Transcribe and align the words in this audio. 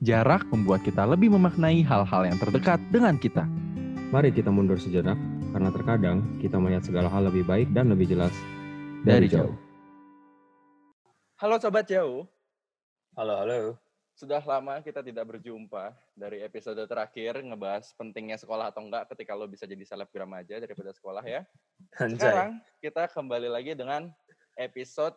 Jarak 0.00 0.48
membuat 0.48 0.80
kita 0.80 1.04
lebih 1.04 1.28
memaknai 1.28 1.84
hal-hal 1.84 2.24
yang 2.24 2.40
terdekat 2.40 2.80
dengan 2.88 3.20
kita. 3.20 3.44
Mari 4.08 4.32
kita 4.32 4.48
mundur 4.48 4.80
sejenak, 4.80 5.20
karena 5.52 5.68
terkadang 5.68 6.24
kita 6.40 6.56
melihat 6.56 6.88
segala 6.88 7.12
hal 7.12 7.28
lebih 7.28 7.44
baik 7.44 7.68
dan 7.76 7.92
lebih 7.92 8.08
jelas 8.08 8.32
Dari 9.04 9.28
jauh. 9.28 9.52
Halo 11.36 11.60
Sobat 11.60 11.84
Jauh, 11.84 12.24
Halo, 13.12 13.44
halo. 13.44 13.76
sudah 14.16 14.40
lama 14.40 14.80
kita 14.80 15.04
tidak 15.04 15.36
berjumpa 15.36 15.92
dari 16.16 16.40
episode 16.48 16.80
terakhir 16.88 17.36
ngebahas 17.44 17.92
pentingnya 17.92 18.40
sekolah 18.40 18.72
atau 18.72 18.80
enggak 18.80 19.04
ketika 19.12 19.36
lo 19.36 19.44
bisa 19.52 19.68
jadi 19.68 19.84
selebgram 19.84 20.32
aja 20.32 20.64
daripada 20.64 20.96
sekolah 20.96 21.24
ya. 21.28 21.44
Anjay. 22.00 22.16
Sekarang 22.16 22.52
kita 22.80 23.04
kembali 23.12 23.52
lagi 23.52 23.76
dengan 23.76 24.08
episode 24.56 25.12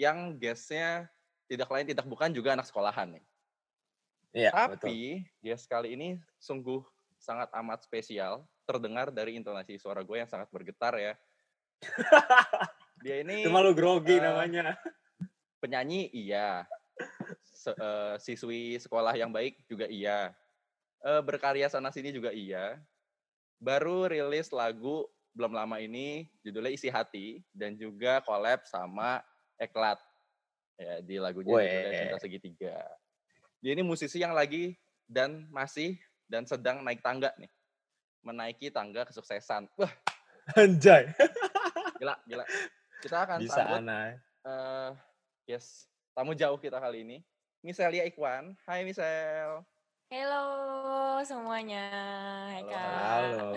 yang 0.00 0.40
guestnya 0.40 1.04
tidak 1.52 1.68
lain 1.68 1.84
tidak 1.84 2.08
bukan 2.08 2.32
juga 2.32 2.56
anak 2.56 2.64
sekolahan 2.64 3.12
nih. 3.12 3.24
Iya, 4.36 4.52
betul. 4.52 4.92
Tapi 4.92 4.96
guest 5.40 5.64
kali 5.64 5.96
ini 5.96 6.20
sungguh 6.36 6.84
sangat 7.16 7.48
amat 7.56 7.88
spesial, 7.88 8.44
terdengar 8.68 9.08
dari 9.08 9.40
intonasi 9.40 9.80
suara 9.80 10.04
gue 10.04 10.20
yang 10.20 10.28
sangat 10.28 10.52
bergetar 10.52 10.92
ya. 11.00 11.16
Dia 13.04 13.24
ini 13.24 13.48
Cuma 13.48 13.64
lu 13.64 13.72
grogi 13.72 14.16
eh, 14.16 14.20
namanya. 14.20 14.76
penyanyi 15.56 16.12
iya, 16.12 16.68
Se- 17.40 17.72
eh, 17.72 18.14
siswi 18.20 18.76
sekolah 18.76 19.16
yang 19.16 19.32
baik 19.32 19.64
juga 19.64 19.88
iya, 19.88 20.36
Eh, 21.06 21.22
berkarya 21.22 21.70
sana 21.70 21.92
sini 21.94 22.10
juga 22.10 22.34
iya. 22.34 22.80
Baru 23.62 24.10
rilis 24.10 24.50
lagu 24.50 25.06
belum 25.36 25.52
lama 25.52 25.78
ini 25.78 26.26
judulnya 26.42 26.72
Isi 26.72 26.88
Hati 26.88 27.44
dan 27.52 27.76
juga 27.76 28.24
collab 28.24 28.64
sama 28.66 29.20
Eklat 29.60 30.00
ya 30.76 31.00
di 31.04 31.16
lagunya 31.20 31.52
judulnya. 31.56 31.92
Cinta 31.94 32.18
Segitiga. 32.18 32.76
Dia 33.58 33.72
ini 33.72 33.82
musisi 33.82 34.18
yang 34.18 34.32
lagi 34.32 34.76
dan 35.04 35.48
masih 35.48 35.96
dan 36.26 36.44
sedang 36.44 36.82
naik 36.82 37.00
tangga 37.00 37.32
nih, 37.36 37.48
menaiki 38.20 38.68
tangga 38.68 39.04
kesuksesan. 39.04 39.66
Wah 39.74 39.92
Anjay. 40.54 41.10
gila 42.00 42.14
gila. 42.24 42.44
Kita 43.00 43.16
akan 43.24 43.38
Bisa 43.40 43.62
sambut 43.62 43.82
aneh. 43.82 44.08
eh 44.44 44.90
yes, 45.48 45.86
tamu 46.12 46.32
jauh 46.32 46.56
kita 46.56 46.78
kali 46.78 47.02
ini. 47.02 47.18
Miselia 47.60 48.06
Ikwan. 48.06 48.54
Hai 48.62 48.86
Misel. 48.86 49.64
Halo 50.06 50.46
semuanya. 51.26 51.82
Hai 52.46 52.62
Halo, 52.62 52.70
Kak. 52.70 52.86
Halo. 52.94 53.48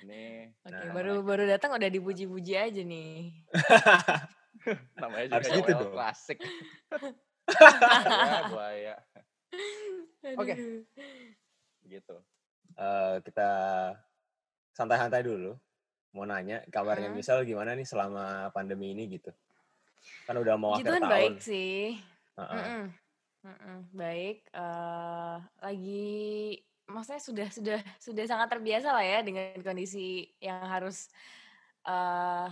Ini 0.00 0.48
Oke, 0.58 0.72
Nah, 0.72 0.90
baru 0.90 1.20
baru 1.20 1.44
datang 1.46 1.76
udah 1.76 1.86
dipuji-puji 1.86 2.56
aja 2.56 2.80
nih. 2.80 3.36
namanya 4.98 5.26
juga 5.28 5.36
Harus 5.38 5.50
gitu 5.54 5.72
dong. 5.76 5.92
klasik. 5.92 6.38
Buaya, 7.52 8.40
buaya. 8.52 8.94
Oke. 10.36 10.52
Aduh. 10.52 10.80
Gitu. 11.84 12.16
Eh, 12.74 13.16
kita 13.22 13.50
santai-santai 14.70 15.22
dulu. 15.22 15.58
Mau 16.10 16.24
nanya 16.24 16.62
kabarnya 16.68 17.08
Hmm. 17.08 17.18
misal 17.18 17.42
gimana 17.42 17.72
nih 17.72 17.86
selama 17.86 18.50
pandemi 18.50 18.90
ini 18.90 19.06
gitu. 19.10 19.30
Kan 20.24 20.36
udah 20.36 20.54
mau 20.54 20.74
Puji 20.74 20.86
akhir 20.86 20.98
tahun. 20.98 21.10
baik 21.10 21.36
sih. 21.38 21.98
Heeh. 22.34 22.56
Mm-mm. 22.56 22.84
Mm-mm, 23.40 23.78
Baik. 23.90 24.44
eh 24.52 25.36
lagi 25.58 26.12
maksudnya 26.84 27.22
sudah 27.22 27.48
sudah 27.48 27.78
sudah 27.96 28.24
sangat 28.26 28.48
terbiasa 28.50 28.90
lah 28.90 29.00
ya 29.00 29.18
dengan 29.22 29.56
kondisi 29.60 30.28
yang 30.38 30.60
harus 30.62 31.08
eh 31.82 32.48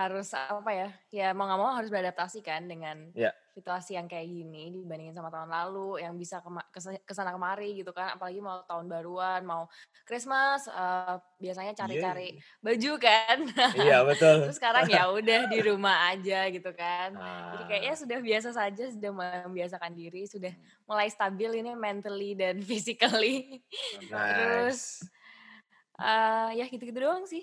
harus 0.00 0.28
apa 0.32 0.70
ya? 0.70 0.88
Ya 1.10 1.28
mau 1.30 1.44
nggak 1.44 1.60
mau 1.60 1.72
harus 1.72 1.88
beradaptasi 1.88 2.40
kan 2.40 2.64
dengan 2.64 3.12
Iya. 3.12 3.30
situasi 3.50 3.98
yang 3.98 4.06
kayak 4.06 4.24
gini 4.24 4.72
dibandingin 4.72 5.12
sama 5.12 5.28
tahun 5.28 5.50
lalu 5.50 6.00
yang 6.00 6.14
bisa 6.14 6.38
kema- 6.38 6.64
kesa- 6.70 7.02
ke 7.02 7.12
sana 7.12 7.34
kemari 7.34 7.74
gitu 7.74 7.90
kan 7.90 8.14
apalagi 8.14 8.38
mau 8.38 8.62
tahun 8.64 8.86
baruan 8.86 9.42
mau 9.42 9.66
Christmas 10.06 10.64
eh, 10.64 11.16
biasanya 11.36 11.74
cari-cari 11.74 12.38
baju 12.58 12.92
kan 12.96 13.36
Iya, 13.76 14.06
betul. 14.06 14.46
terus 14.46 14.56
sekarang 14.56 14.86
ya 14.86 15.10
udah 15.10 15.40
di 15.46 15.58
rumah 15.60 16.08
aja 16.08 16.46
gitu 16.48 16.70
kan 16.72 17.10
jadi 17.52 17.64
kayaknya 17.68 17.92
Nah, 17.92 18.00
sudah 18.00 18.18
biasa 18.22 18.48
saja 18.54 18.84
sudah 18.86 19.10
membiasakan 19.12 19.92
diri 19.92 20.24
sudah 20.24 20.54
mulai 20.86 21.10
stabil 21.10 21.60
ini 21.60 21.74
mentally 21.74 22.32
dan 22.32 22.62
physically 22.68 23.60
terus 24.08 25.02
nice. 25.02 25.10
eh 26.00 26.50
ya 26.56 26.64
gitu-gitu 26.64 26.96
doang 26.96 27.26
sih 27.26 27.42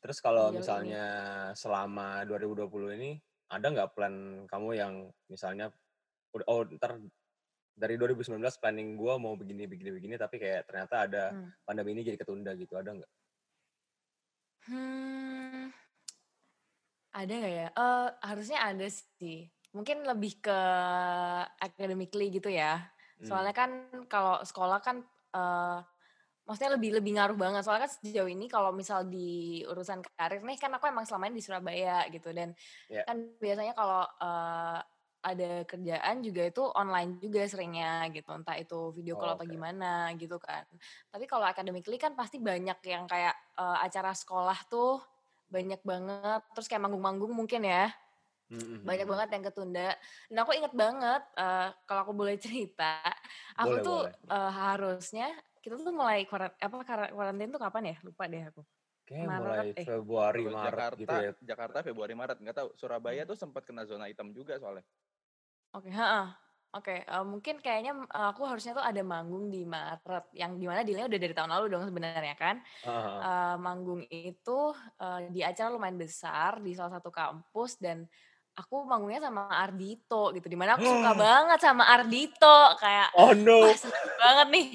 Terus 0.00 0.18
kalau 0.18 0.48
Sejauh 0.48 0.52
ini. 0.52 0.58
misalnya 0.60 1.04
selama 1.52 2.24
2020 2.24 2.96
ini 2.96 3.10
ada 3.48 3.66
nggak 3.68 3.90
plan 3.92 4.14
kamu 4.48 4.68
yang 4.74 4.94
misalnya 5.28 5.68
oh 6.34 6.64
ntar 6.74 6.98
dari 7.74 7.94
2019 7.98 8.38
planning 8.58 8.94
gua 8.94 9.18
mau 9.18 9.34
begini 9.34 9.66
begini 9.66 9.90
begini 9.92 10.14
tapi 10.14 10.38
kayak 10.38 10.66
ternyata 10.66 10.94
ada 11.04 11.24
Hmm. 11.30 11.50
pandemi 11.62 11.92
ini 11.92 12.06
jadi 12.06 12.16
ketunda 12.16 12.54
gitu 12.54 12.74
ada 12.74 12.90
nggak? 12.94 13.12
Hmm, 14.64 15.68
ada 17.12 17.32
nggak 17.36 17.54
ya? 17.54 17.68
Eh 17.68 18.08
harusnya 18.24 18.58
ada 18.64 18.86
sih. 18.88 19.50
Mungkin 19.74 20.06
lebih 20.06 20.38
ke 20.40 20.58
academically 21.60 22.30
gitu 22.32 22.48
ya. 22.48 22.88
Hmm. 23.20 23.26
Soalnya 23.26 23.54
kan 23.54 23.70
kalau 24.08 24.40
sekolah 24.40 24.80
kan 24.80 25.02
eh 25.34 25.78
maksudnya 26.46 26.72
lebih 26.76 26.90
lebih 27.00 27.12
ngaruh 27.18 27.36
banget. 27.40 27.62
Soalnya 27.64 27.88
kan 27.88 27.92
sejauh 28.00 28.30
ini 28.30 28.46
kalau 28.52 28.70
misal 28.76 29.04
di 29.08 29.60
urusan 29.66 30.00
karir 30.16 30.40
nih 30.44 30.56
kan 30.60 30.70
aku 30.76 30.84
emang 30.92 31.04
selama 31.08 31.28
ini 31.32 31.36
di 31.40 31.44
Surabaya 31.46 32.04
gitu 32.12 32.28
dan 32.36 32.52
Iya. 32.88 33.04
kan 33.06 33.16
biasanya 33.40 33.72
kalau 33.76 34.02
eh, 34.22 34.78
ada 35.24 35.64
kerjaan 35.64 36.20
juga 36.20 36.42
itu 36.52 36.60
online 36.76 37.16
juga 37.24 37.40
seringnya 37.48 38.08
gitu. 38.12 38.28
Entah 38.36 38.56
itu 38.60 38.92
video 38.96 39.16
call 39.16 39.32
Oh, 39.32 39.38
atau 39.40 39.46
oke. 39.46 39.54
gimana 39.54 40.12
gitu 40.20 40.36
kan. 40.40 40.68
Tapi 41.12 41.24
kalau 41.30 41.48
academically 41.48 41.96
kan 42.00 42.12
pasti 42.16 42.36
banyak 42.40 42.76
yang 42.84 43.04
kayak 43.08 43.34
eh, 43.60 43.78
acara 43.86 44.12
sekolah 44.16 44.58
tuh 44.68 45.00
banyak 45.48 45.80
banget. 45.84 46.40
Terus 46.56 46.66
kayak 46.68 46.82
manggung-manggung 46.84 47.32
mungkin 47.32 47.64
ya 47.64 47.88
Hmm, 48.50 48.58
banyak 48.84 49.06
hmm, 49.08 49.08
banget 49.08 49.28
yang 49.34 49.42
ketunda. 49.48 49.88
Dan 50.28 50.36
aku 50.44 50.52
inget 50.56 50.72
banget 50.76 51.22
eh, 51.40 51.68
kalau 51.88 52.00
aku 52.08 52.12
boleh 52.16 52.36
cerita, 52.36 53.00
aku 53.56 53.74
Boleh, 53.74 53.84
tuh 53.84 53.98
boleh. 53.98 54.14
eh, 54.28 54.50
harusnya 54.52 55.32
kita 55.64 55.74
tuh 55.86 55.94
mulai 56.00 56.18
kuaran, 56.28 56.52
apa 56.66 56.76
kar- 56.88 57.12
karantin 57.18 57.50
tuh 57.54 57.60
kapan 57.64 57.84
ya? 57.90 57.96
Lupa 58.06 58.24
deh 58.32 58.42
aku. 58.50 58.60
Kayak 59.08 59.30
Maret, 59.30 59.40
mulai 59.40 59.68
eh. 59.80 59.88
Februari 59.88 60.44
Maret 60.56 60.64
Jakarta, 60.66 60.96
gitu 61.00 61.14
ya. 61.24 61.30
Jakarta 61.50 61.78
Februari 61.86 62.14
Maret 62.20 62.38
nggak 62.42 62.56
tahu. 62.60 62.68
Surabaya 62.80 63.22
tuh 63.30 63.36
sempat 63.42 63.62
kena 63.68 63.84
zona 63.90 64.08
hitam 64.10 64.28
juga 64.38 64.54
soalnya. 64.60 64.84
Oke, 65.74 65.90
heeh. 65.90 66.26
Oke, 66.74 66.94
eh, 67.06 67.24
mungkin 67.26 67.62
kayaknya 67.62 67.92
eh, 68.10 68.26
aku 68.34 68.42
harusnya 68.50 68.74
tuh 68.78 68.82
ada 68.82 69.02
manggung 69.06 69.46
di 69.54 69.62
Maret, 69.62 70.24
yang 70.34 70.58
di 70.58 70.66
mana 70.66 70.82
dealnya 70.82 71.06
udah 71.06 71.20
dari 71.22 71.34
tahun 71.34 71.50
lalu 71.54 71.66
dong 71.70 71.84
sebenarnya 71.86 72.34
kan. 72.34 72.56
Heeh. 72.82 73.26
Eh, 73.26 73.56
manggung 73.62 74.02
itu 74.10 74.58
eh, 75.02 75.20
di 75.34 75.40
acara 75.46 75.68
lumayan 75.74 75.98
besar 75.98 76.62
di 76.62 76.72
salah 76.78 76.98
satu 76.98 77.10
kampus 77.14 77.78
dan 77.82 78.06
aku 78.54 78.82
manggungnya 78.82 79.20
sama 79.20 79.46
Ardito 79.48 80.30
gitu, 80.30 80.46
di 80.46 80.54
mana 80.54 80.74
aku 80.74 80.84
suka 80.84 81.12
banget 81.24 81.58
sama 81.58 81.84
Ardito 81.84 82.58
kayak 82.76 83.10
Oh 83.14 83.32
no. 83.32 83.62
Wah 83.62 83.74
seneng 83.74 84.06
banget 84.16 84.48
nih. 84.50 84.66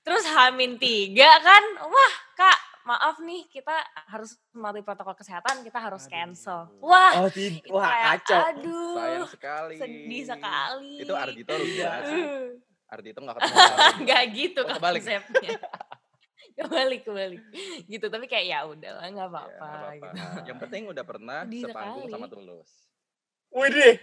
Terus 0.00 0.24
Hamin 0.26 0.76
tiga 0.76 1.38
kan, 1.38 1.62
wah 1.82 2.14
kak 2.32 2.58
maaf 2.82 3.20
nih 3.20 3.44
kita 3.46 3.74
harus 4.06 4.32
mematuhi 4.50 4.80
protokol 4.80 5.12
kesehatan, 5.14 5.60
kita 5.60 5.76
harus 5.76 6.04
cancel. 6.04 6.64
Aduh. 6.66 6.80
Wah, 6.82 7.12
Oh, 7.18 7.28
itu 7.28 7.68
wah 7.68 7.84
kayak, 7.84 8.06
kacau. 8.18 8.40
aduh, 8.48 8.96
Sayang 8.96 9.28
sekali. 9.28 9.76
sedih 9.76 10.22
sekali. 10.24 10.94
Itu 10.98 11.12
Ardito 11.12 11.52
banget 11.52 12.02
sih. 12.06 12.22
Uh, 12.24 12.48
Ardito 12.88 13.18
nggak 13.20 13.36
ketemu. 13.36 13.56
Nggak 14.02 14.22
gitu 14.32 14.60
Oh, 14.62 14.72
kebalik. 14.72 15.00
konsepnya. 15.04 15.50
kebalik 16.58 17.00
kebalik 17.04 17.38
gitu 17.86 18.06
tapi 18.08 18.26
kayak 18.26 18.46
ya 18.48 18.58
udahlah 18.64 19.04
nggak 19.04 19.20
Ya, 19.22 19.30
apa-apa 19.30 19.62
nggak 19.62 19.78
apa-apa. 19.78 20.08
gitu 20.08 20.40
Yang 20.42 20.58
penting 20.58 20.82
udah 20.88 21.04
pernah 21.04 21.38
Sedih 21.44 21.62
sepanggung 21.62 22.02
sekali. 22.02 22.14
sama 22.16 22.26
Tulus. 22.26 22.70
Widih. 23.50 23.96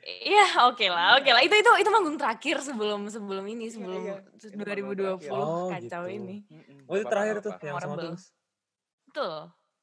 Iya 0.00 0.46
oke 0.64 0.86
lah 0.86 1.14
oke 1.14 1.28
lah 1.28 1.40
itu 1.40 1.52
itu 1.52 1.70
itu 1.76 1.90
manggung 1.90 2.16
terakhir 2.16 2.56
sebelum 2.58 3.04
sebelum 3.06 3.44
ini 3.44 3.68
sebelum 3.68 4.00
iya. 4.00 4.16
Itu 4.32 4.56
manggung 4.56 4.96
2020 4.96 4.96
terakhir. 5.20 5.30
Oh, 5.30 5.68
kacau 5.68 6.02
gitu. 6.02 6.16
ini 6.16 6.36
Oh, 6.84 6.94
itu 6.94 7.04
terakhir 7.06 7.36
tuh 7.38 7.52
yang 7.60 7.76
sama. 7.78 7.96
Tulus. 7.98 8.22
betul 9.06 9.36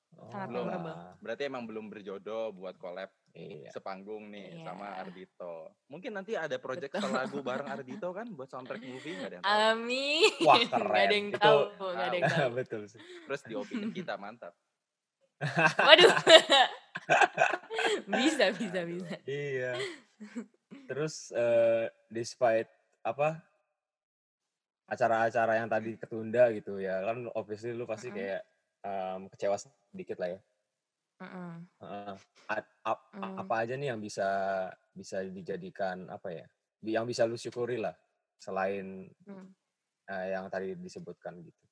Oh, 0.09 0.25
Sangat 0.27 0.49
Belum. 0.49 0.65
memorable. 0.65 0.97
Berarti 1.19 1.41
emang 1.45 1.63
belum 1.63 1.85
berjodoh 1.87 2.49
buat 2.51 2.73
collab 2.75 3.13
Iya. 3.29 3.69
sepanggung 3.69 4.33
nih 4.33 4.49
Iya. 4.55 4.65
sama 4.65 4.97
Ardito. 4.97 5.77
Mungkin 5.85 6.09
nanti 6.11 6.33
ada 6.33 6.57
project 6.57 6.89
Betul. 6.91 7.13
lagu 7.13 7.37
bareng 7.39 7.69
Ardito 7.69 8.09
kan 8.09 8.25
buat 8.27 8.49
soundtrack 8.49 8.81
movie 8.81 9.13
nggak 9.13 9.29
ada 9.29 9.35
yang 9.35 9.43
tahu. 9.45 9.53
Amin. 9.69 10.31
Wah, 10.41 10.55
Nggak 10.57 10.73
ada 10.73 10.81
keren. 10.81 11.09
yang 11.11 11.27
Itu- 11.27 11.37
tahu, 11.37 11.59
nggak 11.87 12.01
ada 12.03 12.15
yang 12.17 12.25
tahu. 12.25 12.49
Betul 12.57 12.81
sih. 12.87 12.97
Terus 12.97 13.41
di 13.43 13.53
opini 13.53 13.85
kita 13.93 14.13
mantap. 14.15 14.57
Waduh. 15.77 16.11
bisa, 18.17 18.45
bisa, 18.53 18.79
bisa. 18.83 19.15
Iya. 19.23 19.77
Terus 20.89 21.29
eh 21.31 21.87
despite 22.09 22.67
apa 23.03 23.39
acara-acara 24.87 25.59
yang 25.59 25.67
tadi 25.67 25.99
ketunda 25.99 26.47
gitu 26.55 26.79
ya 26.79 27.03
kan 27.03 27.27
obviously 27.35 27.75
lu 27.75 27.83
pasti 27.83 28.07
Mm-mm. 28.07 28.17
kayak 28.17 28.41
em, 28.83 29.21
kecewa 29.31 29.55
sedikit 29.59 30.17
lah 30.19 30.29
ya. 30.31 30.39
Heeh. 31.17 31.53
A- 32.47 32.71
ap- 32.85 33.05
Mm. 33.17 33.35
apa 33.41 33.55
aja 33.65 33.73
nih 33.75 33.89
yang 33.91 33.99
bisa 33.99 34.27
bisa 34.93 35.25
dijadikan 35.25 36.05
apa 36.07 36.29
ya 36.31 36.45
yang 36.85 37.03
bisa 37.03 37.25
lu 37.25 37.33
syukuri 37.35 37.81
lah 37.81 37.91
selain 38.37 39.09
eh, 40.07 40.25
yang 40.31 40.47
tadi 40.47 40.77
disebutkan 40.77 41.41
gitu. 41.43 41.63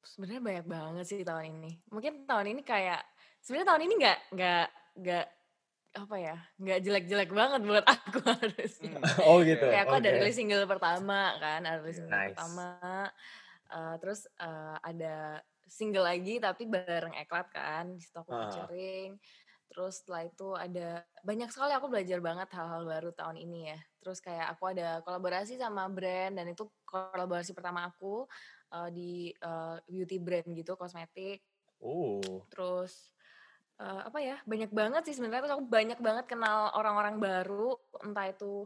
Sebenarnya 0.00 0.42
banyak 0.42 0.66
banget 0.66 1.04
sih 1.06 1.20
tahun 1.22 1.44
ini. 1.60 1.70
Mungkin 1.92 2.24
tahun 2.24 2.46
ini 2.56 2.62
kayak 2.64 3.00
sebenarnya 3.44 3.68
tahun 3.68 3.82
ini 3.84 3.94
nggak 4.00 4.18
nggak 4.32 4.66
nggak 5.00 5.26
apa 5.90 6.16
ya 6.22 6.36
nggak 6.62 6.78
jelek-jelek 6.86 7.30
banget 7.34 7.60
buat 7.66 7.84
aku 7.94 8.18
harusnya. 8.24 8.96
Hmm, 8.96 9.20
Oh 9.28 9.38
gitu. 9.44 9.66
Kayak 9.68 9.82
aku 9.86 9.94
ada 10.00 10.10
Oke. 10.10 10.16
rilis 10.16 10.36
single 10.38 10.64
pertama 10.70 11.20
kan, 11.42 11.60
ada 11.68 11.78
rilis 11.84 11.98
single 12.00 12.16
Nice. 12.16 12.32
pertama. 12.32 12.70
eh, 13.70 13.94
terus 14.02 14.20
eh, 14.40 14.76
ada 14.82 15.14
single 15.70 16.06
lagi 16.06 16.42
tapi 16.42 16.66
bareng 16.66 17.14
Eklat 17.14 17.48
kan, 17.54 17.84
di 17.94 18.02
situ 18.02 18.16
aku 18.18 18.32
featuring. 18.34 19.14
Terus 19.70 20.02
setelah 20.02 20.22
itu 20.26 20.48
ada 20.58 20.88
banyak 21.22 21.46
sekali 21.54 21.72
aku 21.78 21.86
belajar 21.86 22.18
banget 22.18 22.48
hal-hal 22.58 22.82
baru 22.88 23.10
tahun 23.14 23.38
ini 23.38 23.70
ya. 23.70 23.78
Terus 24.02 24.18
kayak 24.18 24.58
aku 24.58 24.64
ada 24.74 24.98
kolaborasi 25.06 25.54
sama 25.60 25.86
brand 25.86 26.34
dan 26.34 26.46
itu 26.50 26.66
kolaborasi 26.88 27.54
pertama 27.54 27.86
aku 27.86 28.26
eh, 28.70 28.88
di 28.94 29.12
eh, 29.34 29.76
beauty 29.86 30.16
brand 30.22 30.48
gitu, 30.54 30.74
kosmetik. 30.78 31.42
Oh. 31.82 32.20
Terus 32.52 33.10
eh, 33.80 34.00
apa 34.06 34.18
ya? 34.20 34.36
Banyak 34.46 34.70
banget 34.70 35.02
sih 35.10 35.14
sebenarnya 35.18 35.46
terus 35.46 35.56
aku 35.58 35.66
banyak 35.66 35.98
banget 35.98 36.24
kenal 36.30 36.70
orang-orang 36.76 37.16
baru, 37.18 37.74
entah 38.04 38.30
itu 38.30 38.64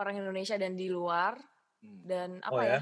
orang 0.00 0.18
Indonesia 0.18 0.58
dan 0.58 0.74
di 0.74 0.90
luar 0.90 1.38
Hmm. 1.84 2.00
dan 2.00 2.30
Oh 2.48 2.56
apa 2.56 2.62
ya? 2.64 2.72
ya? 2.72 2.80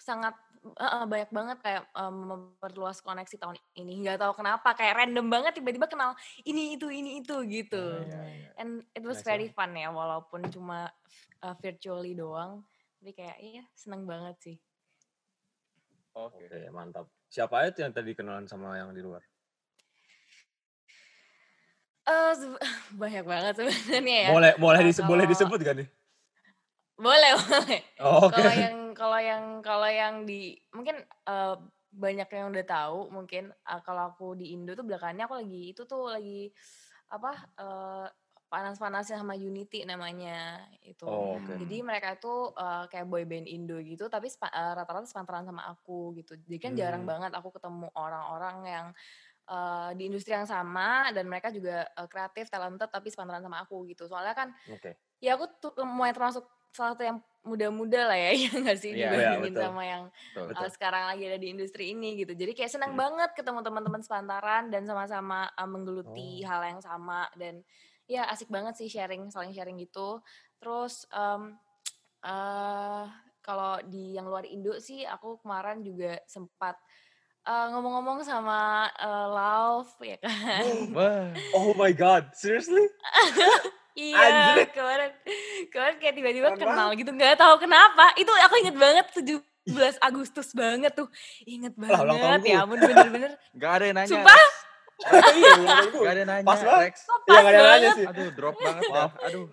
Sangat 0.00 0.32
eh, 0.64 1.04
banyak 1.04 1.28
banget 1.28 1.58
kayak 1.60 1.84
em, 1.92 2.16
memperluas 2.24 3.04
koneksi 3.04 3.36
tahun 3.36 3.56
ini. 3.76 4.00
Nggak 4.00 4.16
tahu 4.24 4.40
kenapa 4.40 4.72
kayak 4.72 4.96
random 5.04 5.28
banget 5.28 5.60
tiba-tiba 5.60 5.84
kenal 5.84 6.16
ini 6.48 6.80
itu 6.80 6.88
ini 6.88 7.20
itu 7.20 7.36
gitu. 7.44 7.76
Oh, 7.76 8.08
Iya, 8.08 8.20
iya. 8.32 8.48
And 8.56 8.80
it 8.96 9.04
was 9.04 9.20
Nice 9.20 9.28
very 9.28 9.48
fun 9.52 9.76
ya 9.76 9.92
walaupun 9.92 10.48
cuma 10.48 10.88
uh, 11.44 11.54
virtually 11.60 12.16
doang. 12.16 12.64
Tapi 12.96 13.12
kayak 13.12 13.38
iya 13.44 13.64
seneng 13.76 14.08
banget 14.08 14.36
sih. 14.40 14.56
Oke. 16.14 16.42
Oke, 16.46 16.68
mantap. 16.74 17.06
Siapa 17.30 17.62
aja 17.62 17.70
tuh 17.70 17.82
yang 17.86 17.94
tadi 17.94 18.10
kenalan 18.14 18.46
sama 18.50 18.74
yang 18.74 18.90
di 18.90 19.02
luar? 19.02 19.22
Eh 22.06 22.32
sebe- 22.34 22.58
banyak 23.02 23.24
banget 23.24 23.54
sebenarnya 23.60 24.18
ya. 24.26 24.30
Boleh 24.34 24.52
boleh 24.58 24.80
Eh, 24.82 24.86
dise- 24.90 25.06
boleh 25.06 25.24
disebut 25.30 25.58
gak 25.62 25.76
nih? 25.78 25.88
Boleh, 27.00 27.32
boleh. 27.32 27.80
Oh, 28.02 28.28
Oke. 28.28 28.34
Kalau 28.36 28.52
yang 28.52 28.76
kalau 28.92 29.20
yang 29.20 29.44
kalau 29.64 29.88
yang 29.88 30.14
di 30.26 30.58
mungkin 30.74 31.00
eh, 31.04 31.56
banyak 31.90 32.28
yang 32.30 32.52
udah 32.52 32.66
tahu 32.66 32.98
mungkin 33.08 33.54
eh, 33.54 33.80
kalau 33.86 34.10
aku 34.12 34.34
di 34.36 34.52
Indo 34.52 34.74
tuh 34.74 34.84
belakangannya 34.84 35.24
aku 35.24 35.36
lagi 35.40 35.62
itu 35.72 35.82
tuh 35.86 36.10
lagi 36.12 36.50
apa 37.08 37.30
eh, 37.56 38.06
panas-panasnya 38.50 39.16
sama 39.16 39.38
Unity 39.38 39.86
namanya 39.86 40.58
itu. 40.82 41.06
Oh, 41.06 41.38
oke. 41.38 41.54
Jadi 41.54 41.76
mereka 41.80 42.18
itu 42.18 42.34
eh, 42.52 42.84
kayak 42.90 43.06
boy 43.06 43.22
band 43.22 43.46
Indo 43.46 43.78
gitu 43.78 44.10
tapi 44.10 44.26
spa- 44.26 44.50
eh, 44.50 44.72
rata-rata 44.74 45.06
sepantaran 45.06 45.46
sama 45.46 45.70
aku 45.70 46.12
gitu. 46.18 46.34
Jadi 46.34 46.58
kan 46.58 46.72
jarang 46.74 47.06
Hmm. 47.06 47.10
banget 47.16 47.32
aku 47.32 47.54
ketemu 47.54 47.86
orang-orang 47.94 48.56
yang 48.66 48.86
eh, 49.46 49.90
di 49.94 50.06
industri 50.06 50.30
yang 50.30 50.44
sama 50.44 51.10
dan 51.10 51.24
mereka 51.24 51.48
juga 51.48 51.86
eh, 51.86 52.06
kreatif, 52.06 52.50
talented 52.50 52.86
tapi 52.86 53.08
sepantaran 53.08 53.40
sama 53.40 53.62
aku 53.62 53.86
gitu. 53.86 54.04
Soalnya 54.04 54.34
kan 54.34 54.50
Oke. 54.66 54.98
ya 55.18 55.38
aku 55.38 55.46
tuh 55.56 55.70
mulai 55.82 56.10
termasuk 56.10 56.42
salah 56.70 56.94
satu 56.94 57.02
yang 57.02 57.18
muda-muda 57.42 58.04
lah 58.06 58.14
ya, 58.14 58.30
ya 58.46 58.50
nggak 58.52 58.78
sih 58.78 58.92
Iya, 58.92 58.98
iya, 58.98 59.08
dibandingin 59.08 59.54
betul. 59.54 59.62
sama 59.64 59.82
yang 59.82 60.02
Betul. 60.06 60.44
Betul. 60.50 60.60
uh, 60.60 60.70
sekarang 60.70 61.02
lagi 61.08 61.22
ada 61.24 61.38
di 61.38 61.48
industri 61.48 61.84
ini 61.90 62.18
gitu. 62.18 62.32
Jadi 62.34 62.52
kayak 62.52 62.70
senang 62.70 62.92
Hmm. 62.94 63.00
banget 63.00 63.30
ketemu 63.32 63.58
teman-teman 63.62 64.02
sepantaran 64.02 64.68
dan 64.68 64.82
sama-sama 64.84 65.46
uh, 65.50 65.66
menggeluti 65.66 66.42
Oh. 66.42 66.46
hal 66.46 66.62
yang 66.66 66.80
sama 66.80 67.26
dan 67.34 67.62
ya 68.10 68.26
asik 68.26 68.50
banget 68.50 68.74
sih 68.74 68.90
sharing, 68.90 69.30
saling 69.30 69.54
sharing 69.54 69.78
gitu. 69.78 70.18
Terus 70.58 71.06
em, 71.14 71.54
eh 72.26 73.04
kalau 73.40 73.78
di 73.86 74.18
yang 74.18 74.26
luar 74.26 74.44
Indo 74.44 74.76
sih 74.82 75.06
aku 75.06 75.38
kemarin 75.40 75.80
juga 75.80 76.18
sempat 76.28 76.76
uh, 77.48 77.66
ngomong-ngomong 77.72 78.20
sama 78.26 78.90
uh, 79.00 79.26
Love 79.30 79.94
ya 80.04 80.18
kan. 80.20 80.64
Wah. 80.92 81.30
Oh 81.56 81.72
my 81.78 81.94
god, 81.94 82.34
seriously? 82.36 82.84
Iya, 83.98 84.16
Anjir. 84.16 84.70
kemarin 84.70 85.10
kemarin 85.74 85.96
kayak 85.98 86.14
tiba-tiba 86.14 86.48
kenal 86.54 86.94
gitu, 86.94 87.10
nggak 87.10 87.36
tahu 87.36 87.58
kenapa. 87.58 88.14
Itu 88.14 88.30
aku 88.30 88.54
inget 88.62 88.76
banget 88.78 89.06
17 89.12 89.98
Agustus 89.98 90.54
banget 90.54 90.94
tuh. 90.94 91.10
Inget 91.44 91.74
Lah, 91.74 92.06
banget 92.06 92.46
tahunku. 92.46 92.48
ya 92.48 92.58
ampun 92.64 92.78
bener-bener. 92.78 93.32
Gak 93.58 93.72
ada 93.80 93.84
yang 93.90 93.96
nanya. 93.98 94.10
Sumpah? 94.14 94.40
Iya. 95.40 95.52
Gak 95.96 96.12
ada 96.12 96.24
nanya, 96.26 96.44
Pas 96.44 96.60
banget. 96.60 96.92
Iya, 97.26 97.38
gak 97.40 97.52
ada 97.52 97.62
nanya 97.64 97.88
sih. 97.96 98.06
Aduh, 98.06 98.28
drop 98.36 98.56
banget 98.60 98.82
dah. 98.88 99.10
Aduh. 99.26 99.46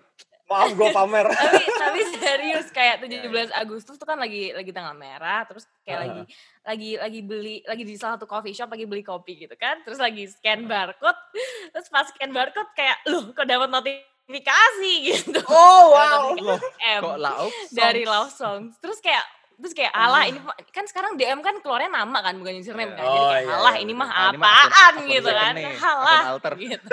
Maaf, 0.48 0.72
gue 0.72 0.88
pamer. 0.88 1.26
tapi 1.36 1.60
tapi 1.60 2.00
serius 2.16 2.66
kayak 2.72 3.04
Ya, 3.04 3.20
17 3.28 3.52
Agustus 3.52 4.00
tuh 4.00 4.08
kan 4.08 4.16
lagi 4.16 4.48
lagi 4.56 4.72
tanggal 4.72 4.96
merah 4.96 5.44
terus 5.44 5.68
kayak 5.84 6.08
lagi 6.08 6.22
lagi 6.64 6.90
lagi 6.96 7.20
beli 7.20 7.56
lagi 7.68 7.84
di 7.84 8.00
salah 8.00 8.16
satu 8.16 8.24
coffee 8.24 8.56
shop 8.56 8.72
lagi 8.72 8.88
beli 8.88 9.04
kopi 9.04 9.44
gitu 9.44 9.52
kan 9.60 9.84
terus 9.84 10.00
lagi 10.00 10.24
scan 10.24 10.64
barcode 10.64 11.20
terus 11.68 11.92
pas 11.92 12.08
scan 12.08 12.32
barcode 12.32 12.72
kayak 12.72 12.96
loh 13.12 13.28
kok 13.36 13.44
dapat 13.44 13.68
notifikasi 13.68 14.92
gitu 15.12 15.40
Oh, 15.52 15.92
wow. 15.92 16.32
Loh, 16.32 16.56
M 16.80 17.02
kok 17.04 17.18
lauk? 17.20 17.52
dari 17.68 18.08
songs? 18.08 18.12
love 18.16 18.30
songs 18.32 18.72
terus 18.80 19.04
kayak 19.04 19.24
terus 19.58 19.74
kayak 19.74 19.90
alah 19.90 20.22
ini 20.24 20.38
kan 20.70 20.84
sekarang 20.84 21.18
DM 21.18 21.40
kan 21.40 21.58
keluarnya 21.58 21.90
nama 21.90 22.18
kan 22.20 22.34
bukan 22.34 22.54
username 22.56 22.88
Iya. 22.88 22.94
kan 22.94 23.04
jadi 23.04 23.18
Oh, 23.18 23.28
kayak 23.28 23.42
iya, 23.42 23.54
alah 23.54 23.74
iya, 23.74 23.82
ini 23.82 23.92
betul. 23.92 24.00
mah 24.00 24.08
Ah, 24.08 24.28
ini 24.28 24.38
mah 24.38 24.52
apaan 24.54 24.94
gitu 25.04 25.30
kan 25.30 25.54
halah 25.74 26.22
gitu 26.62 26.90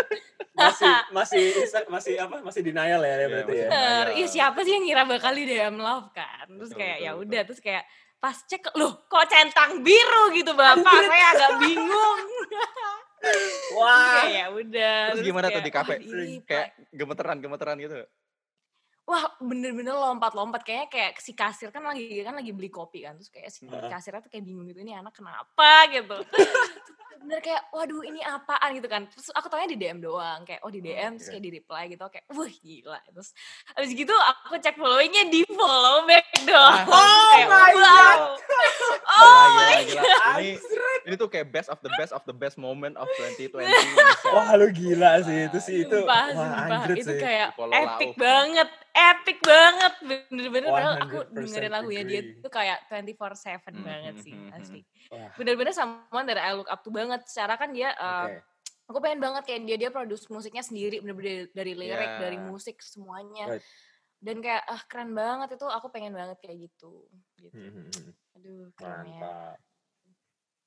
Masih 0.55 0.95
masih 1.17 1.43
masih 1.87 2.13
apa? 2.17 2.35
Masih 2.41 2.61
denial 2.63 2.99
ya, 2.99 3.15
Iya, 3.15 3.25
berarti 3.27 3.53
masih 3.53 3.67
ya. 3.67 4.03
iya 4.13 4.27
siapa 4.27 4.59
sih 4.61 4.71
yang 4.71 4.83
ngira 4.83 5.03
bakal 5.03 5.31
di 5.31 5.43
DM 5.43 5.75
love 5.77 6.09
kan 6.11 6.45
terus 6.49 6.71
Betul, 6.71 6.79
kayak 6.81 6.97
ya 6.99 7.11
udah 7.13 7.41
terus 7.43 7.59
kayak 7.59 7.83
pas 8.15 8.33
cek 8.33 8.73
loh 8.73 9.05
kok 9.05 9.25
centang 9.27 9.85
biru 9.85 10.23
gitu 10.31 10.51
bapak 10.51 10.99
saya 11.05 11.25
agak 11.31 11.51
bingung 11.59 12.19
Wah. 13.75 14.25
ya 14.27 14.45
udah 14.49 14.97
Terus 15.11 15.21
gimana 15.23 15.47
tuh 15.47 15.53
kayak, 15.55 15.65
di 15.65 15.73
kafe? 15.73 15.93
"Wah, 15.93 16.05
ini 16.15 16.35
Kayak 16.41 16.67
gemeteran, 16.89 17.37
gemeteran 17.39 17.77
gitu. 17.79 17.95
Wah 19.05 19.23
bener-bener 19.37 19.93
lompat-lompat. 19.93 20.65
Kayaknya 20.65 20.87
kayak 20.89 21.11
si 21.21 21.31
kasir 21.33 21.69
kan 21.69 21.85
lagi 21.85 22.21
kan 22.25 22.33
lagi 22.33 22.51
beli 22.51 22.69
kopi 22.69 23.05
kan. 23.05 23.15
Terus 23.21 23.29
kayak 23.29 23.49
si 23.53 23.65
kasirnya 23.65 24.21
tuh 24.25 24.31
kayak 24.33 24.43
bingung 24.45 24.65
gitu 24.69 24.81
ini 24.81 24.97
anak 24.97 25.13
kenapa? 25.13 25.85
gitu. 25.93 26.17
Bener 27.25 27.41
kayak 27.41 27.73
waduh 27.73 28.05
ini 28.05 28.21
apaan? 28.21 28.77
gitu 28.77 28.85
kan. 28.85 29.09
Terus 29.09 29.33
aku 29.33 29.49
tanya 29.49 29.65
di 29.65 29.77
DM 29.81 29.97
doang. 29.97 30.45
Kayak 30.45 30.61
oh 30.61 30.69
di 30.69 30.77
DM 30.77 31.17
terus 31.17 31.29
Oke. 31.29 31.33
kayak 31.37 31.43
di 31.45 31.51
reply 31.57 31.83
gitu. 31.89 32.03
Kayak 32.05 32.25
wah 32.29 32.49
gila. 32.49 32.99
Terus 33.09 33.29
abis 33.73 33.91
gitu 33.97 34.13
aku 34.13 34.53
cek 34.61 34.77
followingnya 34.77 35.23
di 35.33 35.41
follow 35.49 36.05
back 36.05 36.25
dong. 36.49 36.75
Oh 36.85 37.29
kayak 37.33 37.49
my 37.49 37.73
wow 37.73 38.17
oh 39.15 39.45
Gila, 39.45 39.57
my 39.57 39.73
gila, 39.85 40.01
gila. 40.01 40.17
Ini, 40.37 40.51
ini 41.09 41.15
tuh 41.17 41.29
kayak 41.29 41.49
best 41.49 41.69
of 41.73 41.81
the 41.81 41.89
best 41.97 42.13
of 42.13 42.21
the 42.29 42.35
best 42.35 42.57
moment 42.61 42.93
of 42.97 43.09
2020. 43.17 43.65
Michelle. 43.65 44.33
Wah, 44.33 44.53
lu 44.57 44.67
gila 44.69 45.11
sih. 45.25 45.49
Itu 45.49 45.59
sih 45.61 45.75
itu. 45.85 45.97
Sumpah, 46.05 46.25
Wah, 46.29 46.45
sumpah. 46.45 46.81
Itu 46.93 47.09
sih. 47.09 47.19
kayak 47.21 47.49
epic 47.57 48.11
banget, 48.17 48.69
epic 48.95 49.37
banget. 49.43 49.93
Bener-bener 50.31 50.69
padahal 50.71 50.95
aku 51.03 51.17
100% 51.27 51.35
dengerin 51.35 51.71
lagunya 51.75 52.03
dia 52.07 52.21
tuh 52.39 52.51
kayak 52.51 52.79
24/7 52.87 53.75
Hmm, 53.75 53.83
banget 53.83 54.15
hmm, 54.15 54.23
sih, 54.23 54.33
hmm, 54.33 54.47
hmm. 54.47 54.57
asli. 54.57 54.81
Wah, 55.11 55.31
Bener-bener 55.35 55.73
someone 55.75 56.25
that 56.25 56.39
I 56.39 56.55
look 56.55 56.71
up 56.71 56.79
to 56.87 56.89
banget. 56.89 57.27
Secara 57.27 57.59
kan 57.59 57.75
dia 57.75 57.91
uh, 57.99 58.31
Oke. 58.31 58.39
aku 58.87 58.97
pengen 59.03 59.19
banget 59.19 59.43
kayak 59.43 59.61
dia 59.67 59.77
dia 59.77 59.89
produce 59.91 60.23
musiknya 60.31 60.63
sendiri 60.63 61.03
bener-bener 61.03 61.51
dari, 61.51 61.73
dari 61.73 61.73
lirik, 61.75 62.11
Yeah. 62.15 62.21
dari 62.23 62.37
musik 62.39 62.79
semuanya. 62.79 63.59
Right. 63.59 63.65
Dan 64.23 64.39
kayak 64.39 64.63
ah 64.65 64.81
keren 64.87 65.11
banget 65.11 65.59
itu 65.59 65.67
aku 65.67 65.91
pengen 65.91 66.15
banget 66.15 66.39
kayak 66.39 66.71
gitu. 66.71 67.05
gitu. 67.37 67.51
Hmm, 67.51 67.71
hmm, 67.75 67.85
hmm. 67.91 68.11
Aduh, 68.39 68.65
keren 68.79 69.05
ya. 69.05 69.19
Mantap. 69.19 69.57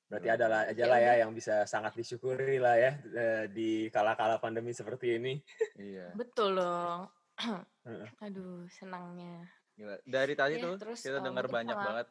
Berarti 0.09 0.25
Bener, 0.25 0.37
adalah 0.41 0.61
bener. 0.65 0.73
aja 0.73 0.83
lah 0.89 0.99
ya 1.05 1.13
yang 1.21 1.31
bisa 1.37 1.55
sangat 1.69 1.93
disyukuri 1.93 2.57
lah 2.57 2.75
ya 2.81 2.91
eh, 2.97 3.45
di 3.53 3.93
kala-kala 3.93 4.41
pandemi 4.41 4.73
seperti 4.73 5.21
ini. 5.21 5.37
Iya. 5.77 6.17
Betul 6.17 6.57
dong. 6.57 7.18
Aduh, 8.21 8.67
senangnya. 8.69 9.47
Gila. 9.73 9.95
Dari 10.03 10.33
tadi 10.33 10.55
Iya, 10.55 10.63
tuh 10.65 10.73
terus, 10.77 10.99
kita 10.99 11.17
eh, 11.17 11.23
dengar 11.23 11.45
banyak 11.47 11.71
pengal- 11.71 11.87
banget. 12.03 12.07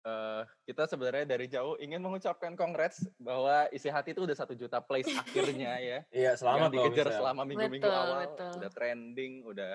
eh 0.00 0.42
kita 0.64 0.88
sebenarnya 0.88 1.28
dari 1.28 1.44
jauh 1.44 1.76
ingin 1.76 2.00
mengucapkan 2.00 2.56
congrats 2.56 3.04
bahwa 3.20 3.68
isi 3.68 3.84
hati 3.86 4.10
itu 4.10 4.24
udah 4.24 4.32
satu 4.32 4.56
juta 4.56 4.80
plays 4.80 5.04
akhirnya 5.60 5.76
ya. 5.76 5.98
Iya, 6.08 6.32
selamat 6.34 6.56
yang 6.58 6.72
loh. 6.72 6.72
dikejar 6.88 7.04
Michelle. 7.04 7.18
selama 7.20 7.42
minggu-minggu 7.44 7.84
Betul, 7.84 8.00
awal 8.00 8.18
betul. 8.24 8.50
udah 8.56 8.70
trending, 8.72 9.32
udah 9.44 9.74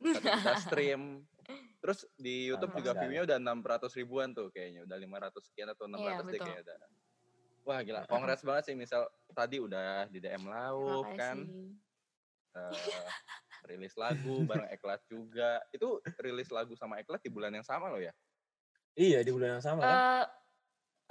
satu 0.14 0.26
juta 0.30 0.54
stream. 0.60 1.02
Terus 1.76 1.98
di 2.14 2.46
YouTube 2.46 2.78
juga 2.78 2.94
view-nya 2.94 3.22
udah 3.24 3.36
600 3.36 3.90
ribuan 3.96 4.30
tuh 4.30 4.48
kayaknya, 4.48 4.86
udah 4.86 4.96
500 4.96 5.42
sekian 5.44 5.68
atau 5.68 5.84
600 5.84 5.98
Iya, 5.98 6.14
deh 6.14 6.22
betul. 6.22 6.46
kayaknya. 6.46 6.62
ada. 6.62 6.74
Wah 7.66 7.78
gila, 7.82 8.00
congrats 8.06 8.42
banget 8.42 8.62
sih 8.64 8.76
misal 8.76 9.02
tadi 9.28 9.58
udah 9.58 10.06
di 10.06 10.22
DM 10.22 10.46
Lauf 10.46 11.10
kan, 11.10 11.42
kasih. 11.42 11.74
rilis 13.66 13.94
lagu 13.98 14.42
bareng 14.48 14.70
Eklat 14.70 15.02
juga. 15.10 15.60
Itu 15.74 16.00
rilis 16.22 16.48
lagu 16.48 16.72
sama 16.78 17.02
Eklat 17.02 17.20
di 17.20 17.30
bulan 17.30 17.52
yang 17.52 17.66
sama 17.66 17.90
loh 17.90 18.00
ya? 18.00 18.14
Iya, 18.96 19.20
di 19.20 19.30
bulan 19.34 19.60
yang 19.60 19.64
sama 19.64 19.84
kan? 19.84 19.92
Eh, 19.92 20.24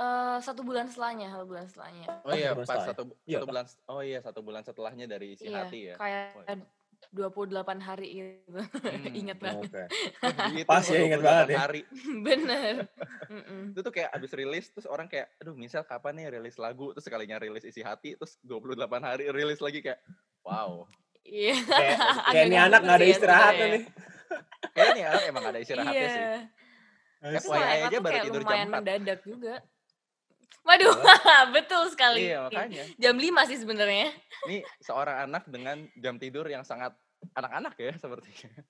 eh, 0.02 0.38
satu 0.42 0.66
bulan 0.66 0.90
setelahnya, 0.90 1.30
satu 1.36 1.46
bulan 1.46 1.66
setelahnya. 1.70 2.08
Oh 2.26 2.34
iya, 2.34 2.50
pas 2.58 2.82
satu, 2.82 3.04
Iya 3.28 3.38
satu 3.38 3.48
bulan. 3.48 3.66
Oh 3.86 4.02
iya, 4.02 4.20
satu 4.24 4.40
bulan 4.42 4.64
setelahnya 4.66 5.06
dari 5.06 5.38
isi 5.38 5.46
Iya, 5.46 5.68
hati 5.68 5.80
ya. 5.94 5.96
kayak 6.00 6.26
Oh, 6.34 6.44
iya. 6.48 6.66
28 7.12 7.80
hari 7.80 8.08
gitu. 8.18 8.60
Hmm, 8.60 9.14
Ingat 9.22 9.38
banget. 9.40 9.70
Oke. 9.72 9.84
Dihitung 10.52 10.70
Pas 10.72 10.86
ya, 10.88 11.00
ingat 11.04 11.22
28 11.22 11.28
banget 11.28 11.48
ya. 11.48 11.58
hari. 11.60 11.82
Bener. 12.24 12.74
Itu 13.72 13.80
tuh 13.84 13.94
kayak 13.94 14.10
abis 14.16 14.32
rilis 14.36 14.66
terus 14.72 14.88
orang 14.90 15.08
kayak 15.08 15.32
aduh 15.40 15.56
misal 15.56 15.84
kapan 15.88 16.14
nih 16.20 16.26
rilis 16.40 16.56
lagu 16.60 16.92
terus 16.96 17.06
sekalinya 17.06 17.38
rilis 17.40 17.64
isi 17.64 17.84
hati 17.86 18.16
terus 18.18 18.40
28 18.44 18.80
hari 19.04 19.24
rilis 19.32 19.60
lagi 19.62 19.80
kayak 19.84 20.00
wow. 20.44 20.84
Iya. 21.26 21.56
Kayak, 21.58 21.98
kayak 22.34 22.46
nih 22.48 22.60
anak 22.62 22.80
nggak 22.86 22.98
ada 22.98 23.06
ya 23.06 23.12
istirahatnya 23.12 23.66
nih. 23.66 23.84
Kayaknya 24.76 24.94
nih 24.94 25.06
anak 25.06 25.24
emang 25.30 25.44
ada 25.46 25.60
istirahatnya 25.60 26.00
Iya. 26.00 26.10
sih. 26.14 26.26
FYI 27.26 27.78
aja 27.90 27.98
baru 27.98 28.14
kayak 28.14 28.26
tidur 28.30 28.42
jam 28.46 28.50
lumayan 28.50 28.68
4. 28.70 28.76
mendadak 28.78 29.20
juga. 29.26 29.56
Waduh, 30.66 30.94
betul 31.58 31.84
sekali. 31.90 32.30
Iya 32.30 32.50
makanya. 32.50 32.84
Jam 32.98 33.16
5 33.18 33.50
sih 33.50 33.58
sebenarnya. 33.62 34.10
Ini 34.46 34.58
seorang 34.82 35.30
anak 35.30 35.44
dengan 35.50 35.86
jam 35.98 36.18
tidur 36.18 36.46
yang 36.46 36.62
sangat 36.62 36.94
anak-anak 37.34 37.74
ya 37.78 37.94
sepertinya. 37.98 38.62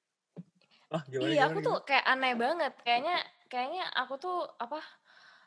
Ah, 0.92 1.02
gimana, 1.08 1.28
iya, 1.28 1.44
gimana, 1.44 1.52
aku 1.52 1.60
tuh 1.64 1.78
kayak 1.84 2.06
aneh 2.08 2.34
banget. 2.36 2.74
Kayaknya 2.84 3.18
kayaknya 3.52 3.84
aku 3.96 4.14
tuh 4.16 4.38
apa 4.60 4.80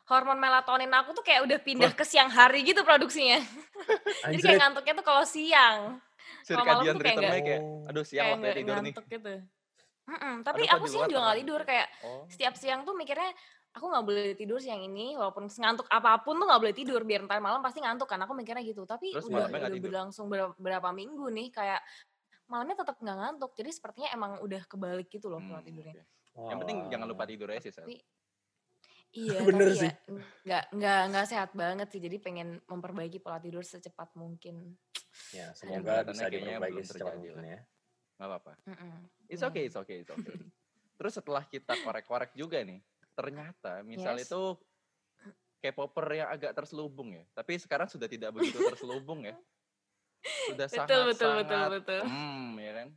hormon 0.08 0.40
melatonin 0.40 0.92
aku 0.92 1.12
tuh 1.16 1.24
kayak 1.24 1.44
udah 1.44 1.58
pindah 1.60 1.92
ke 1.92 2.04
siang 2.04 2.28
hari 2.32 2.64
gitu 2.64 2.80
produksinya. 2.84 3.40
gimana? 3.40 4.32
Jadi 4.32 4.40
kayak 4.44 4.60
ngantuknya 4.60 4.94
tuh 5.00 5.06
kalau 5.06 5.24
siang. 5.24 6.00
Circadian 6.42 6.94
tuh 6.94 7.04
kayak 7.04 7.60
Oh. 7.60 7.88
aduh 7.88 8.04
siang 8.04 8.38
nggak 8.38 8.54
tidur 8.56 8.76
nih. 8.76 8.92
ngantuk 8.92 9.06
gitu. 9.06 9.34
Mm-mm, 10.08 10.34
tapi 10.40 10.64
Aduh, 10.64 10.74
aku 10.80 10.84
luar 10.88 11.06
juga 11.06 11.20
nggak 11.20 11.38
tidur 11.38 11.60
kayak 11.62 11.88
Oh. 12.00 12.24
setiap 12.26 12.54
siang 12.56 12.80
tuh 12.82 12.96
mikirnya 12.96 13.28
aku 13.68 13.84
nggak 13.84 14.04
boleh 14.04 14.26
tidur 14.32 14.56
siang 14.56 14.80
ini 14.80 15.12
walaupun 15.14 15.46
ngantuk 15.46 15.84
apa 15.86 16.18
pun 16.18 16.34
tuh 16.34 16.48
nggak 16.48 16.60
boleh 16.64 16.74
tidur 16.74 17.04
biar 17.04 17.20
ntar 17.22 17.38
malam 17.38 17.60
pasti 17.60 17.78
ngantuk 17.78 18.08
kan 18.08 18.16
aku 18.18 18.32
mikirnya 18.32 18.64
gitu 18.64 18.82
tapi 18.82 19.12
Terus 19.12 19.28
udah, 19.28 19.46
udah 19.46 19.68
berlangsung 19.78 20.26
berapa, 20.26 20.56
berapa 20.56 20.88
minggu 20.90 21.28
nih 21.28 21.52
kayak 21.52 21.80
malamnya 22.48 22.80
tetap 22.80 22.96
nggak 22.96 23.12
ngantuk 23.14 23.52
jadi 23.52 23.68
sepertinya 23.68 24.08
emang 24.10 24.32
udah 24.40 24.64
kebalik 24.64 25.06
gitu 25.06 25.28
loh 25.28 25.36
pola 25.38 25.60
Hmm, 25.60 25.68
tidurnya 25.68 26.00
oke. 26.34 26.48
Yang 26.48 26.58
penting 26.64 26.78
jangan 26.88 27.06
lupa 27.06 27.24
tidur 27.28 27.48
aja 27.52 27.60
sih. 27.60 27.72
Tapi- 27.74 28.00
iya 29.16 29.40
Bener 29.48 29.68
tapi 29.72 29.80
sih. 29.80 29.90
ya 29.90 29.94
nggak 30.44 30.64
nggak 30.76 31.00
nggak 31.12 31.26
sehat 31.28 31.50
banget 31.56 31.88
sih 31.92 32.00
jadi 32.00 32.16
pengen 32.20 32.60
memperbaiki 32.68 33.20
pola 33.20 33.40
tidur 33.40 33.64
secepat 33.64 34.12
mungkin 34.16 34.76
Ya, 35.28 35.52
semoga 35.52 36.06
kelihatannya 36.06 36.14
bisa 36.14 36.30
kayaknya 36.30 36.54
diperbaiki 36.56 36.82
secepat 36.86 36.94
terjadi 36.94 37.18
mungkin 37.18 37.44
ya. 37.44 37.60
Nggak 38.16 38.28
apa-apa. 38.28 38.52
Mm-mm. 38.64 38.94
It's 39.28 39.42
Iya. 39.42 39.48
okay, 39.50 39.62
it's 39.68 39.76
okay, 39.78 39.96
it's 40.00 40.12
okay. 40.14 40.34
Terus 40.98 41.12
setelah 41.14 41.44
kita 41.44 41.74
korek-korek 41.84 42.30
juga 42.32 42.58
nih, 42.64 42.80
ternyata 43.12 43.82
misal 43.84 44.14
Yes. 44.16 44.30
itu 44.30 44.42
K-popper 45.58 46.06
yang 46.14 46.28
agak 46.30 46.54
terselubung 46.54 47.12
ya. 47.12 47.26
Tapi 47.34 47.58
sekarang 47.58 47.90
sudah 47.90 48.06
tidak 48.06 48.30
begitu 48.30 48.62
terselubung 48.62 49.26
ya. 49.26 49.34
Sudah 50.54 50.66
betul 50.66 50.78
sangat 50.78 51.06
betul 51.10 51.30
betul 51.34 51.58
sangat 51.58 51.70
betul 51.78 52.00
hmm, 52.06 52.46
ya 52.58 52.72
kan? 52.74 52.88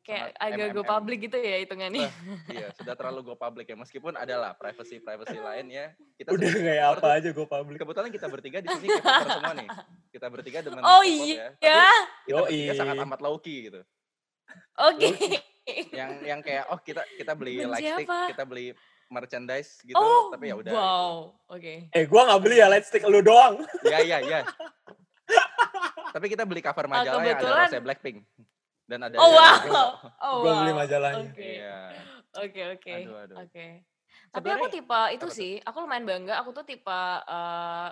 Kayak 0.00 0.32
sangat 0.32 0.42
agak 0.42 0.68
go 0.70 0.80
MMM. 0.80 0.90
public 0.90 1.18
gitu 1.22 1.36
ya 1.36 1.56
hitungannya 1.58 2.08
Bah, 2.08 2.12
iya, 2.56 2.66
sudah 2.72 2.94
terlalu 2.94 3.20
go 3.22 3.34
public 3.34 3.66
ya. 3.66 3.76
Meskipun 3.76 4.12
adalah 4.14 4.52
privacy-privacy 4.54 5.38
lain 5.38 5.66
ya. 5.68 5.86
Kita 6.14 6.28
Udah 6.30 6.50
kayak 6.50 6.84
apa 6.86 6.98
tuh- 6.98 7.14
aja 7.14 7.28
gue 7.30 7.46
publik. 7.46 7.78
Kebetulan 7.78 8.10
kita 8.10 8.26
bertiga 8.26 8.58
di 8.58 8.68
sini 8.70 8.86
K-popper 8.90 9.28
semua 9.30 9.52
nih. 9.54 9.68
Kita 10.08 10.26
bertiga 10.26 10.58
demen 10.60 10.80
oh 10.80 11.02
iya 11.02 11.52
ya. 11.56 11.84
Tapi 11.84 11.86
kita 12.26 12.40
bertiga 12.40 12.64
Yoi. 12.66 12.76
sangat 12.76 12.96
amat 12.98 13.20
low 13.20 13.36
key 13.38 13.68
gitu. 13.68 13.80
oke 14.76 15.06
Yang 15.92 16.10
yang 16.24 16.40
kayak 16.40 16.64
oh 16.68 16.78
kita 16.78 17.06
kita 17.14 17.32
beli 17.32 17.62
lightstick, 17.62 18.08
kita 18.26 18.42
beli 18.42 18.74
merchandise 19.06 19.78
gitu, 19.80 19.94
oh 19.94 20.30
tapi 20.30 20.48
ya 20.48 20.56
udah. 20.56 20.66
gitu. 20.66 20.74
wow 20.76 21.14
oke 21.46 21.74
Eh, 21.88 22.04
gue 22.04 22.20
nggak 22.20 22.40
beli 22.40 22.56
ya 22.58 22.66
lightstick 22.66 23.04
lu 23.04 23.20
doang. 23.20 23.62
Ya 23.84 24.00
ya 24.00 24.18
ya. 24.20 24.40
Tapi 26.10 26.26
kita 26.26 26.42
beli 26.42 26.58
cover 26.58 26.86
majalah 26.86 27.22
yang 27.22 27.38
ada 27.38 27.50
Rose 27.64 27.78
Blackpink 27.78 28.26
dan 28.90 29.06
ada 29.06 29.16
oh 29.16 29.30
wow 29.30 29.56
oh 30.18 30.36
Gue 30.42 30.50
wow 30.50 30.58
beli 30.60 30.72
majalahnya. 30.74 31.30
oke 31.30 31.46
Iya. 31.46 31.78
oke 32.34 32.60
oke 32.74 32.92
Aduh, 32.98 33.16
aduh. 33.16 33.36
oke 33.38 33.66
tapi 34.30 34.48
aku 34.48 34.66
tipe 34.68 35.00
itu 35.14 35.22
apa 35.22 35.22
tuh? 35.24 35.30
sih 35.30 35.52
aku 35.60 35.76
lumayan 35.80 36.04
bangga 36.04 36.34
aku 36.36 36.50
tuh 36.50 36.66
tipe 36.66 37.00
eh, 37.24 37.88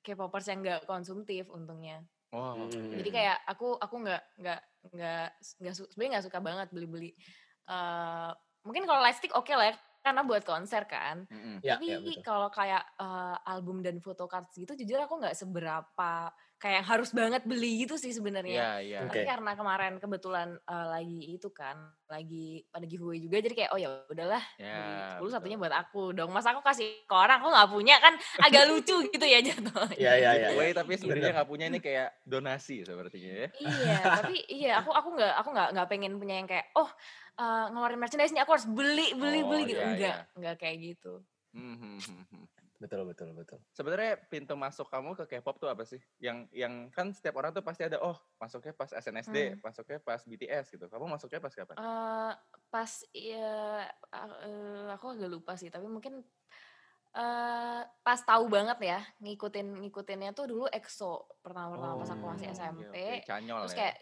K-popers 0.00 0.48
yang 0.48 0.60
nggak 0.60 0.80
konsumtif 0.84 1.48
untungnya 1.48 2.00
Wow. 2.34 2.66
Hmm. 2.66 2.98
jadi 2.98 3.10
kayak 3.12 3.36
aku 3.46 3.78
aku 3.78 3.94
nggak 4.02 4.22
nggak 4.42 4.60
nggak 4.90 5.26
nggak 5.62 5.74
sebenarnya 5.76 6.10
nggak 6.18 6.26
suka 6.26 6.38
banget 6.40 6.68
beli 6.74 6.88
beli 6.88 7.10
mungkin 8.64 8.82
kalau 8.84 8.98
lightstick 8.98 9.30
oke 9.30 9.52
lah 9.52 9.70
ya, 9.70 9.76
karena 10.04 10.20
buat 10.20 10.44
konser 10.44 10.84
kan 10.84 11.24
Mm-mm. 11.26 11.64
Ya, 11.64 11.80
tapi 11.80 11.88
ya, 11.88 12.20
kalau 12.20 12.52
kayak 12.52 12.84
eh, 13.00 13.36
album 13.48 13.80
dan 13.80 13.96
fotocards 13.98 14.52
gitu 14.52 14.76
jujur 14.76 15.00
aku 15.00 15.16
nggak 15.16 15.32
seberapa 15.34 16.28
kayak 16.54 16.80
yang 16.80 16.88
harus 16.88 17.10
banget 17.12 17.42
beli 17.44 17.84
gitu 17.84 17.96
sih 17.96 18.08
sebenarnya 18.08 18.56
Iya 18.56 18.70
iya. 18.80 18.98
Oke. 19.04 19.20
tapi 19.20 19.26
karena 19.26 19.52
kemarin 19.52 19.94
kebetulan 19.96 20.48
eh, 20.56 20.86
lagi 20.88 21.20
itu 21.34 21.48
kan 21.50 21.76
lagi 22.08 22.62
pada 22.68 22.84
giveaway 22.84 23.18
juga 23.18 23.40
jadi 23.40 23.52
kayak 23.54 23.70
oh 23.72 23.80
ya 23.80 23.88
udahlah 24.06 24.40
Ya. 24.56 25.18
beli 25.18 25.28
10 25.28 25.34
satunya 25.34 25.56
buat 25.56 25.74
aku 25.74 26.12
dong 26.12 26.30
masa 26.30 26.52
aku 26.52 26.60
kasih 26.60 27.04
ke 27.04 27.14
orang 27.14 27.40
aku 27.40 27.48
nggak 27.48 27.68
punya 27.68 27.96
kan 27.98 28.14
agak 28.40 28.64
lucu 28.70 28.96
gitu 29.08 29.24
ya 29.24 29.40
jatuhnya 29.40 29.96
Iya, 29.98 30.12
iya, 30.14 30.30
iya. 30.30 30.48
Giveaway 30.52 30.70
iya. 30.72 30.76
tapi 30.76 30.92
sebenarnya 30.96 31.30
nggak 31.36 31.48
punya 31.48 31.64
ini 31.68 31.78
kayak 31.80 32.08
donasi 32.24 32.80
sepertinya 32.80 33.32
ya. 33.34 33.48
iya 33.60 33.98
tapi 34.20 34.36
iya 34.48 34.72
aku 34.80 34.88
aku 34.92 35.08
nggak 35.16 35.34
aku 35.40 35.48
nggak 35.52 35.68
nggak 35.74 35.88
pengen 35.90 36.12
punya 36.16 36.34
yang 36.38 36.48
kayak 36.48 36.68
oh 36.76 36.88
eh, 37.38 37.66
ngeluarin 37.70 38.00
merchandise 38.00 38.32
nih 38.32 38.42
aku 38.42 38.52
harus 38.54 38.66
beli 38.68 39.14
beli 39.18 39.40
Oh, 39.42 39.48
beli 39.50 39.62
gitu 39.70 39.80
iya, 39.82 39.88
enggak 39.90 40.16
iya. 40.18 40.34
enggak 40.38 40.56
kayak 40.60 40.76
gitu 40.80 41.22
Hmm, 41.54 41.78
hmm, 41.78 41.98
hmm. 42.02 42.44
Betul, 42.82 43.06
betul, 43.06 43.30
betul. 43.30 43.62
Sebenarnya 43.70 44.18
pintu 44.26 44.58
masuk 44.58 44.90
kamu 44.90 45.14
ke 45.14 45.38
K-pop 45.38 45.62
tuh 45.62 45.70
apa 45.70 45.86
sih? 45.86 46.02
Yang 46.18 46.50
yang 46.50 46.90
kan 46.90 47.14
setiap 47.14 47.38
orang 47.38 47.54
tuh 47.54 47.62
pasti 47.62 47.86
ada 47.86 48.02
oh 48.02 48.18
masuknya 48.42 48.74
pas 48.74 48.90
SNSD, 48.90 49.54
Hmm. 49.54 49.62
masuknya 49.62 50.02
pas 50.02 50.18
BTS 50.26 50.74
gitu. 50.74 50.90
Kamu 50.90 51.06
masuknya 51.06 51.38
pas 51.38 51.54
kapan? 51.54 51.78
Eh, 51.78 52.32
pas 52.68 52.90
ya 53.14 53.86
eh, 53.86 54.84
aku 54.90 55.14
agak 55.14 55.30
lupa 55.30 55.54
sih 55.54 55.70
tapi 55.70 55.86
mungkin 55.86 56.26
eh 57.14 57.82
pas 58.02 58.18
tahu 58.26 58.50
banget 58.50 58.78
ya 58.82 58.98
ngikutin 59.22 59.86
ngikutinnya 59.86 60.34
tuh 60.34 60.50
dulu 60.50 60.66
EXO 60.66 61.38
pertama-pertama 61.38 62.02
pas 62.02 62.10
aku 62.10 62.24
masih 62.26 62.50
Oh, 62.50 62.52
oke, 62.52 62.58
SMP 62.58 62.82
oke. 62.90 63.06
Canyol 63.30 63.58
terus 63.62 63.78
ya. 63.78 63.94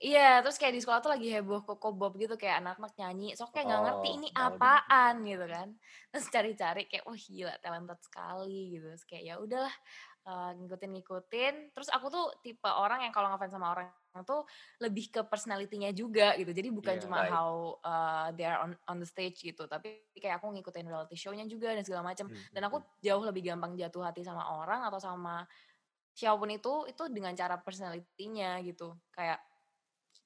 Iya 0.00 0.40
terus 0.40 0.56
kayak 0.56 0.74
di 0.76 0.80
sekolah 0.80 1.00
tuh 1.04 1.12
lagi 1.12 1.28
heboh 1.28 1.60
koko 1.60 1.92
bob 1.92 2.16
gitu 2.16 2.34
kayak 2.40 2.64
anak-anak 2.64 2.92
nyanyi 2.96 3.36
so 3.36 3.44
kayak 3.52 3.68
nggak 3.68 3.82
ngerti 3.84 4.08
Oh, 4.08 4.16
ini 4.16 4.28
tahu 4.32 4.56
deh. 4.58 4.72
apaan 4.72 5.14
gitu 5.28 5.44
kan. 5.44 5.68
Terus 6.10 6.24
cari-cari 6.32 6.82
kayak 6.88 7.04
wah 7.04 7.18
gila 7.20 7.54
talented 7.60 8.00
sekali 8.00 8.60
gitu. 8.74 8.86
Terus 8.96 9.04
kayak 9.04 9.24
ya 9.28 9.34
udahlah 9.36 9.74
eh, 10.24 10.50
ngikutin-ngikutin. 10.56 11.54
Terus 11.76 11.88
aku 11.92 12.06
tuh 12.08 12.26
tipe 12.40 12.64
orang 12.68 13.04
yang 13.04 13.12
kalau 13.12 13.28
ngefans 13.32 13.52
sama 13.52 13.72
orang 13.76 13.88
tuh 14.26 14.42
lebih 14.82 15.12
ke 15.12 15.20
personality-nya 15.28 15.92
juga 15.92 16.32
gitu. 16.40 16.50
Jadi 16.50 16.68
bukan 16.72 16.96
Iya, 16.96 17.02
cuma 17.04 17.18
baik. 17.20 17.30
how 17.30 17.50
uh, 17.84 18.28
they 18.34 18.48
are 18.48 18.58
on 18.64 18.72
on 18.88 18.96
the 18.98 19.06
stage 19.08 19.36
gitu 19.44 19.68
tapi 19.68 20.08
kayak 20.16 20.40
aku 20.40 20.48
ngikutin 20.50 20.88
reality 20.88 21.14
show-nya 21.14 21.44
juga 21.44 21.76
dan 21.76 21.84
segala 21.84 22.02
macam 22.08 22.26
Hmm, 22.26 22.40
dan 22.56 22.62
aku 22.66 22.80
jauh 23.04 23.20
lebih 23.22 23.44
gampang 23.52 23.76
jatuh 23.76 24.00
hati 24.02 24.24
sama 24.24 24.48
orang 24.48 24.80
atau 24.88 24.96
sama 24.96 25.44
siapa 26.16 26.36
pun 26.36 26.50
itu 26.52 26.72
itu 26.90 27.02
dengan 27.12 27.32
cara 27.36 27.56
personality-nya 27.60 28.60
gitu. 28.66 28.96
Kayak 29.14 29.40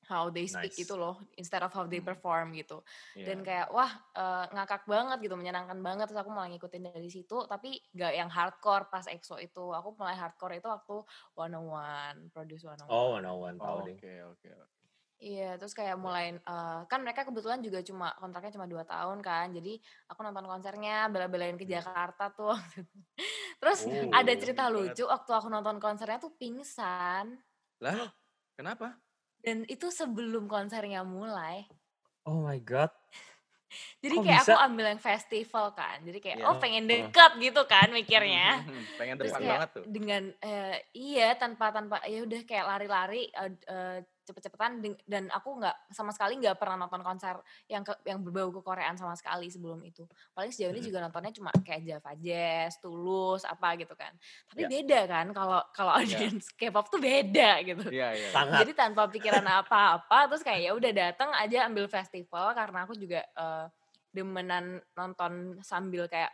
how 0.08 0.28
they 0.32 0.44
speak 0.46 0.72
Nice. 0.72 0.78
gitu 0.78 0.94
loh 1.00 1.20
instead 1.40 1.62
of 1.64 1.72
how 1.72 1.84
they 1.88 2.00
Hmm. 2.00 2.06
perform 2.06 2.52
gitu 2.56 2.84
Iya. 3.14 3.24
dan 3.26 3.44
kayak 3.46 3.68
wah 3.74 3.90
eh, 4.16 4.44
ngakak 4.54 4.84
banget 4.88 5.18
gitu 5.24 5.34
menyenangkan 5.40 5.78
banget 5.80 6.06
terus 6.10 6.20
aku 6.22 6.30
mulai 6.32 6.48
ngikutin 6.54 6.82
dari 6.92 7.08
situ 7.12 7.36
tapi 7.48 7.80
gak 7.96 8.12
yang 8.14 8.30
hardcore 8.32 8.88
pas 8.92 9.04
EXO 9.08 9.36
itu 9.40 9.64
aku 9.72 9.96
mulai 9.98 10.16
hardcore 10.16 10.60
itu 10.60 10.68
waktu 10.68 10.96
101 11.34 12.28
produce 12.32 12.62
101 12.64 12.88
Oh, 12.88 13.10
one 13.16 13.24
on 13.26 13.38
one 13.40 13.60
tahu 13.60 13.78
Oh, 13.80 13.84
deh. 13.84 13.98
Oke 13.98 14.12
oke. 14.22 14.48
oke. 14.52 14.84
Iya, 15.22 15.56
terus 15.56 15.72
kayak 15.78 15.96
mulai 15.96 16.36
eh, 16.36 16.80
kan 16.90 16.98
mereka 17.00 17.22
kebetulan 17.24 17.62
juga 17.62 17.80
cuma 17.86 18.12
kontraknya 18.18 18.52
cuma 18.58 18.66
dua 18.68 18.82
tahun 18.84 19.22
kan, 19.24 19.46
jadi 19.56 19.78
aku 20.10 20.20
nonton 20.26 20.44
konsernya 20.50 21.06
bela-belain 21.08 21.56
ke 21.56 21.64
Hmm. 21.64 21.70
Jakarta 21.70 22.34
tuh. 22.34 22.52
terus 23.62 23.86
Oh, 23.86 24.10
ada 24.12 24.32
cerita 24.36 24.68
lucu 24.68 25.04
waktu 25.06 25.30
aku 25.32 25.48
nonton 25.50 25.78
konsernya 25.82 26.18
tuh 26.20 26.34
pingsan 26.36 27.38
Lah, 27.82 28.14
kenapa? 28.54 29.03
Dan 29.44 29.62
itu 29.68 29.92
sebelum 29.92 30.48
konsernya 30.48 31.04
mulai. 31.04 31.68
Oh 32.24 32.40
my 32.40 32.56
god. 32.58 32.88
Jadi 34.04 34.14
Kok 34.16 34.22
kayak 34.22 34.40
aku 34.42 34.54
bisa? 34.54 34.64
ambil 34.66 34.84
yang 34.86 35.02
festival 35.02 35.66
kan, 35.74 35.98
jadi 36.00 36.18
kayak 36.22 36.38
Iya. 36.38 36.46
oh 36.46 36.56
pengen 36.62 36.84
deket 36.86 37.32
gitu 37.42 37.62
kan 37.66 37.90
mikirnya. 37.90 38.62
Hmm, 38.62 38.82
Pengen 38.94 39.16
Terus 39.18 39.32
depan 39.34 39.40
kayak 39.42 39.50
banget 39.58 39.70
tuh. 39.72 39.84
dengan 39.90 40.22
eh, 40.40 40.76
iya 40.94 41.28
tanpa 41.34 41.74
tanpa 41.74 41.98
ya 42.06 42.22
udah 42.22 42.40
kayak 42.46 42.66
lari-lari 42.70 43.22
eh, 43.28 43.52
eh, 43.66 43.98
cepet-cepetan 44.24 44.80
dan 45.04 45.28
aku 45.28 45.60
nggak 45.60 45.92
sama 45.92 46.08
sekali 46.10 46.40
nggak 46.40 46.56
pernah 46.56 46.80
nonton 46.80 47.04
konser 47.04 47.36
yang 47.68 47.84
ke, 47.84 47.92
yang 48.08 48.24
berbau 48.24 48.48
ke 48.48 48.60
Koreaan 48.64 48.96
sama 48.96 49.12
sekali 49.14 49.52
sebelum 49.52 49.84
itu. 49.84 50.08
Paling 50.32 50.48
sejauh 50.48 50.72
ini 50.72 50.80
juga 50.80 51.04
nontonnya 51.04 51.28
cuma 51.30 51.52
kayak 51.52 51.84
Java 51.84 52.12
Jazz, 52.16 52.80
Tulus 52.80 53.44
apa 53.44 53.76
gitu 53.76 53.92
kan. 53.92 54.16
Tapi 54.48 54.64
Ya. 54.64 54.68
beda 54.72 55.00
kan 55.04 55.26
kalau 55.30 55.60
kalau 55.70 55.92
Ya. 56.00 56.00
audience 56.00 56.48
K-pop 56.56 56.88
tuh 56.88 56.98
beda 56.98 57.60
gitu. 57.62 57.84
Iya 57.92 58.08
iya. 58.16 58.28
Sangat. 58.32 58.64
Jadi 58.64 58.72
tanpa 58.72 59.06
pikiran 59.06 59.44
apa-apa 59.44 60.32
terus 60.32 60.40
kayak 60.40 60.60
ya 60.64 60.72
udah 60.72 60.90
datang 60.90 61.30
aja 61.36 61.68
ambil 61.68 61.84
festival 61.86 62.56
karena 62.56 62.88
aku 62.88 62.96
juga 62.96 63.20
eh, 63.22 63.66
demenan 64.08 64.80
nonton 64.94 65.60
sambil 65.60 66.08
kayak 66.08 66.32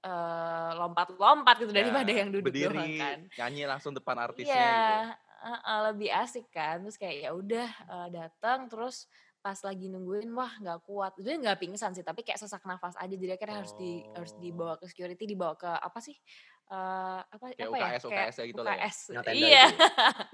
eh, 0.00 0.70
lompat-lompat 0.72 1.60
gitu 1.60 1.72
Ya, 1.74 1.84
daripada 1.84 2.10
yang 2.10 2.28
duduk 2.32 2.48
berdiri, 2.48 2.72
doang 2.72 2.96
kan. 2.96 3.18
nyanyi 3.36 3.62
langsung 3.66 3.92
depan 3.92 4.16
artisnya 4.16 4.54
Iya, 4.54 4.70
gitu. 4.72 5.25
Uh, 5.46 5.60
uh, 5.62 5.80
lebih 5.88 6.10
asik 6.10 6.50
kan 6.50 6.82
terus 6.82 6.98
kayak 6.98 7.16
ya 7.22 7.30
udah 7.30 7.68
uh, 7.86 8.08
datang 8.10 8.66
terus 8.66 9.06
pas 9.38 9.54
lagi 9.62 9.86
nungguin 9.86 10.26
wah 10.34 10.50
nggak 10.58 10.82
kuat 10.82 11.14
dia 11.16 11.38
nggak 11.38 11.62
pingsan 11.62 11.94
sih 11.94 12.02
tapi 12.02 12.26
kayak 12.26 12.34
sesak 12.36 12.66
nafas 12.66 12.98
aja 12.98 13.14
jadi 13.14 13.38
akhirnya 13.38 13.62
harus 13.62 13.72
di 13.78 14.02
harus 14.10 14.34
Oh. 14.34 14.42
dibawa 14.42 14.74
ke 14.74 14.90
security 14.90 15.24
dibawa 15.24 15.54
ke 15.54 15.70
apa 15.70 16.02
sih 16.02 16.18
Eh 16.66 16.74
apa 17.22 17.54
Kayak 17.54 17.62
apa 17.62 17.76
ya 17.78 17.86
UKS, 17.94 18.02
kayak 18.02 18.26
UKS 18.26 18.36
gitu 18.42 18.60
lah 18.60 18.74
ya? 18.74 18.78
UKS 18.82 18.98
Yang 19.06 19.22
tenda 19.22 19.38
iya 19.38 19.46
itu 19.46 19.54
ya? 19.54 19.66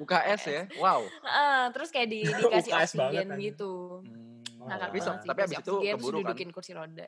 UKS 0.01 0.43
ya 0.49 0.63
wow 0.81 1.01
Heeh, 1.05 1.63
terus 1.77 1.89
kayak 1.93 2.09
di, 2.09 2.21
dikasih 2.41 2.73
UKS 2.73 2.91
oksigen 2.97 3.29
gitu 3.37 3.73
Hmm, 4.01 4.33
Nah, 4.63 4.77
Oh. 4.79 4.81
tapi, 4.81 4.99
tapi 5.27 5.41
abis 5.43 5.59
itu 5.59 5.75
keburu 5.83 6.23
kan 6.23 6.33
dudukin 6.33 6.49
kursi 6.49 6.71
roda. 6.71 7.03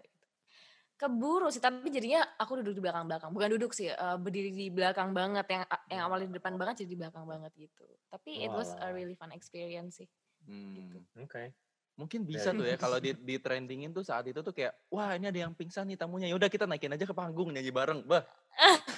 Gitu. 0.94 1.00
Keburu 1.00 1.50
sih, 1.50 1.58
tapi 1.58 1.90
jadinya 1.90 2.22
aku 2.38 2.62
duduk 2.62 2.78
di 2.78 2.82
belakang-belakang. 2.82 3.34
Bukan 3.34 3.48
duduk 3.50 3.74
sih, 3.74 3.90
eh, 3.90 4.16
berdiri 4.16 4.54
di 4.54 4.70
belakang 4.70 5.10
banget. 5.10 5.42
Yang 5.50 5.62
yang 5.90 6.02
awalnya 6.06 6.26
di 6.30 6.36
depan 6.38 6.54
banget 6.54 6.74
jadi 6.82 6.90
di 6.90 6.98
belakang 6.98 7.24
banget 7.26 7.52
gitu. 7.58 7.84
Tapi 8.08 8.46
it 8.46 8.50
was 8.50 8.70
a 8.78 8.94
really 8.94 9.18
fun 9.18 9.34
experience 9.34 9.98
sih. 9.98 10.08
Gitu. 10.46 10.98
Hmm. 11.18 11.26
Oke. 11.26 11.50
Mungkin 11.94 12.26
bisa 12.26 12.50
Dari- 12.50 12.58
tuh 12.58 12.66
ya 12.66 12.76
kalau 12.76 12.98
di, 12.98 13.10
di 13.28 13.36
trendingin 13.38 13.90
tuh 13.90 14.02
saat 14.02 14.26
itu 14.26 14.38
tuh 14.38 14.50
kayak 14.50 14.74
wah 14.90 15.14
ini 15.14 15.30
ada 15.30 15.40
yang 15.46 15.52
pingsan 15.54 15.86
nih 15.86 15.98
tamunya. 15.98 16.30
Ya 16.30 16.34
udah 16.38 16.46
kita 16.46 16.66
naikin 16.66 16.94
aja 16.94 17.06
ke 17.06 17.14
panggung 17.14 17.50
nyanyi 17.50 17.70
bareng. 17.70 18.06
Bah. 18.06 18.22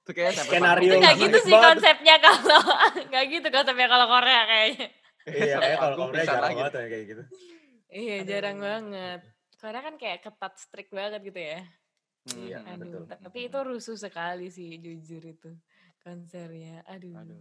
Tuh 0.00 0.16
kayak 0.16 0.32
Skenario 0.32 0.90
Itu 0.90 0.96
nggak 0.98 1.16
gitu 1.20 1.38
sih 1.44 1.52
banget. 1.52 1.66
konsepnya 1.76 2.14
kalau 2.18 2.62
nggak 3.12 3.24
gitu 3.30 3.46
konsepnya 3.52 3.86
kalau 3.86 4.06
Korea 4.08 4.42
kayaknya. 4.48 4.88
Iya, 5.28 5.56
kayak 5.60 5.76
kalau 5.78 5.96
Korea 6.08 6.24
jarang 6.24 6.50
banget 6.56 6.72
ya 6.72 6.86
kayak 6.88 7.04
gitu. 7.06 7.22
Iya, 7.90 8.16
jarang 8.24 8.58
banget. 8.58 9.20
Korea 9.60 9.80
kan 9.82 9.94
kayak 9.94 10.18
ketat 10.20 10.54
strict 10.56 10.90
banget 10.90 11.20
gitu 11.22 11.36
ya. 11.38 11.60
Iya, 12.30 12.58
Hmm, 12.60 12.70
Aduh, 12.70 12.84
betul. 12.84 13.02
ta- 13.06 13.20
tapi 13.22 13.38
itu 13.46 13.58
rusuh 13.60 13.96
sekali 13.96 14.48
sih 14.48 14.76
jujur 14.76 15.22
itu 15.22 15.50
konsernya. 16.00 16.84
Aduh, 16.86 17.12
Aduh. 17.14 17.40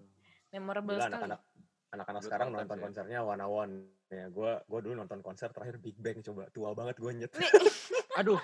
memorable 0.49 0.95
Gila 0.95 1.03
sekali. 1.05 1.15
anak-anak 1.19 1.41
anak-anak 1.89 2.21
Dulu 2.21 2.27
sekarang 2.27 2.47
konser 2.47 2.59
nonton 2.59 2.77
sih. 2.77 2.83
konsernya 2.85 3.19
one 3.21 3.41
on 3.41 3.49
one. 3.49 3.73
Ya, 4.09 4.25
gua 4.27 4.51
gua 4.63 4.79
dulu 4.79 4.93
nonton 4.95 5.19
konser 5.19 5.49
terakhir 5.49 5.77
Big 5.77 5.95
Bang 5.95 6.19
coba 6.19 6.47
tua 6.49 6.71
banget 6.71 6.95
gue 6.97 7.11
nyet. 7.13 7.31
Aduh. 8.19 8.39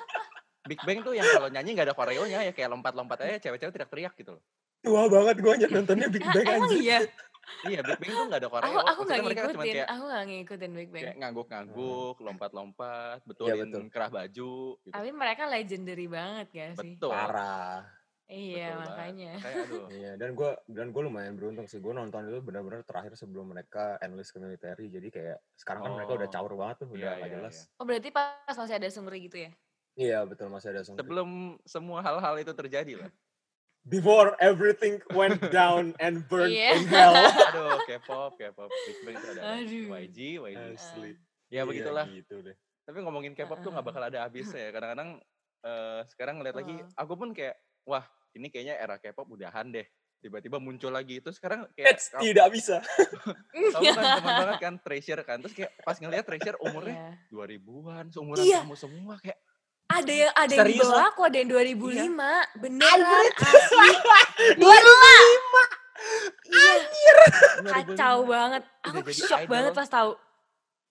Big 0.65 0.81
Bang 0.81 0.99
tuh 1.01 1.13
yang 1.13 1.25
kalau 1.25 1.47
nyanyi 1.47 1.71
nggak 1.71 1.87
ada 1.87 1.95
koreonya 1.95 2.39
ya 2.41 2.51
kayak 2.51 2.69
lompat-lompat 2.69 3.17
aja 3.21 3.37
cewek-cewek 3.39 3.71
teriak-teriak 3.71 4.13
gitu 4.17 4.31
loh. 4.33 4.43
Tua 4.81 5.05
banget 5.07 5.37
gue 5.39 5.53
nyet 5.55 5.71
nontonnya 5.71 6.07
Big 6.09 6.25
Bang 6.25 6.41
emang 6.43 6.67
anjir. 6.67 6.81
iya? 6.81 6.99
Iya, 7.65 7.79
Big 7.81 7.97
Bang 7.97 8.11
tuh 8.11 8.25
nggak 8.27 8.41
ada 8.41 8.49
koreo. 8.49 8.65
Aku 8.67 8.77
aku 8.79 9.01
nggak 9.03 9.17
cuma 9.17 9.29
ngikutin, 9.31 9.57
kayak 9.63 9.87
aku 9.87 10.03
nggak 10.05 10.23
ngikutin 10.27 10.71
Big 10.71 10.89
Bang. 10.89 11.03
kayak 11.03 11.17
ngangguk-ngangguk, 11.17 12.15
lompat-lompat, 12.19 13.17
Iya, 13.19 13.27
betulin 13.27 13.57
betul. 13.67 13.81
kerah 13.89 14.09
baju 14.09 14.53
gitu. 14.79 14.93
Tapi 14.93 15.09
mereka 15.11 15.43
legendary 15.45 16.07
banget 16.07 16.47
gak 16.51 16.71
sih? 16.77 16.93
Betul. 16.97 17.11
Parah. 17.11 17.81
Iya 18.25 18.73
betul 18.73 18.81
makanya. 18.89 19.33
Aduh. 19.37 19.85
Iya, 19.87 20.11
dan 20.17 20.29
gue 20.33 20.51
dan 20.65 20.87
gue 20.89 21.01
lumayan 21.05 21.37
beruntung 21.37 21.69
sih. 21.69 21.77
Gue 21.77 21.93
nonton 21.93 22.25
itu 22.25 22.41
benar-benar 22.41 22.81
terakhir 22.81 23.13
sebelum 23.13 23.53
mereka 23.53 24.01
enlist 24.01 24.33
ke 24.33 24.41
military. 24.41 24.89
Jadi 24.89 25.13
kayak 25.13 25.37
sekarang 25.53 25.85
kan 25.85 25.91
mereka 25.93 26.17
udah 26.17 26.29
Oh. 26.29 26.33
caur 26.33 26.51
banget 26.57 26.75
tuh, 26.81 26.87
udah 26.89 26.97
Iya, 26.97 27.13
nggak 27.15 27.29
iya, 27.29 27.35
jelas. 27.37 27.55
iya. 27.55 27.77
Oh 27.77 27.85
berarti 27.85 28.09
pas 28.09 28.55
masih 28.57 28.75
ada 28.81 28.89
sumri 28.89 29.29
gitu 29.29 29.37
ya? 29.45 29.51
Iya 29.95 30.19
betul 30.25 30.49
masih 30.49 30.73
ada 30.73 30.81
song. 30.81 30.97
Sebelum 30.97 31.29
semua 31.63 32.01
hal-hal 32.01 32.35
itu 32.35 32.49
terjadi 32.51 32.93
lah. 32.99 33.11
Before 33.85 34.33
everything 34.41 34.97
went 35.13 35.37
down 35.53 35.93
and 35.99 36.25
burned 36.25 36.51
Iya. 36.51 36.73
in 36.73 36.89
hell. 36.89 37.13
Aduh, 37.53 37.77
K-pop, 37.85 38.33
K-pop. 38.33 38.65
Big 38.67 38.97
Bang 39.03 39.15
itu 39.15 39.27
ada 39.31 39.41
Aduh. 39.55 39.85
YG, 39.93 40.17
YG. 40.41 40.57
Asli. 40.73 41.11
Ya 41.47 41.61
Iya, 41.61 41.61
begitulah. 41.63 42.05
Gitu 42.09 42.35
deh. 42.41 42.57
Tapi 42.81 42.97
ngomongin 42.99 43.37
K-pop 43.37 43.61
tuh 43.61 43.69
nggak 43.69 43.85
bakal 43.85 44.01
ada 44.01 44.25
habisnya 44.25 44.57
ya. 44.59 44.71
Kadang-kadang 44.71 45.21
eh, 45.61 46.01
sekarang 46.07 46.35
ngeliat 46.37 46.53
lagi, 46.55 46.73
Heeh. 46.77 46.89
aku 46.93 47.13
pun 47.13 47.29
kayak, 47.29 47.57
wah 47.83 48.05
ini 48.33 48.49
kayaknya 48.49 48.75
era 48.75 48.97
K-pop 48.97 49.25
udahan 49.27 49.69
deh. 49.69 49.85
Tiba-tiba 50.17 50.57
muncul 50.57 50.89
lagi. 50.89 51.21
Terus 51.21 51.37
sekarang 51.37 51.69
kayak, 51.73 51.93
It's 51.93 52.09
kamu 52.09 52.25
tidak 52.25 52.47
bisa. 52.49 52.77
kamu 53.73 53.85
kan 53.91 54.05
teman 54.17 54.33
banget 54.39 54.57
kan 54.59 54.73
Treasure 54.81 55.21
kan. 55.21 55.37
Terus 55.41 55.53
kayak 55.53 55.71
pas 55.79 55.97
ngeliat 55.97 56.25
Treasure 56.25 56.57
umurnya 56.59 57.17
Iya. 57.29 57.57
2000-an, 57.61 58.05
seumuran 58.09 58.41
Iya. 58.41 58.59
kamu 58.61 58.75
semua 58.75 59.13
kayak 59.17 59.37
Ada 59.95 60.11
yang 60.13 60.33
ada 60.33 60.51
yang 60.51 60.67
di 60.67 60.73
Serius, 60.75 60.83
bawah 60.85 61.05
aku, 61.07 61.21
ada 61.23 61.37
yang 61.37 61.49
2005. 61.49 61.95
Iya. 61.95 62.05
Beneran 62.55 63.25
asli. 63.33 63.91
Iya, 66.45 66.73
2005. 67.55 67.65
kacau 67.65 68.15
banget. 68.25 68.63
Aku 68.83 68.97
shock 69.09 69.41
idol. 69.41 69.49
banget 69.49 69.71
pas 69.73 69.87
tahu. 69.87 70.11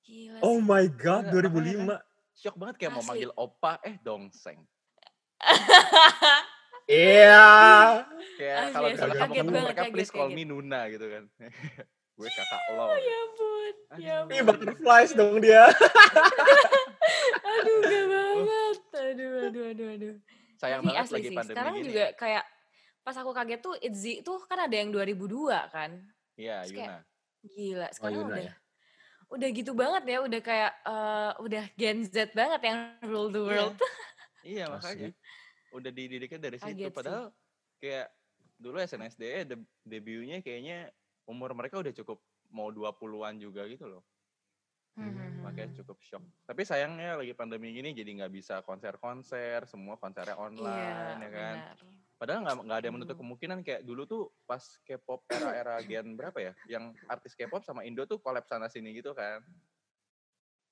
Gila 0.02 0.38
Oh 0.40 0.56
sih. 0.56 0.64
my 0.64 0.84
god, 0.90 1.22
Iya, 1.24 1.32
makanya 1.34 1.94
2005. 1.94 1.96
Shock 2.34 2.56
banget 2.56 2.74
kayak 2.76 2.90
mau 2.90 2.98
Asli. 2.98 3.08
manggil 3.08 3.30
opa, 3.34 3.72
eh 3.80 3.96
dongseng. 4.00 4.58
Iya. 6.84 7.48
Kayak 8.36 8.56
Asli, 8.60 8.72
kalau 8.74 8.88
misalnya 8.90 9.14
kamu 9.14 9.24
Kaget 9.24 9.32
ketemu 9.34 9.48
banget, 9.48 9.64
mereka, 9.64 9.80
kaget, 9.80 9.92
please 9.94 10.10
call 10.10 10.26
kaget. 10.26 10.36
me 10.36 10.44
Nuna 10.44 10.80
gitu 10.88 11.06
kan. 11.08 11.24
Gue 12.14 12.28
kakak 12.30 12.62
lo. 12.70 12.86
ya 12.92 13.16
ampun. 13.18 13.72
Ya 13.96 14.14
Aduh. 14.20 14.28
Ih, 14.28 14.36
ampun. 14.36 14.46
butterflies 14.46 15.10
dong 15.12 15.40
dia. 15.40 15.64
Aduh, 17.54 17.78
gak 17.80 18.04
banget. 18.14 18.76
Aduh, 18.94 19.32
aduh, 19.44 19.64
aduh, 19.70 19.88
aduh. 19.92 20.14
Sayang 20.54 20.80
Tapi 20.80 20.88
banget 20.88 21.02
asli 21.02 21.14
lagi 21.14 21.28
sih, 21.28 21.36
pandemi 21.36 21.54
sekarang 21.54 21.74
gini. 21.74 21.86
juga 21.88 22.04
kayak 22.14 22.44
pas 23.00 23.16
aku 23.16 23.30
kaget 23.30 23.60
tuh 23.60 23.74
ITZY 23.78 24.12
tuh 24.22 24.38
kan 24.44 24.58
ada 24.58 24.74
yang 24.74 24.88
2002 24.88 25.60
kan. 25.68 25.90
Iya, 26.34 26.56
kayak, 26.62 26.72
Yuna. 26.72 26.96
Gila, 27.44 27.86
sekarang 27.90 28.14
Yuna 28.16 28.28
udah 28.28 28.42
ya? 28.42 28.54
udah 29.26 29.48
gitu 29.50 29.72
banget 29.72 30.02
ya, 30.06 30.18
udah 30.20 30.40
kayak 30.40 30.72
eh, 30.80 31.32
udah 31.38 31.64
Gen 31.74 31.98
Z 32.02 32.16
banget 32.32 32.60
yang 32.62 32.78
rule 33.02 33.28
the 33.28 33.38
Iya. 33.38 33.48
world. 33.50 33.76
Iya, 34.44 34.64
Asli. 34.66 34.76
makanya. 34.76 35.08
Udah 35.70 35.90
dididiknya 35.90 36.38
dari 36.38 36.56
situ. 36.56 36.68
Kaget 36.70 36.84
sih. 36.84 36.94
Padahal 36.94 37.24
kayak 37.78 38.06
dulu 38.54 38.76
SNSD 38.78 39.22
de- 39.44 39.68
debutnya 39.82 40.38
kayaknya 40.38 40.92
umur 41.24 41.52
mereka 41.52 41.80
udah 41.80 41.92
cukup 41.92 42.20
mau 42.48 42.68
20-an 42.68 43.36
juga 43.36 43.64
gitu 43.64 43.88
loh. 43.88 44.04
Hmm. 44.94 45.42
Makanya 45.42 45.74
cukup 45.74 45.98
shock. 46.00 46.22
Tapi 46.46 46.62
sayangnya 46.62 47.18
lagi 47.18 47.34
pandemi 47.34 47.74
gini 47.74 47.90
jadi 47.90 48.06
nggak 48.14 48.32
bisa 48.32 48.62
konser-konser, 48.62 49.66
semua 49.66 49.98
konsernya 49.98 50.38
Iya, 50.38 50.44
online 50.44 51.18
ya 51.18 51.30
kan. 51.30 51.56
benar. 51.58 51.78
Padahal 52.14 52.40
nggak 52.46 52.56
nggak 52.62 52.78
ada 52.78 52.86
yang 52.86 52.96
menutup 52.96 53.16
Hmm. 53.16 53.22
kemungkinan 53.26 53.58
kayak 53.60 53.82
dulu 53.82 54.02
tuh 54.06 54.22
pas 54.46 54.62
K-pop 54.86 55.26
era-era 55.26 55.74
gen 55.90 56.14
berapa 56.14 56.38
ya, 56.38 56.52
yang 56.70 56.94
artis 57.06 57.34
K-pop 57.34 57.66
sama 57.66 57.82
Indo 57.82 58.06
tuh 58.06 58.22
collab 58.22 58.46
sana 58.46 58.70
sini 58.70 58.94
gitu 58.94 59.10
kan. 59.12 59.42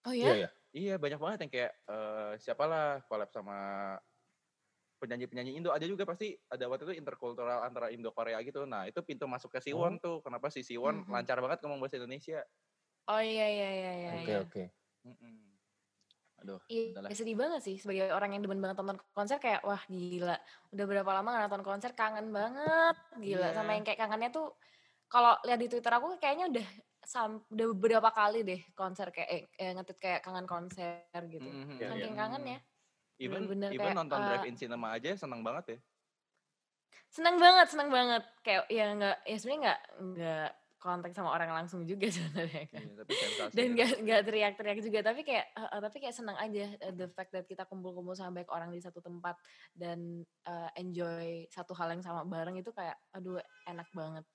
Oh 0.03 0.15
Iya 0.15 0.31
ya? 0.31 0.39
ya. 0.39 0.51
Iya 0.73 0.95
banyak 0.97 1.21
banget 1.21 1.39
yang 1.45 1.53
kayak 1.53 1.73
eh 1.85 2.33
siapalah 2.39 3.03
collab 3.05 3.29
sama 3.29 3.59
penyanyi-penyanyi 4.97 5.59
Indo 5.59 5.75
ada 5.75 5.83
juga 5.83 6.07
pasti 6.07 6.39
ada 6.47 6.71
waktu 6.71 6.87
itu 6.87 6.95
interkultural 6.97 7.67
antara 7.67 7.91
Indo 7.91 8.15
Korea 8.15 8.39
gitu. 8.41 8.63
Nah 8.65 8.87
itu 8.87 9.03
pintu 9.03 9.27
masuk 9.27 9.51
ke 9.51 9.59
Siwon 9.59 9.99
tuh. 9.99 10.23
Kenapa 10.23 10.47
si 10.47 10.63
Siwon 10.63 11.03
Mhm. 11.03 11.11
lancar 11.11 11.43
banget 11.43 11.59
ngomong 11.61 11.83
bahasa 11.83 11.99
Indonesia? 11.99 12.47
Oh 13.11 13.19
iya 13.21 13.47
iya 13.51 13.69
iya 13.75 13.93
iya. 13.99 14.11
Oke 14.15 14.31
iya. 14.31 14.37
oke. 14.47 14.63
Mm-mm. 15.07 15.35
Aduh, 16.43 16.59
Iya, 16.67 17.15
sedih 17.15 17.37
banget 17.39 17.61
sih 17.63 17.77
sebagai 17.79 18.11
orang 18.11 18.35
yang 18.35 18.43
demen 18.43 18.59
banget 18.63 18.79
nonton 18.83 18.99
konser 19.15 19.39
kayak 19.39 19.63
wah 19.67 19.83
gila. 19.87 20.35
Udah 20.75 20.85
berapa 20.91 21.11
lama 21.11 21.29
gak 21.35 21.43
nonton 21.51 21.65
konser 21.67 21.91
kangen 21.95 22.31
banget. 22.35 22.95
Gila 23.19 23.51
Iya. 23.51 23.57
sama 23.59 23.71
yang 23.79 23.85
kayak 23.87 23.99
kangennya 24.01 24.31
tuh 24.35 24.47
kalau 25.11 25.37
lihat 25.47 25.59
di 25.61 25.69
Twitter 25.71 25.93
aku 25.93 26.17
kayaknya 26.19 26.47
udah 26.51 26.67
sam 27.03 27.43
udah 27.51 27.67
beberapa 27.75 28.11
kali 28.15 28.47
deh 28.47 28.61
konser 28.79 29.11
kayak 29.11 29.29
eh, 29.29 29.43
eh, 29.59 29.71
ngetit 29.75 29.99
kayak 29.99 30.21
kangen 30.23 30.47
konser 30.47 31.03
gitu. 31.31 31.47
Mhm, 31.47 31.79
Iya, 31.79 31.89
Saking 31.91 32.15
iya. 32.15 32.21
kangen 32.23 32.43
ya. 32.47 32.59
Even 33.21 33.43
Bener-bener 33.45 33.71
even 33.71 33.83
kayak, 33.87 33.97
nonton 33.99 34.19
eh, 34.19 34.27
drive-in 34.27 34.57
cinema 34.59 34.87
aja 34.97 35.11
seneng 35.15 35.41
banget 35.47 35.65
ya. 35.69 35.79
Seneng 37.13 37.37
banget, 37.37 37.67
seneng 37.69 37.91
banget. 37.93 38.23
Kayak 38.41 38.63
ya 38.73 38.85
nggak 38.97 39.17
ya 39.29 39.37
sebenarnya 39.37 39.61
nggak 39.63 39.81
nggak 40.17 40.49
kontak 40.83 41.15
sama 41.15 41.31
orang 41.31 41.55
langsung 41.55 41.87
juga 41.87 42.11
sebenarnya 42.15 42.67
kan. 42.67 42.83
Iya, 42.83 42.95
tapi 42.99 43.13
dan 43.15 43.23
gitu. 43.55 43.75
nggak 43.79 43.91
nggak 44.03 44.21
teriak-teriak 44.27 44.79
juga 44.83 44.99
tapi 45.07 45.21
kayak 45.23 45.47
eh, 45.55 45.81
tapi 45.87 45.97
kayak 46.03 46.17
senang 46.19 46.35
aja 46.43 46.67
eh, 46.75 46.93
the 46.99 47.07
fact 47.15 47.31
that 47.31 47.47
kita 47.47 47.63
kumpul-kumpul 47.71 48.19
sama 48.19 48.43
banyak 48.43 48.51
orang 48.51 48.75
di 48.75 48.83
satu 48.83 48.99
tempat 48.99 49.39
dan 49.79 50.27
eh, 50.43 50.71
enjoy 50.83 51.47
satu 51.47 51.71
hal 51.79 51.95
yang 51.95 52.03
sama 52.03 52.27
bareng 52.27 52.59
itu 52.59 52.75
kayak 52.75 52.99
aduh 53.15 53.39
enak 53.71 53.87
banget 53.95 54.27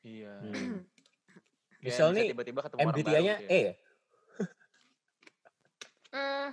Iya. 0.00 0.32
Hmm. 0.40 0.80
Misal 1.84 2.12
nih 2.16 2.32
tiba-tiba 2.32 2.64
ketemu 2.64 2.80
orang 2.80 2.88
baru 2.88 3.00
MBTI-nya 3.04 3.34
gitu 3.36 3.52
E 3.52 3.60
ya. 3.60 3.60
ya? 3.60 3.74
hmm, 6.10 6.48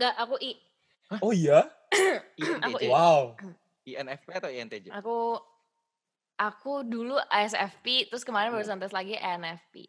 nggak 0.00 0.14
aku 0.16 0.36
i 0.40 0.52
Oh 1.22 1.30
iya? 1.30 1.60
Aku. 2.66 2.76
I. 2.82 2.88
Wow. 2.90 3.38
INFP 3.86 4.28
atau 4.34 4.50
INTJ? 4.50 4.90
aku 4.90 5.38
aku 6.36 6.84
dulu 6.84 7.16
ISFP 7.28 8.08
terus 8.08 8.22
kemarin 8.22 8.52
baru 8.52 8.62
Hmm. 8.62 8.76
santai 8.76 8.92
lagi 8.92 9.14
NFP 9.16 9.88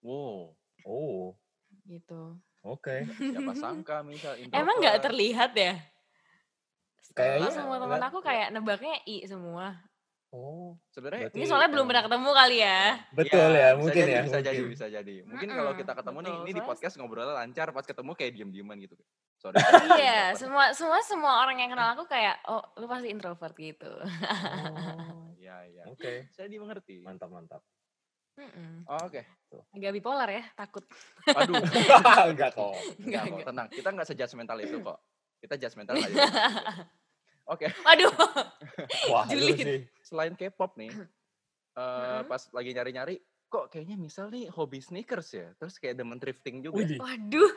Wow. 0.00 0.56
Oh, 0.80 1.36
gitu 1.84 2.40
oke. 2.64 3.04
Siapa 3.04 3.52
sangka 3.52 4.00
misal 4.00 4.40
emang 4.48 4.80
nggak 4.80 5.04
terlihat 5.04 5.52
ya 5.52 5.76
Kayaknya 7.10 7.50
semua 7.50 7.76
teman 7.82 8.02
aku 8.06 8.18
kayak 8.22 8.54
nebaknya 8.54 8.96
I 9.04 9.26
semua 9.26 9.76
Oh, 10.30 10.78
Sebenarnya 10.94 11.26
ini 11.34 11.42
soalnya 11.42 11.74
belum 11.74 11.90
pernah 11.90 12.06
ketemu 12.06 12.30
kali 12.30 12.56
ya 12.62 13.02
betul 13.10 13.50
Iya, 13.50 13.58
ya, 13.58 13.68
bisa 13.74 13.80
mungkin 13.82 14.02
jadi, 14.06 14.12
ya. 14.14 14.20
Bisa 14.22 14.38
jadi, 14.38 14.60
bisa 14.62 14.86
jadi. 14.86 15.14
Mungkin 15.26 15.48
kalau 15.50 15.74
Mm-mm, 15.74 15.80
kita 15.82 15.92
ketemu 15.98 16.18
nih, 16.22 16.30
betul. 16.30 16.46
ini 16.46 16.52
di 16.54 16.62
podcast 16.62 16.94
ngobrolnya 16.94 17.34
lancar, 17.34 17.66
pas 17.74 17.82
ketemu 17.82 18.10
kayak 18.14 18.32
diem-dieman 18.38 18.76
gitu. 18.78 18.94
Sorry. 19.42 19.58
Iya, 19.98 20.38
semua 20.38 20.70
semua 20.70 21.02
semua 21.02 21.42
orang 21.42 21.58
yang 21.58 21.74
kenal 21.74 21.98
aku 21.98 22.06
kayak 22.06 22.38
oh 22.46 22.62
lu 22.78 22.86
pasti 22.86 23.10
introvert 23.10 23.58
gitu. 23.58 23.90
Oh, 23.90 25.19
Iya, 25.50 25.56
iya. 25.66 25.82
Oke, 25.90 26.30
Saya 26.30 26.46
dimengerti. 26.46 27.02
mantap 27.02 27.26
mantap. 27.26 27.62
Mm-mm. 28.38 28.86
Oh, 28.86 29.10
Oke. 29.10 29.26
Agak 29.74 29.90
bipolar 29.90 30.30
ya, 30.30 30.46
takut. 30.54 30.86
Aduh. 31.26 31.58
Enggak 32.30 32.54
kok. 32.54 32.70
Enggak 33.02 33.02
Enggak, 33.02 33.22
kok, 33.26 33.30
enggak. 33.34 33.46
tenang. 33.50 33.68
Kita 33.68 33.88
nggak 33.90 34.08
sejudgmental 34.08 34.58
itu 34.62 34.76
kok. 34.78 34.98
Kita 35.42 35.54
judgmental 35.58 35.94
nggak 35.98 36.10
juga. 36.14 36.30
Oke, 37.52 37.66
Waduh. 37.82 38.14
Wah, 39.10 39.26
lu 39.26 39.34
Julid. 39.34 39.58
sih. 39.58 39.80
selain 40.06 40.38
K-pop 40.38 40.78
nih, 40.78 40.94
eh 40.94 41.02
Mm-mm. 41.74 42.30
pas 42.30 42.42
lagi 42.54 42.70
nyari-nyari, 42.70 43.18
kok 43.50 43.66
kayaknya 43.68 43.98
misal 43.98 44.30
nih 44.30 44.46
hobi 44.46 44.78
sneakers 44.78 45.34
ya, 45.34 45.50
terus 45.58 45.74
kayak 45.74 45.98
demen 45.98 46.22
thrifting 46.22 46.62
juga. 46.62 46.78
Waduh. 46.78 47.50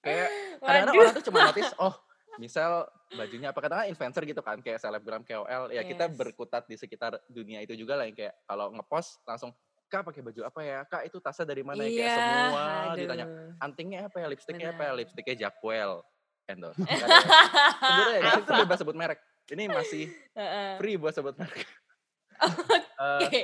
Kayak 0.00 0.28
kadang-kadang 0.64 0.94
orang 0.96 1.12
tuh 1.12 1.24
cuma 1.28 1.38
notice, 1.44 1.72
oh 1.76 1.92
misal 2.40 2.88
bajunya 3.10 3.52
apa 3.52 3.60
katakan 3.60 3.86
influencer 3.86 4.24
gitu 4.24 4.40
kan, 4.40 4.58
kayak 4.58 4.80
selebgram 4.80 5.20
KOL, 5.20 5.68
ya 5.68 5.84
kita 5.84 6.08
Yes. 6.08 6.16
berkutat 6.16 6.64
di 6.64 6.74
sekitar 6.74 7.20
dunia 7.28 7.60
itu 7.60 7.76
juga 7.76 7.94
lah 7.94 8.08
yang 8.08 8.16
kayak 8.16 8.32
kalau 8.42 8.72
ngepost 8.72 9.20
langsung 9.22 9.52
kak 9.86 10.00
pakai 10.02 10.22
baju 10.22 10.40
apa 10.42 10.60
ya? 10.62 10.78
Kak 10.86 11.02
itu 11.04 11.18
tasnya 11.18 11.44
dari 11.44 11.60
mana 11.60 11.82
ya? 11.82 11.90
Kayak 11.90 12.00
Iya, 12.00 12.16
semua 12.16 12.62
aduh. 12.62 12.96
ditanya 12.96 13.26
antingnya 13.58 14.00
apa 14.06 14.16
ya? 14.16 14.26
Lipstiknya 14.26 14.68
apa 14.70 14.82
ya? 14.82 14.92
Lipstiknya 14.94 15.34
Jackwell 15.36 15.92
endorse. 16.46 16.78
Ya. 16.86 17.06
sebenarnya 17.76 18.30
situ 18.38 18.50
Apa? 18.50 18.60
bebas 18.64 18.78
sebut 18.78 18.96
merek. 18.96 19.20
Ini 19.50 19.66
masih 19.66 20.04
free 20.78 20.94
buat 20.94 21.12
sebut 21.12 21.34
merek. 21.36 21.66
Eh, 23.00 23.20
Oke. 23.24 23.42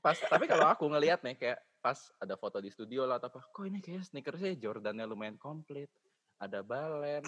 pas 0.00 0.16
tapi 0.16 0.44
kalau 0.44 0.64
aku 0.64 0.84
ngelihat 0.88 1.20
nih 1.20 1.36
kayak 1.36 1.58
pas 1.80 1.96
ada 2.16 2.32
foto 2.32 2.60
di 2.60 2.68
studio 2.68 3.04
lah 3.04 3.16
atau 3.16 3.28
apa 3.28 3.40
kok 3.42 3.64
ini 3.64 3.80
kayak 3.80 4.04
sneakersnya? 4.04 4.52
Jordannya 4.54 5.04
lumayan 5.04 5.36
komplit. 5.36 5.88
Ada 6.36 6.60
balen 6.60 7.24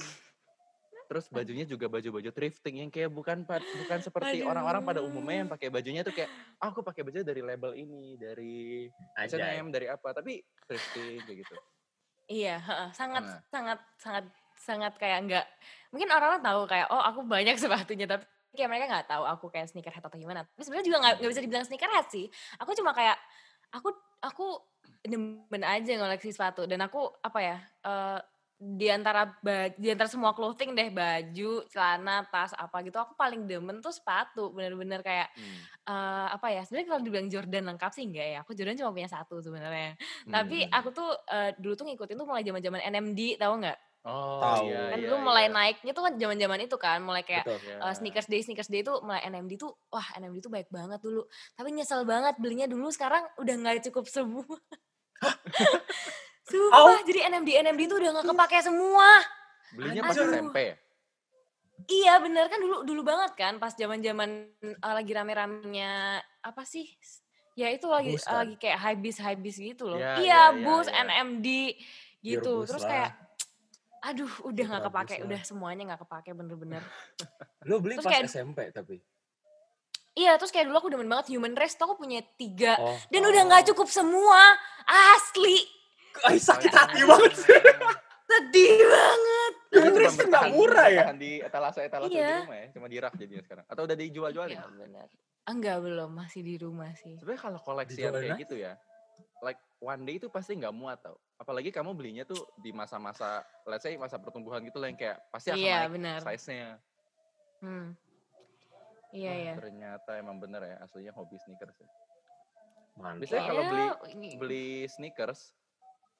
terus 1.04 1.28
bajunya 1.28 1.64
juga 1.68 1.86
baju-baju 1.86 2.30
thrifting 2.32 2.80
yang 2.84 2.90
kayak 2.90 3.12
bukan 3.12 3.44
bukan 3.76 3.98
seperti 4.00 4.40
orang-orang 4.40 4.82
pada 4.82 5.00
umumnya 5.04 5.44
yang 5.44 5.50
pakai 5.52 5.68
bajunya 5.68 6.00
tuh 6.00 6.14
kayak 6.16 6.30
"Ah, 6.58 6.72
aku 6.72 6.80
pakai 6.80 7.04
baju 7.04 7.20
dari 7.20 7.42
label 7.44 7.72
ini 7.76 8.16
dari. 8.16 8.88
H&M 9.14 9.70
dari 9.70 9.86
apa 9.86 10.10
tapi 10.16 10.42
thrifting 10.66 11.22
kayak 11.28 11.38
gitu 11.46 11.56
Iya, 12.24 12.56
sangat 12.96 13.24
Nah. 13.28 13.40
sangat 13.52 13.78
sangat 14.00 14.24
sangat 14.56 14.92
kayak 14.96 15.18
enggak 15.28 15.44
mungkin 15.92 16.08
orang-orang 16.08 16.40
tahu 16.40 16.60
kayak 16.64 16.86
oh 16.88 17.02
aku 17.02 17.20
banyak 17.26 17.52
sepatunya 17.60 18.06
tapi 18.08 18.24
kayak 18.56 18.70
mereka 18.70 18.86
nggak 18.88 19.08
tahu 19.12 19.24
aku 19.28 19.46
kayak 19.52 19.68
sneakerhead 19.68 20.00
atau 20.00 20.16
gimana. 20.16 20.46
Tapi 20.48 20.62
sebenarnya 20.64 20.86
juga 20.88 20.98
nggak 21.04 21.16
bisa 21.20 21.42
dibilang 21.44 21.66
sneakerhead 21.68 22.06
sih. 22.08 22.26
Aku 22.62 22.72
cuma 22.72 22.96
kayak 22.96 23.18
aku 23.74 23.92
aku 24.24 24.46
demen 25.04 25.62
aja 25.68 25.92
ngoleksi 26.00 26.32
sepatu 26.32 26.64
dan 26.64 26.80
aku 26.80 27.12
apa 27.20 27.38
ya 27.44 27.56
eh 27.84 28.18
di 28.64 28.88
antara 28.88 29.28
di 29.76 29.92
antara 29.92 30.08
semua 30.08 30.32
clothing 30.32 30.72
deh 30.72 30.88
baju, 30.88 31.68
celana, 31.68 32.24
tas 32.32 32.56
apa 32.56 32.80
gitu 32.80 32.96
aku 32.96 33.12
paling 33.12 33.44
demen 33.44 33.84
tuh 33.84 33.92
sepatu 33.92 34.48
bener-bener 34.50 35.04
kayak 35.04 35.28
Hmm. 35.36 35.60
eh 35.84 36.28
apa 36.32 36.48
ya 36.48 36.64
sebenarnya 36.64 36.88
kalau 36.88 37.02
dibilang 37.04 37.28
Jordan 37.28 37.64
lengkap 37.68 37.92
sih 37.92 38.08
enggak 38.08 38.24
ya 38.24 38.38
aku 38.40 38.56
Jordan 38.56 38.72
cuma 38.74 38.96
punya 38.96 39.04
satu 39.04 39.36
sebenarnya 39.38 40.00
tapi 40.24 40.64
Hmm. 40.64 40.72
aku 40.72 40.88
tuh 40.90 41.10
eh, 41.28 41.52
dulu 41.60 41.76
tuh 41.76 41.84
ngikutin 41.84 42.16
tuh 42.16 42.24
mulai 42.24 42.40
zaman-zaman 42.40 42.80
NMD 42.80 43.36
tahu 43.36 43.54
nggak? 43.60 43.78
oh 44.04 44.36
Tahu. 44.36 44.68
iya, 44.68 44.80
kan 44.92 44.98
iya, 45.00 45.04
dulu 45.08 45.16
mulai 45.20 45.44
iya. 45.48 45.52
naiknya 45.52 45.92
tuh 45.92 46.04
kan 46.04 46.12
zaman-zaman 46.16 46.58
itu 46.60 46.76
kan, 46.76 46.98
mulai 47.00 47.24
kayak 47.24 47.44
Betul. 47.44 47.60
Iya. 47.68 47.76
eh, 47.84 47.94
sneakers 47.96 48.28
day 48.28 48.40
sneakers 48.40 48.68
day 48.68 48.80
tuh 48.80 49.00
mulai 49.00 49.20
NMD 49.24 49.56
tuh 49.56 49.72
wah 49.88 50.04
NMD 50.16 50.40
tuh 50.40 50.52
baik 50.52 50.68
banget 50.68 51.00
dulu. 51.00 51.24
Tapi 51.52 51.68
nyesel 51.72 52.04
banget 52.04 52.36
belinya 52.36 52.64
dulu 52.64 52.88
sekarang 52.88 53.24
udah 53.36 53.54
nggak 53.60 53.84
cukup 53.88 54.04
semua. 54.04 54.44
Sumpah, 56.44 57.00
jadi 57.02 57.20
NMD 57.26 57.48
NMD 57.58 57.80
tuh 57.86 57.96
udah 57.98 58.10
nggak 58.14 58.26
kepake 58.28 58.58
semua. 58.60 59.08
belinya 59.72 60.02
pas 60.04 60.14
Aduh. 60.14 60.30
SMP 60.30 60.56
ya 60.62 60.76
Iya 61.84 62.14
bener 62.16 62.46
kan 62.46 62.62
dulu 62.62 62.86
dulu 62.86 63.02
banget 63.02 63.34
kan 63.34 63.58
pas 63.58 63.74
zaman-zaman 63.74 64.46
eh, 64.62 64.94
lagi 64.94 65.10
rame-ramenya 65.10 65.92
apa 66.40 66.62
sih? 66.62 66.86
Ya 67.54 67.68
itu 67.68 67.84
lagi 67.86 68.14
Boost 68.14 68.24
kan? 68.24 68.40
lagi 68.40 68.54
kayak 68.56 68.78
high 68.78 68.94
bis 68.96 69.16
high 69.16 69.34
bis 69.34 69.56
gitu 69.56 69.86
loh. 69.86 69.96
Ya, 69.96 70.14
iya, 70.16 70.22
ya, 70.22 70.42
ya, 70.48 70.62
bus 70.62 70.86
ya. 70.86 71.02
NMD 71.02 71.48
gitu. 72.20 72.62
Boost 72.62 72.70
Terus 72.70 72.82
lah. 72.82 72.90
kayak 72.90 73.10
aduh 74.04 74.32
udah 74.44 74.64
nggak 74.68 74.84
kepake, 74.84 75.14
lah. 75.16 75.24
udah 75.26 75.40
semuanya 75.42 75.82
nggak 75.88 76.02
kepake 76.04 76.30
bener-bener. 76.32 76.82
Lu 77.68 77.80
beli 77.80 77.96
Terus 77.96 78.04
pas 78.04 78.12
kayak- 78.14 78.28
SMP 78.28 78.58
tapi. 78.70 78.96
Iya, 80.14 80.38
terus 80.38 80.54
kayak 80.54 80.70
dulu 80.70 80.78
aku 80.78 80.88
demen 80.88 81.10
banget 81.10 81.34
human 81.34 81.58
race 81.58 81.74
tuh 81.74 81.90
aku 81.90 81.98
punya 81.98 82.22
tiga 82.38 82.78
Oh. 82.78 82.94
dan 83.10 83.22
udah 83.24 83.42
nggak 83.44 83.66
cukup 83.74 83.90
semua, 83.90 84.38
asli 84.86 85.58
Ay, 86.22 86.38
sakit 86.38 86.70
Oh, 86.70 86.76
hati 86.76 87.00
banget 87.02 87.32
sih. 87.36 87.50
sedih 88.24 88.76
banget. 88.82 89.52
Cuma 89.68 89.88
race 89.92 90.16
tuh 90.16 90.26
nggak 90.26 90.46
murah 90.50 90.86
ya? 90.86 91.02
bertahan 91.04 91.18
di 91.18 91.32
etalase-etalase 91.38 92.08
di 92.08 92.16
Iya. 92.16 92.34
rumah 92.40 92.56
ya, 92.56 92.66
cuma 92.72 92.86
di 92.86 92.96
rak 92.96 93.14
jadinya 93.14 93.42
sekarang. 93.42 93.64
Atau 93.66 93.82
udah 93.84 93.96
dijual 93.96 94.30
jualin? 94.30 94.54
Ya 94.54 94.64
benar. 94.66 95.06
Enggak 95.44 95.76
belum, 95.78 96.10
masih 96.10 96.40
di 96.40 96.54
rumah 96.56 96.90
sih. 96.96 97.14
Sebenarnya 97.14 97.42
kalau 97.42 97.58
koleksian 97.60 98.10
Dijualin 98.10 98.24
kayak 98.26 98.40
gitu 98.40 98.56
ya, 98.56 98.72
like 99.40 99.60
one 99.78 100.02
day 100.02 100.16
itu 100.16 100.26
pasti 100.28 100.56
nggak 100.56 100.72
muat 100.72 100.98
tau. 100.98 101.20
Apalagi 101.36 101.68
kamu 101.68 101.92
belinya 101.92 102.24
tuh 102.24 102.48
di 102.56 102.72
masa-masa, 102.72 103.44
let's 103.64 103.84
say 103.84 103.92
masa 103.94 104.16
pertumbuhan 104.16 104.64
gitu 104.64 104.80
lah 104.80 104.88
yang 104.88 104.96
kayak 104.96 105.20
pasti 105.28 105.52
akan 105.52 105.60
Iya, 105.60 105.76
naik 105.78 105.92
benar. 105.92 106.18
size-nya. 106.24 106.68
Hmm. 107.60 107.86
Iya, 109.12 109.30
Wah, 109.30 109.36
iya. 109.36 109.52
Ternyata 109.54 110.10
emang 110.16 110.36
bener 110.38 110.62
ya, 110.64 110.76
aslinya 110.80 111.12
hobi 111.12 111.36
sneakers 111.38 111.76
ya. 111.76 111.88
Mantap. 112.96 113.20
Biasanya 113.20 113.42
kalau 113.44 113.62
beli 113.64 113.86
ini- 114.10 114.34
beli 114.34 114.66
sneakers 114.88 115.52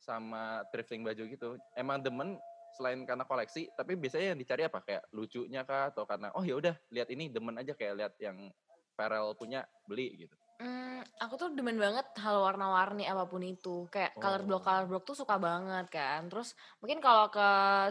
sama 0.05 0.61
thrifting 0.69 1.01
baju 1.01 1.25
gitu, 1.25 1.57
emang 1.73 2.05
demen 2.05 2.37
selain 2.77 3.07
karena 3.09 3.25
koleksi, 3.25 3.71
tapi 3.73 3.97
biasanya 3.97 4.35
yang 4.35 4.41
dicari 4.41 4.63
apa? 4.69 4.85
Kayak 4.85 5.09
lucunya 5.15 5.63
kah 5.65 5.89
atau 5.89 6.05
karena 6.05 6.29
oh 6.37 6.45
ya 6.45 6.61
udah 6.61 6.75
lihat 6.93 7.09
ini 7.09 7.33
demen 7.33 7.57
aja 7.57 7.73
kayak 7.73 7.95
lihat 7.97 8.15
yang 8.21 8.53
Pharrell 8.99 9.33
punya 9.39 9.65
beli 9.89 10.27
gitu. 10.27 10.37
Hmm, 10.55 11.03
aku 11.19 11.35
tuh 11.35 11.49
demen 11.51 11.75
banget 11.83 12.07
hal 12.23 12.39
warna-warni 12.39 13.03
apa 13.11 13.27
pun 13.27 13.43
itu. 13.43 13.91
Kayak 13.91 14.23
color 14.23 14.47
block 14.47 14.63
Oh. 14.63 14.67
color 14.67 14.87
block 14.87 15.03
tuh 15.03 15.19
suka 15.19 15.35
banget 15.43 15.91
kan. 15.91 16.31
Terus 16.31 16.55
mungkin 16.79 17.03
kalau 17.03 17.27
ke 17.27 17.43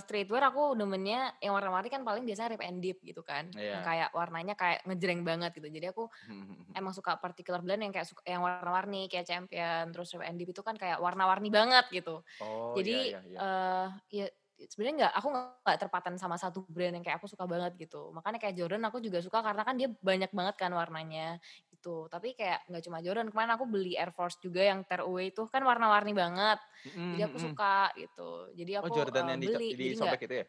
streetwear 0.08 0.47
aku 0.47 0.71
demennya 0.80 1.36
yang 1.43 1.52
warna-warni 1.60 1.91
kan 1.91 2.08
paling 2.08 2.23
biasanya 2.23 2.56
rip 2.56 2.63
and 2.63 2.80
dip 2.80 3.04
gitu 3.04 3.19
kan. 3.19 3.52
Yang 3.67 3.84
Iya. 3.84 3.84
kayak 3.84 4.10
warnanya 4.15 4.56
kayak 4.56 4.80
ngejreng 4.88 5.28
banget 5.28 5.52
gitu. 5.60 5.67
Jadi 5.67 5.91
aku 5.91 6.08
emang 6.80 6.93
suka 6.95 7.19
particular 7.19 7.60
blend 7.60 7.84
yang 7.84 7.93
kayak 7.93 8.08
suka, 8.08 8.23
yang 8.26 8.41
warna-warni 8.47 9.12
kayak 9.12 9.28
champion 9.28 9.91
terus 9.91 10.15
rip 10.15 10.23
and 10.23 10.39
dip 10.39 10.49
itu 10.56 10.63
kan 10.63 10.80
kayak 10.80 10.97
warna-warni 11.04 11.52
banget 11.52 11.86
gitu. 11.91 12.23
oh 12.39 12.78
Jadi 12.78 12.91
iya, 13.10 13.19
iya, 13.26 13.41
iya. 13.41 13.41
eh 13.43 13.88
ya 14.10 14.26
sebenarnya 14.69 14.95
nggak 15.10 15.13
aku 15.19 15.28
nggak 15.36 15.78
terpaten 15.84 16.15
sama 16.15 16.39
satu 16.39 16.63
brand 16.71 16.95
yang 16.95 17.04
kayak 17.04 17.19
aku 17.19 17.28
suka 17.28 17.43
banget 17.49 17.76
gitu. 17.76 18.13
Makanya 18.15 18.39
kayak 18.39 18.56
Jordan 18.56 18.88
aku 18.88 19.04
juga 19.04 19.19
suka 19.19 19.43
karena 19.43 19.63
kan 19.67 19.76
dia 19.76 19.89
banyak 19.91 20.32
banget 20.32 20.56
kan 20.56 20.71
warnanya 20.71 21.41
gitu. 21.84 22.08
Tapi 22.08 22.32
kayak 22.32 22.63
nggak 22.72 22.84
cuma 22.88 23.04
Jordan, 23.04 23.28
kemarin 23.28 23.52
aku 23.60 23.67
beli 23.67 24.00
Air 24.00 24.15
Force 24.15 24.39
juga 24.39 24.63
yang 24.63 24.88
tear 24.88 25.04
away 25.04 25.36
itu 25.36 25.43
kan 25.52 25.60
warna-warni 25.67 26.15
banget. 26.15 26.60
Jadi 26.88 27.22
aku 27.28 27.38
suka 27.43 27.91
gitu. 28.00 28.48
Jadi 28.56 28.72
Oh 28.80 28.88
aku 28.88 28.96
Jordan 28.96 29.24
eh, 29.28 29.30
yang 29.36 29.39
di, 29.43 29.48
beli. 29.52 29.69
di 29.76 29.86
Jadi 29.91 30.00
sobek 30.00 30.22
itu 30.24 30.36
ya? 30.39 30.46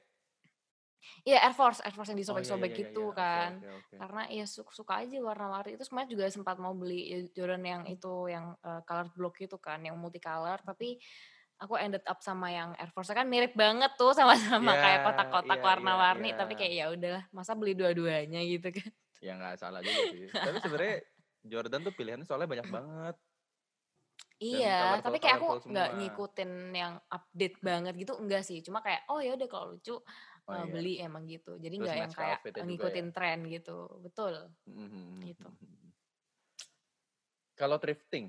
Iya 1.28 1.38
Air 1.44 1.52
Force, 1.52 1.84
Air 1.84 1.92
Force 1.92 2.08
yang 2.08 2.16
Oh, 2.16 2.22
iya, 2.22 2.24
disobek-sobek 2.24 2.70
iya, 2.70 2.76
iya, 2.78 2.82
gitu 2.88 3.02
iya. 3.02 3.10
Oke, 3.12 3.18
kan. 3.20 3.50
oke, 3.60 3.68
oke. 3.76 3.94
Karena 4.00 4.22
ya 4.32 4.44
suka, 4.48 4.70
suka 4.72 4.92
aja 5.04 5.16
warna-warni 5.20 5.70
itu 5.76 5.84
sebenarnya 5.84 6.10
juga 6.16 6.24
sempat 6.32 6.56
mau 6.56 6.72
beli 6.72 7.00
ya, 7.12 7.18
Jordan 7.36 7.60
yang 7.66 7.82
itu 7.90 8.12
yang 8.30 8.56
eh, 8.62 8.80
color 8.88 9.08
block 9.12 9.34
itu 9.42 9.56
kan, 9.60 9.84
yang 9.84 10.00
multicolor 10.00 10.56
tapi 10.64 10.96
aku 11.60 11.76
ended 11.78 12.02
up 12.08 12.18
sama 12.24 12.48
yang 12.50 12.72
Air 12.80 12.88
Force 12.90 13.12
kan 13.12 13.28
mirip 13.28 13.52
banget 13.52 13.92
tuh 14.00 14.16
sama-sama 14.16 14.72
kayak 14.80 15.00
Iya, 15.00 15.04
kotak-kotak 15.04 15.58
iya, 15.60 15.66
warna-warni 15.68 16.28
iya, 16.32 16.38
tapi 16.40 16.52
iya. 16.56 16.60
kayak 16.60 16.72
ya 16.72 16.86
udahlah 16.96 17.24
masa 17.36 17.52
beli 17.52 17.72
dua-duanya 17.76 18.40
gitu 18.56 18.68
kan. 18.72 18.90
Ya 19.20 19.32
nggak 19.36 19.56
salah 19.60 19.80
juga 19.80 20.02
sih. 20.12 20.24
Tapi 20.28 20.56
sebenarnya 20.60 20.96
Jordan 21.44 21.84
tuh 21.84 21.92
pilihannya 21.92 22.24
soalnya 22.24 22.48
banyak 22.48 22.68
banget. 22.72 23.16
Iya, 24.42 24.98
tapi 25.00 25.22
kayak 25.22 25.40
aku 25.40 25.70
nggak 25.70 25.90
ngikutin 26.00 26.50
yang 26.74 26.98
update 27.06 27.56
banget 27.62 27.94
gitu 27.96 28.12
enggak 28.18 28.42
sih. 28.42 28.60
Cuma 28.64 28.82
kayak 28.82 29.06
oh 29.12 29.22
ya 29.22 29.36
udah 29.38 29.48
kalau 29.48 29.76
lucu 29.76 30.00
Oh, 30.44 30.52
eh, 30.52 30.64
iya. 30.68 30.72
beli 30.76 30.94
emang 31.00 31.24
gitu. 31.24 31.56
Jadi 31.56 31.74
nggak 31.80 31.96
yang 31.96 32.12
kayak 32.12 32.40
ngikutin 32.52 33.08
ya. 33.08 33.12
tren 33.16 33.38
gitu. 33.48 33.88
Betul. 34.04 34.52
Mhm. 34.68 35.24
Gitu. 35.24 35.48
Kalau 37.56 37.80
thrifting, 37.80 38.28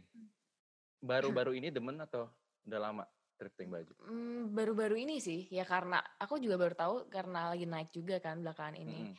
baru-baru 1.03 1.51
ini 1.59 1.75
demen 1.75 1.99
atau 1.99 2.31
udah 2.63 2.79
lama 2.79 3.03
thrifting 3.35 3.67
baju? 3.67 3.91
Hmm, 4.07 4.55
baru-baru 4.55 4.95
ini 4.95 5.19
sih 5.19 5.51
ya 5.51 5.67
karena 5.67 5.99
aku 6.15 6.39
juga 6.39 6.55
baru 6.55 6.75
tahu 6.77 6.95
karena 7.11 7.51
lagi 7.51 7.67
naik 7.67 7.91
juga 7.91 8.23
kan 8.23 8.39
belakangan 8.39 8.79
ini. 8.79 9.11
Mhm. 9.11 9.15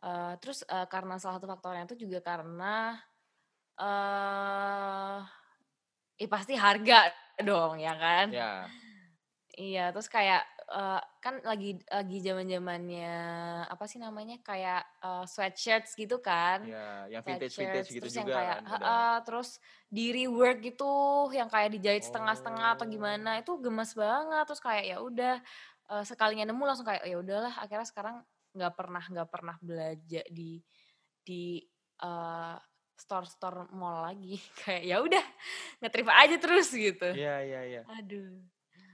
Eh, 0.00 0.34
terus 0.42 0.66
eh, 0.66 0.86
karena 0.90 1.22
salah 1.22 1.38
satu 1.38 1.46
faktornya 1.46 1.86
itu 1.86 2.08
juga 2.08 2.18
karena 2.18 2.98
eh 3.80 5.18
eh 6.22 6.28
pasti 6.34 6.54
harga 6.64 6.98
dong 7.48 7.80
ya 7.80 7.94
kan. 7.96 8.28
Ya, 8.28 8.72
Iya, 9.58 9.90
terus 9.92 10.06
kayak 10.08 10.42
eh, 10.70 11.00
kan 11.24 11.34
lagi 11.42 11.74
lagi 11.90 12.16
zaman-zamannya 12.22 13.10
apa 13.66 13.84
sih 13.90 13.98
namanya 13.98 14.38
kayak 14.46 14.80
eh, 15.04 15.24
sweatshirts 15.26 15.92
gitu 15.98 16.22
kan. 16.22 16.70
ya, 16.70 17.06
yang 17.12 17.22
vintage 17.26 17.54
vintage 17.58 17.88
gitu 17.94 18.06
terus 18.06 18.14
yang 18.16 18.26
juga 18.26 18.34
kayak 18.34 18.58
kan. 18.58 18.62
"Ha, 18.66 18.76
modelnya. 18.76 19.06
ah," 19.14 19.16
terus 19.26 19.58
di 19.92 20.10
rework 20.16 20.62
gitu 20.66 20.84
yang 21.36 21.48
kayak 21.52 21.74
dijahit 21.76 22.04
setengah-setengah 22.08 22.78
atau 22.78 22.86
Oh. 22.86 22.90
gimana 22.90 23.38
itu 23.42 23.52
gemes 23.62 23.92
banget 23.98 24.44
terus 24.48 24.62
kayak 24.64 24.84
ya 24.90 24.96
udah 25.04 25.36
eh, 25.92 26.04
sekalinya 26.08 26.44
nemu 26.50 26.62
langsung 26.66 26.86
kayak 26.88 27.04
ya 27.06 27.16
udahlah 27.20 27.54
akhirnya 27.60 27.86
sekarang 27.88 28.16
nggak 28.56 28.72
pernah 28.78 29.04
nggak 29.12 29.28
pernah 29.30 29.56
belajar 29.62 30.24
di 30.32 30.62
di 31.26 31.62
eh, 32.02 32.56
store-store 33.00 33.72
mall 33.72 34.04
lagi. 34.04 34.36
Kayak 34.60 34.82
ya 34.84 34.96
udah 35.00 35.24
ngetrip 35.80 36.08
aja 36.08 36.36
terus 36.36 36.68
gitu. 36.70 37.08
Iya 37.10 37.36
iya 37.40 37.60
iya. 37.66 37.82
Aduh. 37.96 38.44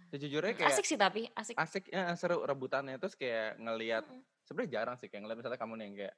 Sejujurnya 0.06 0.54
kayak 0.54 0.70
Asik 0.70 0.86
sih 0.86 0.94
tapi 0.94 1.26
asik. 1.34 1.58
asik 1.58 1.84
ya 1.90 2.14
seru 2.14 2.38
rebutannya 2.40 2.94
terus 2.96 3.18
kayak 3.18 3.58
ngelihat 3.58 4.06
Mm-mm. 4.06 4.22
sebenarnya 4.46 4.70
jarang 4.72 4.96
sih 4.96 5.10
kayak 5.10 5.26
ngeliat 5.26 5.38
misalnya 5.42 5.58
kamu 5.58 5.72
nih 5.74 5.84
yang 5.84 5.96
kayak 5.98 6.14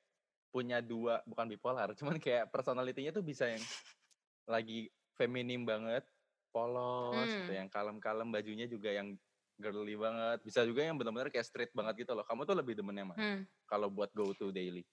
punya 0.49 0.79
dua 0.79 1.15
bukan 1.25 1.47
bipolar 1.49 1.89
cuman 1.99 2.21
kayak 2.21 2.53
personalitinya 2.53 3.11
tuh 3.11 3.25
bisa 3.25 3.49
yang 3.49 3.65
lagi 4.45 4.89
feminim 5.15 5.65
banget 5.65 6.05
polos 6.49 7.17
gitu 7.27 7.49
Hmm. 7.49 7.59
yang 7.65 7.69
kalem-kalem 7.69 8.29
bajunya 8.29 8.65
juga 8.65 8.93
yang 8.93 9.17
girly 9.57 9.97
banget 9.97 10.39
bisa 10.43 10.63
juga 10.63 10.85
yang 10.85 10.95
benar-benar 10.95 11.29
kayak 11.29 11.45
street 11.45 11.73
banget 11.73 12.05
gitu 12.05 12.13
loh 12.13 12.23
kamu 12.23 12.45
tuh 12.45 12.55
lebih 12.55 12.77
demen 12.77 12.93
yang 12.95 13.09
mana 13.09 13.19
Hmm. 13.19 13.41
kalau 13.65 13.89
buat 13.89 14.13
go 14.13 14.31
to 14.33 14.49
daily 14.49 14.85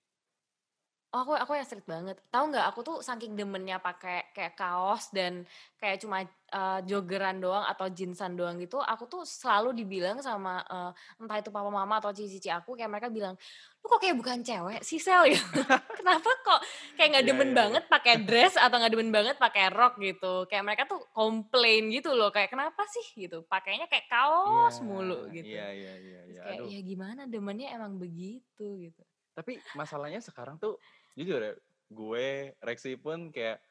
Oh, 1.16 1.24
aku 1.24 1.32
aku 1.32 1.56
yang 1.56 1.64
street 1.64 1.88
banget. 1.88 2.20
Tahu 2.28 2.52
nggak? 2.52 2.66
Aku 2.76 2.84
tuh 2.84 3.00
saking 3.00 3.40
demennya 3.40 3.80
pakai 3.80 4.36
kayak 4.36 4.60
kaos 4.60 5.08
dan 5.16 5.48
kayak 5.80 6.04
cuma 6.04 6.28
eh, 6.28 6.80
joggeran 6.84 7.40
doang 7.40 7.64
atau 7.64 7.88
jeansan 7.88 8.36
doang 8.36 8.60
gitu. 8.60 8.84
Aku 8.84 9.08
tuh 9.08 9.24
selalu 9.24 9.72
dibilang 9.72 10.20
sama 10.20 10.60
eh, 10.68 10.92
entah 11.24 11.40
itu 11.40 11.56
papa 11.56 11.72
mama 11.72 12.04
atau 12.04 12.12
cici-cici 12.12 12.52
aku 12.52 12.76
kayak 12.76 12.92
mereka 12.92 13.08
bilang, 13.08 13.40
lu 13.80 13.88
kok 13.88 14.04
kayak 14.04 14.20
bukan 14.20 14.44
cewek 14.44 14.84
sih 14.84 15.00
sel 15.00 15.24
gitu. 15.32 15.64
Kenapa 15.96 16.28
kok 16.44 16.60
kayak 17.00 17.10
nggak 17.16 17.24
Iya, 17.24 17.32
demen 17.32 17.48
iya, 17.48 17.54
iya. 17.56 17.60
banget 17.64 17.84
pakai 17.88 18.14
dress 18.28 18.60
atau 18.60 18.76
nggak 18.76 18.92
demen 18.92 19.12
banget 19.16 19.36
pakai 19.40 19.72
rok 19.72 19.96
gitu. 20.04 20.44
Kayak 20.52 20.64
mereka 20.68 20.84
tuh 20.84 21.00
komplain 21.16 21.96
gitu 21.96 22.12
loh. 22.12 22.28
Kayak 22.28 22.52
kenapa 22.52 22.84
sih 22.92 23.08
gitu? 23.16 23.48
Pakainya 23.48 23.88
kayak 23.88 24.12
kaos 24.12 24.84
mulu 24.84 25.32
gitu. 25.32 25.48
iya 25.48 25.72
iya 25.72 25.94
iya 25.96 26.20
iya 26.28 26.42
kayak 26.44 26.60
aduh 26.60 26.68
ya 26.68 26.80
gimana 26.84 27.22
demennya 27.24 27.72
emang 27.72 27.96
begitu 27.96 28.68
gitu. 28.84 29.02
tapi 29.32 29.60
masalahnya 29.76 30.20
sekarang 30.20 30.56
tuh 30.56 30.80
jujur 31.16 31.40
ya 31.40 31.54
gue 31.86 32.28
Rexy 32.60 32.96
pun 32.96 33.32
kayak 33.32 33.64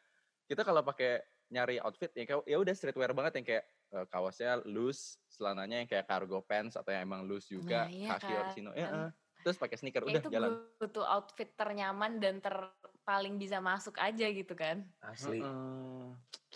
kita 0.44 0.60
kalau 0.60 0.80
pakai 0.80 1.20
nyari 1.48 1.76
outfit 1.78 2.10
ya 2.10 2.24
kayak- 2.24 2.46
ya 2.46 2.56
udah 2.56 2.74
streetwear 2.74 3.12
banget 3.12 3.38
yang 3.38 3.46
kayak 3.46 3.64
eh, 3.94 4.06
kaosnya 4.08 4.58
loose 4.64 5.20
celananya 5.28 5.78
yang 5.78 5.88
kayak 5.88 6.08
cargo 6.08 6.40
pants 6.40 6.74
atau 6.74 6.90
yang 6.90 7.04
emang 7.04 7.22
loose 7.22 7.46
juga 7.46 7.84
Nah, 7.84 7.92
iya 7.92 8.08
kaki 8.10 8.26
kan. 8.26 8.40
orsino 8.42 8.70
ya 8.72 8.88
eh. 8.88 9.10
terus 9.40 9.54
pakai 9.54 9.76
sneaker 9.76 10.02
Ya 10.02 10.08
udah 10.08 10.20
itu 10.20 10.30
jalan 10.32 10.50
butuh 10.80 11.04
outfit 11.06 11.52
ternyaman 11.52 12.16
dan 12.16 12.40
ter 12.40 12.56
paling 13.04 13.36
bisa 13.36 13.60
masuk 13.60 14.00
aja 14.00 14.24
gitu 14.24 14.56
kan. 14.56 14.80
Asli. 14.98 15.44
Heeh. 15.44 16.08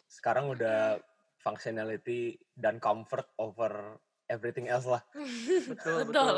Sekarang 0.09 0.49
udah 0.49 0.97
functionality 1.39 2.41
dan 2.55 2.77
comfort 2.79 3.29
over 3.37 4.01
everything 4.27 4.67
else 4.67 4.85
lah. 4.85 5.05
betul 5.71 6.09
betul 6.09 6.37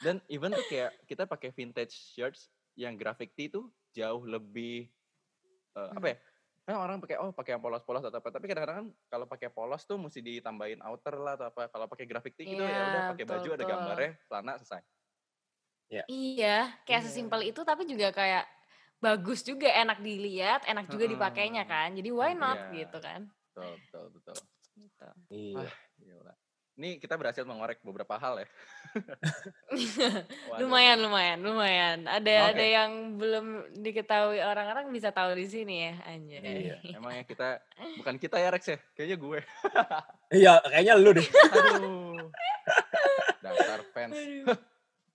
dan 0.00 0.18
even 0.26 0.50
tuh 0.50 0.66
kayak 0.66 0.90
kita 1.06 1.24
pakai 1.24 1.50
vintage 1.50 1.94
shirts 1.94 2.50
yang 2.74 2.94
graffiti 2.94 3.46
tuh 3.46 3.70
jauh 3.94 4.22
lebih 4.26 4.90
eh, 5.78 5.90
apa 5.98 6.06
ya 6.14 6.18
kan 6.64 6.76
orang 6.80 6.96
pakai 7.04 7.16
oh 7.20 7.28
pakai 7.36 7.52
yang 7.56 7.62
polos-polos 7.64 8.04
atau 8.08 8.18
apa 8.20 8.30
tapi 8.32 8.48
kadang-kadang 8.48 8.76
kan 8.80 8.88
kalau 9.12 9.26
pakai 9.28 9.48
polos 9.52 9.84
tuh 9.84 10.00
mesti 10.00 10.20
ditambahin 10.24 10.80
outer 10.80 11.14
lah 11.20 11.36
atau 11.36 11.46
apa 11.52 11.68
kalau 11.68 11.86
pakai 11.92 12.06
graffiti 12.08 12.44
gitu 12.48 12.64
ya 12.64 12.80
Iya, 12.80 12.88
udah 12.88 13.02
pakai 13.04 13.24
baju 13.28 13.48
betul, 13.50 13.56
ada 13.56 13.64
gambarnya 13.68 14.10
celana 14.28 14.52
selesai 14.60 14.82
Iya, 16.08 16.48
kayak 16.84 17.02
Iya. 17.02 17.08
sesimpel 17.08 17.40
itu 17.50 17.60
tapi 17.64 17.82
juga 17.88 18.08
kayak 18.12 18.44
bagus 19.04 19.40
juga, 19.44 19.68
enak 19.82 19.98
dilihat, 20.06 20.60
enak 20.68 20.86
juga 20.92 21.04
Heeh. 21.04 21.12
dipakainya 21.12 21.62
kan. 21.72 21.88
Jadi 21.98 22.08
why 22.18 22.32
not 22.36 22.58
Iya. 22.58 22.68
gitu 22.72 22.98
kan. 23.06 23.20
betul 23.54 23.72
betul 23.82 24.06
betul 24.14 24.40
Gitu. 24.76 25.08
Iya. 25.30 25.70
Gila. 25.98 26.34
Ini 26.74 26.98
kita 26.98 27.14
berhasil 27.14 27.46
mengorek 27.46 27.78
beberapa 27.86 28.18
hal 28.18 28.42
ya. 28.42 28.48
Lumayan, 30.58 30.98
lumayan, 31.06 31.38
lumayan. 31.38 31.98
Ada 32.10 32.50
Oke. 32.50 32.50
ada 32.50 32.64
yang 32.66 32.90
belum 33.14 33.46
diketahui 33.78 34.42
orang-orang 34.42 34.90
bisa 34.90 35.14
tahu 35.14 35.38
di 35.38 35.46
sini 35.46 35.86
ya, 35.86 35.94
anjay. 36.02 36.42
Iya, 36.42 36.76
emangnya 36.98 37.22
kita 37.30 37.62
bukan 38.02 38.18
kita 38.18 38.42
ya 38.42 38.50
Rex 38.50 38.64
ya, 38.74 38.78
kayaknya 38.98 39.16
gue. 39.22 39.40
Iya, 40.34 40.58
kayaknya 40.66 40.94
lu 40.98 41.14
deh. 41.14 41.28
Aduh. 41.30 42.26
Dasar 43.38 43.80
fans. 43.94 44.18
Aduh. 44.18 44.58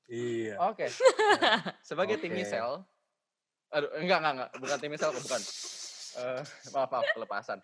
Iya. 0.07 0.55
Oke. 0.63 0.87
Nah, 0.87 1.75
sebagai 1.83 2.23
tim 2.23 2.31
Oke. 2.31 2.39
misel, 2.39 2.87
aduh 3.67 3.91
enggak 3.99 4.23
enggak 4.23 4.33
enggak, 4.39 4.49
bukan 4.63 4.77
tim 4.79 4.91
misel, 4.95 5.11
bukan. 5.11 5.41
Eh, 6.23 6.41
maaf 6.71 6.87
maaf 6.87 7.05
kelepasan. 7.11 7.59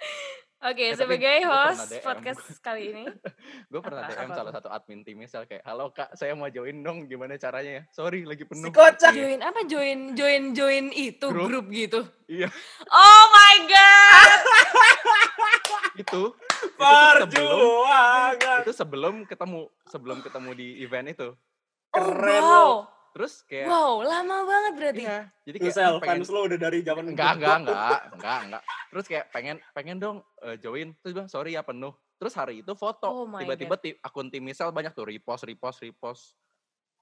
Oke, 0.65 0.82
Eh, 0.82 0.89
tapi 0.89 0.97
sebagai 0.97 1.38
host 1.45 1.93
podcast 2.01 2.41
kali 2.58 2.89
ini, 2.89 3.06
Gue 3.69 3.80
pernah 3.80 4.01
Apa? 4.01 4.17
DM 4.17 4.25
Apa, 4.25 4.34
salah 4.34 4.49
apa? 4.49 4.58
satu 4.58 4.69
admin 4.71 4.99
tim 4.99 5.13
misel 5.15 5.45
kayak, 5.45 5.62
halo 5.62 5.89
kak, 5.89 6.10
saya 6.12 6.34
mau 6.34 6.49
join 6.49 6.73
dong, 6.75 7.06
gimana 7.06 7.38
caranya 7.38 7.71
ya? 7.71 7.84
Sorry, 7.91 8.25
lagi 8.25 8.43
penuh. 8.43 8.65
Si 8.65 8.73
kocak. 8.73 9.13
join 9.13 9.39
apa 9.39 9.62
join 9.63 9.99
join 10.12 10.43
join 10.51 10.86
itu 10.89 11.21
Grup. 11.23 11.47
grup, 11.47 11.65
gitu. 11.69 12.01
Iya. 12.25 12.49
Oh 12.88 13.23
my 13.30 13.56
god. 13.67 14.30
Itu, 15.95 16.36
itu 16.36 16.75
tuh 16.75 16.84
sebelum 17.15 17.32
Perjuangan. 17.32 18.60
itu 18.60 18.71
sebelum 18.73 19.13
ketemu 19.23 19.60
sebelum 19.88 20.17
ketemu 20.19 20.49
di 20.51 20.67
event 20.82 21.08
itu 21.08 21.30
Oh, 21.88 21.95
Keren 21.95 22.43
wow. 22.43 22.73
Terus 23.15 23.47
kayak 23.47 23.65
Wow, 23.65 24.04
lama 24.04 24.43
banget 24.43 24.73
berarti. 24.75 25.01
iya 25.01 25.19
jadi 25.41 25.58
kayak 25.58 25.71
sel, 25.71 25.88
"Ah, 25.88 26.04
pengen 26.04 26.19
fans 26.19 26.30
lo 26.30 26.39
udah 26.43 26.60
dari 26.60 26.80
zaman 26.84 27.04
enggak 27.08 27.32
enggak 27.39 27.58
enggak 27.63 27.99
enggak 28.19 28.39
enggak. 28.43 28.63
Terus 28.91 29.06
kayak 29.08 29.25
pengen 29.32 29.56
pengen 29.71 29.97
dong 29.97 30.17
eh, 30.43 30.60
join. 30.60 30.91
Terus 30.99 31.15
bilang 31.15 31.32
sorry 31.32 31.56
ya 31.56 31.63
penuh. 31.63 31.95
Terus 32.15 32.36
hari 32.36 32.60
itu 32.60 32.73
foto. 32.73 33.08
Oh 33.08 33.23
my 33.23 33.39
tiba-tiba 33.39 33.80
ti- 33.80 33.95
akun 33.97 34.28
tim 34.28 34.43
misal 34.43 34.69
banyak 34.69 34.91
tuh 34.91 35.08
repost 35.08 35.43
repost 35.43 35.80
repost. 35.80 36.23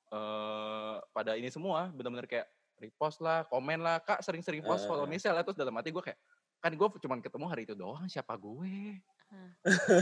Eh 0.07 0.95
pada 1.09 1.33
ini 1.33 1.49
semua 1.49 1.89
benar-benar 1.89 2.25
kayak 2.25 2.45
repost 2.77 3.17
lah 3.17 3.45
komen 3.45 3.81
lah. 3.81 3.97
Kak 3.99 4.21
sering-sering 4.21 4.61
post 4.61 4.85
Eh, 4.85 4.87
foto 4.87 5.01
eh, 5.01 5.05
eh. 5.05 5.11
misal 5.11 5.33
terus 5.35 5.57
dalam 5.57 5.73
hati 5.73 5.89
gue 5.89 6.03
kayak 6.03 6.21
kan 6.59 6.71
gue 6.71 6.87
cuman 6.87 7.19
ketemu 7.19 7.45
hari 7.45 7.63
itu 7.63 7.73
doang 7.73 8.07
siapa 8.07 8.37
gue 8.37 8.95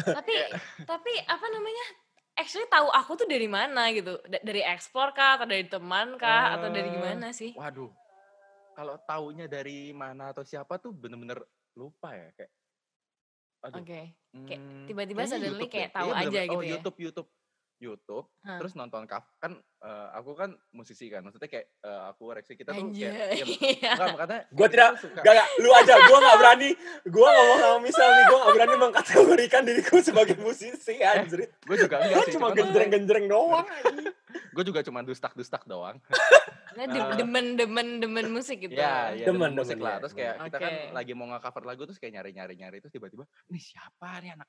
tapi 0.06 0.36
tapi 0.84 1.14
apa 1.26 1.46
namanya 1.50 1.86
actually 2.42 2.66
tahu 2.68 2.90
aku 2.90 3.12
tuh 3.16 3.28
dari 3.30 3.46
mana 3.46 3.94
gitu. 3.94 4.18
Da- 4.26 4.42
dari 4.42 4.66
explore 4.66 5.14
kah 5.14 5.38
atau 5.38 5.46
dari 5.46 5.66
teman 5.66 6.18
kah 6.18 6.58
atau 6.58 6.74
dari 6.74 6.90
Eh, 6.90 6.94
gimana 6.98 7.28
sih? 7.32 7.54
Waduh, 7.54 7.94
kalau 8.74 8.98
taunya 9.06 9.46
dari 9.46 9.94
mana 9.94 10.34
atau 10.34 10.42
siapa 10.42 10.82
tuh 10.82 10.90
bener-bener 10.92 11.38
lupa 11.78 12.12
ya 12.18 12.34
kayak. 12.34 12.52
Oke. 13.62 14.02
Kayak 14.50 14.60
hmm, 14.60 14.86
tiba-tiba 14.90 15.22
kayaknya 15.22 15.38
suddenly 15.38 15.68
kayak 15.70 15.92
tahu 15.94 16.10
Kayaknya 16.10 16.18
aja 16.18 16.26
bener-bener- 16.26 16.50
gitu 16.50 16.58
oh, 16.58 16.62
ya. 16.66 16.72
YouTube, 16.74 16.98
YouTube, 16.98 17.30
YouTube. 17.82 18.30
Hah. 18.42 18.62
Terus 18.62 18.74
nonton 18.74 19.04
kaf 19.04 19.26
kan 19.36 19.52
eh, 19.58 20.08
aku 20.14 20.32
kan 20.34 20.54
musisi 20.70 21.10
kan, 21.10 21.20
maksudnya 21.20 21.50
kayak 21.50 21.68
eh, 21.82 22.02
aku 22.08 22.24
Rexy 22.30 22.54
kita 22.54 22.70
tuh 22.70 22.94
kayak 22.94 22.94
Anjay. 22.94 23.10
ya, 23.10 23.46
Iya. 23.74 23.92
enggak 23.92 24.08
makanya 24.14 24.40
Gua 24.48 24.68
tidak- 24.70 24.94
suka 24.96 25.20
Gak, 25.20 25.34
gak, 25.34 25.48
lu 25.58 25.70
aja. 25.72 25.94
Gua 26.00 26.18
gak 26.20 26.38
berani. 26.38 26.70
Gua 27.06 27.28
ngomong 27.28 27.58
sama 27.60 27.78
misal 27.82 28.08
nih. 28.08 28.24
Gua 28.24 28.38
gak 28.40 28.54
berani 28.54 28.76
mengkategorikan 28.78 29.62
diriku 29.64 29.96
sebagai 30.00 30.36
musisi 30.38 30.96
anjir. 31.00 31.40
gue 31.50 31.76
juga 31.76 31.96
enggak 32.00 32.14
Gua 32.14 32.24
sih, 32.24 32.34
cuma 32.34 32.48
genjreng-genjreng 32.52 33.26
doang. 33.26 33.66
gue 34.52 34.64
juga 34.64 34.80
cuma 34.82 35.00
dustak-dustak 35.02 35.64
doang. 35.66 35.98
Nah, 36.72 36.86
dem- 36.86 37.04
Eh. 37.04 37.18
demen 37.18 37.46
demen 37.54 37.88
demen 38.00 38.26
musik 38.30 38.60
gitu 38.60 38.72
Iya, 38.74 39.12
iya 39.14 39.26
Demen, 39.26 39.52
demen 39.52 39.52
musik 39.58 39.76
demen, 39.76 39.84
lah. 39.84 39.92
iya, 39.92 40.02
Terus 40.02 40.14
kayak 40.14 40.34
demen. 40.34 40.46
kita 40.48 40.58
kan 40.58 40.74
lagi 40.94 41.12
mau 41.14 41.28
nge-cover 41.28 41.64
lagu 41.66 41.82
terus 41.84 41.98
kayak 41.98 42.14
nyari-nyari 42.16 42.54
nyari 42.56 42.78
terus 42.80 42.94
tiba-tiba 42.94 43.24
ini 43.46 43.60
siapa 43.60 44.20
nih 44.20 44.32
anak 44.32 44.48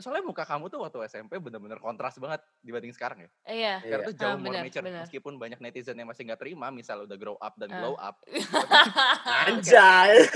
Soalnya 0.00 0.24
muka 0.24 0.42
kamu 0.42 0.66
tuh 0.66 0.80
waktu 0.80 0.98
SMP 1.06 1.36
bener-bener 1.36 1.76
kontras 1.76 2.16
banget 2.16 2.40
dibanding 2.58 2.90
sekarang 2.90 3.22
ya. 3.22 3.30
iya 3.46 3.74
Karena 3.78 4.04
tuh 4.04 4.14
jauh 4.14 4.32
Ah, 4.32 4.36
more 4.36 4.50
benar, 4.50 4.62
mature. 4.64 4.82
benar. 4.82 5.02
Meskipun 5.04 5.32
banyak 5.36 5.58
netizen 5.58 5.94
yang 5.94 6.08
masih 6.08 6.24
nggak 6.24 6.40
terima, 6.40 6.68
misal 6.70 7.04
udah 7.04 7.16
grow 7.16 7.36
up 7.36 7.54
dan 7.54 7.68
Ah. 7.68 7.76
glow 7.76 7.94
up. 7.94 8.16
Anjay. 9.46 10.26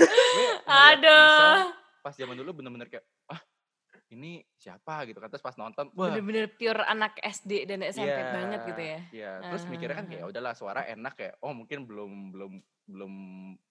Aduh 0.65 1.73
pas 1.99 2.13
zaman 2.13 2.37
dulu 2.37 2.61
bener-bener 2.61 2.85
kayak, 2.85 3.01
ah 3.25 3.41
ini 4.07 4.45
siapa 4.53 5.09
gitu 5.09 5.17
kan. 5.17 5.25
Terus 5.25 5.41
pas 5.41 5.57
nonton, 5.57 5.89
wah 5.91 6.13
bener-bener 6.13 6.45
pure 6.47 6.85
anak 6.85 7.17
SD 7.19 7.65
dan 7.65 7.81
SMP 7.81 8.13
Iya, 8.13 8.29
banget 8.29 8.59
gitu 8.63 8.81
ya 8.83 8.99
Iya, 9.09 9.31
terus 9.49 9.63
mikirnya 9.65 9.97
kan 9.97 10.05
kayak 10.05 10.21
Ah. 10.21 10.23
"Ya 10.23 10.31
udahlah 10.31 10.53
suara 10.53 10.85
enak 10.85 11.15
ya. 11.17 11.31
Oh 11.41 11.51
mungkin 11.51 11.89
belum 11.89 12.29
belum 12.29 12.51
belum 12.85 13.13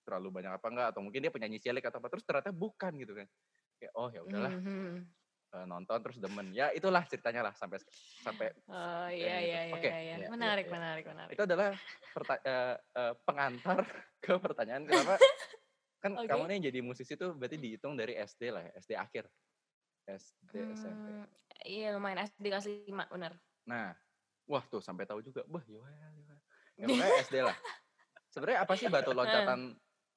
terlalu 0.03 0.29
banyak 0.35 0.53
apa 0.53 0.67
enggak 0.67 0.87
atau 0.91 1.01
mungkin 1.01 1.23
dia 1.23 1.31
penyanyi 1.31 1.63
cilik 1.63 1.87
atau 1.87 2.03
apa 2.03 2.11
terus 2.11 2.27
ternyata 2.27 2.51
bukan 2.51 2.93
gitu 2.99 3.15
kan. 3.15 3.27
Kayak 3.79 3.93
oh 3.95 4.09
ya 4.11 4.21
udahlah 4.21 4.51
Mhm. 4.51 5.07
Eh, 5.55 5.65
nonton 5.65 5.99
terus 6.03 6.19
demen. 6.19 6.51
Ya 6.51 6.75
itulah 6.75 7.07
ceritanya 7.07 7.47
lah 7.51 7.55
sampai 7.55 7.79
sampai 8.21 8.51
oh 8.67 9.09
iya 9.09 9.39
gitu. 9.39 9.49
iya 9.49 9.61
iya 9.65 9.75
Oke. 9.79 9.89
iya 9.89 9.99
Iya, 10.03 10.15
iya, 10.21 10.29
menarik 10.29 10.67
iya. 10.67 10.73
menarik 10.75 11.05
menarik 11.07 11.33
itu 11.33 11.43
adalah 11.47 11.71
perta- 12.11 12.43
eh, 12.43 12.77
eh, 12.77 13.13
pengantar 13.23 13.79
ke 14.25 14.33
pertanyaan 14.43 14.83
kenapa 14.85 15.15
kan 16.03 16.13
Oke. 16.21 16.29
kamu 16.29 16.45
nih 16.51 16.59
jadi 16.69 16.79
musisi 16.85 17.15
tuh 17.17 17.33
berarti 17.33 17.57
dihitung 17.57 17.97
dari 17.97 18.13
SD 18.19 18.53
lah 18.53 18.61
ya, 18.61 18.73
SD 18.77 18.93
akhir. 18.99 19.25
SD 20.05 20.53
SMP. 20.77 21.07
Hmm, 21.09 21.25
iya 21.65 21.97
lumayan 21.97 22.29
SD 22.29 22.53
kelas 22.53 22.69
5 22.69 23.09
bener 23.09 23.33
Nah, 23.65 23.97
wah 24.45 24.61
tuh 24.69 24.85
sampai 24.85 25.09
tahu 25.09 25.25
juga. 25.25 25.41
Wah, 25.49 25.65
ya, 25.65 25.81
ya, 25.81 26.09
ya. 26.13 26.37
ya 26.77 26.85
pokoknya 26.85 27.17
SD 27.25 27.37
lah. 27.41 27.57
Sebenarnya 28.37 28.59
apa 28.69 28.73
sih 28.77 28.93
batu 28.93 29.17
loncatan 29.17 29.73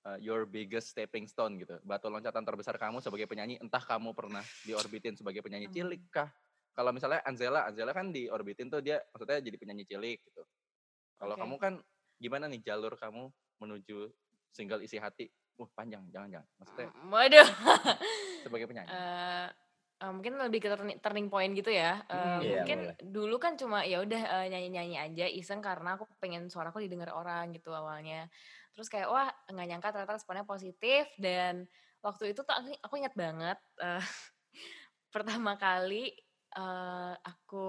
uh, 0.08 0.18
your 0.24 0.48
biggest 0.48 0.96
stepping 0.96 1.28
stone 1.28 1.60
gitu? 1.60 1.76
Batu 1.84 2.08
loncatan 2.08 2.48
terbesar 2.48 2.80
kamu 2.80 3.04
sebagai 3.04 3.28
penyanyi, 3.28 3.60
entah 3.60 3.84
kamu 3.84 4.16
pernah 4.16 4.44
diorbitin 4.64 5.20
sebagai 5.20 5.44
penyanyi 5.44 5.68
cilik 5.68 6.08
kah? 6.08 6.32
Kalau 6.72 6.96
misalnya 6.96 7.20
Anzela, 7.28 7.68
Anzela 7.68 7.92
kan 7.92 8.16
diorbitin 8.16 8.72
tuh 8.72 8.80
dia 8.80 9.04
maksudnya 9.12 9.44
jadi 9.44 9.58
penyanyi 9.60 9.84
cilik 9.84 10.20
gitu. 10.24 10.48
Kalau 11.20 11.36
Oke. 11.36 11.42
kamu 11.44 11.56
kan 11.60 11.74
gimana 12.22 12.46
nih 12.48 12.62
jalur 12.64 12.96
kamu 12.96 13.28
menuju 13.60 14.08
single 14.54 14.86
isi 14.86 15.02
hati 15.02 15.28
Wah 15.58 15.70
panjang, 15.74 16.06
jangan 16.14 16.30
jangan. 16.30 16.48
Maksudnya 16.62 16.88
Mm, 16.94 17.10
Waduh. 17.10 17.50
sebagai 18.46 18.66
penyanyi. 18.70 18.90
Eh, 18.94 19.48
eh, 20.06 20.12
mungkin 20.14 20.34
lebih 20.38 20.60
ke 20.62 20.70
turning, 20.70 20.98
turning 21.02 21.28
point 21.34 21.52
gitu 21.58 21.74
ya. 21.74 21.98
Eh, 22.06 22.14
Hmm, 22.14 22.40
iya, 22.46 22.62
mungkin 22.62 22.80
boleh. 22.86 22.96
dulu 23.02 23.36
kan 23.42 23.58
cuma 23.58 23.82
ya 23.82 24.06
udah 24.06 24.22
eh, 24.22 24.46
nyanyi-nyanyi 24.54 24.98
aja 25.02 25.26
iseng 25.26 25.66
karena 25.66 25.98
aku 25.98 26.06
pengen 26.22 26.46
suaraku 26.54 26.86
didengar 26.86 27.10
orang 27.18 27.58
gitu 27.58 27.74
awalnya. 27.74 28.30
Terus 28.78 28.94
kayak 28.94 29.10
wah 29.10 29.26
nggak 29.50 29.68
nyangka 29.74 29.90
ternyata 29.90 30.22
responnya 30.22 30.46
positif 30.46 31.10
dan 31.18 31.66
waktu 32.06 32.30
itu 32.30 32.46
tuh 32.46 32.54
aku, 32.54 32.70
aku 32.78 32.94
ingat 33.02 33.18
banget 33.18 33.58
eh, 33.82 33.98
pertama 35.14 35.58
kali 35.58 36.14
eh, 36.54 37.14
aku 37.18 37.66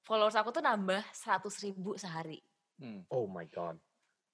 followers 0.00 0.40
aku 0.40 0.48
tuh 0.56 0.64
nambah 0.64 1.04
100 1.12 1.52
ribu 1.68 2.00
sehari. 2.00 2.40
Hmm. 2.80 3.04
Oh 3.12 3.28
my 3.28 3.44
god. 3.52 3.76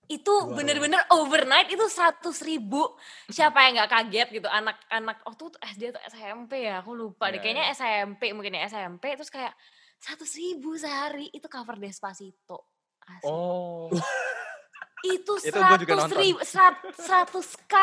itu 0.08 0.24
Luar 0.24 0.56
bener-bener 0.56 1.04
overnight 1.12 1.68
itu 1.68 1.84
seratus 1.92 2.40
ribu 2.40 2.96
siapa 3.28 3.60
yang 3.68 3.76
nggak 3.76 3.92
kaget 3.92 4.28
gitu 4.40 4.48
anak-anak 4.48 5.20
oh 5.28 5.36
tuh 5.36 5.52
SD 5.60 5.92
atau 5.92 6.00
SMP 6.08 6.64
ya 6.64 6.80
aku 6.80 6.96
lupa 6.96 7.28
deh 7.28 7.36
Iya, 7.36 7.44
kayaknya 7.44 7.64
iya. 7.68 7.76
SMP 7.76 8.32
mungkin 8.32 8.56
ya 8.56 8.72
SMP 8.72 9.12
terus 9.20 9.28
kayak 9.28 9.52
seratus 10.00 10.32
ribu 10.40 10.80
sehari 10.80 11.28
itu 11.28 11.44
cover 11.52 11.76
Despacito 11.76 12.72
Asli. 13.04 13.28
Oh. 13.28 13.92
itu 15.06 15.32
Itu 15.38 15.54
seratus 15.54 16.10
ribu 16.16 16.38
seratus 16.96 17.48
k 17.70 17.74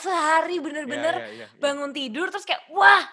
sehari 0.00 0.56
bener-bener 0.62 1.14
Iya, 1.20 1.26
iya, 1.28 1.34
iya, 1.44 1.46
iya. 1.50 1.60
bangun 1.60 1.92
tidur 1.92 2.32
terus 2.32 2.48
kayak 2.48 2.64
wah 2.72 3.04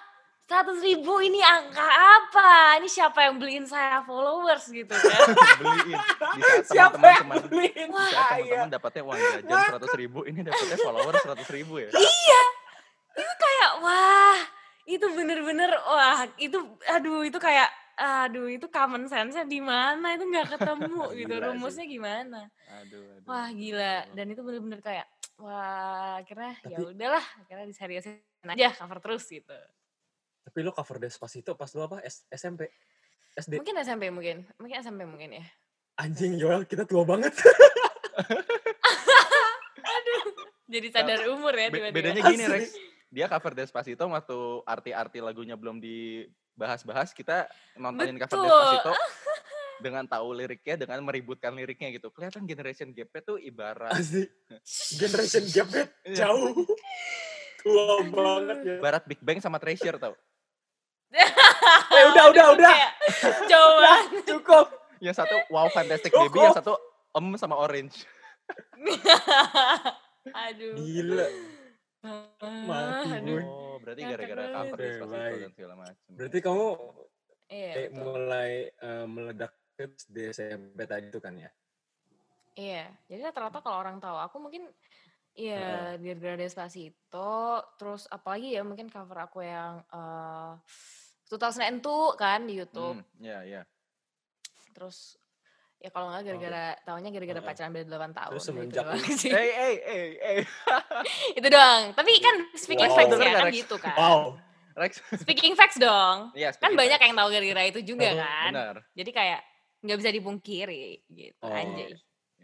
seratus 0.50 0.82
ribu 0.82 1.22
ini 1.22 1.38
angka 1.45 1.86
apa? 1.86 2.82
Ini 2.82 2.89
siapa 2.89 3.22
yang 3.30 3.38
beliin 3.38 3.69
saya 3.69 4.02
followers? 4.02 4.65
gitu 4.74 4.89
kan. 4.89 5.22
Beliin. 5.62 5.93
Siapa 6.74 6.98
yang 6.98 7.30
teman 7.30 7.45
beliin? 7.45 7.88
Di 7.93 7.93
saat 7.93 8.13
saya? 8.17 8.41
teman-teman 8.41 8.69
dapatnya 8.74 9.02
uang 9.06 9.17
jajan 9.22 9.60
seratus 9.69 9.93
ribu 9.93 10.19
ini 10.26 10.39
dapatnya 10.41 10.78
follower 10.82 11.13
seratus 11.22 11.50
ribu 11.54 11.74
ya. 11.86 11.89
Kayak 13.13 13.72
wah 13.86 14.39
itu 14.89 15.06
bener-bener 15.13 15.69
wah 15.86 16.26
itu 16.41 16.58
aduh 16.89 17.22
itu 17.22 17.38
kayak 17.38 17.69
aduh 17.99 18.47
itu 18.47 18.63
common 18.65 19.05
sense-nya 19.05 19.43
di 19.43 19.59
mana 19.59 20.15
itu 20.15 20.23
nggak 20.23 20.55
ketemu 20.55 21.03
gitu 21.19 21.35
sih. 21.35 21.43
rumusnya 21.43 21.83
gimana 21.83 22.41
aduh, 22.79 23.03
aduh 23.19 23.27
wah 23.27 23.47
gila 23.49 24.07
dan 24.09 24.25
itu 24.25 24.39
bener-bener 24.39 24.79
kayak 24.79 25.03
wah 25.35 26.15
akhirnya 26.17 26.55
ya 26.63 26.77
udahlah 26.81 27.25
akhirnya 27.38 27.67
diseriusin 27.67 28.23
aja 28.45 28.71
cover 28.73 28.99
terus 28.99 29.27
gitu 29.27 29.51
Tapi 30.39 30.57
lu 30.59 30.71
cover 30.71 30.97
Despacito 30.97 31.53
pas 31.53 31.69
lu 31.69 31.83
apa? 31.83 31.99
S- 32.01 32.25
SMP? 32.29 32.71
SD? 33.35 33.59
mungkin 33.59 33.75
SMP 33.77 34.09
mungkin 34.09 34.47
mungkin 34.55 34.75
SMP 34.79 35.03
mungkin 35.03 35.38
ya 35.38 35.45
Anjing 35.99 36.39
Joel, 36.39 36.63
kita 36.63 36.88
tua 36.88 37.03
banget. 37.03 37.35
jadi 40.65 40.88
sadar 40.89 41.27
umur 41.27 41.51
ya 41.51 41.67
Be- 41.67 41.75
tiba-tiba 41.75 41.95
bedanya 41.95 42.21
gini. 42.29 42.45
Rex 42.45 42.71
dia 43.09 43.25
cover 43.25 43.51
Despacito 43.51 44.05
waktu 44.05 44.38
arti-arti 44.63 45.19
lagunya 45.19 45.57
belum 45.57 45.81
dibahas-bahas 46.60 47.15
kita 47.15 47.48
nontonin 47.80 48.19
cover. 48.19 48.36
Despacito 48.36 48.91
dengan 49.88 50.04
tahu 50.04 50.36
liriknya 50.36 50.76
dengan 50.76 51.00
meributkan 51.00 51.56
liriknya 51.56 51.95
gitu 51.95 52.12
kelihatan 52.12 52.43
generation 52.43 52.91
gap-nya 52.91 53.24
tuh 53.24 53.39
ibarat 53.39 53.95
Asli. 53.95 54.28
Generation 55.00 55.43
gap-nya 55.48 55.88
Iya. 56.04 56.28
jauh. 56.28 56.67
Tua 57.63 58.04
banget 58.04 58.58
ya. 58.67 58.76
ibarat 58.76 59.04
Big 59.08 59.24
Bang 59.24 59.39
sama 59.39 59.56
Treasure 59.56 59.95
tau 59.95 60.19
Eh 61.95 62.04
udah, 62.12 62.26
udah, 62.28 62.45
udah. 62.60 62.76
coba 63.48 63.93
Cukup. 64.28 64.65
yang 65.00 65.15
satu 65.15 65.39
Wow 65.48 65.72
Fantastic 65.72 66.12
Cukup. 66.12 66.28
Baby 66.28 66.43
yang 66.43 66.60
satu 66.60 66.76
Em 67.10 67.26
sama 67.39 67.56
Orange 67.56 68.04
aduh 70.30 70.76
Gila. 70.76 71.28
Mati 72.01 73.12
gue. 73.27 73.43
oh 73.43 73.75
berarti 73.83 74.01
gara-gara 74.07 74.43
cover 74.55 74.77
Oke, 74.79 74.83
Despacito 74.88 75.19
baik. 75.19 75.39
dan 75.43 75.51
segala 75.51 75.73
macam 75.75 76.09
Berarti 76.15 76.39
kamu 76.39 76.67
iya 77.49 77.71
eh, 77.75 77.89
mulai 77.91 78.51
eh, 78.71 79.05
meledak 79.09 79.53
di 80.07 80.21
SMP 80.31 80.79
tadi 80.83 81.07
itu 81.07 81.19
kan 81.23 81.33
ya? 81.39 81.51
Iya, 82.59 82.91
jadi 83.07 83.31
rata-rata 83.31 83.63
kalau 83.63 83.79
orang 83.79 84.03
tahu 84.03 84.19
aku 84.19 84.38
mungkin 84.43 84.67
Iya, 85.39 85.95
gara-gara 85.95 86.35
Despacito, 86.35 87.63
terus 87.79 88.12
apalagi 88.12 88.59
ya 88.59 88.63
mungkin 88.67 88.91
cover 88.91 89.23
aku 89.23 89.39
yang 89.39 89.79
eh 89.88 90.53
2002 91.31 92.19
kan 92.19 92.43
di 92.43 92.59
YouTube. 92.59 92.99
Hmm, 92.99 93.23
ya 93.23 93.45
ya 93.47 93.62
Terus 94.75 95.15
ya 95.79 95.89
kalau 95.89 96.11
nggak 96.11 96.23
gara-gara 96.25 96.65
tahunya 96.83 97.09
gara-gara 97.09 97.39
Heeh. 97.39 97.49
pacaran 97.49 97.71
beda 97.71 97.87
8 97.89 98.11
tahun. 98.11 98.31
Terus 98.35 98.45
udah 98.45 98.61
itu 98.61 98.75
semenjak 98.75 98.85
eh 99.31 99.49
eh 99.49 99.75
eh 99.79 100.07
eh 100.19 100.39
itu 101.33 101.47
doang. 101.47 101.83
Tapi 101.93 102.11
kan 102.19 102.35
speaking 102.53 102.89
Wow. 102.89 102.97
facts 102.97 103.15
ya 103.15 103.31
kan 103.31 103.45
Rex? 103.45 103.53
gitu 103.57 103.75
kan. 103.77 103.95
Wow. 103.95 104.19
Rex 104.75 104.91
Speaking 105.17 105.53
facts 105.53 105.75
dong. 105.75 106.31
Iya, 106.31 106.51
Kan 106.51 106.71
speaking 106.71 106.77
banyak 106.77 106.93
facts. 106.93 107.05
yang 107.05 107.15
tahu 107.15 107.29
gara-gara 107.29 107.63
itu 107.65 107.79
juga 107.85 108.05
Heeh, 108.05 108.15
kan. 108.17 108.49
benar 108.49 108.75
Jadi 108.93 109.11
kayak 109.11 109.39
nggak 109.79 109.97
bisa 109.97 110.11
dipungkiri 110.11 110.83
gitu 111.07 111.39
Oh. 111.41 111.51
anjay. 111.51 111.95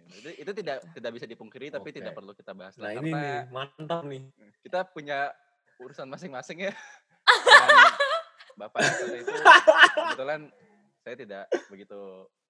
itu, 0.06 0.30
itu 0.38 0.52
tidak 0.54 0.78
tidak 0.92 1.12
bisa 1.12 1.26
dipungkiri 1.26 1.68
tapi 1.68 1.90
Oke. 1.90 1.98
tidak 1.98 2.14
perlu 2.14 2.32
kita 2.32 2.54
bahas 2.54 2.78
Nah 2.78 2.88
lah, 2.88 2.92
ini 2.96 3.10
nih, 3.10 3.50
mantap 3.50 4.06
nih. 4.06 4.24
kita 4.62 4.86
punya 4.86 5.34
urusan 5.78 6.06
masing-masing 6.06 6.62
ya 6.62 6.74
kata 8.56 8.80
itu 9.12 9.34
kebetulan 9.94 10.42
saya 10.98 11.16
tidak 11.18 11.44
begitu 11.68 12.00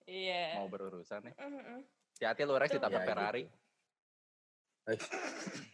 Iya. 0.05 0.55
mau 0.55 0.67
berurusan 0.67 1.21
ya 1.23 1.33
Mm-mm. 1.35 1.81
hati-hati 2.13 2.41
lu 2.43 2.53
Rex 2.55 2.69
ditabrak 2.71 3.01
Ya, 3.01 3.07
Ferrari 3.07 3.43
Eh, 4.85 5.01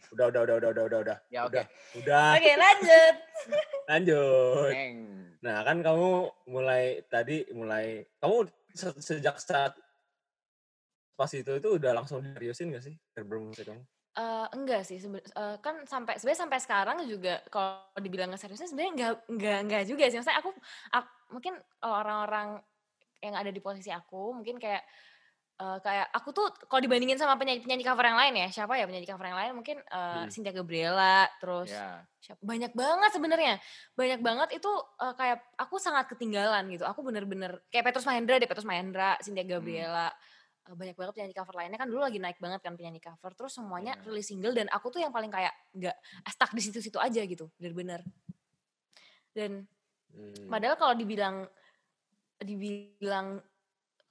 Udah, 0.08 0.32
udah, 0.32 0.40
udah, 0.40 0.54
udah, 0.56 0.70
udah, 0.72 0.84
udah, 0.88 0.98
udah. 1.04 1.16
ya 1.28 1.44
oke 1.44 1.52
Udah, 1.52 1.64
udah. 2.00 2.28
Oke, 2.32 2.52
lanjut. 2.56 3.14
Lanjut. 3.92 4.72
Neng. 4.72 4.96
Nah 5.44 5.56
kan 5.60 5.76
kamu 5.82 6.10
mulai 6.46 6.84
tadi 7.06 7.44
mulai 7.52 8.08
kamu 8.16 8.48
se- 8.72 8.96
sejak 8.96 9.36
saat 9.36 9.76
pas 11.12 11.28
itu 11.28 11.52
itu 11.52 11.68
udah 11.68 11.92
langsung 11.92 12.24
seriusin 12.24 12.72
gak 12.72 12.82
sih 12.82 12.96
album 13.12 13.52
musik 13.52 13.68
kamu? 13.68 13.84
Eh, 14.12 14.46
enggak 14.52 14.84
sih 14.84 14.96
sebe- 14.96 15.24
eh, 15.24 15.56
kan 15.60 15.84
sampai 15.84 16.16
sebenarnya 16.16 16.42
sampai 16.44 16.58
sekarang 16.60 16.96
juga 17.04 17.44
kalau 17.48 17.84
dibilang 17.96 18.28
nggak 18.28 18.40
seriusnya 18.40 18.64
sebenarnya 18.64 18.92
enggak 18.92 19.12
enggak 19.28 19.58
enggak 19.60 19.82
juga 19.84 20.04
sih 20.08 20.16
maksudnya 20.16 20.40
aku, 20.40 20.50
ak- 20.88 21.16
mungkin 21.28 21.54
kalau 21.76 21.96
orang-orang 22.00 22.48
yang 23.22 23.32
ada 23.32 23.48
di 23.48 23.58
posisi 23.58 23.88
aku 23.88 24.34
mungkin 24.34 24.58
kayak 24.58 24.82
eh, 25.54 25.78
kayak 25.78 26.10
aku 26.10 26.28
tuh 26.30 26.46
kalau 26.66 26.82
dibandingin 26.82 27.14
sama 27.14 27.38
penyanyi 27.38 27.62
penyanyi 27.62 27.84
cover 27.86 28.02
yang 28.02 28.18
lain 28.18 28.34
ya 28.36 28.48
siapa 28.50 28.74
ya 28.74 28.84
penyanyi 28.84 29.06
cover 29.06 29.26
yang 29.26 29.38
lain? 29.38 29.50
Mungkin 29.54 29.76
eh, 29.78 30.10
Hmm. 30.18 30.26
Cynthia 30.26 30.50
Gabriela 30.52 31.30
terus 31.38 31.70
ya. 31.70 32.02
siapa- 32.18 32.42
banyak 32.42 32.72
banget 32.72 33.10
sebenarnya. 33.12 33.54
Banyak 33.94 34.20
banget 34.20 34.48
itu 34.58 34.70
eh, 34.98 35.14
kayak 35.14 35.38
aku 35.54 35.78
sangat 35.78 36.10
ketinggalan 36.10 36.66
gitu. 36.68 36.82
Aku 36.82 37.00
bener-bener 37.00 37.62
kayak 37.68 37.86
Petrus 37.86 38.04
Mahendra 38.04 38.36
deh 38.36 38.46
Petrus 38.46 38.66
Mahendra 38.66 39.14
Cynthia 39.22 39.46
Gabriela 39.46 40.10
eh, 40.62 40.74
banyak 40.74 40.96
banget 40.98 41.12
penyanyi 41.14 41.34
cover 41.36 41.54
lainnya. 41.54 41.78
Kan 41.78 41.86
dulu 41.86 42.00
lagi 42.00 42.18
naik 42.18 42.38
banget 42.38 42.58
kan 42.58 42.74
penyanyi 42.74 42.98
cover 42.98 43.30
terus 43.32 43.54
semuanya 43.54 43.94
Iya. 43.96 44.08
rilis 44.08 44.26
single 44.26 44.50
dan 44.52 44.66
aku 44.66 44.90
tuh 44.90 44.98
yang 44.98 45.10
paling 45.10 45.30
kayak 45.30 45.52
nggak 45.72 45.94
stuck 46.26 46.50
di 46.50 46.60
situ-situ 46.60 46.98
aja 46.98 47.22
gitu 47.22 47.46
bener-bener. 47.56 48.02
Dan 49.32 49.64
Hmm. 50.12 50.44
padahal 50.44 50.76
kalau 50.76 50.92
dibilang 50.92 51.48
dibilang 52.44 53.40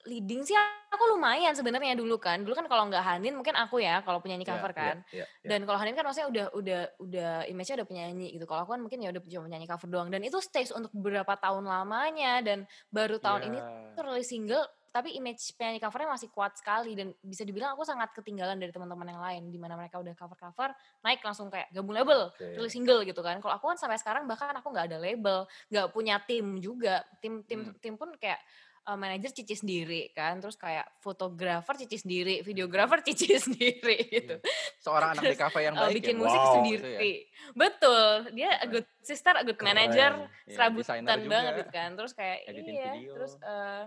leading 0.02 0.42
sih 0.42 0.58
aku 0.90 1.14
lumayan 1.14 1.54
sebenarnya 1.54 1.94
dulu 1.94 2.18
kan 2.18 2.42
dulu 2.42 2.58
kan 2.58 2.66
kalau 2.66 2.90
nggak 2.90 3.06
Hanin 3.06 3.38
mungkin 3.38 3.54
aku 3.54 3.86
ya 3.86 4.02
kalau 4.02 4.18
penyanyi 4.18 4.50
Ya, 4.50 4.58
cover 4.58 4.74
Iya, 4.74 4.80
kan 4.82 4.96
iya, 5.14 5.26
iya. 5.30 5.46
dan 5.46 5.62
kalau 5.70 5.78
Hanin 5.78 5.94
kan 5.94 6.02
maksudnya 6.10 6.30
udah 6.34 6.46
udah 6.58 6.82
udah 6.98 7.32
image-nya 7.46 7.86
udah 7.86 7.90
penyanyi 7.90 8.28
gitu. 8.34 8.50
Kalau 8.50 8.66
aku 8.66 8.74
kan 8.74 8.82
mungkin 8.82 8.98
ya 9.06 9.14
udah 9.14 9.22
cuma 9.22 9.46
penyanyi 9.46 9.68
cover 9.70 9.88
doang 9.94 10.10
dan 10.10 10.26
itu 10.26 10.42
stays 10.42 10.74
untuk 10.74 10.90
beberapa 10.90 11.38
tahun 11.38 11.70
lamanya 11.70 12.42
dan 12.42 12.66
baru 12.90 13.22
tahun 13.22 13.54
ini 13.54 13.58
Ya. 13.62 13.94
tuh 13.94 14.04
rilis 14.10 14.26
single 14.26 14.66
tapi 14.92 15.16
image 15.16 15.56
penyanyi 15.56 15.80
covernya 15.80 16.12
masih 16.12 16.30
kuat 16.30 16.52
sekali 16.60 16.92
dan 16.94 17.16
bisa 17.24 17.42
dibilang 17.42 17.74
aku 17.74 17.88
sangat 17.88 18.12
ketinggalan 18.12 18.60
dari 18.60 18.70
teman-teman 18.70 19.08
yang 19.08 19.22
lain 19.24 19.44
di 19.48 19.56
mana 19.56 19.80
mereka 19.80 20.04
udah 20.04 20.12
cover-cover 20.14 20.76
naik 21.00 21.24
langsung 21.24 21.48
kayak 21.48 21.72
gabung 21.72 21.96
label 21.96 22.28
Oke. 22.28 22.60
rilis 22.60 22.76
single 22.76 23.08
gitu 23.08 23.24
kan. 23.24 23.40
Kalau 23.40 23.56
aku 23.56 23.72
kan 23.72 23.80
sampai 23.80 23.96
sekarang 23.96 24.28
bahkan 24.28 24.52
aku 24.52 24.68
nggak 24.68 24.92
ada 24.92 25.00
label, 25.00 25.48
nggak 25.72 25.88
punya 25.96 26.20
tim 26.22 26.60
juga. 26.60 27.08
Tim 27.24 27.40
tim 27.48 27.72
Hmm. 27.72 27.78
tim 27.80 27.94
pun 27.96 28.12
kayak 28.20 28.44
uh, 28.84 28.98
manajer 28.98 29.32
cici 29.32 29.56
sendiri 29.56 30.12
kan, 30.12 30.42
terus 30.42 30.58
kayak 30.58 30.84
fotografer 31.00 31.78
cici 31.80 31.96
sendiri, 31.96 32.44
videografer 32.44 33.00
cici 33.06 33.32
sendiri 33.48 34.10
gitu 34.12 34.36
seorang 34.82 35.14
anak 35.16 35.24
Terus, 35.24 35.38
DKV 35.38 35.56
yang 35.62 35.76
uh, 35.78 35.82
baik 35.88 35.96
bikin 36.02 36.16
ya 36.18 36.20
musik 36.20 36.36
Wow. 36.36 36.44
Gitu 36.44 36.58
sendiri. 36.60 37.14
Betul, 37.54 38.10
dia 38.34 38.50
a 38.58 38.66
good 38.68 38.88
sister, 39.00 39.34
a 39.38 39.44
good 39.46 39.62
manager, 39.62 40.12
Ya, 40.50 40.52
serabutan 40.52 41.06
banget 41.30 41.54
gitu 41.64 41.72
kan. 41.72 41.90
Terus 41.96 42.12
kayak 42.12 42.38
editing 42.50 42.76
iya, 42.76 42.92
video. 42.98 43.14
terus 43.16 43.34
eh 43.40 43.84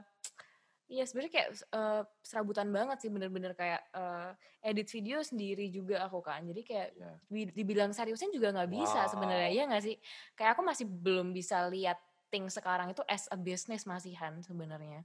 iya 0.87 1.05
sebenarnya 1.09 1.33
kayak 1.33 1.49
eh, 1.73 2.03
serabutan 2.21 2.69
banget 2.69 3.01
sih 3.01 3.11
bener-bener 3.11 3.53
kayak 3.57 3.83
eh, 3.93 4.31
edit 4.65 4.89
video 4.93 5.19
sendiri 5.25 5.69
juga 5.73 6.05
aku 6.05 6.21
kan. 6.21 6.45
Jadi 6.45 6.61
kayak 6.63 6.89
Ya. 6.95 7.13
di- 7.27 7.53
dibilang 7.53 7.91
seriusin 7.91 8.31
juga 8.31 8.53
nggak 8.53 8.71
bisa 8.71 9.09
sebenarnya 9.09 9.51
Wow. 9.51 9.59
ya 9.59 9.63
nggak 9.71 9.85
sih? 9.85 9.97
Kayak 10.37 10.51
aku 10.59 10.63
masih 10.63 10.87
belum 10.87 11.33
bisa 11.33 11.67
lihat 11.73 11.97
thing 12.29 12.47
sekarang 12.51 12.91
itu 12.91 13.01
as 13.07 13.25
a 13.33 13.39
business 13.39 13.85
masihan 13.85 14.37
sebenarnya. 14.41 15.05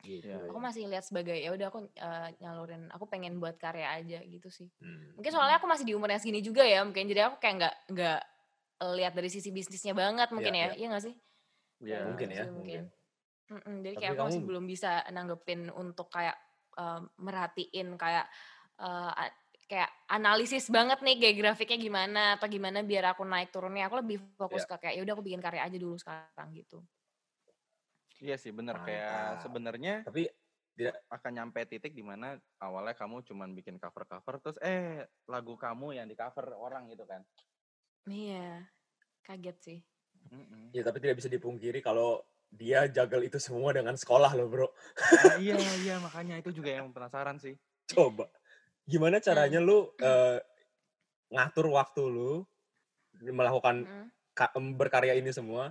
Gitu. 0.00 0.24
Iya, 0.24 0.48
Aku 0.48 0.56
iya. 0.56 0.64
masih 0.64 0.82
lihat 0.88 1.04
sebagai 1.04 1.36
ya 1.36 1.52
udah 1.52 1.66
aku 1.68 1.80
eh, 1.92 2.28
nyalurin, 2.40 2.88
aku 2.88 3.04
pengen 3.04 3.36
buat 3.36 3.56
karya 3.60 4.00
aja 4.00 4.20
gitu 4.24 4.48
sih. 4.48 4.68
Hmm. 4.80 5.12
Mungkin 5.16 5.32
soalnya 5.32 5.60
aku 5.60 5.68
masih 5.68 5.84
di 5.84 5.92
umur 5.92 6.08
yang 6.08 6.20
segini 6.20 6.40
juga 6.40 6.64
ya, 6.64 6.80
mungkin 6.84 7.04
jadi 7.04 7.28
aku 7.28 7.36
kayak 7.40 7.54
nggak 7.60 7.74
nggak 7.92 8.20
lihat 8.96 9.12
dari 9.12 9.28
sisi 9.28 9.52
bisnisnya 9.52 9.92
banget 9.92 10.32
mungkin 10.32 10.56
Iya, 10.56 10.72
ya, 10.72 10.72
iya 10.76 10.86
nggak 10.88 11.04
sih? 11.04 11.14
Iya. 11.84 11.96
Kayak 12.00 12.04
Mungkin 12.08 12.28
gitu 12.28 12.32
ya, 12.32 12.44
sih, 12.44 12.50
mungkin. 12.56 12.82
Mm-mm, 13.50 13.82
jadi 13.82 13.94
Tapi 13.98 14.02
kayak 14.06 14.14
aku 14.14 14.24
masih 14.30 14.42
belum 14.46 14.64
bisa 14.70 14.90
nanggepin 15.10 15.60
untuk 15.74 16.06
kayak 16.06 16.36
eh, 16.78 17.00
merhatiin 17.18 17.88
kayak 17.98 18.26
eh, 18.78 19.10
a- 19.26 19.36
kayak 19.70 19.90
analisis 20.10 20.66
banget 20.70 20.98
nih 21.02 21.16
kayak 21.18 21.36
grafiknya 21.38 21.78
gimana 21.78 22.22
atau 22.38 22.46
gimana 22.50 22.82
biar 22.82 23.14
aku 23.14 23.22
naik 23.26 23.50
turunnya. 23.54 23.86
Aku 23.90 23.98
lebih 24.02 24.18
fokus 24.38 24.66
Iya. 24.66 24.70
ke 24.78 24.86
kayak 24.86 24.94
ya 24.98 25.02
udah 25.06 25.14
aku 25.18 25.24
bikin 25.26 25.42
karya 25.42 25.62
aja 25.66 25.78
dulu 25.78 25.94
sekarang 25.98 26.48
gitu. 26.54 26.82
Iya 28.20 28.36
sih 28.36 28.52
bener 28.52 28.76
kayak 28.84 29.46
sebenarnya 29.46 30.04
Tapi 30.04 30.28
akan 31.12 31.32
nyampe 31.36 31.60
titik 31.68 31.92
di 31.92 32.00
mana 32.00 32.40
awalnya 32.56 32.96
kamu 32.96 33.20
cuman 33.28 33.52
bikin 33.52 33.76
cover-cover 33.76 34.40
terus 34.40 34.56
eh 34.64 35.04
lagu 35.28 35.52
kamu 35.58 35.92
yang 35.98 36.06
di 36.08 36.16
cover 36.16 36.56
orang 36.56 36.88
gitu 36.88 37.04
kan. 37.04 37.20
Iya, 38.08 38.64
kaget 39.26 39.56
sih. 39.60 39.78
Mm-mm. 40.30 40.70
ya 40.70 40.86
tapi 40.86 41.02
tidak 41.02 41.18
bisa 41.18 41.26
dipungkiri 41.26 41.82
kalau 41.82 42.22
dia 42.50 42.84
juggle 42.86 43.22
itu 43.22 43.38
semua 43.38 43.70
dengan 43.70 43.94
sekolah 43.94 44.34
loh 44.34 44.46
bro. 44.46 44.68
Nah, 44.68 45.38
iya 45.38 45.54
iya 45.86 45.96
makanya 45.98 46.36
itu 46.36 46.50
juga 46.50 46.70
yang 46.74 46.90
penasaran 46.90 47.38
sih. 47.38 47.54
Coba 47.86 48.26
gimana 48.84 49.18
caranya 49.18 49.58
lu 49.58 49.86
eh, 49.96 50.38
ngatur 51.30 51.70
waktu 51.70 52.02
lu 52.04 52.42
melakukan 53.22 53.86
Mm. 53.86 54.06
ka- 54.32 54.50
em, 54.52 54.74
berkarya 54.74 55.14
ini 55.14 55.30
semua 55.30 55.70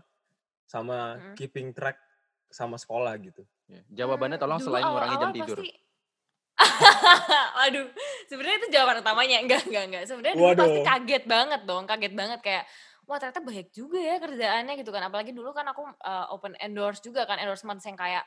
sama 0.63 1.19
Mm. 1.19 1.35
keeping 1.35 1.67
track 1.71 1.99
sama 2.47 2.77
sekolah 2.77 3.11
gitu. 3.19 3.43
Ya, 3.67 3.83
Jawabannya 3.91 4.37
Hmm, 4.37 4.43
tolong 4.43 4.57
dulu 4.57 4.67
selain 4.71 4.85
ngurangi 4.85 5.17
jam 5.17 5.31
tidur. 5.31 5.57
pasti- 5.59 5.77
Aduh, 7.63 7.87
sebenarnya 8.25 8.57
itu 8.57 8.69
jawaban 8.69 8.99
utamanya. 8.99 9.37
Enggak, 9.39 9.63
enggak, 9.63 9.83
enggak. 9.85 10.03
Sebenarnya 10.05 10.35
dulu 10.35 10.49
pasti 10.55 10.71
Waduh. 10.75 10.85
kaget 10.85 11.23
banget 11.25 11.61
dong, 11.63 11.83
kaget 11.85 12.13
banget 12.13 12.39
kayak 12.41 12.63
wah 13.09 13.17
ternyata 13.17 13.41
banyak 13.41 13.73
juga 13.73 13.97
ya 13.97 14.21
kerjaannya 14.21 14.73
gitu 14.77 14.93
kan. 14.93 15.01
Apalagi 15.09 15.33
dulu 15.33 15.49
kan 15.51 15.65
aku 15.65 15.81
uh, 16.05 16.29
open 16.29 16.53
endorse 16.61 17.01
juga 17.01 17.25
kan, 17.25 17.41
endorsement 17.41 17.81
yang 17.81 17.97
kayak 17.97 18.23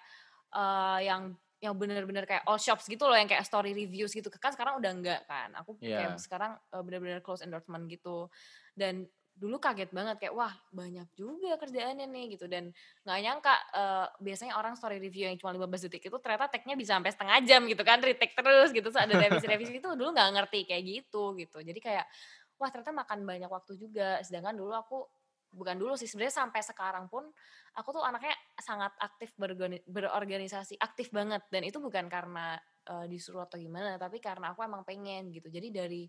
uh, 0.52 0.98
yang 0.98 1.22
yang 1.62 1.78
bener-bener 1.78 2.26
kayak 2.26 2.42
all 2.50 2.58
shops 2.58 2.90
gitu 2.90 3.06
loh 3.06 3.14
yang 3.14 3.30
kayak 3.30 3.46
story 3.46 3.70
reviews 3.70 4.10
gitu. 4.10 4.26
Kan 4.34 4.50
sekarang 4.50 4.82
udah 4.82 4.90
enggak 4.90 5.20
kan. 5.30 5.54
Aku 5.62 5.78
kayak 5.78 6.18
Iya. 6.18 6.18
sekarang 6.18 6.58
uh, 6.74 6.82
bener-bener 6.82 7.22
close 7.22 7.46
endorsement 7.46 7.86
gitu. 7.86 8.26
Dan 8.74 9.06
dulu 9.32 9.56
kaget 9.56 9.88
banget 9.96 10.20
kayak 10.20 10.36
wah 10.36 10.52
banyak 10.76 11.08
juga 11.16 11.56
kerjaannya 11.56 12.04
nih 12.04 12.36
gitu. 12.36 12.50
Dan 12.50 12.68
nggak 13.06 13.18
nyangka 13.24 13.54
eh, 13.72 14.06
biasanya 14.20 14.60
orang 14.60 14.76
story 14.76 15.00
review 15.00 15.24
yang 15.24 15.40
cuma 15.40 15.56
15 15.56 15.88
detik 15.88 16.04
itu 16.04 16.16
ternyata 16.20 16.52
tagnya 16.52 16.76
bisa 16.76 17.00
sampai 17.00 17.16
setengah 17.16 17.38
jam 17.48 17.64
gitu 17.64 17.80
kan 17.80 17.96
retake 18.04 18.36
terus 18.36 18.68
gitu 18.76 18.92
Terus 18.92 19.00
ada 19.00 19.14
revisi-revisi. 19.16 19.80
Itu 19.80 19.96
dulu 19.96 20.12
nggak 20.12 20.30
ngerti 20.36 20.68
kayak 20.68 20.82
gitu 20.84 21.32
gitu. 21.40 21.64
Jadi 21.64 21.80
kayak 21.80 22.04
wah 22.62 22.70
ternyata 22.70 22.94
makan 22.94 23.26
banyak 23.26 23.50
waktu 23.50 23.74
juga. 23.74 24.22
Sedangkan 24.22 24.54
dulu 24.54 24.70
aku 24.70 24.98
bukan 25.52 25.76
dulu 25.76 25.98
sih 25.98 26.06
sebenarnya 26.06 26.46
sampai 26.46 26.62
sekarang 26.62 27.10
pun 27.10 27.26
aku 27.76 27.88
tuh 27.92 28.00
anaknya 28.06 28.32
sangat 28.56 28.94
aktif 29.02 29.34
berorganisasi 29.84 30.78
aktif 30.78 31.10
banget. 31.10 31.42
Dan 31.50 31.66
itu 31.66 31.82
bukan 31.82 32.06
karena 32.06 32.54
eh, 32.86 33.06
disuruh 33.10 33.42
atau 33.42 33.58
gimana 33.58 33.98
tapi 33.98 34.22
karena 34.22 34.54
aku 34.54 34.62
emang 34.62 34.86
pengen 34.86 35.34
gitu. 35.34 35.50
Jadi 35.50 35.74
dari 35.74 36.02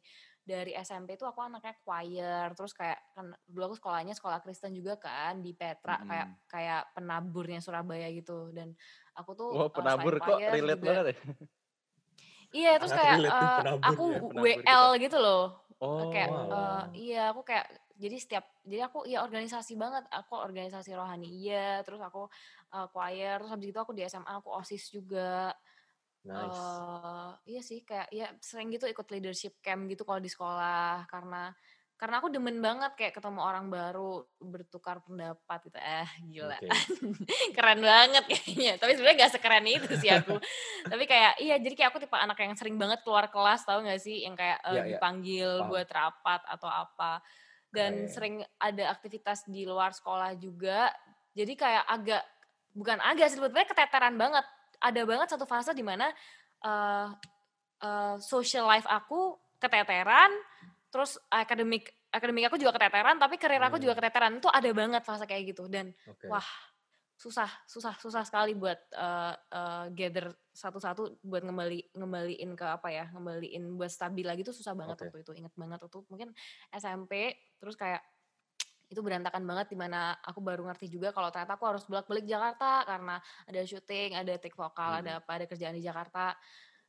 dari 0.43 0.75
SMP 0.75 1.15
tuh 1.15 1.25
aku 1.25 1.39
anaknya 1.39 1.73
choir 1.81 2.51
terus 2.53 2.75
kayak 2.75 2.99
kan 3.15 3.31
dulu 3.47 3.73
aku 3.73 3.75
sekolahnya 3.79 4.13
sekolah 4.13 4.43
Kristen 4.43 4.75
juga 4.75 4.99
kan 4.99 5.39
di 5.39 5.55
Petra 5.55 6.03
kayak 6.03 6.27
Mm-mm. 6.29 6.47
kayak 6.51 6.81
penaburnya 6.93 7.59
Surabaya 7.59 8.07
gitu. 8.13 8.53
Dan 8.53 8.71
aku 9.17 9.31
tuh 9.33 9.49
Wah 9.55 9.65
eh, 9.65 9.71
penabur 9.73 10.13
selain 10.21 10.29
kok 10.29 10.37
relate 10.53 10.77
juga- 10.77 10.87
banget 10.87 11.05
ya. 11.09 11.17
iya 12.53 12.77
terus 12.77 12.93
kayak 12.93 13.17
penabur 13.17 13.81
aku 13.81 14.03
ya, 14.05 14.19
penabur 14.21 14.43
WL 14.45 14.85
gitu 15.01 15.17
loh 15.17 15.62
Oh. 15.83 16.07
kayak 16.13 16.29
eh, 16.31 16.83
iya 16.95 17.21
aku 17.35 17.41
kayak 17.43 17.65
jadi 17.99 18.15
setiap 18.17 18.45
jadi 18.63 18.87
aku 18.87 19.03
ya 19.05 19.19
organisasi 19.27 19.75
banget 19.75 20.07
aku 20.09 20.33
organisasi 20.39 20.95
rohani 20.95 21.27
iya 21.27 21.83
terus 21.83 21.99
aku 21.99 22.31
eh, 22.71 22.87
choir 22.93 23.35
terus 23.43 23.51
habis 23.51 23.67
itu 23.69 23.79
aku 23.83 23.91
di 23.91 24.01
SMA 24.07 24.39
aku 24.39 24.49
osis 24.49 24.83
juga 24.95 25.51
Nice. 26.23 26.55
eh 26.55 27.31
iya 27.51 27.61
sih 27.61 27.79
kayak 27.83 28.07
ya 28.15 28.27
sering 28.39 28.71
gitu 28.71 28.87
ikut 28.87 29.07
leadership 29.11 29.59
camp 29.59 29.85
gitu 29.91 30.07
kalau 30.07 30.23
di 30.23 30.31
sekolah 30.31 31.03
karena 31.11 31.51
karena 32.03 32.19
aku 32.19 32.27
demen 32.27 32.59
banget 32.59 32.99
kayak 32.99 33.15
ketemu 33.15 33.39
orang 33.39 33.71
baru 33.71 34.27
bertukar 34.43 34.99
pendapat 35.07 35.71
gitu 35.71 35.79
eh 35.79 36.03
gila 36.27 36.59
Oke. 36.59 36.67
keren 37.55 37.79
banget 37.79 38.27
kayaknya 38.27 38.75
tapi 38.75 38.91
sebenarnya 38.99 39.23
gak 39.23 39.33
sekeren 39.39 39.63
itu 39.63 39.87
sih 40.03 40.11
aku 40.11 40.35
tapi 40.83 41.07
kayak 41.07 41.39
iya 41.39 41.55
jadi 41.63 41.71
kayak 41.71 41.89
aku 41.95 42.03
tipe 42.03 42.11
anak 42.19 42.35
yang 42.43 42.59
sering 42.59 42.75
banget 42.75 42.99
keluar 43.07 43.31
kelas 43.31 43.63
tahu 43.63 43.87
gak 43.87 44.03
sih 44.03 44.27
yang 44.27 44.35
kayak 44.35 44.59
eh, 44.67 44.71
Iya, 44.75 44.83
iya. 44.83 44.87
dipanggil 44.99 45.47
Paham. 45.63 45.69
buat 45.71 45.87
rapat 45.95 46.41
atau 46.43 46.67
apa 46.67 47.23
dan 47.71 48.03
Keren. 48.03 48.11
sering 48.11 48.35
ada 48.59 48.83
aktivitas 48.91 49.47
di 49.47 49.63
luar 49.63 49.95
sekolah 49.95 50.35
juga 50.35 50.91
jadi 51.31 51.55
kayak 51.55 51.83
agak 51.87 52.23
bukan 52.75 52.99
agak 52.99 53.31
sebetulnya 53.31 53.63
keteteran 53.63 54.19
banget 54.19 54.43
ada 54.83 55.01
banget 55.07 55.27
satu 55.31 55.47
fase 55.47 55.71
di 55.71 55.87
mana 55.87 56.11
eh 56.67 57.07
eh, 57.79 58.15
social 58.19 58.67
life 58.67 58.91
aku 58.91 59.39
keteteran 59.55 60.51
terus 60.93 61.17
akademik 61.33 61.89
akademik 62.13 62.45
aku 62.45 62.61
juga 62.61 62.77
keteteran 62.77 63.17
tapi 63.17 63.41
karir 63.41 63.57
aku 63.57 63.81
juga 63.81 63.97
Hmm. 63.97 63.99
keteteran 64.05 64.33
itu 64.37 64.45
ada 64.45 64.69
banget 64.69 65.01
fase 65.01 65.25
kayak 65.25 65.57
gitu 65.57 65.65
dan 65.65 65.89
Oke. 66.05 66.29
wah 66.29 66.45
susah 67.17 67.49
susah 67.65 67.97
susah 67.97 68.21
sekali 68.21 68.53
buat 68.53 68.77
eh, 68.93 69.33
eh, 69.33 69.85
gather 69.97 70.29
satu-satu 70.53 71.17
buat 71.25 71.41
ngembali 71.41 71.97
ngembaliin 71.97 72.53
ke 72.53 72.65
apa 72.67 72.93
ya 72.93 73.09
ngembaliin 73.09 73.73
buat 73.73 73.89
stabil 73.89 74.21
lagi 74.21 74.45
tuh 74.45 74.53
susah 74.53 74.77
banget 74.77 75.01
Oke. 75.01 75.09
waktu 75.09 75.19
itu 75.25 75.31
inget 75.41 75.53
banget 75.57 75.81
waktu 75.81 75.97
mungkin 76.13 76.29
SMP 76.69 77.33
terus 77.57 77.73
kayak 77.73 78.05
itu 78.85 79.01
berantakan 79.01 79.41
banget 79.49 79.73
di 79.73 79.77
mana 79.79 80.13
aku 80.21 80.37
baru 80.37 80.69
ngerti 80.69 80.85
juga 80.85 81.09
kalau 81.09 81.33
ternyata 81.33 81.57
aku 81.57 81.65
harus 81.65 81.81
bolak-balik 81.89 82.29
Jakarta 82.29 82.85
karena 82.85 83.17
ada 83.49 83.61
syuting 83.65 84.13
ada 84.13 84.37
take 84.37 84.53
vokal 84.53 85.01
ada 85.01 85.17
Hmm. 85.17 85.21
apa 85.25 85.31
ada 85.41 85.45
kerjaan 85.49 85.73
di 85.73 85.81
Jakarta 85.81 86.37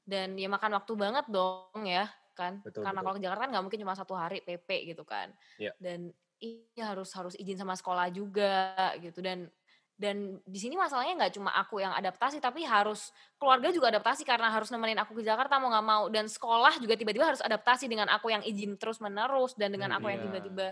dan 0.05 0.37
ya 0.37 0.53
makan 0.53 0.77
waktu 0.77 0.93
banget 1.01 1.25
dong 1.33 1.81
ya 1.89 2.05
kan 2.37 2.61
Betul, 2.61 2.83
karena 2.85 3.01
betul. 3.01 3.07
kalau 3.09 3.17
ke 3.17 3.23
Jakarta 3.25 3.43
kan 3.47 3.51
nggak 3.55 3.65
mungkin 3.65 3.81
cuma 3.87 3.95
satu 3.95 4.15
hari 4.19 4.43
PP 4.43 4.69
gitu 4.93 5.07
kan 5.07 5.31
Iya. 5.57 5.73
dan 5.79 6.11
iya 6.43 6.85
harus 6.93 7.15
harus 7.15 7.35
izin 7.39 7.57
sama 7.57 7.79
sekolah 7.79 8.11
juga 8.13 8.75
gitu 9.01 9.23
dan 9.25 9.49
dan 9.95 10.43
di 10.43 10.59
sini 10.59 10.75
masalahnya 10.75 11.15
nggak 11.15 11.39
cuma 11.39 11.55
aku 11.55 11.79
yang 11.79 11.95
adaptasi 11.95 12.43
tapi 12.43 12.67
harus 12.67 13.15
keluarga 13.39 13.71
juga 13.71 13.95
adaptasi 13.95 14.27
karena 14.27 14.51
harus 14.51 14.67
nemenin 14.75 14.99
aku 14.99 15.15
ke 15.15 15.23
Jakarta 15.23 15.63
mau 15.63 15.71
nggak 15.71 15.87
mau 15.87 16.05
dan 16.11 16.27
sekolah 16.27 16.83
juga 16.83 16.99
tiba-tiba 16.99 17.31
harus 17.31 17.39
adaptasi 17.39 17.87
dengan 17.87 18.11
aku 18.11 18.35
yang 18.35 18.43
izin 18.43 18.75
terus 18.75 18.99
menerus 18.99 19.55
dan 19.55 19.71
dengan 19.71 19.95
Hmm, 19.95 20.03
aku 20.03 20.07
yang 20.11 20.21
iya. 20.21 20.27
tiba-tiba 20.27 20.67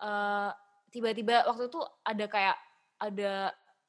eh, 0.00 0.50
tiba-tiba 0.90 1.46
waktu 1.46 1.68
itu 1.68 1.80
ada 2.02 2.24
kayak 2.26 2.56
ada 3.00 3.32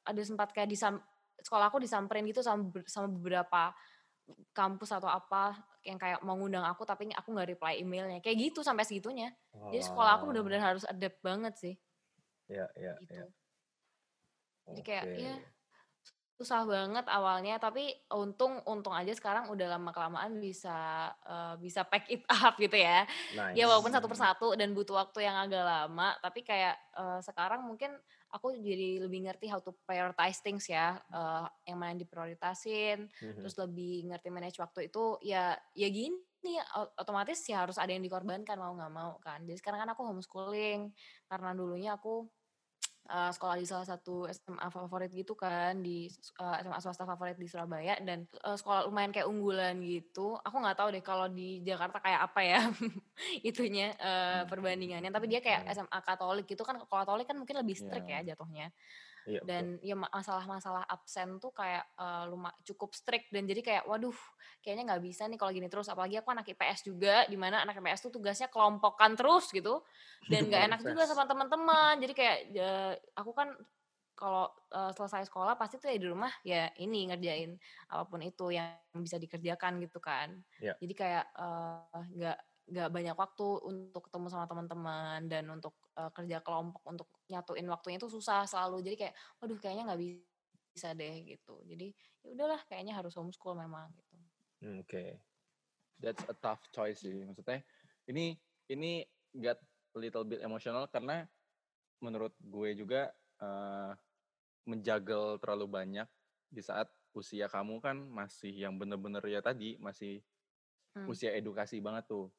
ada 0.03 0.21
sempat 0.21 0.51
kayak 0.51 0.69
di 0.69 0.77
sekolah 0.77 1.71
aku 1.71 1.81
disamperin 1.81 2.27
gitu 2.29 2.43
sama 2.45 2.69
sama 2.85 3.07
beberapa 3.09 3.71
kampus 4.51 4.91
atau 4.95 5.09
apa 5.09 5.55
yang 5.81 5.97
kayak 5.97 6.21
mau 6.21 6.37
ngundang 6.37 6.65
aku 6.65 6.85
tapi 6.85 7.09
aku 7.11 7.33
nggak 7.33 7.57
reply 7.57 7.81
emailnya. 7.81 8.19
Kayak 8.21 8.51
gitu 8.51 8.59
sampai 8.61 8.85
segitunya. 8.85 9.33
Jadi 9.71 9.83
sekolah 9.85 10.21
aku 10.21 10.29
benar-benar 10.29 10.73
harus 10.73 10.85
adapt 10.85 11.19
banget 11.25 11.53
sih. 11.57 11.75
Ya, 12.51 12.67
ya, 12.75 12.93
gitu. 13.01 13.13
ya. 13.15 13.25
Jadi 14.71 14.81
kayak, 14.85 15.05
iya, 15.17 15.35
susah 16.41 16.65
banget 16.65 17.05
awalnya 17.05 17.61
tapi 17.61 17.93
untung 18.09 18.65
untung 18.65 18.97
aja 18.97 19.13
sekarang 19.13 19.45
udah 19.53 19.77
lama 19.77 19.93
kelamaan 19.93 20.41
bisa 20.41 21.13
eh, 21.21 21.53
bisa 21.61 21.85
pack 21.85 22.09
it 22.09 22.25
up 22.25 22.57
gitu 22.63 22.81
ya. 22.81 23.05
Nice. 23.37 23.53
ya 23.53 23.69
walaupun 23.69 23.93
satu 23.93 24.09
persatu 24.09 24.57
dan 24.57 24.73
butuh 24.73 24.97
waktu 25.05 25.29
yang 25.29 25.37
agak 25.37 25.61
lama 25.61 26.17
tapi 26.17 26.41
kayak 26.41 26.81
eh, 26.97 27.19
sekarang 27.21 27.61
mungkin 27.61 27.93
aku 28.31 28.55
jadi 28.57 29.03
lebih 29.03 29.27
ngerti 29.27 29.51
how 29.51 29.59
to 29.59 29.75
prioritize 29.83 30.39
things 30.41 30.65
ya 30.67 30.97
eh, 31.11 31.45
yang 31.67 31.77
mana 31.79 31.93
yang 31.95 32.01
diprioritasin 32.03 33.07
Mhm. 33.21 33.39
terus 33.43 33.55
lebih 33.59 34.07
ngerti 34.11 34.27
manage 34.31 34.57
waktu 34.59 34.87
itu 34.89 35.19
ya 35.23 35.55
ya 35.75 35.87
gini 35.91 36.57
otomatis 36.97 37.37
ya 37.45 37.61
harus 37.67 37.77
ada 37.77 37.93
yang 37.93 38.01
dikorbankan 38.01 38.57
mau 38.57 38.73
nggak 38.73 38.93
mau 38.93 39.13
kan 39.21 39.45
jadi 39.45 39.57
sekarang 39.61 39.85
kan 39.85 39.89
aku 39.93 40.01
homeschooling 40.09 40.89
karena 41.29 41.49
dulunya 41.53 41.93
aku 41.99 42.25
uh, 43.09 43.31
sekolah 43.33 43.57
di 43.57 43.65
salah 43.65 43.87
satu 43.87 44.29
SMA 44.29 44.67
favorit 44.69 45.09
gitu 45.09 45.33
kan 45.33 45.79
di 45.81 46.05
uh, 46.37 46.61
SMA 46.61 46.79
swasta 46.83 47.07
favorit 47.09 47.39
di 47.39 47.49
Surabaya 47.49 47.97
dan 48.03 48.29
uh, 48.45 48.53
sekolah 48.53 48.85
lumayan 48.85 49.09
kayak 49.09 49.25
unggulan 49.25 49.81
gitu 49.81 50.37
aku 50.43 50.55
nggak 50.61 50.77
tahu 50.77 50.89
deh 50.93 51.01
kalau 51.01 51.25
di 51.31 51.63
Jakarta 51.65 51.97
kayak 51.97 52.21
apa 52.29 52.39
ya 52.45 52.61
itunya 53.49 53.95
uh, 53.97 54.45
perbandingannya 54.45 55.09
tapi 55.09 55.25
dia 55.31 55.41
kayak. 55.41 55.63
SMA 55.71 55.99
Katolik 56.03 56.45
gitu 56.51 56.67
kan 56.67 56.75
kalau 56.75 57.01
Katolik 57.07 57.25
kan 57.29 57.39
mungkin 57.39 57.55
lebih 57.55 57.79
strict 57.79 58.03
Iya. 58.11 58.27
ya 58.27 58.33
jatuhnya 58.35 58.67
Iya, 59.29 59.41
betul. 59.45 59.49
dan 59.49 59.65
ya 59.85 59.95
ma- 59.97 60.09
masalah-masalah 60.09 60.83
absen 60.89 61.37
tuh 61.37 61.53
kayak 61.53 61.85
uh, 62.01 62.25
cukup 62.65 62.97
strict 62.97 63.29
dan 63.29 63.45
jadi 63.45 63.61
kayak 63.61 63.83
waduh 63.85 64.15
kayaknya 64.65 64.93
nggak 64.93 65.03
bisa 65.05 65.29
nih 65.29 65.37
kalau 65.37 65.53
gini 65.53 65.69
terus 65.69 65.89
apalagi 65.93 66.17
aku 66.17 66.33
anak 66.33 66.49
IPS 66.49 66.89
juga 66.89 67.29
di 67.29 67.37
mana 67.37 67.61
anak 67.61 67.77
IPS 67.77 68.09
tuh 68.09 68.11
tugasnya 68.17 68.49
kelompokan 68.49 69.13
terus 69.13 69.53
gitu 69.53 69.85
dan 70.25 70.49
nggak 70.49 70.63
enak 70.73 70.79
juga 70.81 71.05
sama 71.05 71.29
teman-teman 71.29 72.01
jadi 72.01 72.13
kayak 72.17 72.37
ya, 72.49 72.73
aku 73.13 73.31
kan 73.37 73.53
kalau 74.21 74.45
uh, 74.69 74.93
selesai 74.93 75.25
sekolah 75.25 75.57
pasti 75.57 75.81
tuh 75.81 75.89
ya 75.89 75.97
di 75.97 76.05
rumah 76.05 76.29
ya 76.45 76.69
ini 76.77 77.09
ngerjain 77.09 77.57
apa 77.89 78.05
pun 78.05 78.21
itu 78.21 78.53
yang 78.53 78.77
bisa 78.93 79.17
dikerjakan 79.17 79.81
gitu 79.81 79.97
kan. 79.97 80.37
Yeah. 80.61 80.77
Jadi 80.77 80.93
kayak 80.93 81.25
nggak 82.13 82.37
uh, 82.37 82.50
nggak 82.71 82.87
banyak 82.87 83.15
waktu 83.19 83.47
untuk 83.67 84.07
ketemu 84.07 84.27
sama 84.31 84.47
teman-teman 84.47 85.27
dan 85.27 85.43
untuk 85.51 85.75
uh, 85.99 86.07
kerja 86.15 86.39
kelompok 86.39 86.79
untuk 86.87 87.07
nyatuin 87.27 87.67
waktunya 87.67 87.99
itu 87.99 88.07
susah 88.07 88.47
selalu. 88.47 88.79
Jadi 88.79 88.95
kayak, 88.95 89.15
waduh 89.43 89.59
kayaknya 89.59 89.83
nggak 89.91 90.01
bisa 90.71 90.95
deh 90.95 91.15
gitu. 91.27 91.59
Jadi 91.67 91.91
ya 92.23 92.29
udahlah 92.31 92.63
kayaknya 92.71 92.95
harus 92.95 93.11
homeschool 93.19 93.59
memang 93.59 93.91
gitu. 93.91 94.15
Hmm, 94.63 94.79
oke. 94.79 94.87
Okay. 94.87 95.19
That's 95.99 96.23
a 96.31 96.35
tough 96.39 96.63
choice 96.71 97.03
sih. 97.03 97.27
Maksudnya 97.27 97.59
ini 98.07 98.39
ini 98.71 99.03
got 99.35 99.59
a 99.91 99.99
little 99.99 100.23
bit 100.23 100.39
emotional 100.39 100.87
karena 100.87 101.27
menurut 101.99 102.33
gue 102.39 102.73
juga 102.73 103.11
uh, 103.43 103.91
menjagal 104.65 105.43
terlalu 105.43 105.67
banyak 105.67 106.07
di 106.47 106.63
saat 106.63 106.87
usia 107.11 107.51
kamu 107.51 107.83
kan 107.83 107.97
masih 108.07 108.55
yang 108.55 108.79
bener-bener 108.79 109.21
ya 109.27 109.43
tadi 109.43 109.75
masih 109.83 110.23
hmm. 110.95 111.11
usia 111.11 111.35
edukasi 111.35 111.83
banget 111.83 112.07
tuh. 112.07 112.31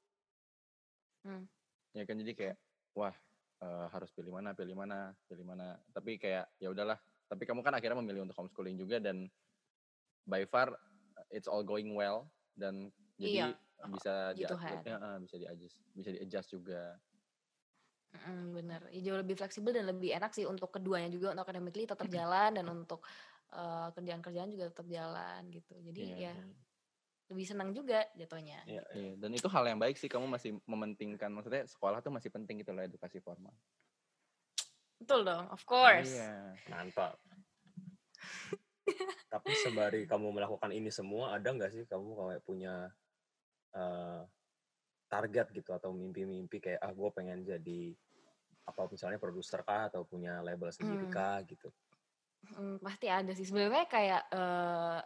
Hmm. 1.23 1.45
Ya 1.93 2.03
kan 2.09 2.17
jadi 2.19 2.33
kayak 2.35 2.57
wah 2.97 3.15
uh, 3.63 3.87
harus 3.93 4.11
pilih 4.13 4.35
mana, 4.35 4.53
pilih 4.53 4.75
mana, 4.75 5.13
pilih 5.27 5.45
mana. 5.47 5.79
Tapi 5.93 6.19
kayak 6.19 6.51
ya 6.59 6.69
udahlah. 6.71 6.99
Tapi 7.31 7.43
kamu 7.49 7.65
kan 7.65 7.73
akhirnya 7.73 7.97
memilih 8.01 8.29
untuk 8.29 8.37
homeschooling 8.37 8.77
juga 8.77 9.01
dan 9.01 9.31
by 10.29 10.45
far 10.47 10.77
it's 11.33 11.49
all 11.49 11.65
going 11.65 11.97
well 11.97 12.29
dan 12.55 12.93
jadi 13.17 13.55
iya. 13.55 13.89
bisa 13.91 14.37
gitu 14.37 14.55
di 14.55 14.87
ya, 14.87 15.19
bisa 15.19 15.37
di 15.41 15.47
adjust 15.49 15.77
bisa 15.97 16.09
di 16.13 16.19
adjust 16.23 16.49
juga 16.53 16.99
Mm, 18.13 18.53
bener, 18.53 18.81
ya, 18.93 19.01
jauh 19.09 19.25
lebih 19.25 19.41
fleksibel 19.41 19.73
dan 19.73 19.89
lebih 19.89 20.13
enak 20.13 20.37
sih 20.37 20.45
untuk 20.45 20.69
keduanya 20.69 21.09
juga 21.09 21.33
untuk 21.33 21.49
academically 21.49 21.89
tetap 21.89 22.05
jalan 22.13 22.53
dan 22.53 22.67
untuk 22.69 23.01
uh, 23.57 23.89
kerjaan-kerjaan 23.97 24.53
juga 24.53 24.69
tetap 24.69 24.85
jalan 24.85 25.49
gitu. 25.49 25.73
Jadi 25.81 26.21
yeah. 26.21 26.21
ya 26.21 26.33
iya. 26.37 26.45
Lebih 27.33 27.49
senang 27.49 27.73
juga 27.73 28.05
jatuhnya. 28.15 28.61
Iya, 28.69 28.85
gitu. 28.93 29.01
yeah. 29.01 29.15
dan 29.17 29.31
itu 29.33 29.49
hal 29.49 29.65
yang 29.65 29.81
baik 29.81 29.97
sih 29.97 30.13
kamu 30.13 30.29
masih 30.29 30.61
mementingkan 30.69 31.33
maksudnya 31.33 31.65
sekolah 31.65 32.05
tuh 32.05 32.13
masih 32.13 32.29
penting 32.29 32.61
gitu 32.61 32.77
loh 32.77 32.85
edukasi 32.85 33.19
formal. 33.25 33.57
Betul 35.03 35.27
dong, 35.27 35.51
of 35.51 35.65
course. 35.67 36.13
Iya. 36.15 36.55
Mantap. 36.71 37.19
Tapi 39.33 39.51
sembari 39.59 40.07
kamu 40.07 40.31
melakukan 40.31 40.71
ini 40.71 40.93
semua, 40.95 41.35
ada 41.35 41.51
nggak 41.51 41.73
sih 41.75 41.83
kamu 41.91 42.15
kayak 42.15 42.43
punya 42.47 42.75
uh, 43.75 44.23
target 45.11 45.51
gitu 45.51 45.75
atau 45.75 45.91
mimpi-mimpi 45.91 46.63
kayak 46.63 46.81
ah 46.81 46.95
gue 46.95 47.11
pengen 47.13 47.43
jadi 47.43 47.93
apa 48.63 48.87
misalnya 48.87 49.19
produser 49.19 49.67
kah 49.67 49.91
atau 49.91 50.07
punya 50.07 50.39
label 50.39 50.71
sendiri 50.71 51.11
hmm. 51.11 51.15
kah 51.15 51.43
gitu? 51.45 51.69
Hmm, 52.55 52.79
pasti 52.83 53.07
ada 53.07 53.31
sih 53.35 53.47
sebenarnya 53.47 53.87
kayak 53.87 54.23
uh, 54.35 54.99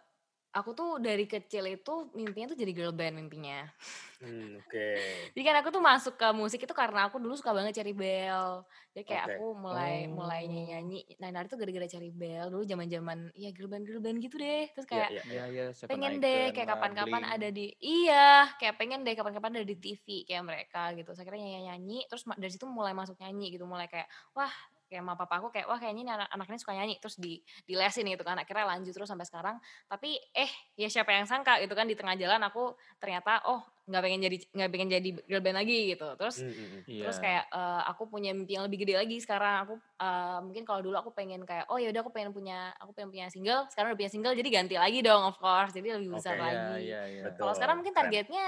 aku 0.56 0.72
tuh 0.72 0.90
dari 0.96 1.28
kecil 1.28 1.68
itu 1.68 2.08
mimpinya 2.16 2.56
tuh 2.56 2.58
jadi 2.58 2.72
girl 2.72 2.96
band 2.96 3.20
mimpinya. 3.20 3.68
Hmm, 4.16 4.56
Oke. 4.64 4.72
Okay. 4.72 4.96
Jadi 5.36 5.42
kan 5.44 5.56
aku 5.60 5.68
tuh 5.68 5.84
masuk 5.84 6.16
ke 6.16 6.28
musik 6.32 6.64
itu 6.64 6.72
karena 6.72 7.04
aku 7.04 7.20
dulu 7.20 7.36
suka 7.36 7.52
banget 7.52 7.76
Cherry 7.76 7.92
Bell. 7.92 8.64
Jadi 8.96 9.04
kayak 9.04 9.24
okay. 9.28 9.36
aku 9.36 9.46
mulai 9.52 10.08
oh. 10.08 10.16
mulai 10.16 10.48
nyanyi 10.48 11.04
Nah 11.20 11.28
nari 11.28 11.52
tuh 11.52 11.60
gara-gara 11.60 11.84
Cherry 11.84 12.08
Bell. 12.08 12.48
Dulu 12.48 12.64
zaman 12.64 12.88
zaman 12.88 13.28
ya 13.36 13.52
girl 13.52 13.68
band 13.68 13.84
girl 13.84 14.00
band 14.00 14.24
gitu 14.24 14.40
deh. 14.40 14.72
Terus 14.72 14.88
kayak 14.88 15.20
yeah, 15.20 15.24
yeah, 15.28 15.46
yeah, 15.52 15.68
yeah. 15.68 15.88
pengen 15.88 16.16
deh 16.24 16.48
kayak 16.56 16.68
kapan-kapan 16.72 17.22
ada 17.28 17.48
di 17.52 17.76
iya 17.76 18.48
kayak 18.56 18.80
pengen 18.80 19.04
deh 19.04 19.12
kapan-kapan 19.12 19.60
ada 19.60 19.66
di 19.68 19.76
TV 19.76 20.24
kayak 20.24 20.44
mereka 20.48 20.96
gitu. 20.96 21.12
Saya 21.12 21.28
kira 21.28 21.36
nyanyi 21.36 21.68
nyanyi. 21.68 21.98
Terus 22.08 22.24
dari 22.40 22.48
situ 22.48 22.64
mulai 22.64 22.96
masuk 22.96 23.20
nyanyi 23.20 23.52
gitu. 23.52 23.68
Mulai 23.68 23.84
kayak 23.92 24.08
wah 24.32 24.52
kayak 24.86 25.02
sama 25.02 25.14
papa 25.18 25.34
aku 25.42 25.48
kayak 25.50 25.66
wah 25.66 25.78
kayaknya 25.78 26.02
ini 26.02 26.12
anak 26.12 26.28
anaknya 26.30 26.58
suka 26.58 26.72
nyanyi 26.74 26.94
terus 26.98 27.16
di 27.18 27.42
di 27.66 27.74
lesin 27.74 28.06
gitu 28.06 28.22
kan 28.22 28.38
akhirnya 28.38 28.66
lanjut 28.66 28.92
terus 28.94 29.08
sampai 29.10 29.26
sekarang. 29.26 29.56
Tapi 29.90 30.18
eh 30.32 30.50
ya 30.78 30.88
siapa 30.90 31.12
yang 31.12 31.26
sangka 31.26 31.58
gitu 31.62 31.74
kan 31.74 31.86
di 31.86 31.94
tengah 31.98 32.14
jalan 32.14 32.42
aku 32.46 32.74
ternyata 33.02 33.44
oh 33.50 33.62
nggak 33.86 34.02
pengen 34.02 34.20
jadi 34.26 34.36
nggak 34.50 34.70
pengen 34.74 34.88
jadi 34.98 35.08
girl 35.30 35.42
band 35.42 35.58
lagi 35.62 35.78
gitu. 35.94 36.08
Terus 36.18 36.36
mm 36.42 36.52
-hmm. 36.52 37.00
terus 37.06 37.18
kayak 37.22 37.44
uh, 37.54 37.82
aku 37.86 38.10
punya 38.10 38.34
mimpi 38.34 38.58
yang 38.58 38.66
lebih 38.66 38.82
gede 38.82 38.94
lagi 38.98 39.16
sekarang. 39.22 39.66
Aku 39.66 39.74
uh, 40.00 40.38
mungkin 40.42 40.62
kalau 40.68 40.80
dulu 40.84 40.96
aku 40.98 41.10
pengen 41.12 41.42
kayak 41.48 41.68
oh 41.72 41.78
ya 41.80 41.88
udah 41.92 42.00
aku 42.04 42.12
pengen 42.12 42.32
punya 42.32 42.72
aku 42.80 42.92
pengen 42.92 43.10
punya 43.12 43.26
single 43.32 43.64
sekarang 43.72 43.92
udah 43.92 43.98
punya 43.98 44.12
single 44.12 44.34
jadi 44.36 44.48
ganti 44.52 44.76
lagi 44.76 45.00
dong 45.00 45.22
of 45.24 45.36
course 45.40 45.72
jadi 45.72 45.96
lebih 45.96 46.16
besar 46.16 46.36
okay, 46.36 46.44
lagi. 46.44 46.88
yeah, 46.88 47.04
yeah, 47.08 47.24
yeah. 47.26 47.36
kalau 47.36 47.52
sekarang 47.56 47.80
mungkin 47.80 47.94
targetnya 47.96 48.46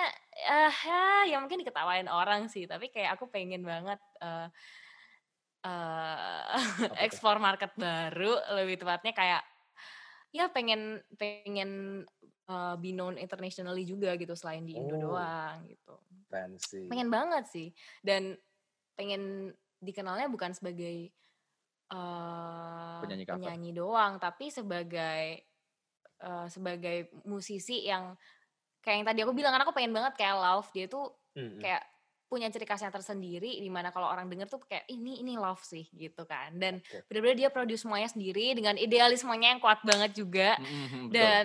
uh, 0.48 0.72
ya, 0.72 1.04
ya 1.34 1.36
mungkin 1.40 1.60
diketawain 1.64 2.08
orang 2.08 2.46
sih 2.52 2.68
tapi 2.68 2.92
kayak 2.92 3.16
aku 3.16 3.28
pengen 3.28 3.64
banget 3.64 4.00
uh, 4.20 4.48
uh, 5.64 6.42
ekspor 7.06 7.42
market 7.42 7.74
baru 7.74 8.38
lebih 8.58 8.82
tepatnya 8.82 9.12
kayak 9.14 9.42
ya 10.28 10.52
pengen 10.52 11.00
pengen 11.16 12.04
uh, 12.52 12.76
be 12.76 12.92
known 12.92 13.16
internationally 13.16 13.88
juga 13.88 14.12
gitu 14.20 14.36
selain 14.36 14.64
di 14.64 14.76
Indo 14.76 15.00
oh, 15.00 15.16
doang 15.16 15.64
gitu. 15.66 15.94
Fancy. 16.28 16.84
Pengen 16.92 17.08
banget 17.08 17.48
sih 17.48 17.68
dan 18.04 18.36
pengen 18.98 19.54
dikenalnya 19.80 20.28
bukan 20.28 20.52
sebagai 20.52 21.08
uh, 21.94 23.00
penyanyi, 23.00 23.24
penyanyi 23.24 23.70
doang 23.72 24.18
tapi 24.18 24.50
sebagai 24.50 25.46
uh, 26.20 26.50
sebagai 26.50 27.08
musisi 27.24 27.86
yang 27.86 28.12
kayak 28.82 28.96
yang 29.00 29.06
tadi 29.06 29.20
aku 29.22 29.32
bilang 29.32 29.54
kan 29.54 29.62
aku 29.62 29.72
pengen 29.72 29.94
banget 29.94 30.18
kayak 30.18 30.36
Love 30.36 30.68
dia 30.74 30.90
tuh 30.90 31.14
mm 31.38 31.46
-hmm. 31.46 31.60
kayak 31.62 31.82
punya 32.28 32.52
ciri 32.52 32.68
khasnya 32.68 32.92
tersendiri 32.92 33.56
di 33.58 33.70
mana 33.72 33.88
kalau 33.88 34.06
orang 34.06 34.28
denger 34.28 34.46
tuh 34.52 34.60
kayak 34.68 34.84
ini 34.92 35.24
ini 35.24 35.40
love 35.40 35.64
sih 35.64 35.88
gitu 35.96 36.28
kan. 36.28 36.52
Dan 36.54 36.84
okay. 36.84 37.02
benar-benar 37.08 37.36
dia 37.40 37.48
produce 37.48 37.82
semuanya 37.82 38.12
sendiri 38.12 38.52
dengan 38.52 38.76
idealismenya 38.76 39.56
yang 39.56 39.60
kuat 39.64 39.80
banget 39.82 40.12
juga. 40.12 40.60
Mm-hmm, 40.60 41.04
dan 41.08 41.44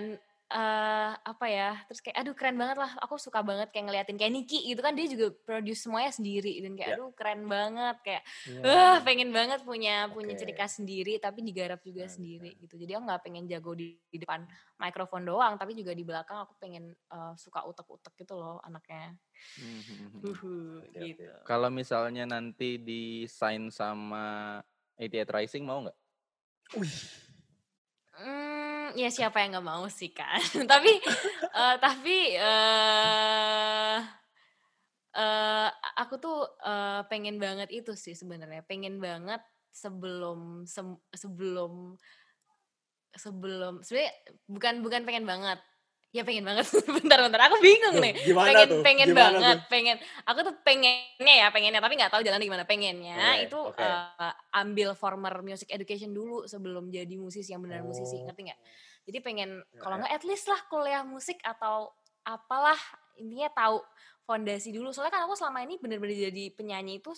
uh, 0.53 1.11
apa 1.17 1.45
ya 1.49 1.73
terus 1.89 1.99
kayak 2.05 2.21
aduh 2.21 2.37
keren 2.37 2.55
banget 2.55 2.77
lah 2.77 2.91
aku 3.01 3.17
suka 3.17 3.41
banget 3.41 3.73
kayak 3.73 3.89
ngeliatin 3.89 4.17
kayak 4.21 4.31
Niki 4.31 4.61
gitu 4.69 4.79
kan 4.85 4.93
dia 4.93 5.09
juga 5.09 5.33
produce 5.43 5.81
semuanya 5.81 6.13
sendiri 6.13 6.61
dan 6.61 6.77
kayak 6.77 6.89
yeah. 6.93 6.97
aduh 7.01 7.09
keren 7.17 7.41
banget 7.49 7.97
kayak 8.05 8.23
yeah. 8.45 8.93
uh, 8.93 8.97
pengen 9.01 9.33
banget 9.33 9.59
punya 9.65 10.07
okay. 10.07 10.13
punya 10.13 10.33
ciri 10.37 10.53
khas 10.53 10.77
sendiri 10.77 11.17
tapi 11.17 11.41
digarap 11.41 11.81
juga 11.81 12.05
nah, 12.05 12.13
sendiri 12.13 12.51
gitu 12.61 12.77
jadi 12.77 13.01
aku 13.01 13.03
nggak 13.09 13.21
pengen 13.25 13.43
jago 13.49 13.73
di, 13.73 13.97
di 14.07 14.17
depan 14.21 14.45
mikrofon 14.77 15.25
doang 15.25 15.57
tapi 15.57 15.73
juga 15.73 15.91
di 15.97 16.05
belakang 16.05 16.45
aku 16.45 16.53
pengen 16.61 16.93
uh, 17.09 17.33
suka 17.33 17.65
utek-utek 17.65 18.13
gitu 18.21 18.37
loh 18.37 18.61
anaknya 18.61 19.17
uh, 19.59 20.79
gitu 21.01 21.25
kalau 21.43 21.73
misalnya 21.73 22.29
nanti 22.29 22.77
di 22.77 23.25
sign 23.25 23.73
sama 23.73 24.61
88 24.99 25.33
Rising 25.33 25.63
mau 25.65 25.81
nggak? 25.81 25.97
Wih. 26.77 26.97
Hmm, 28.83 28.99
ya 28.99 29.07
siapa 29.07 29.39
yang 29.39 29.55
nggak 29.55 29.63
mau 29.63 29.87
sih 29.87 30.11
kan 30.11 30.43
tapi 30.71 30.91
uh, 31.55 31.75
tapi 31.79 32.35
uh, 32.35 34.03
uh, 35.15 35.69
aku 35.95 36.19
tuh 36.19 36.43
uh, 36.65 37.05
pengen 37.07 37.39
banget 37.39 37.69
itu 37.71 37.95
sih 37.95 38.17
sebenarnya. 38.17 38.65
Pengen 38.67 38.99
banget 38.99 39.39
sebelum 39.71 40.67
se 40.67 40.83
sebelum 41.15 41.95
sebelum 43.13 43.81
sebenarnya 43.85 44.13
bukan 44.51 44.73
bukan 44.83 45.01
pengen 45.05 45.25
banget 45.25 45.59
Ya 46.13 46.21
pengen 46.21 46.45
banget. 46.45 46.69
Bentar-bentar 47.01 47.41
aku 47.49 47.57
bingung 47.57 47.97
nih. 47.97 48.13
Gimana 48.21 48.53
pengen 48.53 48.69
tuh? 48.69 48.81
pengen 48.85 49.07
gimana 49.09 49.21
banget, 49.33 49.57
tuh? 49.57 49.69
pengen. 49.73 49.95
Aku 50.29 50.39
tuh 50.45 50.55
pengennya 50.61 51.35
ya, 51.41 51.47
pengennya 51.49 51.81
tapi 51.81 51.97
nggak 51.97 52.13
tahu 52.13 52.21
jalan 52.21 52.37
gimana. 52.37 52.63
Pengennya 52.69 53.17
okay, 53.17 53.49
itu 53.49 53.57
okay. 53.57 53.81
Uh, 53.81 54.33
ambil 54.53 54.93
former 54.93 55.33
music 55.41 55.73
education 55.73 56.13
dulu 56.13 56.45
sebelum 56.45 56.93
jadi 56.93 57.17
musisi 57.17 57.49
yang 57.57 57.65
benar 57.65 57.81
oh. 57.81 57.89
musisi, 57.89 58.21
ngerti 58.21 58.45
nggak? 58.45 58.59
Jadi 59.09 59.17
pengen 59.25 59.49
ya, 59.65 59.81
kalau 59.81 59.97
ya. 59.97 59.99
nggak 60.05 60.13
at 60.13 60.23
least 60.29 60.45
lah 60.45 60.61
kuliah 60.69 61.01
musik 61.01 61.41
atau 61.41 61.89
apalah 62.23 62.77
intinya 63.17 63.49
tahu 63.49 63.81
fondasi 64.29 64.69
dulu. 64.69 64.93
Soalnya 64.93 65.17
kan 65.17 65.25
aku 65.25 65.33
selama 65.33 65.65
ini 65.65 65.81
bener-bener 65.81 66.29
jadi 66.29 66.53
penyanyi 66.53 67.01
itu 67.01 67.09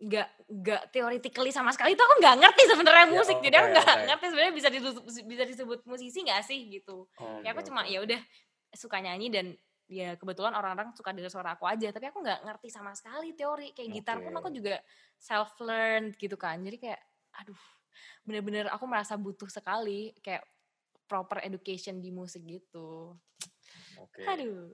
nggak 0.00 0.28
nggak 0.48 0.82
theoretically 0.96 1.52
sama 1.52 1.76
sekali 1.76 1.92
itu 1.92 2.00
aku 2.00 2.14
nggak 2.24 2.36
ngerti 2.40 2.62
sebenarnya 2.72 3.04
ya, 3.04 3.12
musik 3.12 3.36
ya, 3.36 3.44
jadi 3.44 3.56
aku 3.60 3.68
nggak 3.76 3.84
okay. 3.84 4.06
ngerti 4.08 4.24
sebenarnya 4.32 4.54
bisa 4.56 4.68
disebut 4.72 5.04
bisa 5.28 5.44
disebut 5.44 5.78
musisi 5.84 6.18
nggak 6.24 6.40
sih 6.40 6.60
gitu 6.72 7.04
oh, 7.20 7.38
ya 7.44 7.52
aku 7.52 7.60
okay. 7.60 7.68
cuma 7.68 7.80
ya 7.84 8.00
udah 8.00 8.20
suka 8.72 8.96
nyanyi 9.04 9.28
dan 9.28 9.46
ya 9.90 10.16
kebetulan 10.16 10.56
orang-orang 10.56 10.96
suka 10.96 11.12
dengar 11.12 11.28
suara 11.28 11.52
aku 11.52 11.68
aja 11.68 11.92
tapi 11.92 12.08
aku 12.08 12.24
nggak 12.24 12.40
ngerti 12.48 12.68
sama 12.72 12.96
sekali 12.96 13.36
teori 13.36 13.76
kayak 13.76 13.88
okay. 13.92 13.96
gitar 14.00 14.16
pun 14.24 14.32
aku 14.32 14.48
juga 14.48 14.80
self 15.20 15.52
learned 15.60 16.16
gitu 16.16 16.40
kan 16.40 16.56
jadi 16.64 16.80
kayak 16.80 17.00
aduh 17.44 17.60
bener-bener 18.24 18.72
aku 18.72 18.88
merasa 18.88 19.20
butuh 19.20 19.52
sekali 19.52 20.16
kayak 20.24 20.40
proper 21.04 21.44
education 21.44 22.00
di 22.00 22.08
musik 22.08 22.40
gitu 22.48 23.20
Oke. 24.00 24.24
Okay. 24.24 24.26
Aduh. 24.26 24.72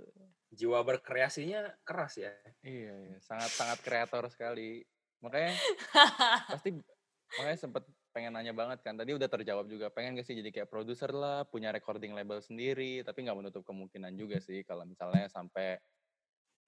Jiwa 0.55 0.81
berkreasinya 0.87 1.67
keras 1.83 2.23
ya. 2.23 2.33
Iya, 2.63 2.95
iya. 2.95 3.19
sangat 3.19 3.51
sangat 3.51 3.79
kreator 3.83 4.25
sekali 4.31 4.87
makanya 5.21 5.53
pasti 6.53 6.71
makanya 7.37 7.59
sempet 7.59 7.85
pengen 8.13 8.33
nanya 8.33 8.57
banget 8.57 8.81
kan 8.81 8.97
tadi 8.97 9.13
udah 9.13 9.29
terjawab 9.29 9.69
juga 9.69 9.93
pengen 9.93 10.17
gak 10.17 10.25
sih 10.25 10.37
jadi 10.37 10.49
kayak 10.49 10.73
produser 10.73 11.13
lah 11.13 11.45
punya 11.45 11.69
recording 11.69 12.17
label 12.17 12.41
sendiri 12.41 13.05
tapi 13.05 13.29
nggak 13.29 13.37
menutup 13.37 13.61
kemungkinan 13.67 14.17
juga 14.17 14.41
sih 14.41 14.65
kalau 14.65 14.89
misalnya 14.89 15.29
sampai 15.29 15.77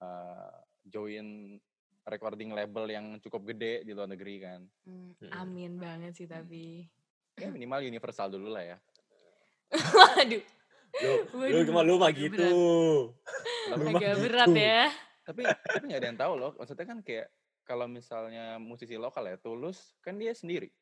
uh, 0.05 0.53
join 0.85 1.57
recording 2.05 2.53
label 2.53 2.85
yang 2.85 3.17
cukup 3.17 3.49
gede 3.49 3.81
di 3.81 3.97
luar 3.97 4.13
negeri 4.13 4.35
kan 4.45 4.61
hmm, 4.85 5.33
amin 5.33 5.81
banget 5.81 6.13
sih 6.13 6.29
tapi 6.29 6.85
ya 7.39 7.49
minimal 7.49 7.79
universal 7.87 8.27
dulu 8.27 8.51
lah 8.51 8.63
ya. 8.75 8.77
Waduh, 9.95 10.43
Lu, 10.99 11.11
lu 11.31 11.39
Waduh, 11.39 11.63
cuma 11.69 11.81
lu 11.85 11.95
mah 11.95 12.11
agak 12.11 12.21
gitu. 12.27 12.49
Tapi, 13.69 13.79
Lu 13.79 13.85
mah 13.87 13.91
agak 14.01 14.13
gitu. 14.17 14.23
berat 14.27 14.49
ya. 14.53 14.83
tapi 15.29 15.45
tapi 15.45 15.83
nggak 15.85 15.99
ada 16.01 16.07
yang 16.09 16.19
tahu 16.19 16.33
loh. 16.35 16.51
Maksudnya 16.57 16.85
kan 16.89 16.99
kayak 17.05 17.29
kalau 17.69 17.85
misalnya 17.85 18.57
musisi 18.57 18.97
lokal 18.97 19.29
ya 19.29 19.37
Tulus 19.37 19.93
kan 20.01 20.17
dia 20.17 20.33
sendiri. 20.33 20.73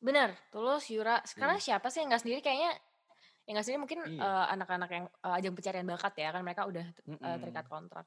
Bener, 0.00 0.32
Tulus, 0.48 0.88
Yura. 0.88 1.20
Sekarang 1.28 1.60
Hmm. 1.60 1.66
siapa 1.68 1.92
sih 1.92 2.00
yang 2.00 2.08
nggak 2.08 2.22
sendiri? 2.24 2.40
Kayaknya 2.40 2.72
yang 3.44 3.52
nggak 3.60 3.64
sendiri 3.68 3.80
mungkin 3.84 4.00
Iya. 4.08 4.24
eh, 4.24 4.46
anak-anak 4.56 4.90
yang 4.90 5.04
eh, 5.12 5.36
ajang 5.36 5.52
pencarian 5.52 5.84
bakat 5.84 6.14
ya 6.16 6.28
kan 6.32 6.40
mereka 6.40 6.62
udah 6.64 6.86
eh, 6.88 7.10
Mm-mm. 7.12 7.36
terikat 7.44 7.66
kontrak. 7.68 8.06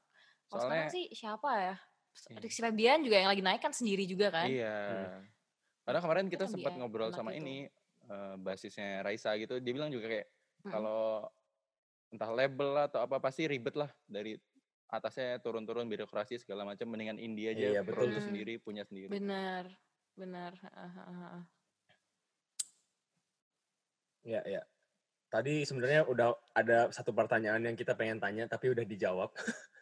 Kalau 0.50 0.66
Soalnya 0.66 0.90
sekarang 0.90 0.94
sih 0.98 1.04
siapa 1.14 1.50
ya? 1.54 1.76
Iya. 2.10 2.38
Rizky 2.42 2.60
Febian 2.66 2.98
juga 3.06 3.16
yang 3.22 3.30
lagi 3.30 3.42
naik 3.46 3.62
kan 3.62 3.70
sendiri 3.70 4.02
juga 4.02 4.34
kan? 4.34 4.50
Iya. 4.50 4.74
Hmm. 4.90 5.22
Karena 5.86 6.00
kemarin 6.02 6.26
kita 6.26 6.44
kan 6.46 6.52
sempat 6.58 6.72
ngobrol 6.74 7.14
sama 7.14 7.30
itu. 7.30 7.38
ini 7.46 7.56
eh, 8.10 8.34
basisnya 8.42 9.06
Raisa 9.06 9.30
gitu. 9.38 9.62
Dia 9.62 9.72
bilang 9.74 9.94
juga 9.94 10.10
kayak 10.10 10.26
Mm-mm. 10.26 10.72
kalau 10.74 11.30
entah 12.10 12.30
label 12.34 12.68
lah 12.74 12.84
atau 12.90 13.06
apa 13.06 13.22
pasti 13.22 13.46
ribet 13.46 13.78
lah 13.78 13.86
dari 14.10 14.34
atasnya 14.90 15.38
turun-turun 15.38 15.86
birokrasi 15.86 16.42
segala 16.42 16.66
macam 16.66 16.90
mendingan 16.90 17.18
India 17.22 17.54
aja 17.54 17.78
Iya, 17.78 17.80
betul. 17.86 18.10
Hmm. 18.10 18.22
sendiri 18.22 18.58
punya 18.58 18.82
sendiri. 18.82 19.08
Heeh, 20.66 20.90
heeh. 20.98 21.42
Ya, 24.26 24.40
ya. 24.44 24.62
Tadi 25.30 25.62
sebenarnya 25.62 26.04
udah 26.10 26.34
ada 26.58 26.90
satu 26.90 27.14
pertanyaan 27.14 27.62
yang 27.62 27.78
kita 27.78 27.94
pengen 27.94 28.18
tanya 28.18 28.50
tapi 28.50 28.74
udah 28.74 28.82
dijawab. 28.82 29.30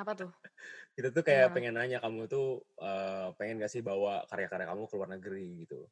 Apa 0.00 0.12
tuh? 0.16 0.30
Kita 0.96 1.12
tuh 1.12 1.22
kayak 1.22 1.52
Gimana? 1.52 1.54
pengen 1.54 1.74
nanya 1.76 1.98
kamu 2.00 2.26
tuh 2.26 2.64
eh, 2.80 3.28
pengen 3.36 3.60
gak 3.62 3.70
sih 3.70 3.84
bawa 3.84 4.24
karya-karya 4.26 4.66
kamu 4.66 4.82
ke 4.88 4.94
luar 4.96 5.10
negeri 5.12 5.46
gitu. 5.68 5.86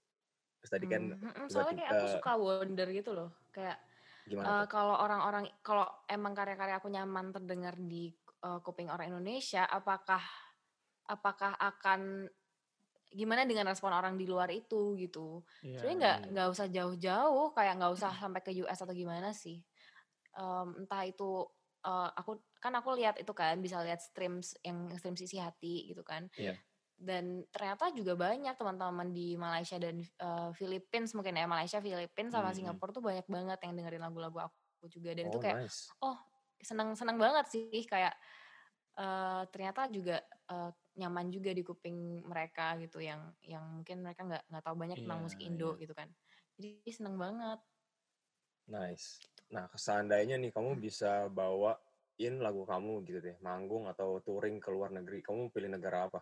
Terus 0.65 0.71
tadi 0.73 0.87
kan 0.89 1.03
Hmm, 1.13 1.21
mm-mm, 1.23 1.47
soalnya 1.53 1.75
kayak 1.85 1.93
aku 1.95 2.07
suka 2.19 2.33
wonder 2.41 2.89
gitu 2.91 3.11
loh. 3.13 3.31
Kayak 3.53 3.79
gimana? 4.27 4.65
tuh? 4.65 4.69
kalau 4.73 4.97
orang-orang 4.99 5.45
kalau 5.63 5.87
emang 6.11 6.33
karya-karya 6.35 6.81
aku 6.81 6.89
nyaman 6.91 7.31
terdengar 7.31 7.77
di 7.79 8.11
eh, 8.47 8.59
kuping 8.67 8.89
orang 8.95 9.11
Indonesia, 9.13 9.63
apakah 9.79 10.23
apakah 11.07 11.53
akan 11.59 12.01
gimana 13.11 13.47
dengan 13.47 13.71
respon 13.71 13.95
orang 13.95 14.19
di 14.21 14.27
luar 14.29 14.51
itu 14.53 14.95
gitu? 14.99 15.43
Iya, 15.63 15.79
Sebenarnya 15.79 15.99
nggak 16.03 16.19
nggak 16.35 16.49
usah 16.55 16.67
jauh-jauh, 16.71 17.47
kayak 17.57 17.75
nggak 17.81 17.93
usah 17.97 18.13
sampai 18.23 18.41
ke 18.45 18.51
US 18.63 18.79
atau 18.83 18.95
gimana 18.97 19.31
sih. 19.33 19.63
Em, 20.37 20.69
entah 20.85 21.03
itu 21.09 21.31
eh, 21.87 22.11
aku 22.21 22.43
kan 22.63 22.73
aku 22.79 22.91
lihat 22.99 23.17
itu 23.23 23.33
kan 23.37 23.59
bisa 23.63 23.81
lihat 23.87 24.01
streams 24.03 24.57
yang 24.67 24.91
stream 24.99 25.17
sisi 25.19 25.39
hati 25.41 25.89
gitu 25.93 26.03
kan. 26.07 26.29
Iya. 26.37 26.57
Dan 26.97 27.45
ternyata 27.53 27.93
juga 27.93 28.17
banyak 28.17 28.57
teman-teman 28.57 29.13
di 29.13 29.37
Malaysia 29.39 29.77
dan 29.81 30.01
eh, 30.05 30.51
Philippines 30.59 31.13
mungkin 31.17 31.37
ya 31.39 31.47
Malaysia, 31.49 31.79
Philippines 31.83 32.33
sama 32.35 32.53
Mhm. 32.53 32.57
Singapura 32.57 32.91
tuh 32.97 33.05
banyak 33.05 33.27
banget 33.29 33.59
yang 33.65 33.75
dengerin 33.79 34.03
lagu-lagu 34.05 34.39
aku 34.51 34.89
juga 34.93 35.13
dan 35.17 35.29
itu 35.31 35.39
Oh, 35.39 35.43
kayak 35.43 35.59
nice. 35.61 35.93
Senang-senang 36.63 37.19
banget 37.21 37.47
sih 37.53 37.85
kayak 37.87 38.15
eh, 38.99 39.43
ternyata 39.53 39.89
juga 39.93 40.17
eh, 40.51 40.71
nyaman 40.97 41.29
juga 41.33 41.51
di 41.53 41.63
kuping 41.67 42.25
mereka 42.25 42.77
gitu 42.81 42.99
yang 43.05 43.33
yang 43.45 43.65
mungkin 43.83 44.01
mereka 44.05 44.23
nggak 44.25 44.45
nggak 44.49 44.65
tahu 44.65 44.77
banyak 44.81 44.99
tentang 45.05 45.21
Iya, 45.21 45.25
musik 45.25 45.41
Indo 45.45 45.77
gitu 45.81 45.93
kan 45.93 46.09
jadi 46.57 46.89
seneng 46.93 47.17
banget 47.21 47.61
Nice. 48.67 49.07
Nah, 49.55 49.67
seandainya 49.85 50.37
nih 50.43 50.51
kamu 50.55 50.71
Hmm. 50.75 50.83
bisa 50.87 51.13
bawain 51.31 52.35
lagu 52.45 52.63
kamu 52.67 52.93
gitu 53.07 53.19
deh, 53.27 53.37
manggung 53.47 53.85
atau 53.93 54.19
touring 54.27 54.59
ke 54.65 54.69
luar 54.75 54.91
negeri, 54.99 55.19
kamu 55.23 55.43
pilih 55.55 55.71
negara 55.77 55.99
apa? 56.11 56.21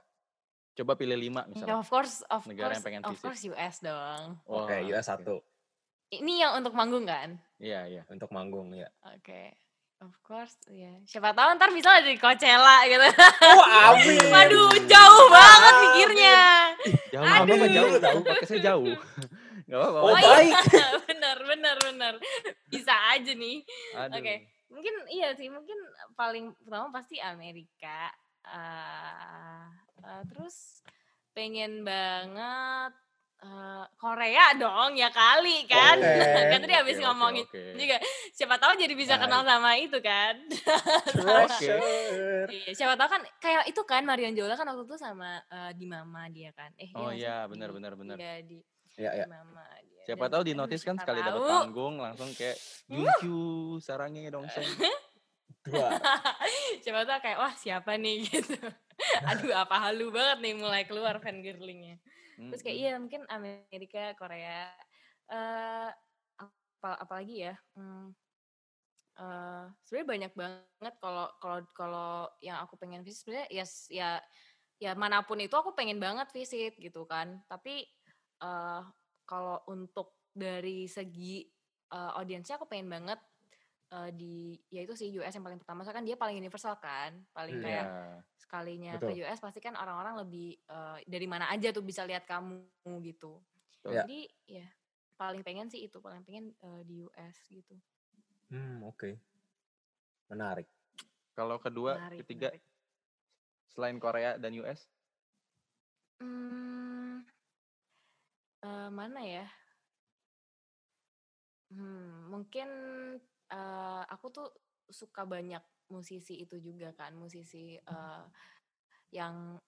Coba 0.74 0.92
pilih 0.98 1.14
lima 1.16 1.42
ya 1.54 1.54
misalnya. 1.54 1.78
of 1.78 1.88
course 1.88 2.20
of 2.30 2.44
Negara 2.50 2.76
yang 2.76 2.82
course 2.82 2.86
pengen 2.86 3.02
of 3.06 3.14
visit. 3.14 3.24
course 3.24 3.42
US 3.48 3.76
dong 3.80 4.38
Oke, 4.44 4.76
US 4.92 5.06
oke. 5.06 5.12
satu 5.12 5.34
ini 6.14 6.40
yang 6.42 6.52
untuk 6.60 6.72
manggung 6.76 7.04
kan 7.08 7.36
Iya, 7.62 7.80
iya. 7.90 8.02
untuk 8.10 8.30
manggung 8.34 8.68
ya. 8.74 8.88
oke 9.04 9.63
of 10.00 10.14
course 10.20 10.54
ya 10.66 10.90
siapa 11.04 11.30
tahu 11.30 11.54
ntar 11.54 11.70
bisa 11.70 11.88
lah 11.88 12.00
di 12.00 12.16
Coachella 12.16 12.82
gitu 12.84 13.06
Oh, 13.44 13.64
amin. 13.64 14.20
waduh 14.34 14.72
jauh 14.84 15.26
banget 15.28 15.74
mikirnya 15.80 16.38
Jauh 17.10 17.24
apa 17.24 17.42
apa 17.42 17.54
Aduh. 17.54 17.70
jauh 17.70 17.94
tahu 17.96 18.18
podcastnya 18.20 18.60
jauh. 18.64 18.86
Gak 19.64 19.80
apa-apa. 19.80 19.96
Oh, 19.96 20.12
oh 20.12 20.40
iya 20.44 20.60
bener 21.08 21.36
bener 21.40 21.76
bener 21.80 22.14
bisa 22.68 22.92
aja 23.10 23.32
nih 23.32 23.64
Aduh. 23.96 24.18
Oke. 24.18 24.34
mungkin 24.68 24.94
iya 25.08 25.32
sih 25.32 25.46
mungkin 25.48 25.78
paling 26.12 26.50
pertama 26.58 26.90
pasti 26.90 27.16
Amerika 27.16 28.10
eh 28.44 29.64
eh, 30.00 30.22
terus 30.28 30.82
pengen 31.30 31.80
banget 31.80 32.92
eh, 33.44 33.84
Korea 33.94 34.56
dong 34.56 34.96
ya 34.96 35.12
kali 35.12 35.68
kan 35.68 36.00
Oke, 36.00 36.24
kan 36.50 36.58
tadi 36.58 36.74
habis 36.74 36.96
oke, 36.96 37.04
ngomongin 37.04 37.44
oke. 37.44 37.76
juga 37.76 37.96
siapa 38.32 38.56
tahu 38.56 38.72
jadi 38.74 38.94
bisa 38.96 39.14
kenal 39.16 39.44
sama 39.44 39.76
itu 39.76 40.00
kan. 40.00 40.34
Iya, 42.44 42.72
siapa 42.72 42.94
tahu 42.94 43.08
kan 43.08 43.22
kayak 43.38 43.68
itu 43.68 43.80
kan 43.84 44.04
Marion 44.04 44.32
Jola 44.32 44.52
kan 44.52 44.64
waktu 44.64 44.84
itu 44.84 44.96
sama 44.96 45.40
eh, 45.46 45.72
di 45.72 45.84
Mama 45.84 46.28
dia 46.28 46.52
kan 46.52 46.72
eh 46.76 46.88
Oh 46.92 47.08
iya, 47.08 47.44
benar, 47.44 47.72
benar, 47.72 47.92
benar. 47.94 48.16
iya, 48.16 48.40
di, 48.40 48.60
Ya, 48.94 49.10
di 49.10 49.20
ya. 49.20 49.26
Mama 49.26 49.64
dia 49.82 50.02
Siapa 50.04 50.28
tahu 50.28 50.42
di 50.44 50.52
notice 50.52 50.84
kan 50.84 50.94
sekali 50.94 51.18
dapat 51.18 51.40
panggung 51.40 51.96
langsung 51.96 52.28
kayak 52.32 52.54
Juju 52.86 53.36
sarangnya 53.80 54.28
dong. 54.30 54.44
Dua. 55.64 55.96
siapa 56.84 57.08
tahu 57.08 57.18
kayak 57.24 57.38
wah 57.40 57.54
siapa 57.56 57.96
nih 57.96 58.28
gitu 58.28 58.52
aduh 59.24 59.56
apa 59.56 59.88
halu 59.88 60.12
banget 60.12 60.44
nih 60.44 60.54
mulai 60.54 60.84
keluar 60.84 61.16
fan 61.18 61.40
girlingnya 61.40 61.96
terus 62.50 62.62
kayak 62.64 62.78
iya 62.78 62.92
mungkin 62.98 63.22
Amerika 63.30 64.12
Korea 64.18 64.70
eh 65.30 65.90
apa 66.38 66.90
apalagi 67.00 67.48
ya 67.48 67.54
hmm, 67.78 68.12
eh 69.14 69.64
sebenarnya 69.86 70.08
banyak 70.10 70.32
banget 70.34 70.94
kalau 70.98 71.26
kalau 71.38 71.58
kalau 71.72 72.12
yang 72.42 72.58
aku 72.60 72.74
pengen 72.76 73.06
visit 73.06 73.24
sebenarnya 73.24 73.48
ya 73.50 73.64
ya 73.90 74.10
ya 74.82 74.92
mana 74.98 75.22
pun 75.22 75.38
itu 75.38 75.54
aku 75.54 75.72
pengen 75.78 76.02
banget 76.02 76.28
visit 76.34 76.74
gitu 76.78 77.06
kan. 77.06 77.40
Tapi 77.46 77.86
eh 78.42 78.82
kalau 79.24 79.62
untuk 79.70 80.18
dari 80.34 80.90
segi 80.90 81.46
eh, 81.94 82.12
audiensnya 82.18 82.58
aku 82.58 82.66
pengen 82.68 82.90
banget 82.90 83.20
eh, 83.94 84.10
di 84.14 84.58
ya 84.68 84.82
itu 84.82 84.94
sih 84.98 85.08
US 85.18 85.34
yang 85.34 85.46
paling 85.46 85.60
pertama 85.62 85.86
soalnya 85.86 85.98
kan 86.02 86.06
dia 86.06 86.16
paling 86.18 86.36
universal 86.38 86.74
kan 86.82 87.12
paling 87.30 87.56
Hmm. 87.56 87.64
kayak 87.64 87.86
sekalinya 88.34 88.98
Betul. 88.98 89.08
ke 89.14 89.22
US 89.24 89.38
pasti 89.40 89.60
kan 89.62 89.74
orang-orang 89.78 90.14
lebih 90.26 90.58
eh, 90.58 90.98
dari 91.06 91.26
mana 91.30 91.48
aja 91.54 91.70
tuh 91.70 91.84
bisa 91.86 92.02
lihat 92.04 92.26
kamu 92.26 92.66
gitu. 93.06 93.38
Betul. 93.80 93.92
Ya. 93.94 94.02
Jadi 94.04 94.20
ya 94.50 94.66
paling 95.14 95.42
pengen 95.46 95.70
sih 95.70 95.86
itu, 95.86 96.02
paling 96.02 96.26
pengen 96.26 96.50
eh, 96.58 96.82
di 96.84 97.06
US 97.06 97.36
gitu. 97.48 97.74
Hmm, 98.50 98.82
oke. 98.84 99.10
Menarik. 100.30 100.68
Kalau 101.34 101.56
kedua, 101.58 101.98
Menarik, 101.98 102.18
ketiga 102.22 102.48
menarik. 102.50 102.62
selain 103.74 103.98
Korea 103.98 104.38
dan 104.38 104.54
US, 104.62 104.86
Hmm, 106.20 107.22
eh, 108.62 108.88
mana 108.90 109.20
ya? 109.22 109.46
Hmm, 111.74 112.30
mungkin 112.32 112.68
eh, 113.54 114.02
aku 114.14 114.26
tuh 114.34 114.48
suka 114.90 115.22
banyak 115.24 115.62
musisi 115.92 116.34
itu 116.44 116.56
juga 116.60 116.90
kan, 116.98 117.12
musisi 117.16 117.78
eh, 117.78 118.24
yang 119.14 119.58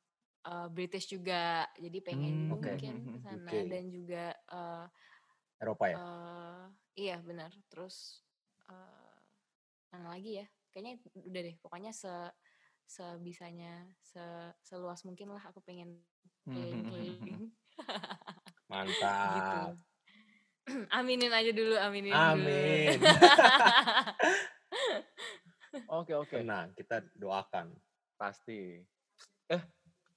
eh, 0.47 0.68
British 0.72 1.07
juga. 1.14 1.66
Jadi 1.78 1.99
pengen 2.05 2.34
Hmm, 2.41 2.51
mungkin 2.51 2.97
ke 3.11 3.18
sana 3.24 3.53
UK. 3.53 3.53
dan 3.70 3.89
juga 3.93 4.34
eh, 4.53 4.87
Eropa 5.61 5.89
ya? 5.91 6.01
eh 6.01 6.64
iya 7.01 7.16
benar. 7.28 7.53
Terus 7.70 8.24
eh 8.70 9.14
mana 9.93 10.09
lagi 10.16 10.43
ya? 10.43 10.47
Kayaknya 10.72 10.93
udah 11.30 11.41
deh. 11.47 11.57
Pokoknya 11.64 11.93
se 11.95 12.12
sebisanya 12.87 13.91
se 14.03 14.22
seluas 14.68 15.03
mungkin 15.09 15.28
lah 15.34 15.43
aku 15.51 15.61
pengen 15.64 16.03
keliling-keliling 16.53 17.53
gitu. 19.37 19.57
Mantap. 19.61 19.76
aminin 20.99 21.31
aja 21.31 21.51
dulu, 21.51 21.75
aminin 21.79 22.12
Amin. 22.12 22.99
dulu. 22.99 23.07
Oke 25.93 26.17
oke, 26.17 26.41
Tenang, 26.41 26.73
kita 26.73 27.05
doakan. 27.14 27.69
pasti. 28.17 28.81
Eh, 29.47 29.61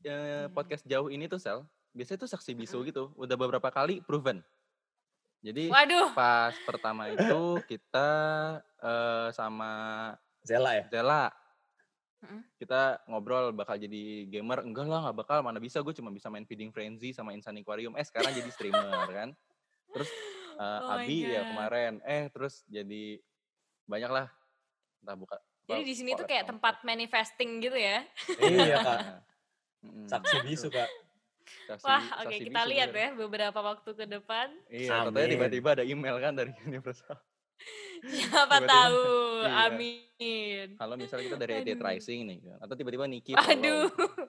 eh, 0.07 0.47
Hmm. 0.47 0.55
podcast 0.55 0.87
jauh 0.87 1.11
ini 1.11 1.27
tuh 1.27 1.35
sel, 1.35 1.67
biasanya 1.91 2.23
tuh 2.23 2.31
saksi 2.31 2.55
bisu 2.55 2.79
gitu, 2.87 3.11
udah 3.13 3.35
beberapa 3.35 3.67
kali 3.67 3.99
proven. 3.99 4.39
Jadi 5.43 5.67
Waduh. 5.67 6.15
pas 6.15 6.55
pertama 6.63 7.11
itu 7.11 7.59
kita 7.67 8.07
eh, 8.79 9.27
sama 9.35 9.71
Zela 10.47 10.79
ya? 10.79 10.83
Zela 10.87 11.27
kita 12.59 12.99
ngobrol 13.07 13.55
bakal 13.55 13.79
jadi 13.79 14.27
gamer 14.27 14.63
enggak 14.63 14.87
lah 14.87 15.07
nggak 15.07 15.17
bakal 15.23 15.39
mana 15.39 15.55
bisa 15.55 15.79
gue 15.79 15.95
cuma 15.95 16.11
bisa 16.11 16.27
main 16.27 16.43
feeding 16.43 16.67
frenzy 16.67 17.15
sama 17.15 17.31
insan 17.31 17.55
aquarium 17.55 17.95
eh 17.95 18.03
sekarang 18.03 18.35
jadi 18.35 18.51
streamer 18.51 19.07
kan 19.07 19.29
terus 19.95 20.11
eh, 20.59 20.79
Oh 20.83 20.91
Abi 20.99 21.23
ya 21.23 21.41
kemarin 21.47 22.03
eh 22.03 22.27
terus 22.29 22.61
jadi 22.67 23.17
banyak 23.87 24.11
lah 24.11 24.27
entah 25.01 25.15
buka 25.15 25.37
Jadi 25.69 25.85
di 25.85 25.93
sini 25.93 26.17
tuh 26.17 26.25
kayak 26.25 26.49
tempat 26.49 26.81
manifesting 26.81 27.61
gitu 27.61 27.77
ya. 27.77 28.01
Iya, 28.41 28.75
Kak. 28.89 28.99
Saksi 30.09 30.41
bisu, 30.41 30.73
Kak. 30.73 30.89
Kasih, 31.69 31.85
Wah, 31.85 32.25
oke 32.25 32.33
kasih 32.33 32.49
kita 32.49 32.61
bisu 32.65 32.71
lihat 32.73 32.89
ya 32.89 33.09
beberapa 33.13 33.59
waktu 33.61 33.89
ke 33.93 34.05
depan. 34.09 34.49
Iya, 34.65 35.05
katanya 35.05 35.21
Amin. 35.29 35.33
tiba-tiba 35.37 35.69
ada 35.77 35.83
email 35.85 36.17
kan 36.17 36.33
dari 36.33 36.51
Universal. 36.69 37.17
Siapa 38.01 38.65
Tiba-tiba, 38.65 38.65
tahu. 38.65 39.01
iya. 39.45 39.61
Amin. 39.69 40.67
Kalau 40.73 40.95
misalnya 40.97 41.25
kita 41.29 41.37
dari 41.37 41.53
Edit 41.61 41.77
Aduh. 41.77 41.85
Rising 41.85 42.19
nih 42.25 42.37
kan, 42.49 42.57
atau 42.65 42.73
tiba-tiba 42.73 43.05
Niki 43.05 43.31
Waduh. 43.37 43.89
follow. 43.93 44.25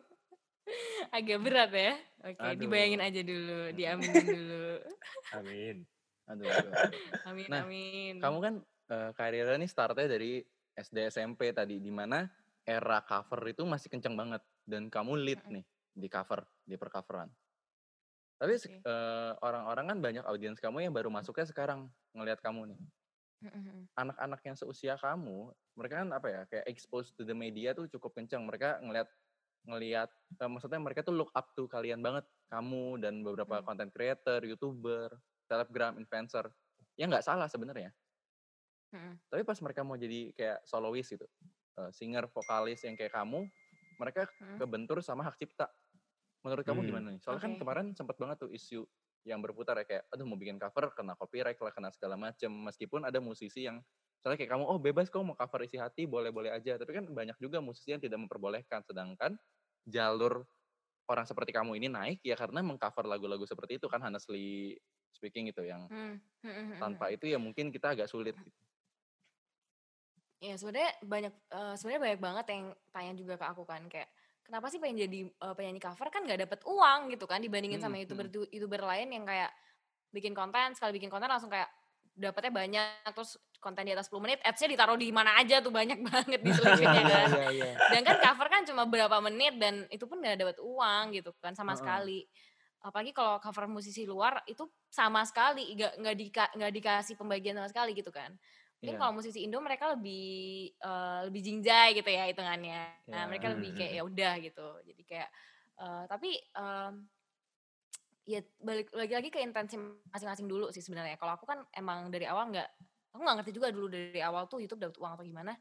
Agak 1.11 1.39
berat 1.41 1.71
ya. 1.73 1.93
Oke, 2.21 2.37
Aduh. 2.37 2.61
dibayangin 2.61 3.01
aja 3.01 3.21
dulu, 3.25 3.59
diaminin 3.73 4.27
dulu. 4.29 4.67
Amin. 5.35 5.77
Aduh, 6.31 6.47
aduh. 6.47 6.75
Amin, 7.29 7.49
Nah, 7.51 7.63
amin. 7.67 8.15
Kamu 8.23 8.39
kan 8.39 8.55
eh, 8.95 9.11
karirnya 9.19 9.57
nih 9.59 9.71
startnya 9.71 10.07
dari 10.07 10.43
SD 10.79 10.99
SMP 11.11 11.51
tadi, 11.51 11.83
di 11.83 11.91
mana 11.91 12.25
era 12.63 13.03
cover 13.03 13.41
itu 13.51 13.63
masih 13.67 13.89
kencang 13.91 14.15
banget 14.15 14.43
dan 14.63 14.87
kamu 14.87 15.13
lead 15.19 15.41
nih 15.51 15.65
di 15.97 16.09
cover, 16.09 16.47
di 16.63 16.77
percoveran. 16.79 17.29
Tapi 18.41 18.55
eh, 18.57 19.33
orang-orang 19.45 19.87
kan 19.93 19.99
banyak 20.01 20.25
audiens 20.25 20.59
kamu 20.65 20.89
yang 20.89 20.95
baru 20.97 21.13
masuknya 21.13 21.45
sekarang 21.51 21.93
ngelihat 22.17 22.41
kamu 22.41 22.73
nih. 22.73 22.81
Anak-anak 23.99 24.41
yang 24.47 24.57
seusia 24.57 24.95
kamu, 24.97 25.53
mereka 25.77 26.01
kan 26.01 26.09
apa 26.15 26.27
ya, 26.31 26.43
kayak 26.49 26.67
exposed 26.73 27.13
to 27.19 27.27
the 27.27 27.37
media 27.37 27.77
tuh 27.77 27.85
cukup 27.91 28.17
kencang. 28.17 28.47
Mereka 28.49 28.81
ngelihat 28.81 29.09
ngelihat 29.69 30.09
eh, 30.41 30.49
maksudnya 30.49 30.81
mereka 30.81 31.05
tuh 31.05 31.13
look 31.13 31.29
up 31.37 31.53
to 31.59 31.69
kalian 31.69 32.01
banget, 32.01 32.25
kamu 32.49 32.97
dan 33.03 33.21
beberapa 33.27 33.61
Hmm. 33.61 33.67
content 33.67 33.93
creator, 33.93 34.41
YouTuber, 34.47 35.13
selebgram, 35.51 35.99
influencer. 35.99 36.47
Ya 36.95 37.11
nggak 37.11 37.27
salah 37.27 37.51
sebenarnya. 37.51 37.91
Mm-mm. 38.95 39.19
Tapi 39.27 39.43
pas 39.43 39.59
mereka 39.59 39.83
mau 39.83 39.99
jadi 39.99 40.31
kayak 40.35 40.63
soloist 40.67 41.11
gitu, 41.15 41.27
eh, 41.79 41.91
singer, 41.91 42.31
vokalis 42.31 42.87
yang 42.87 42.95
kayak 42.95 43.11
kamu, 43.15 43.51
mereka 43.99 44.31
Mm. 44.39 44.59
kebentur 44.63 44.99
sama 45.03 45.27
hak 45.27 45.39
cipta. 45.43 45.67
Menurut 46.41 46.65
kamu 46.65 46.81
Hmm. 46.81 46.89
gimana 46.89 47.07
nih? 47.13 47.21
Soalnya 47.21 47.43
kan 47.45 47.53
Oke. 47.55 47.61
kemarin 47.61 47.87
sempat 47.93 48.17
banget 48.17 48.37
tuh 48.47 48.51
isu 48.51 48.89
yang 49.29 49.45
berputar 49.45 49.77
ya 49.77 49.85
kayak, 49.85 50.05
aduh 50.09 50.25
mau 50.25 50.41
bikin 50.41 50.57
cover 50.57 50.89
kena 50.97 51.13
copyright 51.13 51.61
lah, 51.61 51.73
kena 51.77 51.93
segala 51.93 52.17
macem. 52.17 52.49
Meskipun 52.49 53.05
ada 53.05 53.21
musisi 53.21 53.69
yang, 53.69 53.85
soalnya 54.25 54.41
kayak 54.41 54.57
kamu, 54.57 54.65
oh 54.65 54.81
bebas 54.81 55.13
kok 55.13 55.21
mau 55.21 55.37
cover 55.37 55.69
isi 55.69 55.77
hati, 55.77 56.09
boleh-boleh 56.09 56.49
aja. 56.49 56.81
Tapi 56.81 56.97
kan 56.97 57.05
banyak 57.13 57.37
juga 57.37 57.61
musisi 57.61 57.93
yang 57.93 58.01
tidak 58.01 58.17
memperbolehkan. 58.25 58.81
Sedangkan 58.89 59.37
jalur 59.85 60.49
orang 61.11 61.27
seperti 61.31 61.51
kamu 61.57 61.73
ini 61.81 61.89
naik 61.91 62.19
ya 62.25 62.37
karena 62.39 62.61
mengcover 62.65 63.05
lagu-lagu 63.11 63.45
seperti 63.49 63.73
itu 63.83 63.87
kan 63.93 64.01
honestly 64.07 64.79
speaking 65.17 65.51
gitu 65.51 65.63
yang 65.67 65.91
Mm. 65.91 66.21
Mm-mm. 66.45 66.73
tanpa 66.81 67.13
itu 67.15 67.27
ya 67.33 67.39
mungkin 67.41 67.67
kita 67.75 67.95
agak 67.97 68.09
sulit 68.11 68.37
gitu. 68.41 68.61
Ya 70.41 70.57
sebenarnya 70.57 70.97
banyak 71.05 71.35
eh, 71.53 71.75
sebenarnya 71.77 72.03
banyak 72.03 72.21
banget 72.21 72.47
yang 72.49 72.65
tanya 72.97 73.13
juga 73.13 73.35
ke 73.37 73.45
aku 73.45 73.63
kan 73.69 73.83
kayak 73.93 74.09
kenapa 74.41 74.73
sih 74.73 74.81
pengen 74.81 74.97
jadi 75.05 75.21
eh, 75.29 75.55
penyanyi 75.57 75.81
cover 75.85 76.09
kan 76.09 76.25
nggak 76.25 76.41
dapet 76.49 76.61
uang 76.65 77.13
gitu 77.13 77.29
kan 77.29 77.45
dibandingin 77.45 77.77
Mm, 77.77 77.85
sama 77.85 78.01
youtuber 78.01 78.27
youtuber 78.49 78.81
lain 78.81 79.13
yang 79.13 79.25
kayak 79.29 79.53
bikin 80.13 80.33
konten 80.33 80.73
sekali 80.77 80.97
bikin 80.97 81.13
konten 81.13 81.29
langsung 81.29 81.53
kayak 81.53 81.69
dapetnya 82.17 82.53
banyak 82.53 83.13
terus 83.15 83.39
konten 83.61 83.87
di 83.87 83.93
atas 83.93 84.09
10 84.11 84.21
menit 84.25 84.39
ads-nya 84.45 84.69
ditaruh 84.73 84.97
di 84.99 85.09
mana 85.13 85.37
aja 85.41 85.61
tuh 85.61 85.73
banyak 85.73 86.01
banget 86.09 86.41
di 86.43 86.51
seluruhnya 86.53 87.03
kan 87.13 87.29
iya, 87.31 87.49
iya. 87.53 87.73
dan 87.93 88.01
kan 88.05 88.17
cover 88.21 88.49
kan 88.51 88.63
cuma 88.67 88.83
berapa 88.89 89.17
menit 89.25 89.57
dan 89.61 89.85
itu 89.89 90.05
pun 90.09 90.21
gak 90.21 90.37
dapat 90.41 90.59
uang 90.61 91.05
gitu 91.17 91.31
kan 91.41 91.53
sama 91.55 91.77
sekali 91.79 92.27
apalagi 92.81 93.13
kalau 93.13 93.37
cover 93.45 93.69
musisi 93.69 94.09
luar 94.09 94.41
itu 94.49 94.65
sama 94.89 95.21
sekali 95.29 95.77
nggak 95.77 95.93
nggak 96.01 96.17
dika, 96.17 96.45
nggak 96.57 96.73
dikasih 96.81 97.15
pembagian 97.21 97.61
sama 97.61 97.69
sekali 97.69 97.93
gitu 97.93 98.09
kan 98.09 98.33
mungkin 98.81 98.97
Iya. 98.97 99.01
kalau 99.05 99.13
musisi 99.13 99.45
Indo 99.45 99.61
mereka 99.61 99.93
lebih 99.93 100.73
eh, 100.73 101.21
lebih 101.29 101.41
jinjai 101.45 101.93
gitu 101.93 102.09
ya 102.09 102.25
hitungannya 102.33 102.81
Ya. 103.05 103.13
nah 103.13 103.23
mereka 103.29 103.53
lebih 103.53 103.77
kayak 103.77 103.93
Hmm. 103.93 103.99
ya 104.01 104.03
udah 104.09 104.35
gitu 104.41 104.69
jadi 104.89 105.03
kayak 105.05 105.29
eh, 105.85 106.05
tapi 106.09 106.31
em, 106.57 106.93
ya 108.31 108.41
balik 108.63 108.95
lagi 108.95 109.13
lagi 109.19 109.29
ke 109.35 109.43
intensi 109.43 109.75
masing-masing 110.15 110.47
dulu 110.47 110.71
sih 110.71 110.79
sebenarnya. 110.85 111.19
Kalau 111.19 111.35
aku 111.35 111.45
kan 111.51 111.67
emang 111.75 112.07
dari 112.15 112.31
awal 112.31 112.55
nggak 112.55 112.69
aku 113.11 113.21
nggak 113.27 113.37
ngerti 113.43 113.53
juga 113.59 113.69
dulu 113.75 113.87
dari 113.91 114.23
awal 114.23 114.47
tuh 114.47 114.63
YouTube 114.63 114.87
dapat 114.87 114.97
uang 115.03 115.13
atau 115.19 115.25
gimana. 115.27 115.53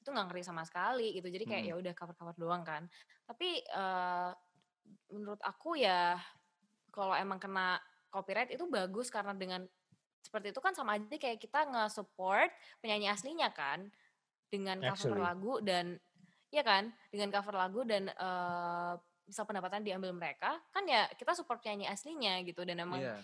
Itu 0.00 0.08
nggak 0.08 0.32
ngerti 0.32 0.42
sama 0.48 0.62
sekali 0.64 1.12
gitu. 1.16 1.28
Jadi 1.28 1.44
kayak 1.44 1.62
Hmm. 1.68 1.70
ya 1.70 1.74
udah 1.76 1.92
cover 1.92 2.14
cover 2.16 2.36
doang 2.40 2.62
kan. 2.64 2.88
Tapi 3.28 3.60
eh, 3.60 4.30
menurut 5.12 5.40
aku 5.44 5.76
ya 5.76 6.16
kalau 6.88 7.12
emang 7.12 7.36
kena 7.36 7.76
copyright 8.08 8.52
itu 8.54 8.64
bagus 8.70 9.10
karena 9.12 9.34
dengan 9.36 9.66
seperti 10.24 10.56
itu 10.56 10.60
kan 10.64 10.72
sama 10.72 10.96
aja 10.96 11.16
kayak 11.20 11.36
kita 11.36 11.68
nge-support 11.68 12.48
penyanyi 12.80 13.12
aslinya 13.12 13.52
kan. 13.52 13.92
Dengan 14.48 14.80
cover 14.80 15.18
Actually. 15.18 15.24
lagu 15.24 15.52
dan 15.60 15.86
ya 16.48 16.62
kan? 16.62 16.94
Dengan 17.10 17.28
cover 17.34 17.54
lagu 17.58 17.82
dan 17.84 18.08
eh 18.08 18.94
bisa 19.24 19.42
pendapatan 19.42 19.80
diambil 19.80 20.12
mereka 20.12 20.60
kan 20.68 20.84
ya 20.84 21.08
kita 21.16 21.32
support 21.32 21.64
penyanyi 21.64 21.88
aslinya 21.88 22.44
gitu 22.44 22.60
dan 22.62 22.76
emang 22.78 23.00
Iya. 23.00 23.16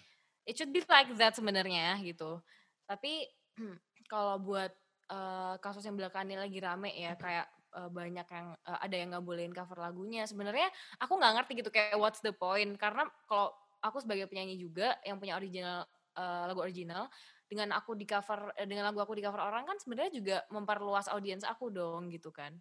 it 0.44 0.57
should 0.57 0.72
be 0.72 0.80
like 0.88 1.12
that 1.16 1.36
sebenarnya 1.36 2.01
gitu. 2.01 2.40
Tapi 2.88 3.28
kalau 4.12 4.40
buat 4.40 4.72
eh, 5.09 5.55
kasus 5.61 5.84
yang 5.84 5.94
belakangan 5.94 6.26
ini 6.26 6.38
lagi 6.40 6.59
rame 6.59 6.90
ya 6.96 7.12
kayak 7.14 7.46
eh, 7.76 7.90
banyak 7.92 8.26
yang 8.26 8.46
eh, 8.57 8.78
ada 8.80 8.94
yang 8.96 9.09
nggak 9.12 9.24
bolehin 9.24 9.53
cover 9.53 9.76
lagunya. 9.76 10.24
Sebenarnya 10.24 10.66
aku 10.98 11.20
nggak 11.20 11.32
ngerti 11.36 11.53
gitu 11.61 11.70
kayak 11.70 12.01
what's 12.01 12.24
the 12.24 12.32
point 12.32 12.74
karena 12.80 13.05
kalau 13.28 13.53
aku 13.80 14.01
sebagai 14.01 14.24
penyanyi 14.26 14.57
juga 14.57 14.96
yang 15.05 15.20
punya 15.20 15.36
original 15.36 15.84
eh, 16.16 16.42
lagu 16.48 16.61
original 16.64 17.07
dengan 17.51 17.74
aku 17.74 17.98
di 17.98 18.07
cover 18.07 18.55
dengan 18.62 18.86
lagu 18.88 19.03
aku 19.03 19.12
di 19.12 19.26
cover 19.26 19.42
orang 19.42 19.66
kan 19.66 19.74
sebenarnya 19.74 20.12
juga 20.14 20.36
memperluas 20.55 21.11
audiens 21.11 21.42
aku 21.42 21.66
dong 21.68 22.07
gitu 22.09 22.30
kan 22.30 22.55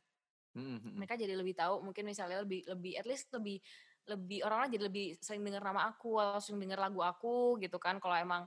Mm, 0.57 0.65
mm, 0.65 0.79
mm. 0.81 0.93
mereka 0.97 1.13
jadi 1.13 1.33
lebih 1.37 1.53
tahu 1.53 1.85
mungkin 1.85 2.09
misalnya 2.09 2.41
lebih 2.41 2.65
lebih 2.65 2.97
at 2.97 3.05
least 3.05 3.29
lebih 3.37 3.61
lebih 4.09 4.41
orang-orang 4.41 4.73
jadi 4.73 4.83
lebih 4.89 5.05
sering 5.21 5.45
dengar 5.45 5.61
nama 5.61 5.93
aku 5.93 6.17
atau 6.17 6.41
sering 6.41 6.57
dengar 6.57 6.81
lagu 6.81 7.05
aku 7.05 7.61
gitu 7.61 7.77
kan 7.77 8.01
kalau 8.01 8.17
emang 8.17 8.43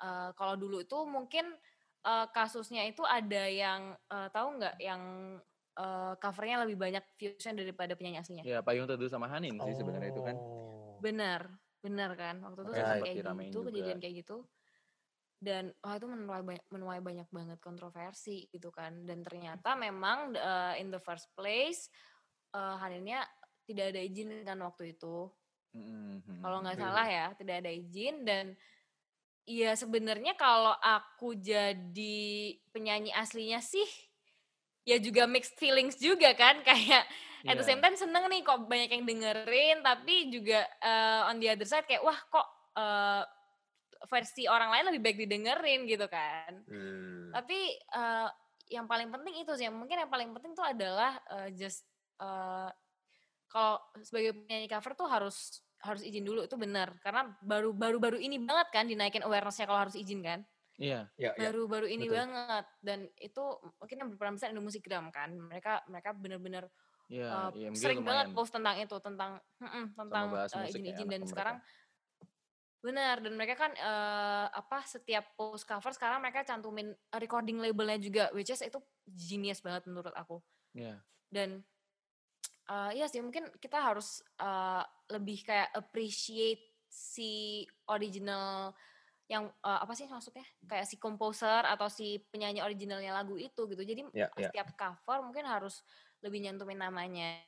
eh, 0.00 0.30
kalau 0.32 0.56
dulu 0.56 0.80
itu 0.80 0.98
mungkin 1.04 1.52
eh, 2.08 2.26
kasusnya 2.32 2.88
itu 2.88 3.04
ada 3.04 3.44
yang 3.44 3.92
eh, 4.08 4.28
tahu 4.32 4.48
nggak 4.56 4.80
yang 4.80 5.02
eh, 5.76 6.12
covernya 6.16 6.64
lebih 6.64 6.76
banyak 6.80 7.04
viewsnya 7.20 7.52
daripada 7.52 7.92
penyanyi 7.92 8.18
aslinya 8.24 8.44
Ya 8.48 8.64
Payung 8.64 8.88
Teduh 8.88 9.12
sama 9.12 9.28
Hanin 9.28 9.60
sih 9.60 9.76
sebenarnya 9.76 10.08
itu 10.08 10.22
kan. 10.24 10.36
Oh. 10.40 10.96
benar 11.04 11.52
benar 11.82 12.14
kan 12.14 12.38
waktu 12.46 12.60
itu 12.62 12.72
kayak 12.72 13.16
gitu 13.18 13.58
juga. 13.58 13.68
kejadian 13.68 13.98
kayak 14.00 14.14
gitu 14.24 14.36
dan 15.42 15.74
wah 15.82 15.98
itu 15.98 16.06
menuai 16.06 16.42
banyak, 16.46 16.66
menuai 16.70 17.00
banyak 17.02 17.28
banget 17.34 17.58
kontroversi 17.58 18.46
gitu 18.54 18.70
kan. 18.70 19.02
Dan 19.02 19.26
ternyata 19.26 19.74
memang 19.74 20.30
eh, 20.38 20.78
in 20.78 20.94
the 20.94 21.02
first 21.02 21.26
place 21.34 21.90
eh, 22.54 22.76
Haninnya 22.78 23.26
tidak 23.66 23.90
ada 23.90 24.00
izin 24.00 24.46
kan 24.46 24.62
waktu 24.62 24.94
itu. 24.94 25.26
Mm, 25.72 25.82
mm, 25.82 26.16
mm. 26.22 26.40
kalau 26.44 26.62
nggak 26.62 26.78
salah 26.78 27.06
ya 27.10 27.26
tidak 27.34 27.66
ada 27.66 27.70
izin. 27.74 28.22
Dan 28.22 28.54
Iya 29.42 29.74
sebenarnya 29.74 30.38
kalau 30.38 30.70
aku 30.78 31.34
jadi 31.34 32.54
penyanyi 32.70 33.10
aslinya 33.10 33.58
sih 33.58 33.86
ya 34.86 35.02
juga 35.02 35.26
mixed 35.26 35.58
feelings 35.58 35.98
juga 35.98 36.30
kan. 36.38 36.62
Kayak 36.68 37.02
at 37.50 37.58
the 37.58 37.66
Iya. 37.66 37.74
same 37.74 37.82
time 37.82 37.98
seneng 37.98 38.30
nih 38.30 38.46
kok 38.46 38.70
banyak 38.70 38.90
yang 38.94 39.02
dengerin. 39.02 39.82
Tapi 39.82 40.30
juga 40.30 40.62
eh, 40.78 41.26
on 41.26 41.42
the 41.42 41.50
other 41.50 41.66
side 41.66 41.90
kayak 41.90 42.06
wah 42.06 42.14
kok 42.30 42.46
eh, 42.78 43.22
versi 44.10 44.46
orang 44.50 44.70
lain 44.74 44.84
lebih 44.92 45.02
baik 45.02 45.18
didengerin 45.26 45.80
gitu 45.86 46.06
kan 46.10 46.52
Hmm. 46.66 47.30
tapi 47.34 47.76
eh, 47.76 48.28
yang 48.72 48.88
paling 48.88 49.12
penting 49.12 49.34
itu 49.42 49.52
sih 49.58 49.68
mungkin 49.68 50.00
yang 50.00 50.10
paling 50.10 50.32
penting 50.32 50.52
tuh 50.56 50.64
adalah 50.64 51.18
eh, 51.38 51.48
just 51.54 51.84
eh, 52.18 52.70
kalau 53.52 53.76
sebagai 54.00 54.32
penyanyi 54.46 54.68
cover 54.70 54.96
tuh 54.96 55.08
harus 55.10 55.60
harus 55.82 56.02
izin 56.06 56.22
dulu 56.22 56.46
itu 56.46 56.54
benar 56.54 56.94
karena 57.02 57.34
baru 57.42 57.74
baru 57.74 57.98
baru 57.98 58.18
ini 58.18 58.38
banget 58.38 58.68
kan 58.70 58.86
dinaikin 58.86 59.26
awarenessnya 59.26 59.66
kalau 59.66 59.82
harus 59.82 59.98
izin 59.98 60.22
kan 60.22 60.40
Iya. 60.80 61.04
Ya, 61.20 61.36
ya. 61.36 61.52
baru 61.52 61.68
baru 61.68 61.86
ini 61.86 62.08
betul. 62.08 62.16
banget 62.16 62.66
dan 62.80 62.98
itu 63.20 63.44
mungkin 63.76 63.96
yang 64.02 64.08
berperan 64.08 64.34
besar 64.40 64.48
Indo 64.50 64.64
Musikgram 64.64 65.12
kan 65.12 65.30
mereka 65.36 65.84
mereka 65.86 66.10
benar-benar 66.16 66.64
Iya, 67.12 67.28
uh, 67.28 67.50
IMG 67.52 67.76
sering 67.76 68.00
banget 68.08 68.32
post 68.32 68.56
tentang 68.56 68.80
itu 68.80 68.96
tentang 69.04 69.36
tentang 70.00 70.24
uh, 70.32 70.48
musik 70.48 70.56
ya, 70.56 70.64
izin-izin 70.72 71.06
dan 71.12 71.20
mereka. 71.28 71.52
Benar 72.82 73.22
dan 73.22 73.32
mereka 73.38 73.54
kan 73.54 73.72
uh, 73.78 74.50
apa 74.50 74.82
setiap 74.82 75.38
post 75.38 75.62
cover 75.62 75.94
sekarang 75.94 76.18
mereka 76.18 76.42
cantumin 76.42 76.90
recording 77.14 77.62
labelnya 77.62 77.96
juga 77.96 78.24
which 78.34 78.50
is 78.50 78.58
itu 78.58 78.82
genius 79.06 79.62
banget 79.62 79.86
menurut 79.86 80.10
aku 80.12 80.42
Iya. 80.74 80.98
dan 81.30 81.62
uh, 82.66 82.90
iya 82.90 83.06
sih 83.06 83.22
mungkin 83.22 83.46
kita 83.62 83.78
harus 83.78 84.18
uh, 84.42 84.82
lebih 85.14 85.46
kayak 85.46 85.70
appreciate 85.72 86.58
si 86.90 87.62
original 87.86 88.74
yang 89.30 89.48
uh, 89.64 89.80
apa 89.80 89.94
sih 89.94 90.04
maksudnya 90.10 90.44
kayak 90.66 90.84
si 90.84 90.98
composer 90.98 91.62
atau 91.64 91.86
si 91.88 92.20
penyanyi 92.28 92.60
originalnya 92.60 93.14
lagu 93.14 93.38
itu 93.38 93.64
gitu 93.70 93.80
jadi 93.80 94.02
Ya, 94.12 94.28
ya. 94.36 94.50
setiap 94.50 94.74
cover 94.74 95.22
mungkin 95.22 95.46
harus 95.46 95.80
lebih 96.20 96.42
nyantumin 96.42 96.82
namanya 96.82 97.40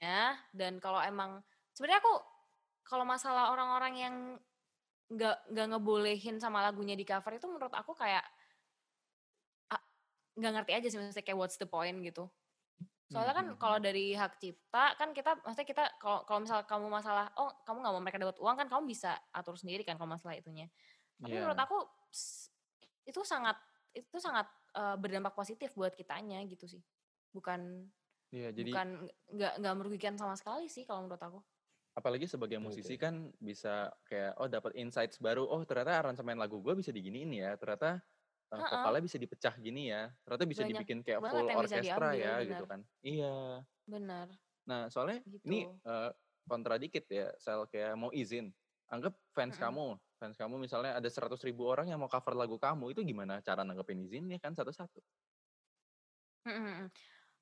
dan 0.55 0.78
kalau 0.78 1.03
emang 1.03 1.43
sebenarnya 1.74 2.01
aku 2.01 2.14
kalau 2.87 3.03
masalah 3.05 3.51
orang-orang 3.51 3.95
yang 3.99 4.14
nggak 5.12 5.36
nggak 5.52 5.66
ngebolehin 5.74 6.36
sama 6.40 6.64
lagunya 6.64 6.96
di 6.96 7.05
cover 7.05 7.36
itu 7.36 7.46
menurut 7.48 7.72
aku 7.74 7.92
kayak 7.92 8.24
nggak 10.34 10.52
ngerti 10.61 10.72
aja 10.74 10.86
sih 10.90 10.98
maksudnya 10.98 11.24
kayak 11.26 11.38
what's 11.38 11.59
the 11.59 11.68
point 11.68 11.98
gitu 12.02 12.26
Soalnya 13.07 13.34
kan 13.36 13.46
Hmm, 13.46 13.61
kalau 13.62 13.78
dari 13.78 14.16
hak 14.16 14.42
cipta 14.42 14.98
kan 14.98 15.14
kita 15.14 15.38
maksudnya 15.44 15.68
kita 15.68 15.84
kalau 16.02 16.26
kalau 16.26 16.42
misal 16.42 16.66
kamu 16.66 16.90
masalah 16.90 17.30
oh 17.38 17.52
kamu 17.62 17.84
nggak 17.84 17.94
mau 17.94 18.02
mereka 18.02 18.18
dapat 18.18 18.38
uang 18.42 18.57
kan 18.59 18.66
kamu 18.66 18.82
bisa 18.90 19.14
atur 19.30 19.55
sendiri 19.55 19.86
kan 19.86 19.94
kalau 20.00 20.11
masalah 20.11 20.34
itunya. 20.34 20.66
Tapi 21.22 21.38
menurut 21.38 21.55
Iya. 21.55 21.62
aku 21.62 21.78
itu 23.05 23.20
sangat 23.22 23.57
itu 23.94 24.16
sangat 24.18 24.46
eh, 24.74 24.96
berdampak 24.98 25.36
positif 25.38 25.70
buat 25.78 25.94
kitanya 25.94 26.42
gitu 26.50 26.66
sih. 26.66 26.82
Bukan 27.30 27.86
Iya, 28.34 28.50
jadi 28.50 28.72
bukan 28.72 28.88
nggak 29.30 29.52
nggak 29.62 29.74
merugikan 29.78 30.14
sama 30.18 30.34
sekali 30.34 30.66
sih 30.66 30.82
kalau 30.88 31.07
menurut 31.07 31.22
aku. 31.22 31.40
Apalagi 31.95 32.26
sebagai 32.26 32.59
musisi 32.59 32.99
kan 32.99 33.30
bisa 33.38 33.86
kayak 34.11 34.34
oh 34.42 34.51
dapat 34.51 34.74
insights 34.74 35.22
baru 35.22 35.47
oh 35.47 35.62
ternyata 35.62 36.03
aransemen 36.03 36.34
lagu 36.34 36.59
gue 36.59 36.74
bisa 36.74 36.90
diginiin 36.90 37.30
ya 37.30 37.55
ternyata 37.55 38.03
uh, 38.51 38.59
Ha-ha. 38.59 38.66
vokalnya 38.82 39.03
bisa 39.07 39.16
dipecah 39.16 39.55
gini 39.62 39.95
ya 39.95 40.11
ternyata 40.26 40.45
bisa 40.45 40.62
Banyak 40.66 40.70
dibikin 40.74 40.99
kayak 41.07 41.20
full 41.22 41.47
orkestra 41.47 42.09
diambil, 42.11 42.18
ya 42.18 42.32
benar. 42.34 42.51
gitu 42.51 42.64
kan 42.66 42.80
iya 43.07 43.34
Benar. 43.86 44.26
nah 44.66 44.82
soalnya 44.90 45.22
ini 45.47 45.70
Gitu. 45.70 45.86
uh, 45.86 46.11
kontra 46.45 46.76
dikit 46.76 47.07
ya 47.09 47.30
sel 47.38 47.64
kayak 47.70 47.95
mau 47.95 48.11
izin 48.11 48.51
anggap 48.90 49.14
fans 49.32 49.55
Mm-mm. 49.57 49.64
kamu 49.64 49.86
fans 50.18 50.36
kamu 50.36 50.55
misalnya 50.61 50.99
ada 50.99 51.07
100 51.09 51.30
ribu 51.47 51.64
orang 51.64 51.88
yang 51.88 52.03
mau 52.03 52.11
cover 52.11 52.34
lagu 52.34 52.59
kamu 52.59 52.90
itu 52.90 53.01
gimana 53.01 53.38
cara 53.40 53.62
nanggepin 53.62 54.03
izinnya 54.03 54.36
kan 54.42 54.53
satu-satu 54.53 54.99
Mm-mm. 56.45 56.90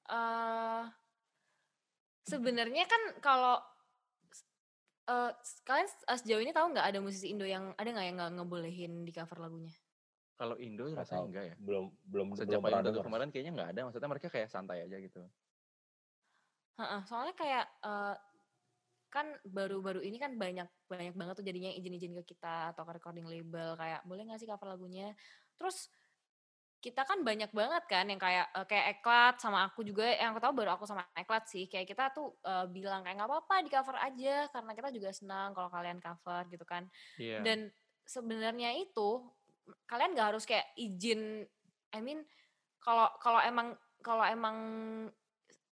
Eh, 0.02 0.82
sebenarnya 2.26 2.84
kan 2.86 3.02
kalau 3.22 3.58
eh, 5.08 5.30
kalian 5.66 5.88
eh, 5.88 6.18
sejauh 6.20 6.42
ini 6.44 6.52
tahu 6.54 6.66
nggak 6.72 6.86
ada 6.90 6.98
musisi 7.02 7.26
Indo 7.32 7.46
yang 7.46 7.64
ada 7.80 7.88
nggak 7.94 8.06
yang 8.08 8.16
nggak 8.18 8.32
ngebolehin 8.38 8.92
di 9.06 9.12
cover 9.14 9.38
lagunya? 9.42 9.72
kalau 10.40 10.56
Indo 10.58 10.84
Nggak 10.90 11.06
rasanya 11.06 11.24
enggak 11.28 11.44
ya 11.50 11.54
belum 11.66 11.84
belum 12.12 12.28
sejak 12.38 12.60
belum 12.60 12.82
dengar. 12.84 13.04
kemarin 13.06 13.28
kayaknya 13.32 13.52
nggak 13.56 13.70
ada 13.76 13.80
maksudnya 13.86 14.10
mereka 14.12 14.28
kayak 14.34 14.48
santai 14.50 14.78
aja 14.84 14.96
gitu 14.98 15.20
Heeh, 16.80 17.00
soalnya 17.08 17.34
kayak 17.36 17.64
eh, 17.84 18.14
kan 19.12 19.26
baru-baru 19.44 20.00
ini 20.00 20.16
kan 20.16 20.32
banyak 20.40 20.68
banyak 20.88 21.12
banget 21.12 21.34
tuh 21.36 21.44
jadinya 21.44 21.68
izin-izin 21.68 22.16
ke 22.24 22.32
kita 22.32 22.72
atau 22.72 22.82
ke 22.88 22.92
recording 22.96 23.28
label 23.28 23.76
kayak 23.76 24.00
boleh 24.08 24.24
nggak 24.24 24.40
sih 24.40 24.48
cover 24.48 24.72
lagunya 24.72 25.12
terus 25.60 25.92
kita 26.82 27.06
kan 27.06 27.22
banyak 27.22 27.54
banget 27.54 27.86
kan 27.86 28.04
yang 28.10 28.18
kayak 28.18 28.50
eh, 28.50 28.66
kayak 28.66 28.86
Eklat 28.98 29.38
sama 29.38 29.62
aku 29.70 29.86
juga 29.86 30.02
yang 30.02 30.34
aku 30.34 30.42
tahu 30.42 30.52
baru 30.58 30.74
aku 30.74 30.84
sama 30.84 31.06
Eklat 31.14 31.46
sih. 31.46 31.70
Kayak 31.70 31.86
kita 31.94 32.04
tuh 32.10 32.34
eh, 32.42 32.66
bilang 32.66 33.06
kayak 33.06 33.22
nggak 33.22 33.30
apa-apa 33.30 33.56
di 33.62 33.70
cover 33.70 33.96
aja 34.02 34.50
karena 34.50 34.72
kita 34.74 34.88
juga 34.90 35.10
senang 35.14 35.54
kalau 35.54 35.70
kalian 35.70 36.02
cover 36.02 36.42
gitu 36.50 36.66
kan. 36.66 36.90
Iya. 37.22 37.38
Dan 37.46 37.70
sebenarnya 38.02 38.74
itu 38.74 39.22
kalian 39.86 40.18
nggak 40.18 40.28
harus 40.34 40.42
kayak 40.42 40.74
izin 40.74 41.46
I 41.94 42.02
mean 42.02 42.26
kalau 42.82 43.06
kalau 43.22 43.38
emang 43.38 43.78
kalau 44.02 44.26
emang 44.26 44.56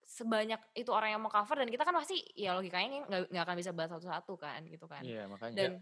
sebanyak 0.06 0.62
itu 0.78 0.90
orang 0.94 1.14
yang 1.14 1.22
mau 1.22 1.30
cover 1.30 1.58
dan 1.58 1.70
kita 1.70 1.82
kan 1.82 1.94
pasti 1.94 2.22
ya 2.38 2.54
logikanya 2.54 3.06
nggak 3.10 3.20
nggak 3.34 3.44
akan 3.46 3.56
bisa 3.58 3.70
bahas 3.74 3.90
satu-satu 3.94 4.34
kan 4.38 4.62
gitu 4.70 4.86
kan. 4.86 5.02
Iya 5.02 5.26
makanya 5.26 5.54
dan 5.58 5.72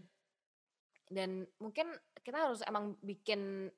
dan 1.09 1.29
mungkin 1.57 1.93
kita 2.21 2.49
harus 2.49 2.61
emang 2.65 2.97
bikin 3.01 3.69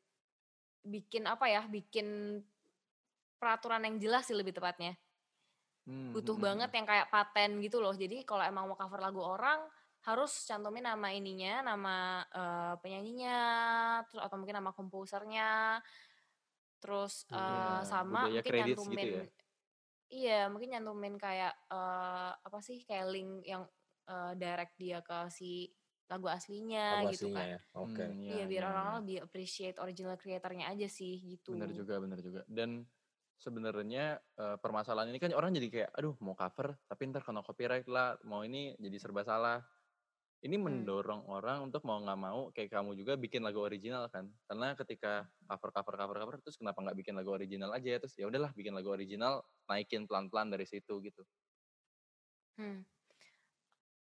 bikin 0.85 1.23
apa 1.29 1.45
ya 1.49 1.61
bikin 1.69 2.07
peraturan 3.39 3.83
yang 3.87 3.95
jelas 4.03 4.23
sih 4.27 4.37
lebih 4.39 4.53
tepatnya 4.57 4.93
Hmm, 5.85 6.13
butuh 6.13 6.35
hmm, 6.35 6.35
hmm, 6.37 6.45
banget 6.45 6.69
yang 6.75 6.83
kayak 6.87 7.07
paten 7.13 7.63
gitu 7.63 7.79
loh. 7.79 7.95
Jadi 7.95 8.27
kalau 8.27 8.43
emang 8.43 8.67
mau 8.67 8.75
cover 8.75 8.99
lagu 8.99 9.21
orang 9.23 9.63
harus 10.03 10.31
cantumin 10.49 10.83
nama 10.83 11.07
ininya, 11.13 11.61
nama 11.63 11.95
eh, 12.33 12.73
penyanyinya, 12.83 13.39
terus 14.09 14.21
atau 14.25 14.35
mungkin 14.41 14.57
nama 14.59 14.71
komposernya, 14.75 15.79
terus 16.81 17.13
eh, 17.31 17.81
Iya, 17.81 17.87
sama 17.91 18.21
mungkin 18.27 18.43
credits 18.45 18.83
gitu 18.91 19.05
ya? 19.15 19.23
iya 20.11 20.37
mungkin 20.51 20.69
nyantumin 20.75 21.15
kayak 21.25 21.53
eh, 21.71 22.31
apa 22.47 22.59
sih 22.67 22.77
kayak 22.87 23.07
link 23.13 23.31
yang 23.51 23.63
eh, 24.11 24.31
direct 24.41 24.73
dia 24.81 24.99
ke 25.07 25.17
si 25.37 25.71
lagu 26.11 26.27
aslinya 26.27 26.99
Lagu 26.99 27.15
gitu 27.15 27.31
aslinya 27.31 27.39
kan. 27.39 27.53
ya. 27.55 27.59
Oke. 27.79 28.03
Hmm, 28.03 28.19
Iya 28.19 28.33
iya, 28.35 28.45
biar 28.51 28.61
iya, 28.61 28.67
orang-orang 28.67 28.91
iya. 28.93 29.01
lebih 29.01 29.17
appreciate 29.23 29.77
original 29.79 30.15
creatornya 30.19 30.65
aja 30.67 30.87
sih 30.91 31.13
gitu. 31.23 31.55
Bener 31.55 31.71
juga, 31.71 31.95
bener 32.03 32.19
juga. 32.19 32.41
Dan 32.51 32.83
sebenarnya 33.39 34.05
eh, 34.37 34.57
permasalahan 34.59 35.09
ini 35.09 35.17
kan 35.17 35.31
orang 35.33 35.55
jadi 35.55 35.67
kayak, 35.71 35.89
aduh 35.95 36.13
mau 36.19 36.35
cover, 36.35 36.75
tapi 36.85 37.01
ntar 37.09 37.23
kena 37.23 37.41
copyright 37.41 37.87
lah, 37.87 38.19
mau 38.27 38.43
ini 38.43 38.75
jadi 38.75 38.97
serba 38.99 39.23
salah. 39.23 39.63
Ini 40.41 40.57
Hmm. 40.57 40.65
mendorong 40.81 41.29
orang 41.29 41.69
untuk 41.69 41.85
mau 41.85 42.01
nggak 42.01 42.17
mau 42.17 42.49
kayak 42.49 42.73
kamu 42.73 42.97
juga 42.97 43.13
bikin 43.13 43.45
lagu 43.45 43.61
original 43.61 44.09
kan. 44.09 44.25
Karena 44.49 44.73
ketika 44.73 45.29
cover 45.45 45.69
cover 45.69 45.93
cover 46.01 46.17
cover 46.17 46.35
terus 46.41 46.57
kenapa 46.57 46.81
nggak 46.81 46.97
bikin 46.97 47.13
lagu 47.13 47.29
original 47.29 47.69
aja 47.71 48.01
terus 48.01 48.17
ya 48.17 48.25
udahlah 48.25 48.49
bikin 48.57 48.73
lagu 48.73 48.89
original 48.89 49.45
naikin 49.69 50.09
pelan-pelan 50.09 50.49
dari 50.49 50.65
situ 50.65 50.97
gitu. 51.05 51.21
Hmm. 52.57 52.83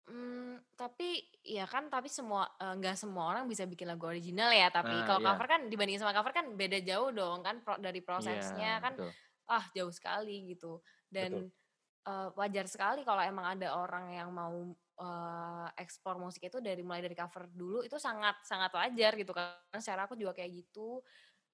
Hmm, 0.09 0.57
tapi 0.73 1.21
ya 1.45 1.69
kan 1.69 1.93
tapi 1.93 2.09
semua 2.09 2.49
eh, 2.57 2.73
nggak 2.81 2.97
semua 2.97 3.29
orang 3.29 3.45
bisa 3.45 3.69
bikin 3.69 3.85
lagu 3.93 4.09
original 4.09 4.49
ya 4.57 4.73
tapi 4.73 5.05
Nah, 5.05 5.05
kalau 5.05 5.21
iya. 5.21 5.35
cover 5.35 5.45
kan 5.45 5.61
dibanding 5.69 6.01
sama 6.01 6.17
cover 6.17 6.33
kan 6.33 6.57
beda 6.57 6.81
jauh 6.81 7.13
dong 7.13 7.45
kan 7.45 7.61
pro- 7.61 7.77
dari 7.77 8.01
prosesnya 8.01 8.81
Iya, 8.81 8.81
kan 8.81 8.97
betul. 8.97 9.17
ah 9.53 9.65
jauh 9.77 9.93
sekali 9.93 10.49
gitu 10.57 10.81
dan 11.13 11.53
eh, 12.09 12.29
wajar 12.41 12.65
sekali 12.69 13.05
kalau 13.05 13.21
emang 13.21 13.59
ada 13.59 13.77
orang 13.77 14.17
yang 14.17 14.31
mau 14.33 14.73
eh, 15.01 15.67
ekspor 15.77 16.17
musik 16.17 16.49
itu 16.49 16.59
dari 16.65 16.81
mulai 16.81 17.05
dari 17.05 17.17
cover 17.19 17.45
dulu 17.53 17.85
itu 17.85 17.97
sangat 18.01 18.41
sangat 18.49 18.73
wajar 18.73 19.13
gitu 19.21 19.33
kan 19.37 19.61
secara 19.81 20.09
aku 20.09 20.17
juga 20.17 20.33
kayak 20.37 20.53
gitu 20.65 21.05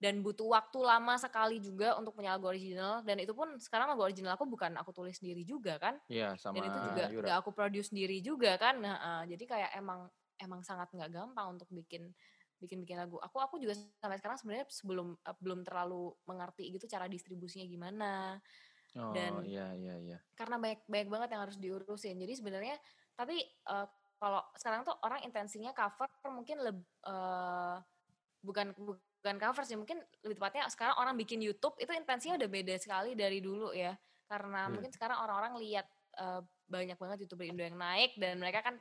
dan 0.03 0.21
butuh 0.21 0.51
waktu 0.51 0.79
lama 0.83 1.15
sekali 1.17 1.63
juga 1.63 1.95
untuk 1.97 2.19
punya 2.19 2.35
lagu 2.35 2.51
original. 2.51 3.01
Dan 3.07 3.23
itu 3.23 3.33
pun 3.33 3.57
sekarang 3.57 3.95
lagu 3.95 4.03
original 4.03 4.35
aku 4.35 4.45
bukan 4.45 4.75
aku 4.77 4.91
tulis 4.91 5.17
sendiri 5.17 5.47
juga 5.47 5.79
kan. 5.79 5.97
Iya, 6.11 6.35
sama 6.37 6.59
dan 6.59 6.63
itu 6.69 6.79
juga 6.93 7.05
Yura. 7.09 7.25
nggak 7.25 7.39
aku 7.41 7.51
produce 7.55 7.89
sendiri 7.95 8.19
juga 8.21 8.59
kan. 8.59 8.83
Nah, 8.83 8.97
eh, 8.99 9.23
jadi 9.35 9.45
kayak 9.47 9.71
emang 9.79 10.11
emang 10.43 10.61
sangat 10.67 10.91
nggak 10.93 11.11
gampang 11.15 11.47
untuk 11.57 11.69
bikin 11.71 12.11
bikin 12.59 12.83
bikin 12.83 12.99
lagu. 12.99 13.17
Aku 13.23 13.39
aku 13.39 13.57
juga 13.63 13.79
sampai 14.03 14.19
sekarang 14.19 14.37
sebenarnya 14.37 14.67
sebelum 14.69 15.15
eh, 15.15 15.37
belum 15.39 15.61
terlalu 15.63 16.13
mengerti 16.27 16.75
gitu 16.75 16.91
cara 16.91 17.07
distribusinya 17.07 17.65
gimana. 17.65 18.39
Oh, 18.95 19.11
dan- 19.11 19.43
iya, 19.43 19.75
iya, 19.75 19.95
iya. 19.99 20.19
karena 20.39 20.59
banyak 20.59 20.87
banyak 20.87 21.09
banget 21.11 21.29
yang 21.35 21.43
harus 21.47 21.57
diurusin. 21.59 22.19
Jadi 22.19 22.33
sebenarnya 22.35 22.77
tapi 23.15 23.39
eh, 23.43 23.87
kalau 24.19 24.43
sekarang 24.59 24.83
tuh 24.83 24.97
orang 25.07 25.23
intensinya 25.23 25.71
cover 25.75 26.07
mungkin 26.33 26.59
lebih 26.63 26.87
bukan 28.45 28.77
bukan 28.77 29.14
cover 29.25 29.65
sih 29.65 29.77
mungkin 29.81 29.97
lebih 30.21 30.37
tepatnya 30.37 30.69
sekarang 30.69 30.97
orang 31.01 31.15
bikin 31.17 31.41
YouTube 31.41 31.75
itu 31.81 31.89
intensinya 31.97 32.37
udah 32.37 32.51
beda 32.51 32.75
sekali 32.77 33.17
dari 33.17 33.41
dulu 33.41 33.73
ya. 33.73 33.97
Karena 34.29 34.69
Hmm. 34.69 34.73
mungkin 34.73 34.93
sekarang 34.93 35.19
orang-orang 35.25 35.57
lihat 35.65 35.87
eh, 36.21 36.43
banyak 36.69 36.97
banget 37.01 37.25
youtuber 37.25 37.45
Indo 37.49 37.65
yang 37.65 37.77
naik 37.81 38.17
dan 38.21 38.37
mereka 38.41 38.61
kan 38.65 38.77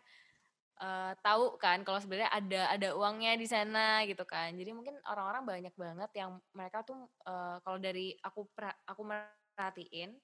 eh, 0.81 1.13
tahu 1.23 1.55
kan 1.61 1.81
kalau 1.87 1.99
sebenarnya 2.03 2.31
ada 2.33 2.61
ada 2.75 2.89
uangnya 2.97 3.37
di 3.39 3.47
sana 3.47 4.03
gitu 4.09 4.23
kan. 4.27 4.53
Jadi 4.57 4.71
mungkin 4.75 4.95
orang-orang 5.07 5.43
banyak 5.47 5.73
banget 5.79 6.11
yang 6.17 6.39
mereka 6.55 6.83
tuh 6.83 7.07
eh, 7.27 7.57
kalau 7.63 7.77
dari 7.79 8.13
aku 8.19 8.49
pra- 8.55 8.79
aku 8.87 9.01
merhatiin 9.07 10.17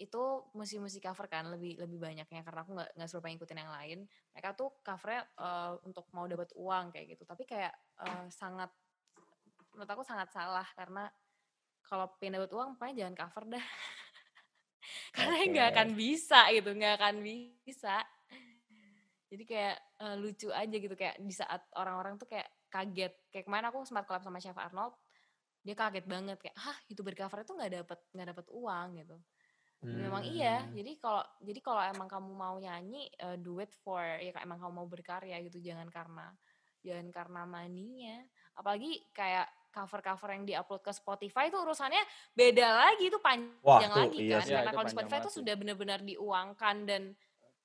itu 0.00 0.22
musik-musik 0.56 1.04
cover 1.04 1.28
kan 1.30 1.46
lebih 1.52 1.78
lebih 1.82 1.98
banyaknya. 2.00 2.42
Karena 2.46 2.60
aku 2.64 2.72
nggak 2.76 2.90
nggak 2.98 3.08
seberapa 3.10 3.28
ngikutin 3.34 3.60
yang 3.62 3.72
lain 3.72 3.98
mereka 4.34 4.48
tuh 4.58 4.70
covernya 4.82 5.22
eh, 5.38 5.72
untuk 5.86 6.06
mau 6.16 6.26
dapat 6.26 6.50
uang 6.56 6.84
kayak 6.96 7.06
gitu. 7.18 7.24
Tapi 7.28 7.44
kayak 7.48 7.74
eh, 8.02 8.26
sangat 8.32 8.70
menurut 9.72 9.90
aku 9.90 10.04
sangat 10.04 10.28
salah 10.32 10.66
karena 10.76 11.08
kalau 11.82 12.08
pengen 12.16 12.40
dapat 12.40 12.52
uang 12.52 12.76
pokoknya 12.76 13.04
jangan 13.04 13.14
cover 13.24 13.44
dah 13.58 13.66
karena 15.16 15.36
nggak 15.48 15.68
akan 15.76 15.88
bisa 15.96 16.40
gitu 16.54 16.70
nggak 16.72 16.94
akan 17.00 17.16
bisa 17.20 17.96
jadi 19.32 19.44
kayak 19.48 19.76
eh, 20.04 20.16
lucu 20.20 20.48
aja 20.52 20.76
gitu 20.76 20.92
kayak 20.92 21.16
di 21.20 21.32
saat 21.32 21.64
orang-orang 21.76 22.20
tuh 22.20 22.28
kayak 22.28 22.48
kaget 22.68 23.12
kayak 23.32 23.44
kemarin 23.48 23.68
aku 23.68 23.84
sempat 23.84 24.04
collab 24.04 24.24
sama 24.24 24.40
Chef 24.40 24.56
Arnold 24.56 24.96
dia 25.62 25.76
kaget 25.78 26.04
banget 26.04 26.38
kayak 26.42 26.56
hah 26.58 26.76
youtuber 26.88 27.14
cover 27.16 27.44
itu 27.44 27.52
nggak 27.56 27.72
dapat 27.84 27.98
nggak 28.12 28.28
dapat 28.34 28.46
uang 28.52 28.88
gitu 29.00 29.16
Memang 29.82 30.22
iya. 30.22 30.62
Hmm. 30.62 30.78
Jadi 30.78 30.92
kalau 31.02 31.22
jadi 31.42 31.58
kalau 31.58 31.82
emang 31.82 32.06
kamu 32.06 32.30
mau 32.30 32.54
nyanyi 32.54 33.10
eh, 33.18 33.34
do 33.42 33.58
it 33.58 33.74
for 33.82 33.98
ya 33.98 34.30
kayak 34.30 34.46
emang 34.46 34.62
kamu 34.62 34.72
mau 34.78 34.86
berkarya 34.86 35.42
gitu 35.42 35.58
jangan 35.58 35.90
karena 35.90 36.30
jangan 36.86 37.10
karena 37.10 37.42
maninya. 37.42 38.22
Apalagi 38.54 39.10
kayak 39.10 39.50
cover-cover 39.72 40.28
yang 40.36 40.44
diupload 40.44 40.84
ke 40.84 40.92
Spotify 40.92 41.48
itu 41.48 41.56
urusannya 41.56 42.04
beda 42.36 42.68
lagi 42.86 43.08
itu 43.08 43.18
panjang 43.18 43.56
Wah, 43.64 43.80
tuh, 43.80 44.00
lagi 44.06 44.18
iya 44.20 44.38
kan. 44.38 44.44
sih. 44.44 44.52
Ya, 44.52 44.56
Karena 44.60 44.72
kalau 44.76 44.86
di 44.86 44.92
Spotify 44.92 45.18
itu 45.24 45.32
sudah 45.32 45.54
benar-benar 45.56 45.98
diuangkan 46.04 46.76
dan 46.84 47.02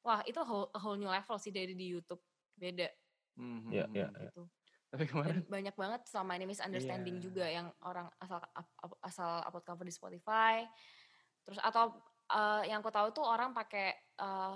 wah 0.01 0.23
itu 0.23 0.39
whole, 0.39 0.71
whole 0.79 0.95
new 0.95 1.11
level 1.11 1.35
sih 1.35 1.51
dari 1.51 1.75
di 1.75 1.91
YouTube. 1.91 2.23
Beda 2.57 2.87
Iya, 2.87 3.37
hmm, 3.37 3.69
iya, 3.69 3.85
hmm. 3.85 3.93
iya. 3.93 4.07
gitu. 4.31 4.43
Tapi 4.87 5.03
Dan 5.03 5.09
kemarin 5.11 5.37
banyak 5.45 5.75
banget 5.75 6.01
selama 6.07 6.31
ini 6.39 6.45
misunderstanding 6.47 7.15
Iya. 7.19 7.23
juga 7.27 7.45
yang 7.45 7.67
orang 7.83 8.07
asal 8.17 8.39
asal 9.03 9.29
upload 9.45 9.65
cover 9.67 9.85
di 9.85 9.93
Spotify. 9.93 10.63
Terus 11.45 11.59
atau 11.61 11.91
eh, 12.33 12.71
yang 12.71 12.79
aku 12.81 12.89
tahu 12.89 13.11
tuh 13.13 13.27
orang 13.27 13.51
pakai 13.53 13.93
eh, 13.93 14.55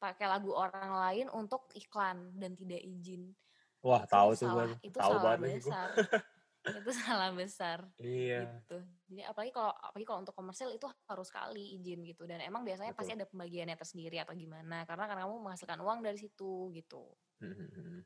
pakai 0.00 0.26
lagu 0.28 0.52
orang 0.54 0.92
lain 1.08 1.26
untuk 1.32 1.68
iklan 1.74 2.32
dan 2.36 2.54
tidak 2.56 2.80
izin. 2.80 3.32
Wah, 3.80 4.04
Itu 4.04 4.12
tahu 4.12 4.28
tuh 4.36 4.48
gue. 4.52 4.64
Itu 4.84 4.96
Tahu 5.00 5.12
salah 5.16 5.36
banget. 5.40 5.60
itu 6.60 6.90
salah 7.00 7.32
besar 7.32 7.88
Iya. 7.96 8.44
gitu. 8.44 8.78
Jadi 9.08 9.22
apalagi 9.24 9.50
kalau 9.50 9.72
apalagi 9.72 10.06
kalau 10.06 10.20
untuk 10.20 10.36
komersil 10.36 10.68
itu 10.70 10.84
harus 11.08 11.26
sekali 11.26 11.74
izin 11.74 12.04
gitu 12.04 12.28
dan 12.28 12.40
emang 12.40 12.62
biasanya 12.62 12.92
pasti 12.92 13.12
Betul. 13.12 13.24
ada 13.24 13.30
pembagiannya 13.32 13.76
tersendiri 13.76 14.16
atau 14.20 14.36
gimana 14.36 14.84
karena 14.84 15.08
karena 15.08 15.24
kamu 15.24 15.36
menghasilkan 15.40 15.80
uang 15.80 15.98
dari 16.04 16.18
situ 16.18 16.68
gitu. 16.70 17.08
Mhm. 17.40 18.04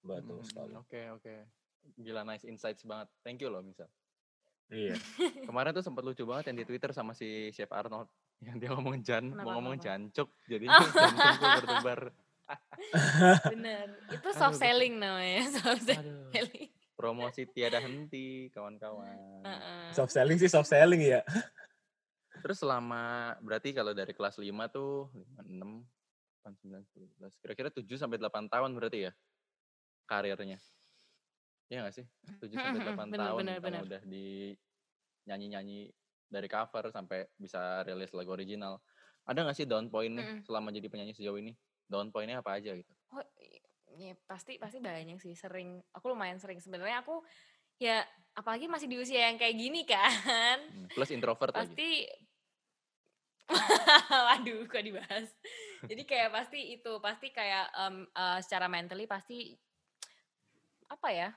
Betul 0.00 0.38
Hmm, 0.38 0.46
sekali. 0.46 0.72
Oke 0.74 1.02
oke. 1.12 1.34
Gila 1.96 2.22
nice 2.22 2.44
insights 2.44 2.82
banget. 2.82 3.08
Thank 3.22 3.40
you 3.40 3.48
loh 3.48 3.62
misal. 3.62 3.86
Iya. 4.68 4.94
Kemarin 5.48 5.72
tuh 5.72 5.80
sempat 5.80 6.02
lucu 6.04 6.26
banget 6.26 6.52
yang 6.52 6.58
di 6.58 6.66
Twitter 6.66 6.90
sama 6.92 7.14
si 7.14 7.48
Chef 7.50 7.70
Arnold 7.70 8.10
yang 8.46 8.58
dia 8.58 8.70
ngomong 8.70 9.00
jan, 9.00 9.32
Kenapa, 9.32 9.42
mau 9.42 9.58
ngomong 9.58 9.78
jancuk, 9.78 10.30
jadi 10.46 10.66
jantungku 10.68 11.46
berdebar. 11.58 12.00
Bener. 13.50 13.86
Itu 14.08 14.28
soft 14.30 14.56
Aduh, 14.56 14.62
selling 14.62 14.94
namanya, 14.96 15.42
soft 15.50 15.88
Aduh. 15.90 16.30
Promosi 16.98 17.46
tiada 17.46 17.78
henti, 17.78 18.50
kawan-kawan. 18.50 19.46
Heeh. 19.46 19.94
Soft 19.94 20.10
selling 20.10 20.34
sih 20.34 20.50
soft 20.50 20.66
selling 20.66 20.98
ya. 20.98 21.22
Terus 22.42 22.58
selama 22.58 23.34
berarti 23.38 23.70
kalau 23.70 23.94
dari 23.94 24.10
kelas 24.10 24.34
5 24.34 24.50
tuh 24.66 25.06
5, 25.14 25.46
6, 25.46 25.86
8, 26.42 26.58
9, 26.58 26.82
10, 26.90 27.06
11, 27.22 27.38
kira-kira 27.38 27.70
7 27.70 27.86
sampai 27.94 28.18
8 28.18 28.50
tahun 28.50 28.74
berarti 28.74 28.98
ya 29.06 29.12
karirnya. 30.10 30.58
Iya 31.70 31.86
gak 31.86 31.94
sih? 32.02 32.06
7 32.42 32.50
sampai 32.58 32.82
8 32.82 33.14
Bener, 33.14 33.18
tahun 33.22 33.38
bener, 33.46 33.56
kamu 33.62 33.62
bener. 33.62 33.82
udah 33.86 34.02
di 34.02 34.26
nyanyi-nyanyi 35.30 35.94
dari 36.26 36.48
cover 36.50 36.90
sampai 36.90 37.30
bisa 37.38 37.86
rilis 37.86 38.10
lagu 38.10 38.34
original. 38.34 38.82
Ada 39.22 39.46
gak 39.46 39.54
sih 39.54 39.70
down 39.70 39.86
point 39.86 40.18
nih 40.18 40.26
Mm-mm. 40.26 40.42
selama 40.42 40.74
jadi 40.74 40.90
penyanyi 40.90 41.14
sejauh 41.14 41.38
ini? 41.38 41.54
Down 41.86 42.10
point-nya 42.10 42.42
apa 42.42 42.58
aja 42.58 42.74
gitu? 42.74 42.92
Oh, 43.14 43.22
ya 43.98 44.14
pasti 44.30 44.56
pasti 44.62 44.78
banyak 44.78 45.18
sih 45.18 45.34
sering 45.34 45.82
aku 45.90 46.14
lumayan 46.14 46.38
sering. 46.38 46.62
Sebenarnya 46.62 47.02
aku 47.02 47.20
ya 47.78 48.06
apalagi 48.38 48.70
masih 48.70 48.86
di 48.86 48.96
usia 48.98 49.26
yang 49.30 49.36
kayak 49.36 49.58
gini 49.58 49.82
kan. 49.82 50.58
Hmm, 50.62 50.86
Plus 50.94 51.10
introvert 51.10 51.50
lagi. 51.50 51.58
pasti 51.66 51.90
waduh 54.28 54.68
kok 54.68 54.84
dibahas? 54.84 55.26
Jadi 55.88 56.02
kayak 56.04 56.30
pasti 56.30 56.78
itu 56.78 56.92
pasti 57.00 57.32
kayak 57.32 57.72
em, 57.74 58.04
eh, 58.04 58.38
secara 58.44 58.68
mentally 58.68 59.08
pasti 59.08 59.56
apa 60.88 61.08
ya 61.12 61.28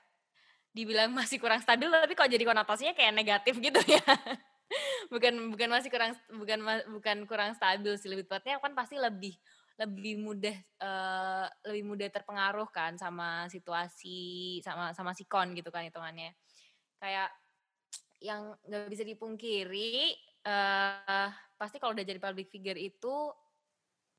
dibilang 0.72 1.12
masih 1.12 1.36
kurang 1.36 1.60
stabil 1.60 1.88
tapi 1.92 2.16
kok 2.16 2.32
jadi 2.32 2.44
konotasinya 2.48 2.96
kayak 2.96 3.12
negatif 3.12 3.54
gitu 3.60 3.80
ya. 3.88 4.00
Bukan 5.12 5.52
bukan 5.52 5.68
masih 5.68 5.92
kurang 5.92 6.16
bukan 6.32 6.64
bukan 6.96 7.16
kurang 7.28 7.52
stabil 7.52 7.92
sih 8.00 8.08
lebih 8.08 8.24
tepatnya 8.24 8.56
kan 8.56 8.72
pasti 8.72 8.96
lebih 8.96 9.36
lebih 9.80 10.20
mudah 10.20 10.56
eh, 10.58 11.46
lebih 11.70 11.84
mudah 11.94 12.08
terpengaruh 12.12 12.68
kan 12.68 12.96
sama 13.00 13.46
situasi 13.48 14.58
sama 14.60 14.92
sama 14.92 15.12
sikon 15.16 15.56
gitu 15.56 15.72
kan 15.72 15.86
hitungannya. 15.86 16.36
Kayak 17.00 17.30
yang 18.22 18.54
nggak 18.62 18.88
bisa 18.90 19.02
dipungkiri 19.02 20.14
eh 20.42 21.28
pasti 21.58 21.78
kalau 21.78 21.94
udah 21.94 22.06
jadi 22.06 22.18
public 22.18 22.50
figure 22.50 22.78
itu 22.78 23.30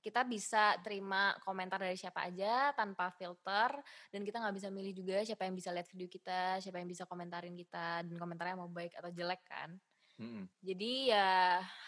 kita 0.04 0.28
bisa 0.28 0.76
terima 0.84 1.32
komentar 1.47 1.80
dari 1.80 1.95
siapa 1.95 2.28
aja 2.28 2.76
tanpa 2.76 3.08
filter 3.16 3.72
dan 4.12 4.22
kita 4.28 4.43
nggak 4.43 4.56
bisa 4.60 4.68
milih 4.68 4.91
juga 4.91 5.24
siapa 5.24 5.47
yang 5.47 5.56
bisa 5.56 5.72
lihat 5.72 5.88
video 5.88 6.12
kita 6.12 6.60
siapa 6.60 6.84
yang 6.84 6.91
bisa 6.91 7.08
komentarin 7.08 7.56
kita 7.56 8.04
dan 8.04 8.16
komentarnya 8.20 8.60
mau 8.60 8.68
baik 8.68 8.99
atau 8.99 9.08
jelek 9.16 9.39
kan 9.47 9.80
Mm-mm. 10.24 10.43
jadi 10.63 10.91
ya 11.11 11.30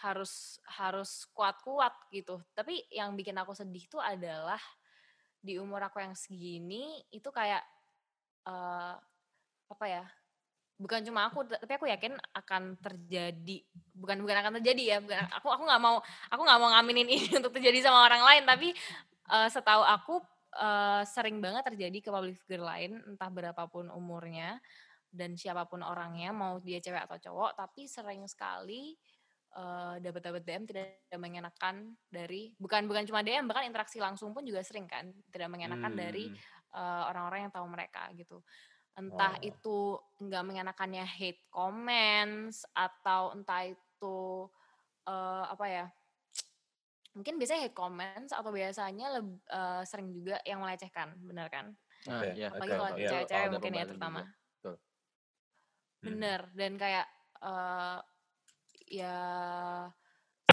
harus 0.04 0.60
harus 0.68 1.24
kuat-kuat 1.32 1.92
gitu. 2.12 2.36
Tapi 2.52 2.84
yang 2.92 3.16
bikin 3.16 3.36
aku 3.40 3.56
sedih 3.56 3.88
tuh 3.88 4.04
adalah 4.04 4.60
di 5.40 5.56
umur 5.56 5.80
aku 5.88 6.02
yang 6.02 6.12
segini 6.12 7.00
itu 7.14 7.28
kayak 7.32 7.62
eh 8.46 8.94
apa 9.66 9.86
ya 9.90 10.04
bukan 10.76 11.00
cuma 11.08 11.26
aku 11.32 11.48
tapi 11.48 11.72
aku 11.72 11.86
yakin 11.88 12.14
akan 12.36 12.76
terjadi 12.78 13.64
bukan 13.96 14.20
bukan 14.20 14.36
akan 14.44 14.52
terjadi 14.60 14.82
ya 14.84 14.98
bukan 15.00 15.18
aku 15.32 15.48
aku 15.48 15.62
nggak 15.64 15.82
mau 15.82 15.96
aku 16.28 16.42
nggak 16.44 16.60
mau 16.60 16.70
ngaminin 16.76 17.08
ini 17.16 17.28
untuk 17.38 17.52
terjadi 17.56 17.88
sama 17.88 18.04
orang 18.06 18.22
lain. 18.22 18.42
Tapi 18.44 18.68
eh, 19.32 19.48
setahu 19.50 19.82
aku 19.82 20.14
eh, 20.60 21.02
sering 21.08 21.40
banget 21.40 21.64
terjadi 21.72 21.98
ke 22.04 22.08
public 22.12 22.36
figure 22.44 22.64
lain 22.64 23.00
entah 23.08 23.30
berapapun 23.32 23.88
umurnya 23.90 24.60
dan 25.16 25.34
siapa 25.34 25.64
pun 25.66 25.80
orangnya 25.82 26.30
mau 26.36 26.60
dia 26.60 26.78
cewek 26.84 27.02
atau 27.08 27.16
cowok 27.18 27.50
tapi 27.58 27.88
sering 27.88 28.22
sekali 28.28 28.94
eh, 29.56 29.94
dapat 30.04 30.22
dapat 30.22 30.42
DM 30.44 30.64
tidak 30.68 30.88
mengenakan 31.16 31.96
dari 32.12 32.52
bukan 32.60 32.84
bukan 32.90 33.04
cuma 33.08 33.24
DM 33.24 33.48
bahkan 33.48 33.66
interaksi 33.68 33.98
langsung 34.02 34.30
pun 34.36 34.44
juga 34.44 34.60
sering 34.62 34.86
kan 34.90 35.10
tidak 35.32 35.48
mengenakan 35.52 35.92
dari 35.96 36.28
Hmm. 36.28 36.36
eh, 36.76 37.02
orang-orang 37.10 37.48
yang 37.48 37.52
tahu 37.54 37.66
mereka 37.70 38.12
gitu 38.14 38.44
entah 38.96 39.36
Oh. 39.36 39.44
itu 39.44 39.78
nggak 40.24 40.44
mengenakannya 40.44 41.04
hate 41.06 41.42
comments 41.52 42.64
atau 42.76 43.32
entah 43.36 43.64
itu 43.68 44.18
eh, 45.08 45.44
apa 45.52 45.66
ya 45.68 45.86
mungkin 47.16 47.40
biasanya 47.40 47.60
hate 47.68 47.76
comments 47.76 48.32
atau 48.36 48.50
biasanya 48.52 49.06
leb- 49.16 49.40
eh, 49.48 49.82
sering 49.88 50.08
juga 50.12 50.36
yang 50.44 50.60
melecehkan 50.62 51.16
benar 51.24 51.48
kan 51.52 51.66
Nah, 52.06 52.22
Oke, 52.22 52.38
iya, 52.38 52.46
apalagi 52.54 52.70
kalau. 52.70 52.94
Iya, 52.94 53.08
cewek-cewek 53.10 53.42
ada 53.42 53.58
mungkin 53.58 53.72
ya 53.74 53.84
terutama 53.88 54.20
juga. 54.22 54.35
Hmm. 56.00 56.06
bener 56.12 56.40
dan 56.52 56.72
kayak 56.76 57.06
eh 57.42 57.98
ya 58.86 59.18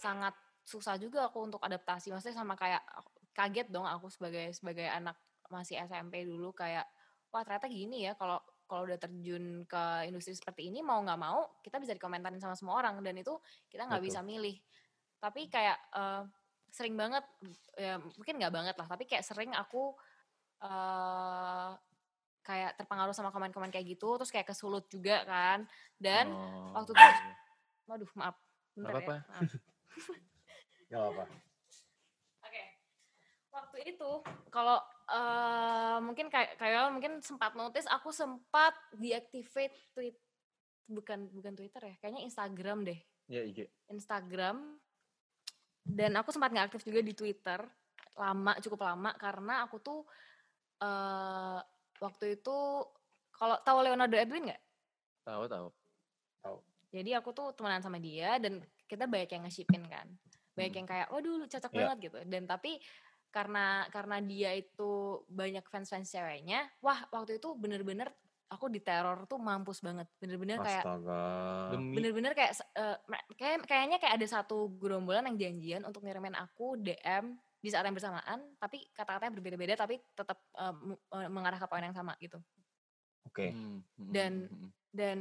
sangat 0.02 0.34
susah 0.66 0.96
juga 0.98 1.30
aku 1.30 1.44
untuk 1.44 1.62
adaptasi. 1.62 2.10
Maksudnya 2.10 2.40
sama 2.40 2.58
kayak 2.58 2.82
kaget 3.36 3.68
dong 3.70 3.86
aku 3.86 4.10
sebagai 4.10 4.54
sebagai 4.56 4.88
anak 4.90 5.18
masih 5.52 5.78
SMP 5.86 6.26
dulu 6.26 6.54
kayak 6.56 6.86
wah 7.30 7.42
ternyata 7.46 7.70
gini 7.70 8.06
ya 8.10 8.14
kalau 8.18 8.42
kalau 8.66 8.90
udah 8.90 8.98
terjun 8.98 9.68
ke 9.70 9.84
industri 10.10 10.34
seperti 10.34 10.70
ini 10.72 10.82
mau 10.82 11.02
nggak 11.04 11.20
mau 11.20 11.62
kita 11.62 11.78
bisa 11.78 11.94
dikomentarin 11.94 12.42
sama 12.42 12.58
semua 12.58 12.80
orang 12.82 13.02
dan 13.06 13.14
itu 13.20 13.38
kita 13.70 13.86
nggak 13.86 14.04
bisa 14.04 14.20
milih. 14.26 14.58
Tapi 15.22 15.52
kayak 15.52 15.78
eh, 15.94 16.24
sering 16.74 16.98
banget 16.98 17.22
ya 17.78 18.02
mungkin 18.02 18.42
nggak 18.42 18.54
banget 18.54 18.76
lah 18.82 18.88
tapi 18.90 19.06
kayak 19.06 19.22
sering 19.22 19.54
aku 19.54 19.94
eh 20.66 21.72
kayak 22.44 22.76
terpengaruh 22.76 23.16
sama 23.16 23.32
komen-komen 23.32 23.72
kayak 23.72 23.96
gitu 23.96 24.20
terus 24.20 24.30
kayak 24.30 24.52
kesulut 24.52 24.86
juga 24.92 25.24
kan 25.24 25.64
dan 25.96 26.28
Oh, 26.30 26.76
waktu 26.76 26.92
iya, 26.92 27.00
itu 27.00 27.24
iya. 27.24 27.36
waduh 27.88 28.12
maaf 28.14 28.36
bentar 28.76 28.92
apa-apa. 28.92 29.16
ya 29.16 29.22
maaf. 29.24 29.52
Gak 30.92 31.04
apa. 31.10 31.24
Oke. 32.44 32.64
Waktu 33.50 33.78
itu 33.88 34.12
kalau 34.50 34.78
eh, 35.08 35.98
mungkin 36.02 36.28
kayak 36.28 36.60
kayak 36.60 36.92
mungkin 36.92 37.14
sempat 37.20 37.56
notice 37.56 37.88
aku 37.88 38.14
sempat 38.14 38.76
deactivate 38.94 39.74
tweet 39.94 40.18
bukan 40.84 41.32
bukan 41.32 41.54
Twitter 41.56 41.82
ya, 41.82 41.96
kayaknya 41.98 42.22
Instagram 42.28 42.84
deh. 42.84 43.00
Iya, 43.26 43.42
IG. 43.48 43.60
Instagram 43.90 44.78
dan 45.84 46.12
aku 46.16 46.30
sempat 46.30 46.52
nggak 46.52 46.68
aktif 46.76 46.84
juga 46.84 47.00
di 47.00 47.12
Twitter 47.12 47.60
lama 48.14 48.54
cukup 48.62 48.84
lama 48.84 49.12
karena 49.18 49.66
aku 49.66 49.80
tuh 49.80 50.00
eh 50.80 51.60
waktu 52.04 52.36
itu 52.36 52.58
kalau 53.32 53.56
tahu 53.64 53.80
Leonardo 53.88 54.20
Edwin 54.20 54.52
nggak? 54.52 54.62
Tahu, 55.24 55.44
tahu. 55.48 55.68
Jadi 56.94 57.10
aku 57.18 57.34
tuh 57.34 57.50
temenan 57.58 57.82
sama 57.82 57.98
dia 57.98 58.38
dan 58.38 58.62
kita 58.86 59.10
banyak 59.10 59.26
yang 59.34 59.44
nge-shipin 59.50 59.82
kan. 59.90 60.06
Banyak 60.54 60.70
Mm. 60.70 60.80
yang 60.84 60.88
kayak 60.88 61.08
waduh 61.10 61.42
lu 61.42 61.46
cocok 61.50 61.72
Iya. 61.74 61.80
banget 61.82 61.98
gitu. 62.06 62.20
Dan 62.30 62.46
tapi 62.46 62.78
karena 63.34 63.90
karena 63.90 64.22
dia 64.22 64.54
itu 64.54 65.26
banyak 65.26 65.66
fans-fans 65.74 66.06
ceweknya, 66.06 66.70
wah 66.86 67.02
waktu 67.10 67.42
itu 67.42 67.50
bener-bener 67.58 68.14
aku 68.46 68.70
diteror 68.70 69.26
tuh 69.26 69.42
mampus 69.42 69.82
banget. 69.82 70.06
Bener-bener 70.22 70.62
kayak 70.62 70.86
bener-bener 71.74 72.38
kayak 72.38 72.54
me- 73.10 73.26
kayak 73.34 73.66
kayaknya 73.66 73.98
kayak 73.98 74.22
ada 74.22 74.28
satu 74.30 74.78
gerombolan 74.78 75.26
yang 75.34 75.50
janjian 75.50 75.82
untuk 75.90 76.06
ngirimin 76.06 76.38
aku 76.38 76.78
DM 76.78 77.34
di 77.64 77.72
saat 77.72 77.88
yang 77.88 77.96
bersamaan, 77.96 78.60
tapi 78.60 78.92
kata-katanya 78.92 79.32
berbeda-beda 79.32 79.80
tapi 79.80 79.96
tetap 80.12 80.44
eh, 80.60 80.76
mengarah 81.32 81.56
ke 81.56 81.66
poin 81.66 81.80
yang 81.82 81.96
sama 81.96 82.12
gitu. 82.20 82.36
Oke. 83.24 83.56
Hmm, 83.56 83.80
hmm, 83.96 84.12
Dan- 84.12 84.48
hmm, 84.52 84.60
hmm. 84.60 84.70
dan 84.92 85.20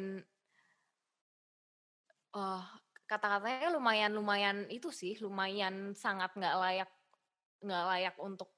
eh 2.33 2.63
kata-katanya 3.07 3.69
lumayan 3.71 4.11
lumayan 4.17 4.57
itu 4.73 4.89
sih 4.89 5.21
lumayan 5.21 5.93
sangat 5.93 6.33
nggak 6.33 6.57
layak 6.57 6.91
nggak 7.61 7.85
layak 7.93 8.15
untuk 8.19 8.49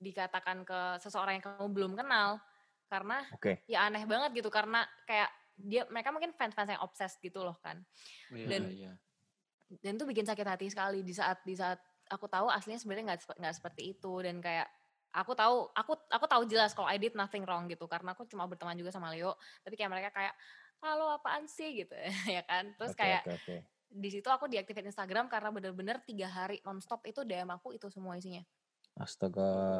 dikatakan 0.00 0.64
ke 0.64 0.80
seseorang 1.04 1.36
yang 1.38 1.44
kamu 1.44 1.68
belum 1.70 1.92
kenal 1.92 2.40
karena 2.88 3.20
Oke. 3.36 3.60
ya 3.68 3.84
aneh 3.84 4.08
banget 4.08 4.32
gitu 4.40 4.48
karena 4.48 4.88
kayak 5.04 5.28
dia 5.60 5.84
mereka 5.92 6.08
mungkin 6.08 6.32
fans-fans 6.32 6.72
yang 6.72 6.80
obses 6.80 7.20
gitu 7.20 7.44
loh 7.44 7.60
kan 7.60 7.84
Iya, 8.32 8.46
dan- 8.48 8.72
iya. 8.72 8.92
dan 9.84 9.92
itu 10.00 10.04
bikin 10.08 10.24
sakit 10.24 10.46
hati 10.48 10.66
sekali 10.72 11.04
di 11.04 11.12
saat 11.12 11.44
di 11.44 11.52
saat 11.52 11.76
aku 12.08 12.26
tahu 12.26 12.48
aslinya 12.48 12.80
sebenarnya 12.80 13.14
nggak 13.14 13.38
nggak 13.38 13.54
seperti 13.54 13.82
itu 13.96 14.12
dan 14.24 14.40
kayak 14.40 14.68
aku 15.12 15.32
tahu 15.32 15.68
aku 15.72 15.92
aku 16.12 16.26
tahu 16.28 16.42
jelas 16.48 16.76
kalau 16.76 16.88
I 16.88 17.00
did 17.00 17.16
nothing 17.16 17.44
wrong 17.48 17.68
gitu 17.68 17.88
karena 17.88 18.12
aku 18.12 18.28
cuma 18.28 18.44
berteman 18.44 18.76
juga 18.76 18.92
sama 18.92 19.12
Leo 19.12 19.36
tapi 19.64 19.76
kayak 19.76 19.90
mereka 19.92 20.10
kayak 20.12 20.34
halo 20.84 21.12
apaan 21.16 21.48
sih 21.48 21.84
gitu 21.84 21.96
ya 22.36 22.44
kan 22.44 22.72
terus 22.76 22.92
Oke, 22.92 23.00
kayak 23.04 23.22
oke, 23.24 23.34
oke. 23.34 23.56
di 23.88 24.08
situ 24.12 24.28
aku 24.28 24.48
deaktifin 24.48 24.88
Instagram 24.88 25.26
karena 25.32 25.48
bener-bener 25.48 26.00
tiga 26.04 26.28
hari 26.28 26.60
nonstop 26.64 27.04
itu 27.08 27.24
DM 27.24 27.48
aku 27.48 27.72
itu 27.72 27.88
semua 27.88 28.16
isinya 28.20 28.44
Astaga. 28.98 29.78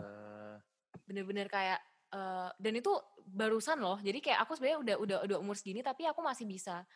Bener-bener 1.03 1.51
kayak 1.51 1.83
uh, 2.15 2.51
dan 2.55 2.73
itu 2.79 2.93
barusan 3.29 3.83
loh 3.83 4.01
jadi 4.01 4.19
kayak 4.23 4.39
aku 4.47 4.57
sebenarnya 4.57 4.79
udah 4.81 4.97
udah 5.03 5.19
udah 5.29 5.37
umur 5.43 5.59
segini 5.59 5.85
tapi 5.85 6.09
aku 6.09 6.25
masih 6.25 6.49
bisa 6.49 6.87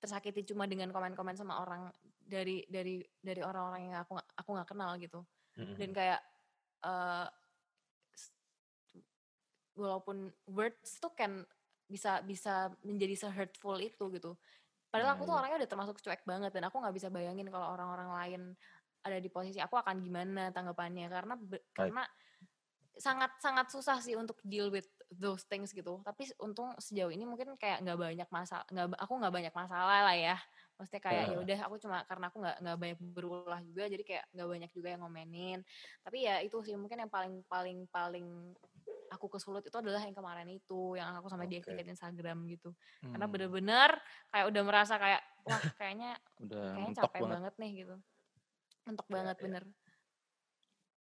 tersakiti 0.00 0.42
cuma 0.50 0.66
dengan 0.66 0.90
komen-komen 0.90 1.36
sama 1.36 1.60
orang 1.62 1.92
dari 2.30 2.62
dari 2.70 3.02
dari 3.18 3.42
orang-orang 3.42 3.90
yang 3.90 3.98
aku 4.06 4.14
aku 4.38 4.48
nggak 4.54 4.68
kenal 4.70 4.94
gitu 5.02 5.20
dan 5.58 5.90
kayak 5.90 6.20
uh, 6.86 7.26
walaupun 9.74 10.30
words 10.46 11.02
tuh 11.02 11.12
kan 11.12 11.42
bisa 11.90 12.22
bisa 12.22 12.70
menjadi 12.86 13.26
se 13.26 13.26
hurtful 13.26 13.74
itu 13.82 14.04
gitu 14.14 14.38
padahal 14.94 15.18
aku 15.18 15.26
tuh 15.26 15.34
iya. 15.34 15.38
orangnya 15.42 15.58
udah 15.66 15.70
termasuk 15.70 15.96
cuek 15.98 16.22
banget 16.22 16.54
dan 16.54 16.70
aku 16.70 16.78
nggak 16.78 16.94
bisa 16.94 17.08
bayangin 17.10 17.50
kalau 17.50 17.74
orang-orang 17.74 18.10
lain 18.14 18.42
ada 19.02 19.18
di 19.18 19.26
posisi 19.32 19.58
aku 19.58 19.74
akan 19.80 19.98
gimana 19.98 20.54
tanggapannya 20.54 21.10
karena 21.10 21.34
right. 21.34 21.66
karena 21.74 22.02
sangat 23.00 23.32
sangat 23.40 23.66
susah 23.72 23.96
sih 24.04 24.12
untuk 24.12 24.36
deal 24.44 24.68
with 24.68 24.84
those 25.08 25.42
things 25.48 25.72
gitu 25.72 26.04
tapi 26.04 26.28
untung 26.38 26.76
sejauh 26.76 27.08
ini 27.08 27.24
mungkin 27.24 27.56
kayak 27.56 27.80
nggak 27.80 27.98
banyak 27.98 28.28
masalah 28.28 28.62
nggak 28.68 28.92
aku 29.00 29.12
nggak 29.16 29.34
banyak 29.34 29.54
masalah 29.56 29.98
lah 30.06 30.16
ya 30.16 30.36
maksudnya 30.76 31.02
kayak 31.02 31.24
ya 31.32 31.36
udah 31.40 31.58
aku 31.66 31.76
cuma 31.80 32.04
karena 32.04 32.28
aku 32.28 32.36
nggak 32.44 32.56
nggak 32.60 32.76
banyak 32.78 32.98
berulah 33.00 33.60
juga 33.64 33.84
jadi 33.88 34.04
kayak 34.04 34.24
nggak 34.36 34.48
banyak 34.48 34.70
juga 34.76 34.88
yang 34.92 35.00
ngomenin 35.00 35.60
tapi 36.04 36.28
ya 36.28 36.44
itu 36.44 36.56
sih 36.60 36.76
mungkin 36.76 37.00
yang 37.02 37.10
paling 37.10 37.40
paling 37.48 37.88
paling 37.88 38.54
aku 39.10 39.26
kesulut 39.26 39.64
itu 39.66 39.74
adalah 39.74 40.04
yang 40.04 40.14
kemarin 40.14 40.46
itu 40.46 40.94
yang 40.94 41.10
aku 41.18 41.26
sampai 41.26 41.50
okay. 41.50 41.58
deactivate 41.58 41.90
Instagram 41.90 42.46
gitu 42.46 42.70
hmm. 43.02 43.16
karena 43.16 43.26
bener-bener 43.26 43.90
kayak 44.30 44.46
udah 44.46 44.62
merasa 44.62 44.94
kayak 45.00 45.22
wah 45.42 45.62
kayaknya 45.80 46.14
udah 46.38 46.64
kayaknya 46.76 46.96
capek 47.00 47.20
banget. 47.24 47.32
banget 47.34 47.54
nih 47.58 47.70
gitu 47.82 47.94
untuk 48.86 49.06
yeah, 49.08 49.14
banget 49.18 49.36
yeah. 49.36 49.44
bener 49.48 49.64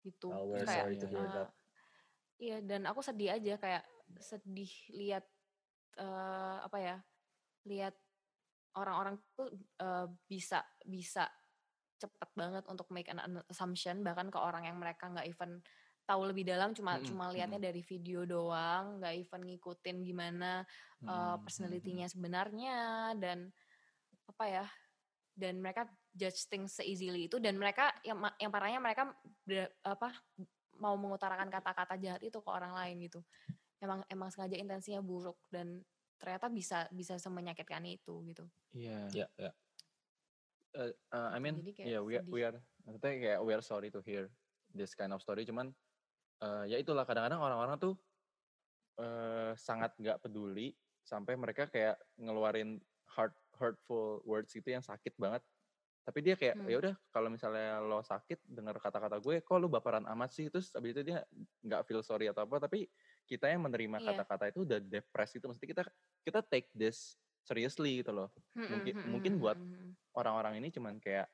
gitu 0.06 0.28
oh, 0.32 0.56
kayak 0.62 0.86
sorry 0.88 0.96
to 0.96 1.06
hear 1.10 1.26
that. 1.28 1.57
Iya 2.38 2.58
dan 2.62 2.86
aku 2.86 3.02
sedih 3.02 3.34
aja 3.34 3.58
kayak 3.58 3.84
sedih 4.22 4.70
lihat 4.94 5.24
uh, 5.98 6.64
apa 6.64 6.78
ya 6.78 6.96
lihat 7.66 7.94
orang-orang 8.78 9.18
tuh 9.34 9.50
uh, 9.82 10.06
bisa 10.30 10.62
bisa 10.86 11.26
cepet 11.98 12.30
banget 12.38 12.64
untuk 12.70 12.86
make 12.94 13.10
an 13.10 13.42
assumption 13.50 14.06
bahkan 14.06 14.30
ke 14.30 14.38
orang 14.38 14.70
yang 14.70 14.78
mereka 14.78 15.10
nggak 15.10 15.26
even 15.26 15.58
tahu 16.06 16.24
lebih 16.30 16.46
dalam 16.46 16.72
cuma 16.72 16.96
mm 16.96 16.98
-hmm. 17.02 17.08
cuma 17.10 17.24
lihatnya 17.34 17.60
dari 17.60 17.82
video 17.82 18.22
doang 18.24 19.02
nggak 19.02 19.14
even 19.18 19.42
ngikutin 19.44 19.96
gimana 20.06 20.62
uh, 21.04 21.36
personalitinya 21.42 22.06
sebenarnya 22.06 22.78
dan 23.18 23.50
apa 24.30 24.44
ya 24.46 24.66
dan 25.38 25.58
mereka 25.58 25.90
judge 26.14 26.48
things 26.48 26.74
so 26.78 26.82
easily 26.86 27.26
itu 27.26 27.36
dan 27.42 27.58
mereka 27.58 27.92
yang 28.02 28.18
yang 28.42 28.50
parahnya 28.50 28.80
mereka 28.80 29.10
ber, 29.44 29.68
apa 29.84 30.14
mau 30.78 30.94
mengutarakan 30.94 31.50
kata-kata 31.50 31.94
jahat 31.98 32.22
itu 32.22 32.38
ke 32.38 32.50
orang 32.50 32.72
lain 32.74 32.96
gitu 33.06 33.20
emang 33.78 34.02
emang 34.10 34.28
sengaja 34.30 34.58
intensinya 34.58 35.02
buruk 35.02 35.38
dan 35.50 35.82
ternyata 36.18 36.50
bisa 36.50 36.90
bisa 36.90 37.14
semenyakitkan 37.18 37.82
itu 37.86 38.22
gitu 38.26 38.44
iya 38.74 39.06
yeah. 39.06 39.06
iya 39.14 39.18
yeah, 39.18 39.30
yeah. 39.38 39.54
uh, 40.78 40.92
uh, 41.14 41.28
I 41.34 41.38
mean 41.38 41.62
yeah 41.78 42.02
we 42.02 42.18
are, 42.18 42.26
we 42.26 42.42
are 42.42 42.58
maksudnya 42.82 43.14
kayak 43.18 43.40
we 43.46 43.52
are 43.54 43.62
sorry 43.62 43.90
to 43.94 44.02
hear 44.02 44.26
this 44.74 44.98
kind 44.98 45.14
of 45.14 45.22
story 45.22 45.46
cuman 45.46 45.70
uh, 46.42 46.66
ya 46.66 46.78
itulah 46.82 47.06
kadang-kadang 47.06 47.38
orang-orang 47.38 47.78
tuh 47.78 47.94
uh, 48.98 49.54
sangat 49.54 49.94
nggak 49.98 50.18
peduli 50.26 50.74
sampai 51.06 51.38
mereka 51.38 51.70
kayak 51.70 51.96
ngeluarin 52.18 52.82
hard 53.08 53.32
hurtful 53.56 54.20
words 54.26 54.52
itu 54.54 54.74
yang 54.74 54.84
sakit 54.84 55.14
banget 55.16 55.40
tapi 56.08 56.24
dia 56.24 56.40
kayak 56.40 56.56
ya 56.56 56.64
hmm. 56.64 56.72
ya 56.72 56.76
udah 56.80 56.94
kalau 57.12 57.28
misalnya 57.28 57.84
lo 57.84 58.00
sakit 58.00 58.40
dengar 58.48 58.80
kata-kata 58.80 59.20
gue 59.20 59.44
kok 59.44 59.60
lo 59.60 59.68
baperan 59.68 60.08
amat 60.08 60.32
sih 60.32 60.48
terus 60.48 60.72
abis 60.72 60.96
itu 60.96 61.12
dia 61.12 61.20
nggak 61.60 61.84
feel 61.84 62.00
sorry 62.00 62.32
atau 62.32 62.48
apa 62.48 62.64
tapi 62.64 62.88
kita 63.28 63.52
yang 63.52 63.68
menerima 63.68 64.00
iya. 64.00 64.06
kata-kata 64.08 64.48
yeah. 64.48 64.52
itu 64.56 64.60
udah 64.64 64.78
depresi 64.80 65.36
itu 65.36 65.46
mesti 65.52 65.64
kita 65.68 65.84
kita 66.24 66.40
take 66.48 66.72
this 66.72 67.20
seriously 67.44 68.00
gitu 68.00 68.16
loh 68.16 68.32
hmm, 68.56 68.68
mungkin 68.72 68.94
hmm, 68.96 69.08
mungkin 69.12 69.32
buat 69.36 69.60
orang-orang 70.16 70.64
ini 70.64 70.72
cuman 70.72 70.96
kayak 70.96 71.28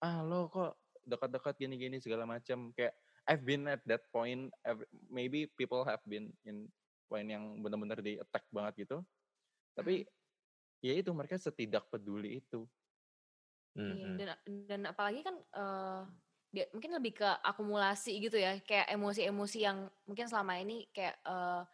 ah 0.00 0.24
lo 0.24 0.48
kok 0.48 0.80
dekat-dekat 1.04 1.60
gini-gini 1.60 2.00
segala 2.00 2.24
macam 2.24 2.72
kayak 2.72 2.96
I've 3.28 3.44
been 3.44 3.68
at 3.68 3.84
that 3.84 4.08
point 4.08 4.48
maybe 5.12 5.52
people 5.52 5.84
have 5.84 6.00
been 6.08 6.32
in 6.48 6.72
point 7.12 7.28
yang 7.28 7.60
benar-benar 7.60 8.00
di 8.00 8.16
attack 8.16 8.48
banget 8.48 8.88
gitu 8.88 9.04
tapi 9.76 10.08
ya 10.84 10.92
itu 11.00 11.10
mereka 11.16 11.40
setidak 11.40 11.88
peduli 11.88 12.44
itu. 12.44 12.68
Iya, 13.74 14.06
dan 14.14 14.28
dan 14.70 14.80
apalagi 14.86 15.20
kan 15.26 15.36
uh, 15.58 16.06
dia 16.54 16.70
mungkin 16.70 16.94
lebih 16.94 17.18
ke 17.18 17.28
akumulasi 17.42 18.22
gitu 18.22 18.38
ya, 18.38 18.62
kayak 18.62 18.86
emosi-emosi 18.94 19.58
yang 19.66 19.90
mungkin 20.06 20.30
selama 20.30 20.62
ini 20.62 20.86
kayak 20.94 21.18
uh, 21.26 21.66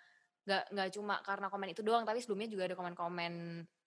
nggak 0.49 0.65
nggak 0.73 0.89
cuma 0.97 1.21
karena 1.21 1.47
komen 1.53 1.71
itu 1.77 1.83
doang, 1.85 2.09
tapi 2.09 2.25
sebelumnya 2.25 2.49
juga 2.49 2.73
ada 2.73 2.77
komen-komen 2.81 3.35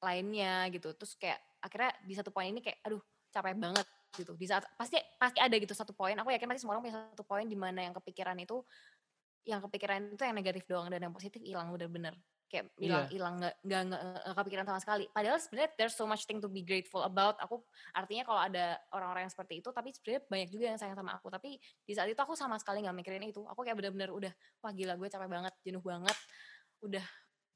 lainnya 0.06 0.70
gitu. 0.70 0.94
Terus 0.94 1.18
kayak 1.18 1.42
akhirnya 1.66 1.92
di 2.06 2.14
satu 2.14 2.30
poin 2.30 2.50
ini 2.54 2.62
kayak, 2.62 2.80
aduh 2.86 3.02
capek 3.34 3.58
banget 3.58 3.88
gitu. 4.14 4.34
Di 4.38 4.46
saat 4.46 4.70
pasti 4.78 5.02
pasti 5.18 5.40
ada 5.42 5.56
gitu 5.58 5.74
satu 5.74 5.98
poin. 5.98 6.14
Aku 6.22 6.30
yakin 6.30 6.46
pasti 6.46 6.62
semua 6.62 6.78
orang 6.78 6.86
punya 6.86 6.98
satu 7.10 7.26
poin 7.26 7.46
di 7.50 7.58
mana 7.58 7.82
yang 7.90 7.98
kepikiran 7.98 8.38
itu, 8.38 8.62
yang 9.50 9.60
kepikiran 9.66 10.14
itu 10.14 10.24
yang 10.24 10.38
negatif 10.38 10.64
doang 10.70 10.88
dan 10.94 11.02
yang 11.10 11.14
positif 11.16 11.42
hilang 11.42 11.74
bener-bener 11.74 12.14
kayak 12.54 12.70
bilang 12.78 13.10
iya. 13.10 13.12
hilang 13.12 13.36
nggak 13.42 13.56
nggak 13.66 13.82
nggak 13.90 14.36
kepikiran 14.38 14.66
sama 14.70 14.80
sekali. 14.86 15.10
Padahal 15.10 15.42
sebenarnya 15.42 15.70
there's 15.74 15.98
so 15.98 16.06
much 16.06 16.30
thing 16.30 16.38
to 16.38 16.46
be 16.46 16.62
grateful 16.62 17.02
about. 17.02 17.34
Aku 17.42 17.66
artinya 17.98 18.22
kalau 18.22 18.38
ada 18.38 18.78
orang-orang 18.94 19.26
yang 19.26 19.34
seperti 19.34 19.66
itu 19.66 19.74
tapi 19.74 19.90
sebenarnya 19.90 20.22
banyak 20.30 20.50
juga 20.54 20.66
yang 20.70 20.78
sayang 20.78 20.94
sama 20.94 21.18
aku. 21.18 21.34
Tapi 21.34 21.58
di 21.58 21.94
saat 21.98 22.06
itu 22.14 22.22
aku 22.22 22.38
sama 22.38 22.62
sekali 22.62 22.86
nggak 22.86 22.94
mikirin 22.94 23.26
itu. 23.26 23.42
Aku 23.50 23.66
kayak 23.66 23.82
bener-bener 23.82 24.14
udah 24.14 24.34
wah 24.62 24.70
gila 24.70 24.94
gue 24.94 25.10
capek 25.10 25.26
banget 25.26 25.54
jenuh 25.66 25.82
banget. 25.82 26.18
Udah 26.86 27.06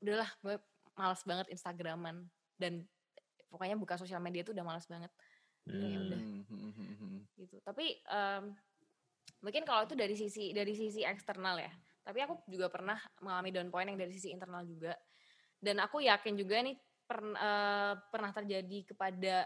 udahlah 0.02 0.30
gue 0.41 0.56
malas 0.98 1.22
banget 1.22 1.45
instagraman. 1.54 2.26
Dan 2.58 2.82
pokoknya 3.54 3.78
buka 3.78 4.02
sosial 4.02 4.18
media 4.18 4.41
itu 4.41 4.50
udah 4.50 4.66
malas 4.66 4.89
banget. 4.89 5.14
Hmm. 5.70 5.78
ya 5.78 5.98
udah. 6.02 6.22
Hmm, 6.26 6.43
hmm, 6.50 6.95
hmm, 6.98 7.18
gitu. 7.38 7.56
Tapi 7.62 8.02
um, 8.10 8.58
mungkin 9.45 9.62
kalau 9.62 9.86
itu 9.86 9.93
dari 9.93 10.16
sisi 10.18 10.50
dari 10.56 10.74
sisi 10.74 11.06
eksternal 11.06 11.62
ya 11.62 11.70
tapi 12.08 12.24
aku 12.24 12.39
juga 12.47 12.72
pernah 12.72 12.95
mengalami 13.20 13.51
down 13.51 13.68
point 13.68 13.91
yang 13.91 13.99
dari 13.99 14.16
sisi 14.16 14.32
internal 14.32 14.64
juga. 14.64 14.95
Dan 15.60 15.84
aku 15.84 15.99
yakin 15.99 16.39
juga 16.39 16.64
nih 16.64 16.80
per, 17.03 17.20
uh, 17.20 17.99
pernah 18.08 18.32
terjadi 18.32 18.95
kepada 18.95 19.43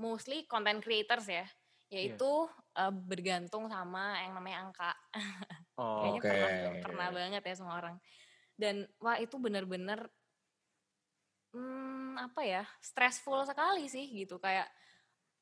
mostly 0.00 0.48
content 0.48 0.80
creators 0.80 1.28
ya, 1.28 1.44
yaitu 1.92 2.48
yeah. 2.48 2.88
uh, 2.88 2.92
bergantung 2.96 3.68
sama 3.68 4.16
yang 4.24 4.32
namanya 4.32 4.58
angka. 4.64 4.92
Oh, 5.76 6.00
Kayaknya 6.00 6.20
okay. 6.24 6.32
pernah 6.32 6.50
pernah 6.80 7.08
banget 7.12 7.42
ya 7.44 7.54
semua 7.60 7.76
orang. 7.76 8.00
Dan 8.56 8.88
wah 8.96 9.20
itu 9.20 9.36
benar-benar 9.36 10.08
hmm, 11.52 12.16
apa 12.16 12.40
ya 12.40 12.64
stressful 12.80 13.44
sekali 13.44 13.84
sih 13.84 14.08
gitu 14.16 14.40
kayak 14.40 14.64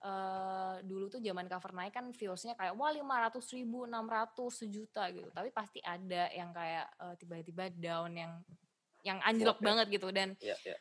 uh, 0.04 0.78
dulu 0.84 1.08
tuh 1.08 1.24
zaman 1.24 1.48
cover 1.48 1.72
naik 1.72 1.96
kan 1.96 2.06
viewsnya 2.12 2.54
kayak 2.54 2.76
wah 2.76 2.92
lima 2.92 3.24
ratus 3.26 3.50
ribu, 3.56 3.88
enam 3.88 4.04
ratus 4.04 4.62
sejuta 4.62 5.08
gitu. 5.10 5.32
Tapi 5.32 5.48
pasti 5.50 5.80
ada 5.80 6.28
yang 6.30 6.52
kayak 6.52 6.86
uh, 7.00 7.14
tiba-tiba 7.16 7.72
down 7.72 8.12
yang 8.14 8.32
yang 9.04 9.20
anjlok 9.20 9.60
okay. 9.60 9.66
banget 9.68 9.86
gitu 10.00 10.08
dan 10.10 10.32
yeah, 10.40 10.56
yeah. 10.64 10.80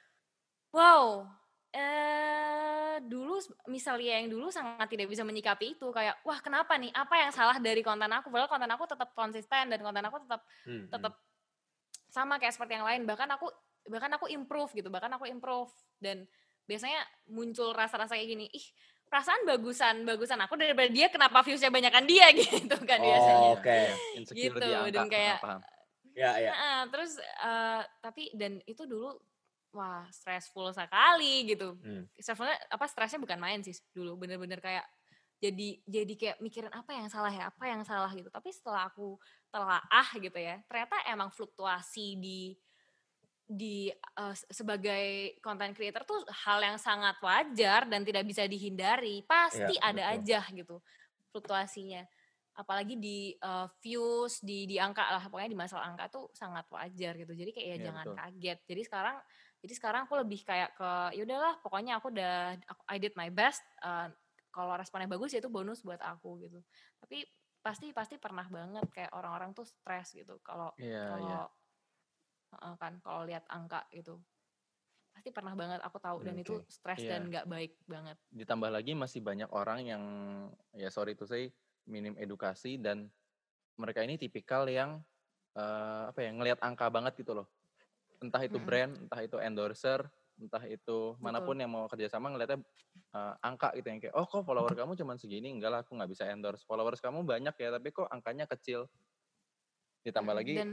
wow 0.71 1.27
eh 1.73 3.01
dulu 3.03 3.41
misalnya 3.67 4.23
yang 4.23 4.31
dulu 4.31 4.47
sangat 4.47 4.87
tidak 4.87 5.11
bisa 5.11 5.27
menyikapi 5.27 5.75
itu 5.75 5.89
kayak 5.91 6.21
wah 6.23 6.39
kenapa 6.39 6.79
nih 6.79 6.93
apa 6.95 7.19
yang 7.19 7.31
salah 7.35 7.59
dari 7.59 7.83
konten 7.83 8.07
aku 8.07 8.31
padahal 8.31 8.47
konten 8.47 8.71
aku 8.71 8.83
tetap 8.87 9.09
konsisten 9.11 9.67
dan 9.67 9.79
konten 9.81 10.05
aku 10.07 10.23
tetap 10.23 10.41
hmm, 10.69 10.87
tetap 10.87 11.13
hmm. 11.17 12.09
sama 12.13 12.39
kayak 12.39 12.53
seperti 12.55 12.79
yang 12.79 12.87
lain 12.87 13.03
bahkan 13.03 13.27
aku 13.33 13.49
bahkan 13.89 14.13
aku 14.15 14.31
improve 14.31 14.71
gitu 14.71 14.87
bahkan 14.93 15.11
aku 15.17 15.27
improve 15.27 15.73
dan 15.99 16.23
biasanya 16.63 17.03
muncul 17.27 17.75
rasa-rasa 17.75 18.15
kayak 18.15 18.37
gini 18.37 18.45
ih 18.53 18.65
perasaan 19.13 19.45
bagusan 19.45 20.09
bagusan 20.09 20.41
aku 20.41 20.57
daripada 20.57 20.89
dia 20.89 21.05
kenapa 21.13 21.45
viewsnya 21.45 21.69
banyakan 21.69 22.09
dia 22.09 22.33
gitu 22.41 22.77
kan 22.81 22.97
oh, 22.97 23.05
biasanya. 23.05 23.49
oke 23.53 23.61
okay. 23.61 23.85
gitu 24.33 24.57
dan 24.89 25.05
kayak 25.05 25.37
ya 26.17 26.33
ya. 26.41 26.49
Uh, 26.49 26.83
terus 26.89 27.21
uh, 27.45 27.85
tapi 28.01 28.33
dan 28.33 28.57
itu 28.65 28.89
dulu 28.89 29.13
wah 29.69 30.09
stressful 30.09 30.73
sekali 30.73 31.45
gitu. 31.45 31.77
Hmm. 31.77 32.09
stressfulnya 32.17 32.57
apa 32.73 32.85
stresnya 32.89 33.21
bukan 33.21 33.37
main 33.37 33.61
sih 33.61 33.77
dulu 33.93 34.17
bener-bener 34.17 34.57
kayak 34.57 34.85
jadi 35.37 35.77
jadi 35.85 36.13
kayak 36.17 36.37
mikirin 36.41 36.73
apa 36.73 36.89
yang 36.97 37.05
salah 37.05 37.29
ya 37.29 37.53
apa 37.53 37.69
yang 37.69 37.85
salah 37.85 38.09
gitu. 38.17 38.33
Tapi 38.33 38.49
setelah 38.49 38.89
aku 38.89 39.13
telaah 39.53 40.09
gitu 40.17 40.37
ya 40.41 40.57
ternyata 40.65 41.05
emang 41.05 41.29
fluktuasi 41.29 42.17
di 42.17 42.57
di 43.53 43.87
uh, 44.17 44.35
sebagai 44.49 45.37
content 45.39 45.71
creator 45.77 46.01
tuh 46.03 46.25
hal 46.45 46.59
yang 46.59 46.77
sangat 46.81 47.15
wajar 47.21 47.85
dan 47.85 48.01
tidak 48.01 48.25
bisa 48.25 48.43
dihindari. 48.49 49.21
Pasti 49.23 49.77
ya, 49.77 49.93
ada 49.93 50.03
betul. 50.09 50.13
aja 50.17 50.39
gitu 50.49 50.75
fluktuasinya. 51.29 52.03
Apalagi 52.53 52.97
di 52.97 53.33
uh, 53.41 53.65
views 53.81 54.41
di 54.41 54.69
di 54.69 54.77
angka 54.77 55.05
lah 55.09 55.25
pokoknya 55.29 55.49
di 55.53 55.57
masalah 55.57 55.89
angka 55.89 56.09
tuh 56.09 56.25
sangat 56.33 56.65
wajar 56.69 57.13
gitu. 57.17 57.33
Jadi 57.33 57.49
kayak 57.53 57.67
ya, 57.67 57.75
ya 57.77 57.83
jangan 57.89 58.05
betul. 58.09 58.17
kaget. 58.19 58.59
Jadi 58.69 58.81
sekarang 58.85 59.17
jadi 59.63 59.73
sekarang 59.79 60.01
aku 60.05 60.13
lebih 60.19 60.39
kayak 60.43 60.69
ke 60.75 60.91
yaudahlah 61.17 61.55
pokoknya 61.63 61.97
aku 61.97 62.11
udah 62.11 62.59
aku, 62.67 62.81
I 62.89 62.97
did 62.99 63.15
my 63.15 63.31
best 63.31 63.63
uh, 63.81 64.11
kalau 64.53 64.77
responnya 64.77 65.09
bagus 65.09 65.33
ya 65.33 65.41
itu 65.41 65.49
bonus 65.49 65.81
buat 65.81 66.01
aku 66.01 66.43
gitu. 66.45 66.59
Tapi 66.99 67.25
pasti 67.63 67.95
pasti 67.95 68.19
pernah 68.19 68.43
banget 68.51 68.85
kayak 68.91 69.15
orang-orang 69.15 69.55
tuh 69.55 69.63
stres 69.63 70.11
gitu 70.11 70.35
kalau 70.43 70.75
yeah, 70.75 71.15
kalau 71.15 71.31
yeah 71.31 71.47
kan 72.79 72.99
kalau 73.01 73.23
lihat 73.27 73.43
angka 73.49 73.85
gitu. 73.93 74.19
Pasti 75.13 75.29
pernah 75.29 75.53
banget 75.53 75.79
aku 75.85 76.01
tahu 76.01 76.25
dan 76.25 76.35
itu 76.41 76.57
Oke. 76.57 76.65
stres 76.69 77.05
Iya. 77.05 77.09
dan 77.17 77.29
nggak 77.29 77.45
baik 77.45 77.71
banget. 77.85 78.17
Ditambah 78.33 78.69
lagi 78.73 78.97
masih 78.97 79.21
banyak 79.21 79.49
orang 79.53 79.85
yang 79.85 80.03
ya 80.73 80.89
sorry 80.89 81.13
to 81.13 81.29
say 81.29 81.53
minim 81.85 82.17
edukasi 82.17 82.81
dan 82.81 83.11
mereka 83.77 84.01
ini 84.01 84.17
tipikal 84.17 84.65
yang 84.65 85.01
eh, 85.53 86.03
apa 86.09 86.19
ya 86.21 86.33
ngelihat 86.33 86.59
angka 86.65 86.89
banget 86.89 87.13
gitu 87.21 87.37
loh. 87.37 87.47
Entah 88.17 88.41
itu 88.41 88.57
Mm-mm. 88.57 88.67
brand, 88.67 88.93
entah 89.05 89.21
itu 89.21 89.37
endorser, 89.37 90.01
entah 90.41 90.63
itu 90.65 91.13
mana 91.21 91.43
pun 91.43 91.53
Betul. 91.53 91.61
yang 91.61 91.71
mau 91.71 91.85
kerjasama 91.85 92.33
ngelihatnya 92.33 92.59
eh, 93.13 93.33
angka 93.45 93.69
gitu 93.77 93.87
yang 93.89 93.99
kayak 94.01 94.15
oh 94.17 94.25
kok 94.25 94.41
follower 94.41 94.73
kamu 94.73 94.97
cuma 94.97 95.13
segini 95.19 95.53
enggak 95.53 95.71
lah 95.71 95.79
aku 95.85 95.93
nggak 95.93 96.09
bisa 96.09 96.25
endorse 96.25 96.65
followers 96.65 96.97
kamu 96.97 97.21
banyak 97.21 97.53
ya 97.53 97.69
tapi 97.69 97.93
kok 97.93 98.09
angkanya 98.09 98.49
kecil 98.49 98.89
ditambah 100.03 100.33
Mm-mm. 100.33 100.41
lagi 100.41 100.53
dan 100.57 100.69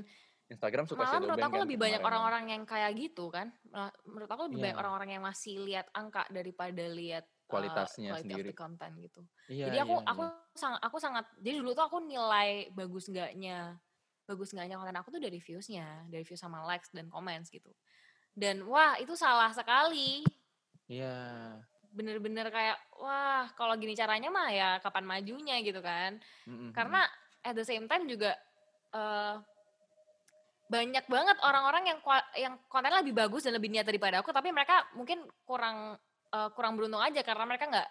Instagram 0.51 0.85
suka 0.91 1.07
malah 1.07 1.23
menurut 1.23 1.39
aku 1.47 1.57
kan 1.57 1.63
lebih 1.63 1.79
banyak 1.79 2.03
orang-orang 2.03 2.45
yang 2.51 2.63
kayak 2.67 2.91
gitu 2.99 3.31
kan. 3.31 3.55
Malah 3.71 3.95
Menurut 4.03 4.31
aku 4.31 4.43
lebih 4.51 4.59
banyak 4.59 4.75
Iya. 4.75 4.83
orang-orang 4.83 5.09
yang 5.15 5.23
masih 5.23 5.55
lihat 5.63 5.87
angka 5.95 6.27
daripada 6.27 6.85
lihat 6.91 7.23
uh, 7.23 7.47
kualitasnya 7.47 8.19
of 8.19 8.23
sendiri 8.27 8.51
the 8.51 8.59
content 8.59 8.95
gitu. 8.99 9.23
iya 9.47 9.71
jadi 9.71 9.79
aku 9.87 10.03
iya 10.03 10.11
aku 10.11 10.23
iya 10.27 10.59
sangat 10.59 10.81
aku 10.83 10.97
sangat 10.99 11.25
jadi 11.39 11.63
dulu 11.63 11.71
tuh 11.75 11.87
aku 11.87 11.99
nilai 12.03 12.67
bagus 12.75 13.07
enggaknya 13.07 13.79
bagus 14.27 14.51
enggaknya 14.55 14.75
konten 14.79 14.99
aku 14.99 15.09
tuh 15.11 15.23
dari 15.23 15.39
viewsnya, 15.43 16.07
dari 16.07 16.23
views 16.23 16.39
sama 16.39 16.63
likes 16.67 16.91
dan 16.91 17.07
comments 17.11 17.51
gitu. 17.51 17.71
Dan 18.35 18.67
wah 18.67 18.95
itu 18.99 19.15
salah 19.15 19.51
sekali. 19.55 20.23
iya 20.87 21.55
Bener-bener 21.91 22.47
kayak 22.51 22.79
wah 22.99 23.51
kalau 23.59 23.75
gini 23.75 23.95
caranya 23.99 24.31
mah 24.31 24.51
ya 24.51 24.71
kapan 24.83 25.07
majunya 25.07 25.59
gitu 25.63 25.79
kan. 25.83 26.19
Mm-mm, 26.47 26.71
Karena 26.71 27.07
at 27.43 27.55
the 27.55 27.67
same 27.67 27.91
time 27.91 28.07
juga 28.07 28.35
eh, 28.95 29.35
banyak 30.71 31.05
banget 31.11 31.37
orang-orang 31.43 31.91
yang 31.91 31.99
yang 32.39 32.55
kontennya 32.71 33.03
lebih 33.03 33.19
bagus 33.19 33.43
dan 33.43 33.59
lebih 33.59 33.75
niat 33.75 33.83
daripada 33.83 34.23
aku 34.23 34.31
tapi 34.31 34.55
mereka 34.55 34.87
mungkin 34.95 35.27
kurang 35.43 35.99
eh, 36.31 36.51
kurang 36.55 36.79
beruntung 36.79 37.03
aja 37.03 37.27
karena 37.27 37.45
mereka 37.45 37.67
nggak 37.67 37.89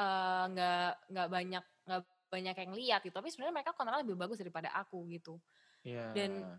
eh, 0.00 0.44
nggak 0.56 0.90
nggak 1.12 1.28
banyak 1.28 1.64
nggak 1.84 2.02
banyak 2.32 2.56
yang 2.56 2.72
lihat 2.72 3.00
gitu. 3.04 3.12
Tapi 3.12 3.28
sebenarnya 3.28 3.60
mereka 3.60 3.76
kontennya 3.76 4.00
lebih 4.00 4.16
bagus 4.16 4.40
daripada 4.40 4.72
aku 4.72 5.04
gitu. 5.12 5.36
Iya. 5.84 6.16
Dan 6.16 6.56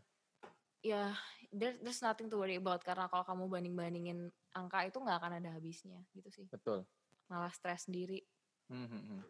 ya 0.85 1.17
there, 1.49 1.73
there's 1.81 2.05
nothing 2.05 2.29
to 2.29 2.37
worry 2.37 2.61
about 2.61 2.85
karena 2.85 3.09
kalau 3.09 3.25
kamu 3.25 3.49
banding 3.49 3.73
bandingin 3.73 4.19
angka 4.53 4.85
itu 4.85 5.01
nggak 5.01 5.17
akan 5.17 5.41
ada 5.41 5.49
habisnya 5.57 5.97
gitu 6.13 6.29
sih. 6.29 6.45
Betul. 6.45 6.85
Malah 7.33 7.49
stres 7.49 7.89
sendiri. 7.89 8.21
Hmm, 8.69 8.85
hmm, 8.85 9.03
hmm. 9.09 9.21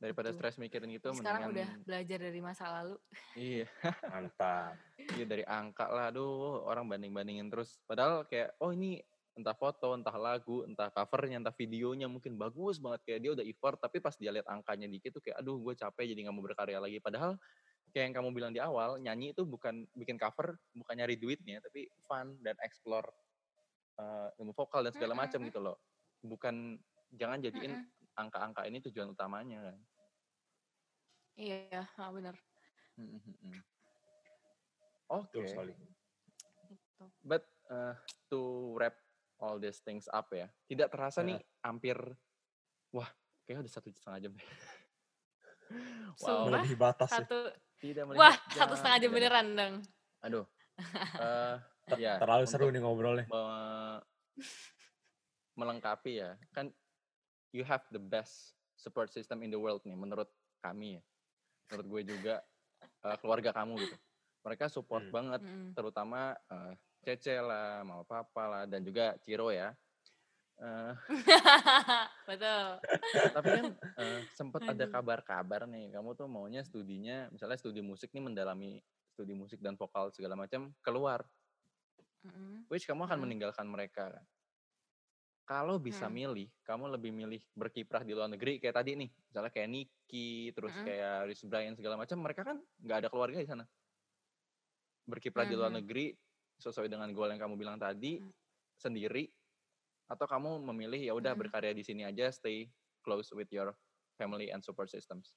Daripada 0.00 0.32
Gitu. 0.32 0.40
stres 0.40 0.56
mikirin 0.56 0.90
itu 0.96 1.12
sekarang 1.12 1.52
udah 1.52 1.68
mendingan 1.68 1.84
belajar 1.84 2.18
dari 2.18 2.40
masa 2.40 2.64
lalu. 2.72 2.96
Iya. 3.36 3.68
Mantap. 4.08 4.74
iya 4.96 5.24
dari 5.28 5.44
angka 5.44 5.86
lah. 5.92 6.08
Aduh 6.08 6.64
orang 6.64 6.88
banding 6.88 7.12
bandingin 7.12 7.52
terus. 7.52 7.84
Padahal 7.84 8.24
kayak 8.24 8.56
oh 8.64 8.72
ini 8.72 9.04
entah 9.36 9.54
foto 9.54 9.92
entah 9.94 10.16
lagu 10.16 10.64
entah 10.64 10.88
covernya 10.90 11.44
entah 11.44 11.54
videonya 11.54 12.08
mungkin 12.08 12.40
bagus 12.40 12.80
banget. 12.80 13.00
Kayak 13.04 13.20
dia 13.20 13.30
udah 13.36 13.44
effort 13.44 13.76
tapi 13.76 14.00
pas 14.00 14.16
dia 14.16 14.32
lihat 14.32 14.48
angkanya 14.48 14.88
dikit 14.88 15.20
tuh 15.20 15.22
kayak 15.22 15.36
aduh 15.44 15.60
gue 15.60 15.76
capek 15.76 16.04
jadi 16.16 16.20
nggak 16.26 16.34
mau 16.34 16.44
berkarya 16.48 16.80
lagi. 16.80 16.96
Padahal 16.98 17.36
kayak 17.92 18.04
yang 18.10 18.14
kamu 18.16 18.28
bilang 18.32 18.52
di 18.56 18.60
awal 18.64 18.96
nyanyi 18.96 19.36
itu 19.36 19.44
bukan 19.44 19.84
bikin 19.92 20.16
cover 20.16 20.56
bukan 20.72 20.94
nyari 20.96 21.20
duitnya 21.20 21.60
tapi 21.60 21.92
fun 22.08 22.40
dan 22.40 22.56
explore 22.64 23.12
eh, 24.00 24.40
ilmu 24.40 24.56
vokal 24.56 24.80
dan 24.80 24.96
segala 24.96 25.12
macam 25.12 25.44
gitu 25.44 25.60
loh. 25.60 25.76
Bukan 26.24 26.80
jangan 27.12 27.44
jadiin 27.44 27.84
angka-angka 28.16 28.64
ini 28.68 28.78
tujuan 28.84 29.12
utamanya 29.12 29.72
kan 29.72 29.76
iya 31.38 31.86
ah, 31.98 32.10
bener 32.10 32.34
Hmm, 32.98 33.16
hmm, 33.16 33.36
hmm. 33.40 33.60
oke 35.08 35.40
sekali. 35.48 35.72
gitu. 36.68 37.04
But 37.24 37.48
uh, 37.72 37.96
to 38.28 38.40
wrap 38.76 38.92
all 39.40 39.56
these 39.56 39.80
things 39.80 40.04
up 40.12 40.28
ya, 40.36 40.52
tidak 40.68 40.92
terasa 40.92 41.24
nih 41.24 41.40
hampir, 41.64 41.96
wah 42.92 43.08
kayaknya 43.48 43.64
udah 43.64 43.72
satu 43.72 43.88
setengah 43.88 44.20
jam. 44.28 44.32
deh. 44.36 44.44
wow, 46.20 46.44
Sumpah. 46.44 46.44
Melebihi 46.52 46.76
batas 46.76 47.08
ya. 47.08 47.24
satu 47.24 47.38
tidak 47.80 48.04
wah 48.12 48.36
melihat 48.36 48.52
satu 48.52 48.74
setengah 48.76 48.98
jam 49.00 49.10
beneran 49.16 49.46
dong 49.56 49.74
Aduh, 50.20 50.44
eh 51.24 51.56
ya 51.96 52.20
Terlalu 52.20 52.44
seru 52.44 52.68
nih 52.68 52.80
ngobrolnya. 52.84 53.24
me- 53.32 54.02
melengkapi 55.56 56.20
ya, 56.20 56.36
kan 56.52 56.68
you 57.56 57.64
have 57.64 57.80
the 57.92 58.00
best 58.00 58.52
support 58.76 59.08
system 59.08 59.40
in 59.40 59.48
the 59.52 59.56
world 59.60 59.80
nih 59.88 59.96
menurut 59.96 60.28
kami 60.60 61.00
ya, 61.00 61.02
menurut 61.70 61.86
gue 61.86 62.02
juga 62.18 62.34
eh, 63.06 63.16
keluarga 63.22 63.54
kamu 63.54 63.72
gitu. 63.80 63.96
Mereka 64.42 64.66
support 64.68 65.06
Hmm. 65.06 65.14
banget 65.14 65.40
Mm-mm. 65.46 65.72
terutama 65.72 66.34
eh, 66.34 66.72
Cece 67.00 67.40
lah, 67.40 67.80
Mama 67.80 68.04
Papa 68.04 68.44
lah, 68.44 68.62
dan 68.68 68.84
juga 68.84 69.16
Ciro 69.22 69.48
ya. 69.48 69.72
Eh, 70.60 70.92
betul 72.28 72.76
tapi 73.32 73.48
kan 73.48 73.66
eh, 73.96 74.20
sempat 74.36 74.60
ada 74.68 74.84
kabar-kabar 74.84 75.64
nih, 75.64 75.88
kamu 75.96 76.12
tuh 76.12 76.28
maunya 76.28 76.60
studinya, 76.60 77.32
misalnya 77.32 77.56
studi 77.56 77.80
musik 77.80 78.12
nih 78.12 78.20
mendalami 78.20 78.76
studi 79.16 79.32
musik 79.32 79.56
dan 79.64 79.80
vokal 79.80 80.12
segala 80.12 80.36
macam 80.36 80.68
keluar, 80.84 81.24
Mm-mm. 82.28 82.68
which 82.68 82.84
kamu 82.84 83.08
akan 83.08 83.16
Mm. 83.16 83.24
meninggalkan 83.24 83.64
mereka 83.64 84.12
kan. 84.12 84.24
Kalau 85.50 85.76
bisa 85.82 86.06
Mm. 86.06 86.14
milih, 86.18 86.46
kamu 86.68 86.84
lebih 86.94 87.10
milih 87.20 87.42
berkiprah 87.58 88.06
di 88.06 88.12
luar 88.16 88.30
negeri 88.30 88.62
kayak 88.62 88.76
tadi 88.78 88.90
nih, 88.94 89.10
misalnya 89.28 89.50
kayak 89.50 89.68
Nicky, 89.74 90.28
terus 90.54 90.74
Mm-mm. 90.74 90.86
kayak 90.86 91.26
Rich 91.26 91.42
Brian 91.50 91.74
segala 91.74 91.98
macam, 91.98 92.18
mereka 92.22 92.42
kan 92.48 92.56
nggak 92.84 92.98
ada 93.02 93.08
keluarga 93.10 93.38
di 93.42 93.48
sana. 93.50 93.64
Berkiprah 95.10 95.44
di 95.50 95.54
luar 95.58 95.72
Mhm. 95.72 95.80
negeri 95.82 96.14
sesuai 96.62 96.86
dengan 96.86 97.10
goal 97.16 97.34
yang 97.34 97.40
kamu 97.42 97.54
bilang 97.58 97.78
tadi 97.82 98.12
Mm. 98.20 98.30
sendiri, 98.78 99.26
atau 100.12 100.26
kamu 100.30 100.50
memilih 100.70 101.00
ya 101.08 101.12
udah 101.18 101.32
Mm-mm. 101.32 101.40
berkarya 101.40 101.72
di 101.74 101.82
sini 101.82 102.02
aja, 102.06 102.30
stay 102.30 102.70
close 103.02 103.30
with 103.34 103.50
your 103.50 103.74
family 104.18 104.54
and 104.54 104.62
support 104.62 104.86
systems. 104.86 105.34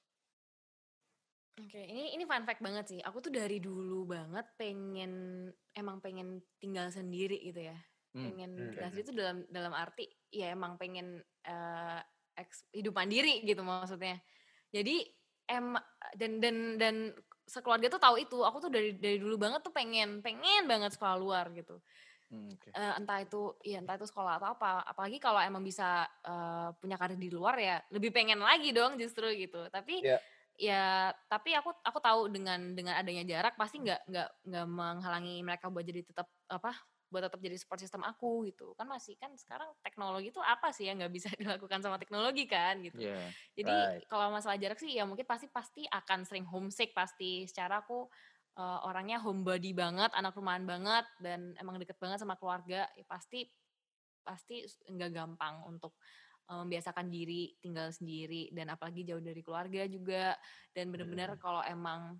Oke, 1.54 1.78
ini 1.86 2.10
ini 2.18 2.24
fun 2.26 2.42
fact 2.48 2.58
banget 2.66 2.84
sih. 2.90 3.00
Aku 3.08 3.18
tuh 3.22 3.30
dari 3.30 3.58
dulu 3.62 4.02
banget 4.14 4.46
pengen 4.58 5.12
emang 5.80 5.98
pengen 6.02 6.42
tinggal 6.62 6.90
sendiri 6.90 7.38
gitu 7.46 7.60
ya. 7.70 7.78
Hmm, 8.14 8.30
Pengen 8.30 8.50
hmm, 8.54 8.78
hmm. 8.78 9.02
itu 9.02 9.10
dalam 9.10 9.36
dalam 9.50 9.74
arti 9.74 10.06
ya 10.30 10.54
emang 10.54 10.78
pengen 10.78 11.18
eh, 11.42 12.00
eks- 12.38 12.70
hidup 12.70 12.94
mandiri 12.94 13.42
gitu 13.42 13.66
maksudnya. 13.66 14.22
Jadi 14.70 15.02
em 15.50 15.74
dan 16.16 16.32
dan 16.40 16.56
dan 16.80 16.96
sekeluarga 17.44 17.90
tuh 17.90 17.98
tahu 18.02 18.16
itu. 18.22 18.38
Aku 18.46 18.62
tuh 18.62 18.70
dari 18.70 18.94
dari 18.96 19.18
dulu 19.18 19.34
banget 19.36 19.66
tuh 19.66 19.74
pengen 19.74 20.22
pengen 20.22 20.70
banget 20.70 20.94
sekolah 20.94 21.18
luar 21.18 21.50
gitu. 21.58 21.82
Hmm, 22.30 22.54
oke. 22.54 22.70
Eh, 22.70 22.94
entah 22.98 23.18
itu 23.18 23.42
ya 23.66 23.82
entah 23.82 23.98
itu 23.98 24.06
sekolah 24.06 24.38
atau 24.38 24.54
apa. 24.54 24.86
Apalagi 24.86 25.18
kalau 25.18 25.42
emang 25.42 25.66
bisa 25.66 26.06
eh, 26.22 26.70
punya 26.78 26.94
karir 26.94 27.18
di 27.18 27.28
luar 27.34 27.58
ya 27.58 27.82
lebih 27.90 28.14
pengen 28.14 28.38
lagi 28.38 28.70
dong 28.70 28.94
justru 28.94 29.26
gitu. 29.34 29.66
Tapi 29.74 30.00
Iya. 30.06 30.18
ya 30.54 31.10
tapi 31.26 31.50
aku 31.50 31.74
aku 31.82 31.98
tahu 31.98 32.30
dengan 32.30 32.78
dengan 32.78 32.94
adanya 32.94 33.26
jarak 33.26 33.58
pasti 33.58 33.82
nggak 33.82 34.06
nggak 34.06 34.28
nggak 34.46 34.66
menghalangi 34.70 35.42
mereka 35.42 35.66
buat 35.66 35.82
jadi 35.82 36.06
tetap 36.06 36.30
apa 36.46 36.78
buat 37.14 37.30
tetap 37.30 37.38
jadi 37.38 37.54
support 37.54 37.78
system 37.78 38.02
aku 38.02 38.42
gitu 38.50 38.74
kan 38.74 38.90
masih 38.90 39.14
kan 39.14 39.30
sekarang 39.38 39.70
teknologi 39.86 40.34
itu 40.34 40.42
apa 40.42 40.74
sih 40.74 40.90
yang 40.90 40.98
nggak 40.98 41.14
bisa 41.14 41.30
dilakukan 41.40 41.78
sama 41.78 41.96
teknologi 42.02 42.50
kan 42.50 42.82
gitu 42.82 42.98
Iya. 42.98 43.30
jadi 43.54 43.76
Right. 43.94 44.04
kalau 44.10 44.34
masalah 44.34 44.58
jarak 44.58 44.78
sih 44.82 44.90
ya 44.98 45.06
mungkin 45.06 45.26
pasti 45.26 45.46
pasti 45.50 45.82
akan 45.86 46.26
sering 46.26 46.46
homesick 46.50 46.90
pasti 46.90 47.46
secara 47.46 47.86
aku 47.86 48.10
eh, 48.58 48.78
orangnya 48.86 49.22
homebody 49.22 49.70
banget 49.72 50.10
anak 50.18 50.34
rumahan 50.34 50.66
banget 50.66 51.06
dan 51.22 51.54
emang 51.62 51.78
deket 51.78 51.98
banget 52.02 52.18
sama 52.22 52.34
keluarga 52.34 52.90
ya 52.98 53.04
pasti 53.06 53.46
pasti 54.24 54.64
nggak 54.90 55.10
gampang 55.14 55.62
untuk 55.68 55.94
eh, 56.50 56.56
membiasakan 56.58 57.08
diri 57.12 57.54
tinggal 57.62 57.90
sendiri 57.94 58.50
dan 58.56 58.72
apalagi 58.74 59.06
jauh 59.06 59.22
dari 59.22 59.40
keluarga 59.44 59.86
juga 59.86 60.34
dan 60.74 60.90
bener-bener 60.92 61.36
kalau 61.38 61.62
emang 61.64 62.18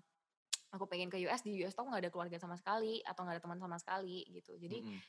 aku 0.73 0.85
pengen 0.89 1.09
ke 1.11 1.17
US 1.27 1.45
di 1.45 1.57
US 1.63 1.75
tuh 1.75 1.85
nggak 1.85 2.07
ada 2.07 2.11
keluarga 2.13 2.37
sama 2.41 2.55
sekali 2.57 3.03
atau 3.05 3.25
nggak 3.25 3.35
ada 3.37 3.43
teman 3.43 3.59
sama 3.61 3.77
sekali 3.77 4.25
gitu 4.31 4.55
jadi 4.57 4.81
Mm-mm. 4.81 4.99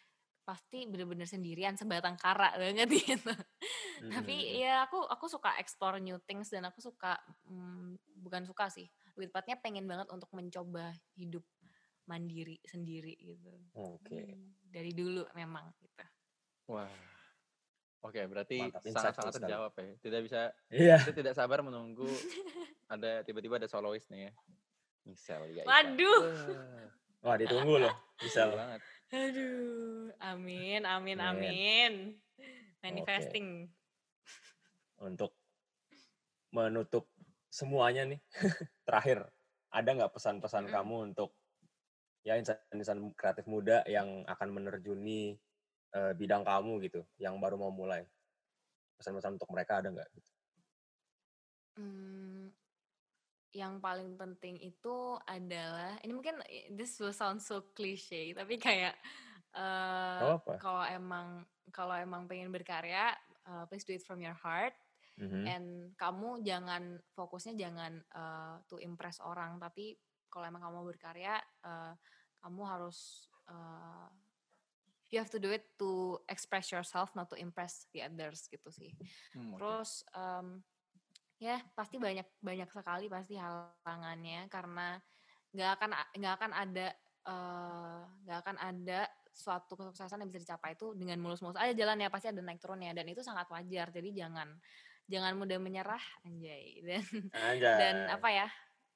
pasti 0.47 0.87
bener-bener 0.87 1.27
sendirian 1.27 1.75
sebatang 1.75 2.15
kara 2.19 2.55
banget 2.61 2.89
gitu 2.93 3.33
tapi 4.13 4.35
Hmm. 4.37 4.61
ya 4.61 4.85
aku 4.85 5.03
aku 5.09 5.27
suka 5.27 5.57
explore 5.57 5.99
new 5.99 6.21
things 6.29 6.53
dan 6.53 6.69
aku 6.69 6.85
suka 6.85 7.17
mm, 7.49 7.97
bukan 8.21 8.45
suka 8.45 8.69
sih 8.69 8.87
lebih 9.17 9.33
tepatnya 9.33 9.57
pengen 9.57 9.89
banget 9.89 10.07
untuk 10.13 10.29
mencoba 10.37 10.93
hidup 11.17 11.43
mandiri 12.07 12.61
sendiri 12.69 13.17
gitu 13.19 13.51
Oke. 13.75 14.21
Hmm, 14.23 14.53
dari 14.69 14.93
dulu 14.95 15.27
memang 15.35 15.73
gitu 15.81 16.05
Wah. 16.71 16.91
Oke, 18.07 18.23
berarti 18.31 18.59
Mantap, 18.63 18.83
insightful 18.87 19.03
sangat-sangat 19.03 19.35
terjawab 19.43 19.73
ya. 19.75 19.91
Tidak 19.99 20.21
bisa, 20.23 20.41
kita 20.71 21.13
tidak 21.15 21.35
sabar 21.35 21.59
menunggu 21.63 22.07
ada 22.93 23.23
tiba-tiba 23.27 23.59
ada 23.59 23.67
soloist 23.67 24.07
nih 24.11 24.31
ya. 24.31 24.33
Misal 25.07 25.47
ya. 25.55 25.63
Waduh. 25.63 26.19
Wah, 27.23 27.37
ditunggu 27.39 27.75
loh. 27.79 27.95
Bisa 28.19 28.51
banget. 28.51 28.81
aduh 29.07 30.11
amin 30.19 30.83
amin 30.83 31.19
Amin. 31.23 31.93
manifesting 32.83 33.71
Untuk 34.99 35.39
menutup 36.51 37.07
semuanya 37.47 38.03
nih. 38.03 38.21
Terakhir, 38.87 39.31
ada 39.71 39.89
nggak 39.95 40.13
pesan-pesan 40.15 40.67
Mm-mm. 40.67 40.75
kamu 40.75 40.97
untuk 41.13 41.31
ya 42.27 42.35
insan-insan 42.35 43.15
kreatif 43.15 43.47
muda 43.47 43.87
yang 43.87 44.27
akan 44.27 44.49
menerjuni 44.51 45.39
eh, 45.95 46.13
bidang 46.19 46.43
kamu 46.43 46.83
gitu, 46.91 47.07
yang 47.23 47.39
baru 47.39 47.61
mau 47.61 47.71
mulai? 47.71 48.03
Pesan-pesan 48.99 49.37
untuk 49.39 49.51
mereka 49.53 49.79
ada 49.85 49.93
nggak? 49.93 50.09
Gitu? 50.17 50.31
Hmm, 51.77 52.49
yang 53.57 53.81
paling 53.81 54.13
penting 54.15 54.61
itu 54.61 55.17
adalah 55.25 55.97
ini 56.05 56.13
mungkin 56.13 56.37
this 56.69 57.01
will 57.01 57.17
sound 57.17 57.41
so 57.41 57.73
cliche 57.73 58.37
tapi 58.37 58.61
kayak 58.61 58.93
uh, 59.57 60.37
kalau 60.61 60.85
emang 60.85 61.41
kalau 61.73 61.97
emang 61.97 62.29
pengen 62.29 62.53
berkarya 62.53 63.17
uh, 63.49 63.65
please 63.67 63.83
do 63.83 63.97
it 63.97 64.05
from 64.05 64.21
your 64.21 64.37
heart 64.37 64.77
Mhm. 65.17 65.49
and 65.49 65.69
kamu 65.97 66.45
jangan 66.45 67.01
fokusnya 67.17 67.57
jangan 67.57 68.05
uh, 68.13 68.61
to 68.69 68.77
impress 68.77 69.17
orang 69.25 69.57
tapi 69.57 69.97
kalau 70.29 70.45
emang 70.45 70.61
kamu 70.61 70.77
mau 70.77 70.85
berkarya 70.85 71.41
uh, 71.65 71.97
kamu 72.45 72.61
harus 72.69 73.25
uh, 73.49 74.13
you 75.09 75.17
have 75.17 75.33
to 75.33 75.41
do 75.41 75.49
it 75.49 75.73
to 75.81 76.21
express 76.29 76.69
yourself 76.69 77.17
not 77.17 77.33
to 77.33 77.37
impress 77.41 77.89
the 77.97 78.05
others 78.05 78.45
gitu 78.45 78.69
sih 78.69 78.93
Hmm, 79.33 79.57
oke. 79.57 79.65
Terus 79.65 80.05
em, 80.13 80.61
ya 81.37 81.61
pasti 81.77 82.01
banyak 82.01 82.25
banyak 82.41 82.69
sekali 82.73 83.13
pasti 83.13 83.37
halangannya 83.37 84.49
karena 84.49 84.97
nggak 85.53 85.71
akan 85.81 85.91
nggak 86.17 86.35
akan 86.41 86.53
ada 86.53 86.87
eh, 87.29 88.01
nggak 88.25 88.39
akan 88.45 88.57
ada 88.57 89.01
suatu 89.37 89.77
kesuksesan 89.77 90.25
yang 90.25 90.33
bisa 90.33 90.41
dicapai 90.49 90.73
itu 90.73 90.97
dengan 90.97 91.21
mulus-mulus 91.21 91.61
aja 91.61 91.77
jalan 91.77 92.01
ya 92.01 92.09
pasti 92.09 92.33
ada 92.33 92.41
naik 92.41 92.57
turunnya 92.57 92.97
dan 92.97 93.05
itu 93.05 93.21
sangat 93.21 93.45
wajar. 93.53 93.93
Jadi 93.93 94.17
jangan 94.17 94.49
jangan 95.05 95.37
mudah 95.37 95.61
menyerah 95.61 96.01
anjay. 96.25 96.81
Dan 96.81 97.05
Anjay. 97.37 97.77
dan 97.77 97.97
apa 98.17 98.29
ya 98.33 98.49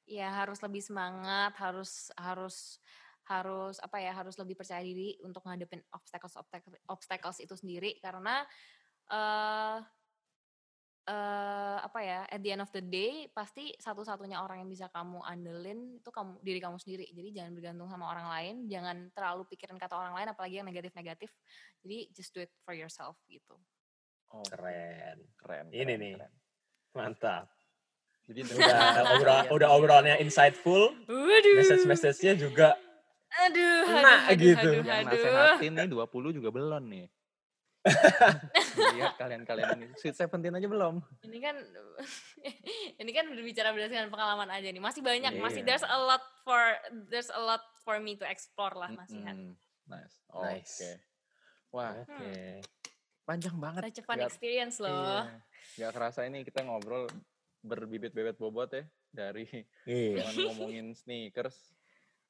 ya 0.08 0.28
harus 0.32 0.58
lebih 0.64 0.80
semangat 0.82 1.54
harus 1.60 2.08
harus 2.16 2.80
harus 3.28 3.78
apa 3.78 4.00
ya 4.02 4.10
harus 4.16 4.34
lebih 4.40 4.58
percaya 4.58 4.82
diri 4.82 5.20
untuk 5.22 5.44
ngadepin 5.46 5.84
obstacles 5.94 6.34
obstacles, 6.40 6.80
obstacles 6.88 7.38
itu 7.44 7.54
sendiri. 7.54 8.00
Karena 8.00 8.40
eh 9.12 9.76
eh 11.08 11.78
apa 11.80 11.98
ya 12.04 12.20
at 12.28 12.40
the 12.44 12.52
end 12.52 12.62
of 12.62 12.70
the 12.70 12.84
day 12.84 13.24
pasti 13.32 13.72
satu-satunya 13.80 14.36
orang 14.44 14.62
yang 14.62 14.70
bisa 14.70 14.86
kamu 14.92 15.24
andelin 15.24 15.96
itu 15.96 16.10
kamu 16.12 16.38
diri 16.44 16.60
kamu 16.60 16.76
sendiri 16.76 17.08
jadi 17.10 17.28
jangan 17.40 17.52
bergantung 17.56 17.88
sama 17.88 18.04
orang 18.12 18.28
lain 18.28 18.54
jangan 18.68 19.08
terlalu 19.16 19.48
pikirin 19.48 19.80
kata 19.80 19.96
orang 19.96 20.12
lain 20.12 20.28
apalagi 20.30 20.60
yang 20.60 20.68
negatif-negatif 20.68 21.32
jadi 21.80 21.98
just 22.12 22.30
do 22.36 22.44
it 22.44 22.52
for 22.62 22.76
yourself 22.76 23.16
gitu 23.26 23.56
Oh, 24.30 24.46
Keren. 24.46 25.18
keren. 25.42 25.66
Ini 25.74 25.82
keren, 25.82 25.98
nih. 25.98 26.12
keren. 26.14 26.32
Mantap. 26.94 27.44
Jadi 28.30 28.40
Udah 28.62 29.02
obrol, 29.18 29.40
udah 29.58 29.68
obrolannya 29.74 30.16
insightful, 30.22 30.94
waduh 31.10 31.54
message-message-nya 31.58 32.38
juga 32.38 32.78
aduh 33.30 33.86
Enak 33.90 34.20
aduh, 34.34 34.42
gitu. 34.42 34.70
aduh, 34.70 34.82
yang 34.86 35.06
aduh, 35.06 35.18
aduh. 35.18 35.22
nasehatin 35.22 35.72
nih 35.78 35.88
20 35.90 36.36
juga 36.38 36.48
belum 36.50 36.82
nih. 36.90 37.06
Lihat 38.94 39.16
kalian-kalian 39.16 39.68
ini. 39.74 39.86
Sweet 39.96 40.12
Seventeen 40.14 40.52
aja 40.52 40.66
belum. 40.66 41.00
ini 41.22 41.38
kan 41.38 41.56
ini 43.00 43.10
kan 43.10 43.24
berbicara 43.26 43.70
berdasarkan 43.70 44.08
pengalaman 44.08 44.48
aja 44.48 44.68
nih 44.68 44.78
masih 44.78 45.00
banyak 45.00 45.32
masih 45.36 45.60
Iya. 45.60 45.66
there's 45.66 45.86
a 45.86 45.98
lot 45.98 46.20
for 46.42 46.60
there's 47.08 47.28
a 47.28 47.38
lot 47.38 47.64
for 47.80 47.96
me 47.96 48.14
to 48.14 48.24
explore 48.24 48.72
lah 48.74 48.88
masih 48.90 49.20
kan 49.20 49.36
Mm-mm. 49.48 49.56
Nice. 49.86 50.14
Oke. 50.28 50.44
Nice. 50.46 50.76
Wah, 51.70 51.94
Oke. 51.96 52.60
panjang 53.24 53.56
banget. 53.56 53.82
such 53.86 53.98
a 53.98 54.04
fun 54.04 54.16
Nggak- 54.16 54.28
experience 54.28 54.76
loh 54.78 55.24
Iya. 55.24 55.40
Gak 55.78 55.92
kerasa 55.94 56.20
ini 56.22 56.42
kita 56.42 56.60
ngobrol 56.60 57.08
berbibit-bebet 57.60 58.36
bobot 58.36 58.70
ya 58.70 58.84
dari 59.06 59.44
cuman 59.86 60.34
ngomongin 60.46 60.86
sneakers, 60.92 61.56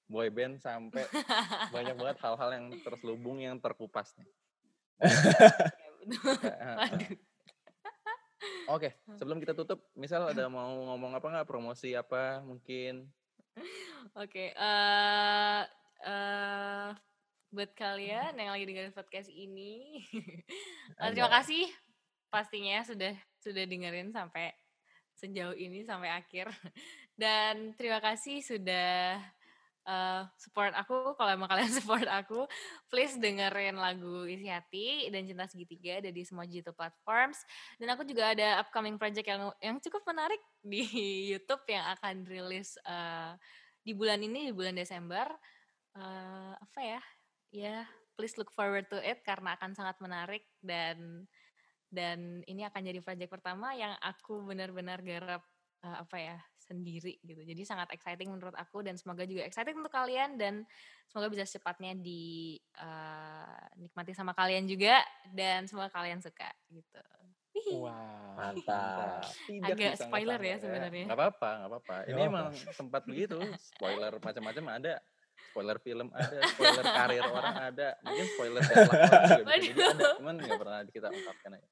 boy 0.05 0.27
band 0.28 0.59
sampai 0.59 1.06
banyak 1.68 1.94
banget 1.94 2.18
hal-hal 2.18 2.51
yang 2.52 2.66
terselubung 2.81 3.39
yang 3.39 3.56
terkupas 3.56 4.14
nih. 4.16 4.27
Oke, 8.70 8.94
sebelum 9.18 9.43
kita 9.43 9.52
tutup, 9.52 9.90
misal 9.98 10.31
ada 10.31 10.47
mau 10.47 10.70
ngomong 10.94 11.18
apa 11.18 11.27
nggak? 11.27 11.48
Promosi 11.48 11.93
apa 11.98 12.40
mungkin? 12.47 13.10
Oke, 14.14 14.55
eh 14.55 15.62
eh 16.06 16.89
buat 17.51 17.74
kalian 17.74 18.39
yang 18.39 18.55
lagi 18.55 18.62
dengerin 18.62 18.94
podcast 18.94 19.27
ini, 19.27 20.06
terima 21.12 21.31
kasih. 21.35 21.66
Pastinya 22.31 22.86
sudah 22.86 23.10
sudah 23.43 23.66
dengerin 23.66 24.14
sampai 24.14 24.55
sejauh 25.18 25.59
ini 25.59 25.82
sampai 25.82 26.14
akhir. 26.14 26.48
Dan 27.18 27.74
terima 27.77 28.01
kasih 28.01 28.40
sudah 28.40 29.18
eh, 29.86 30.23
support 30.36 30.73
aku. 30.77 31.15
Kalau 31.15 31.31
emang 31.31 31.48
kalian 31.48 31.73
support 31.81 32.07
aku, 32.09 32.44
please 32.90 33.16
dengerin 33.16 33.78
lagu 33.78 34.27
Isi 34.28 34.48
Hati 34.48 35.09
dan 35.09 35.24
Cinta 35.24 35.47
Segitiga 35.47 36.01
ada 36.02 36.11
di 36.11 36.23
semua 36.24 36.44
digital 36.44 36.77
platforms. 36.77 37.40
Dan 37.81 37.93
aku 37.93 38.05
juga 38.05 38.32
ada 38.32 38.61
upcoming 38.65 39.01
project 39.01 39.27
yang 39.27 39.52
yang 39.62 39.77
cukup 39.81 40.02
menarik 40.09 40.40
di 40.61 40.85
YouTube 41.35 41.65
yang 41.69 41.85
akan 41.97 42.24
rilis 42.28 42.77
eh, 42.85 43.32
di 43.81 43.97
bulan 43.97 44.20
ini 44.20 44.51
di 44.51 44.55
bulan 44.55 44.77
Desember 44.77 45.27
eh 45.90 46.55
apa 46.55 46.81
ya 46.86 47.01
ya 47.51 47.77
please 48.15 48.39
look 48.39 48.52
forward 48.55 48.86
to 48.86 49.01
it 49.02 49.24
karena 49.27 49.59
akan 49.59 49.74
sangat 49.74 49.98
menarik 49.98 50.47
dan 50.62 51.27
dan 51.90 52.47
ini 52.47 52.62
akan 52.62 52.86
jadi 52.86 53.01
project 53.02 53.31
pertama 53.32 53.74
yang 53.74 53.98
aku 53.98 54.47
benar-benar 54.47 55.02
garap 55.02 55.43
eh, 55.82 55.97
apa 55.98 56.16
ya 56.20 56.39
sendiri 56.70 57.18
gitu 57.26 57.42
jadi 57.42 57.62
sangat 57.66 57.90
exciting 57.90 58.30
menurut 58.30 58.55
aku 58.55 58.86
dan 58.86 58.94
semoga 58.94 59.26
juga 59.26 59.42
exciting 59.42 59.74
untuk 59.74 59.90
kalian 59.90 60.38
dan 60.38 60.62
semoga 61.10 61.26
bisa 61.26 61.42
secepatnya 61.42 61.98
dinikmati 63.74 64.14
sama 64.14 64.30
kalian 64.30 64.70
juga 64.70 65.02
dan 65.34 65.66
semoga 65.66 65.90
kalian 65.90 66.22
suka 66.22 66.47
gitu. 66.70 67.02
Wah, 67.82 68.38
Mantap. 68.38 69.26
Tidak 69.42 69.74
Agak 69.74 69.98
spoiler 69.98 70.38
ya 70.38 70.56
sebenarnya. 70.62 71.10
Nggak 71.10 71.18
apa-apa, 71.18 71.51
nggak 71.51 71.70
apa-apa. 71.74 71.97
Ini 72.06 72.20
emang 72.30 72.55
tempat 72.78 73.02
begitu. 73.10 73.42
Spoiler 73.59 74.12
macam-macam 74.26 74.64
ada. 74.78 74.94
Spoiler 75.51 75.82
film 75.82 76.09
ada, 76.14 76.36
spoiler 76.55 76.84
karir 76.84 77.26
orang 77.26 77.74
ada, 77.74 77.88
mungkin 78.06 78.26
spoiler 78.38 78.60
orang 78.62 78.86
juga 78.86 79.18
bisa 79.18 79.42
jadi 79.59 79.82
ada, 79.82 80.05
cuman 80.20 80.34
nggak 80.36 80.59
pernah 80.62 80.78
kita 80.86 81.09
ungkapkan 81.10 81.51
aja. 81.59 81.68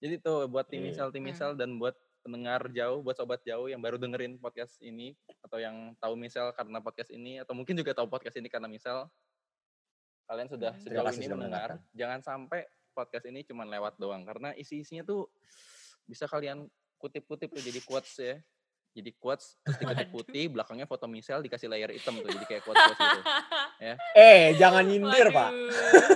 Jadi 0.00 0.14
tuh 0.22 0.48
buat 0.48 0.66
tim 0.70 0.80
Iya. 0.80 0.88
misal 0.96 1.06
tim 1.12 1.24
misal 1.26 1.50
dan 1.58 1.76
buat 1.76 1.92
pendengar 2.22 2.70
jauh, 2.70 3.02
buat 3.02 3.18
sobat 3.18 3.42
jauh 3.42 3.66
yang 3.66 3.82
baru 3.82 3.98
dengerin 3.98 4.38
podcast 4.38 4.78
ini 4.78 5.18
atau 5.42 5.58
yang 5.58 5.92
tahu 5.98 6.14
misal 6.14 6.54
karena 6.54 6.78
podcast 6.78 7.10
ini 7.10 7.42
atau 7.42 7.52
mungkin 7.52 7.74
juga 7.74 7.92
tahu 7.92 8.06
podcast 8.06 8.38
ini 8.38 8.46
karena 8.46 8.70
misal 8.70 9.10
kalian 10.30 10.48
sudah 10.48 10.72
sejauh 10.78 11.02
ini 11.18 11.26
mendengar, 11.28 11.76
mendengarkan. 11.76 11.78
jangan 11.92 12.20
sampai 12.22 12.64
podcast 12.94 13.26
ini 13.26 13.42
cuma 13.42 13.66
lewat 13.66 13.98
doang 13.98 14.22
karena 14.22 14.54
isi-isinya 14.54 15.02
tuh 15.02 15.26
bisa 16.06 16.30
kalian 16.30 16.70
kutip-kutip 17.02 17.50
tuh 17.50 17.62
jadi 17.62 17.80
quotes 17.82 18.14
ya. 18.22 18.36
Jadi 18.92 19.10
quotes 19.16 19.56
terus 19.64 19.76
diketik 19.80 20.12
putih, 20.12 20.44
belakangnya 20.52 20.84
foto 20.84 21.08
misal 21.08 21.40
dikasih 21.40 21.66
layer 21.66 21.90
hitam 21.90 22.12
tuh 22.20 22.28
jadi 22.28 22.46
kayak 22.46 22.62
quotes 22.62 22.94
gitu. 22.94 23.20
Eh, 24.14 24.54
jangan 24.62 24.86
nyindir, 24.86 25.34
Pak. 25.34 25.50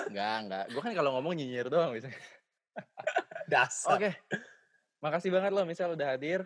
Enggak, 0.07 0.37
enggak. 0.47 0.65
Gue 0.70 0.81
kan 0.87 0.93
kalau 0.95 1.19
ngomong 1.19 1.35
nyinyir 1.35 1.66
doang 1.66 1.91
bisa. 1.99 2.07
Dasar. 3.51 3.99
Oke. 3.99 4.11
Makasih 4.98 5.31
banget 5.31 5.52
loh 5.52 5.64
misal 5.64 5.93
udah 5.93 6.09
hadir. 6.12 6.44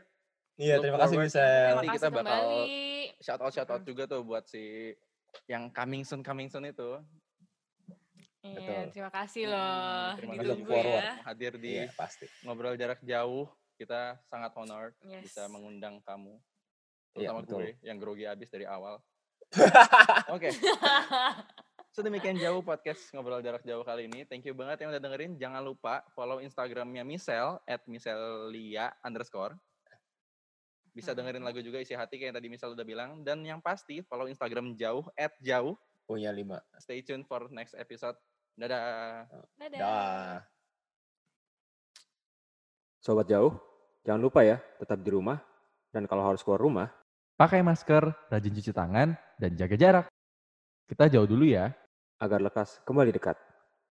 Iya, 0.54 0.76
terima 0.78 0.98
kasih. 0.98 1.16
Michelle. 1.16 1.72
Nanti 1.74 1.88
kita 1.94 2.08
bakal 2.08 2.40
kembali. 2.44 2.76
shout 3.18 3.40
out 3.40 3.52
shout 3.52 3.70
out 3.70 3.82
juga 3.82 4.04
tuh 4.04 4.20
buat 4.20 4.44
si 4.44 4.92
yang 5.46 5.70
coming 5.70 6.02
soon 6.02 6.20
coming 6.20 6.50
soon 6.50 6.66
itu. 6.66 7.00
Iya, 8.40 8.56
Betul. 8.56 8.82
terima 8.92 9.10
kasih 9.12 9.44
loh. 9.46 10.16
terima 10.16 10.32
kasih. 10.34 10.44
Ditunggu 10.48 10.64
forward. 10.66 11.04
ya. 11.04 11.12
Hadir 11.24 11.52
di 11.56 11.72
Iya, 11.76 11.92
pasti. 11.92 12.26
ngobrol 12.42 12.74
jarak 12.74 13.00
jauh. 13.00 13.46
Kita 13.76 14.20
sangat 14.28 14.52
honored 14.54 14.92
Yes. 15.02 15.28
bisa 15.28 15.48
mengundang 15.48 16.00
kamu. 16.04 16.36
Iya, 17.16 17.32
Terutama 17.32 17.40
betul. 17.40 17.56
gue 17.56 17.68
yang 17.80 17.96
grogi 17.96 18.24
abis 18.24 18.48
dari 18.48 18.64
awal. 18.64 19.00
Oke. 20.36 20.52
Sedemikian 21.90 22.38
jauh 22.38 22.62
podcast 22.62 23.10
ngobrol 23.10 23.42
jarak 23.42 23.66
jauh 23.66 23.82
kali 23.82 24.06
ini. 24.06 24.22
Thank 24.22 24.46
you 24.46 24.54
banget 24.54 24.86
yang 24.86 24.94
udah 24.94 25.02
dengerin. 25.02 25.34
Jangan 25.34 25.58
lupa 25.58 26.06
follow 26.14 26.38
Instagramnya 26.38 27.02
Michelle 27.02 27.58
at 27.66 27.82
Michelia 27.90 28.94
underscore. 29.02 29.58
Bisa 30.94 31.18
dengerin 31.18 31.42
lagu 31.42 31.58
juga 31.58 31.82
isi 31.82 31.98
hati 31.98 32.14
kayak 32.14 32.30
yang 32.30 32.36
tadi 32.38 32.48
Michelle 32.48 32.78
udah 32.78 32.86
bilang. 32.86 33.26
Dan 33.26 33.42
yang 33.42 33.58
pasti 33.58 34.06
follow 34.06 34.30
Instagram 34.30 34.78
jauh 34.78 35.02
at 35.18 35.34
jauh. 35.42 35.74
Punya 36.06 36.30
lima. 36.30 36.62
Stay 36.78 37.02
tuned 37.02 37.26
for 37.26 37.50
next 37.50 37.74
episode. 37.74 38.14
Dadah. 38.54 39.26
Dadah. 39.58 39.78
Dah. 39.82 40.34
Sobat 43.02 43.26
jauh, 43.26 43.56
jangan 44.06 44.20
lupa 44.20 44.46
ya, 44.46 44.62
tetap 44.78 45.02
di 45.02 45.10
rumah. 45.10 45.42
Dan 45.90 46.06
kalau 46.06 46.22
harus 46.22 46.44
keluar 46.46 46.62
rumah, 46.62 46.86
Pakai 47.40 47.64
masker, 47.64 48.28
rajin 48.28 48.52
cuci 48.52 48.68
tangan, 48.68 49.16
dan 49.40 49.56
jaga 49.56 49.72
jarak. 49.80 50.09
Kita 50.90 51.06
jauh 51.06 51.22
dulu 51.30 51.46
ya. 51.46 51.70
agar 52.18 52.42
lekas 52.42 52.82
kembali 52.82 53.14
dekat. 53.14 53.38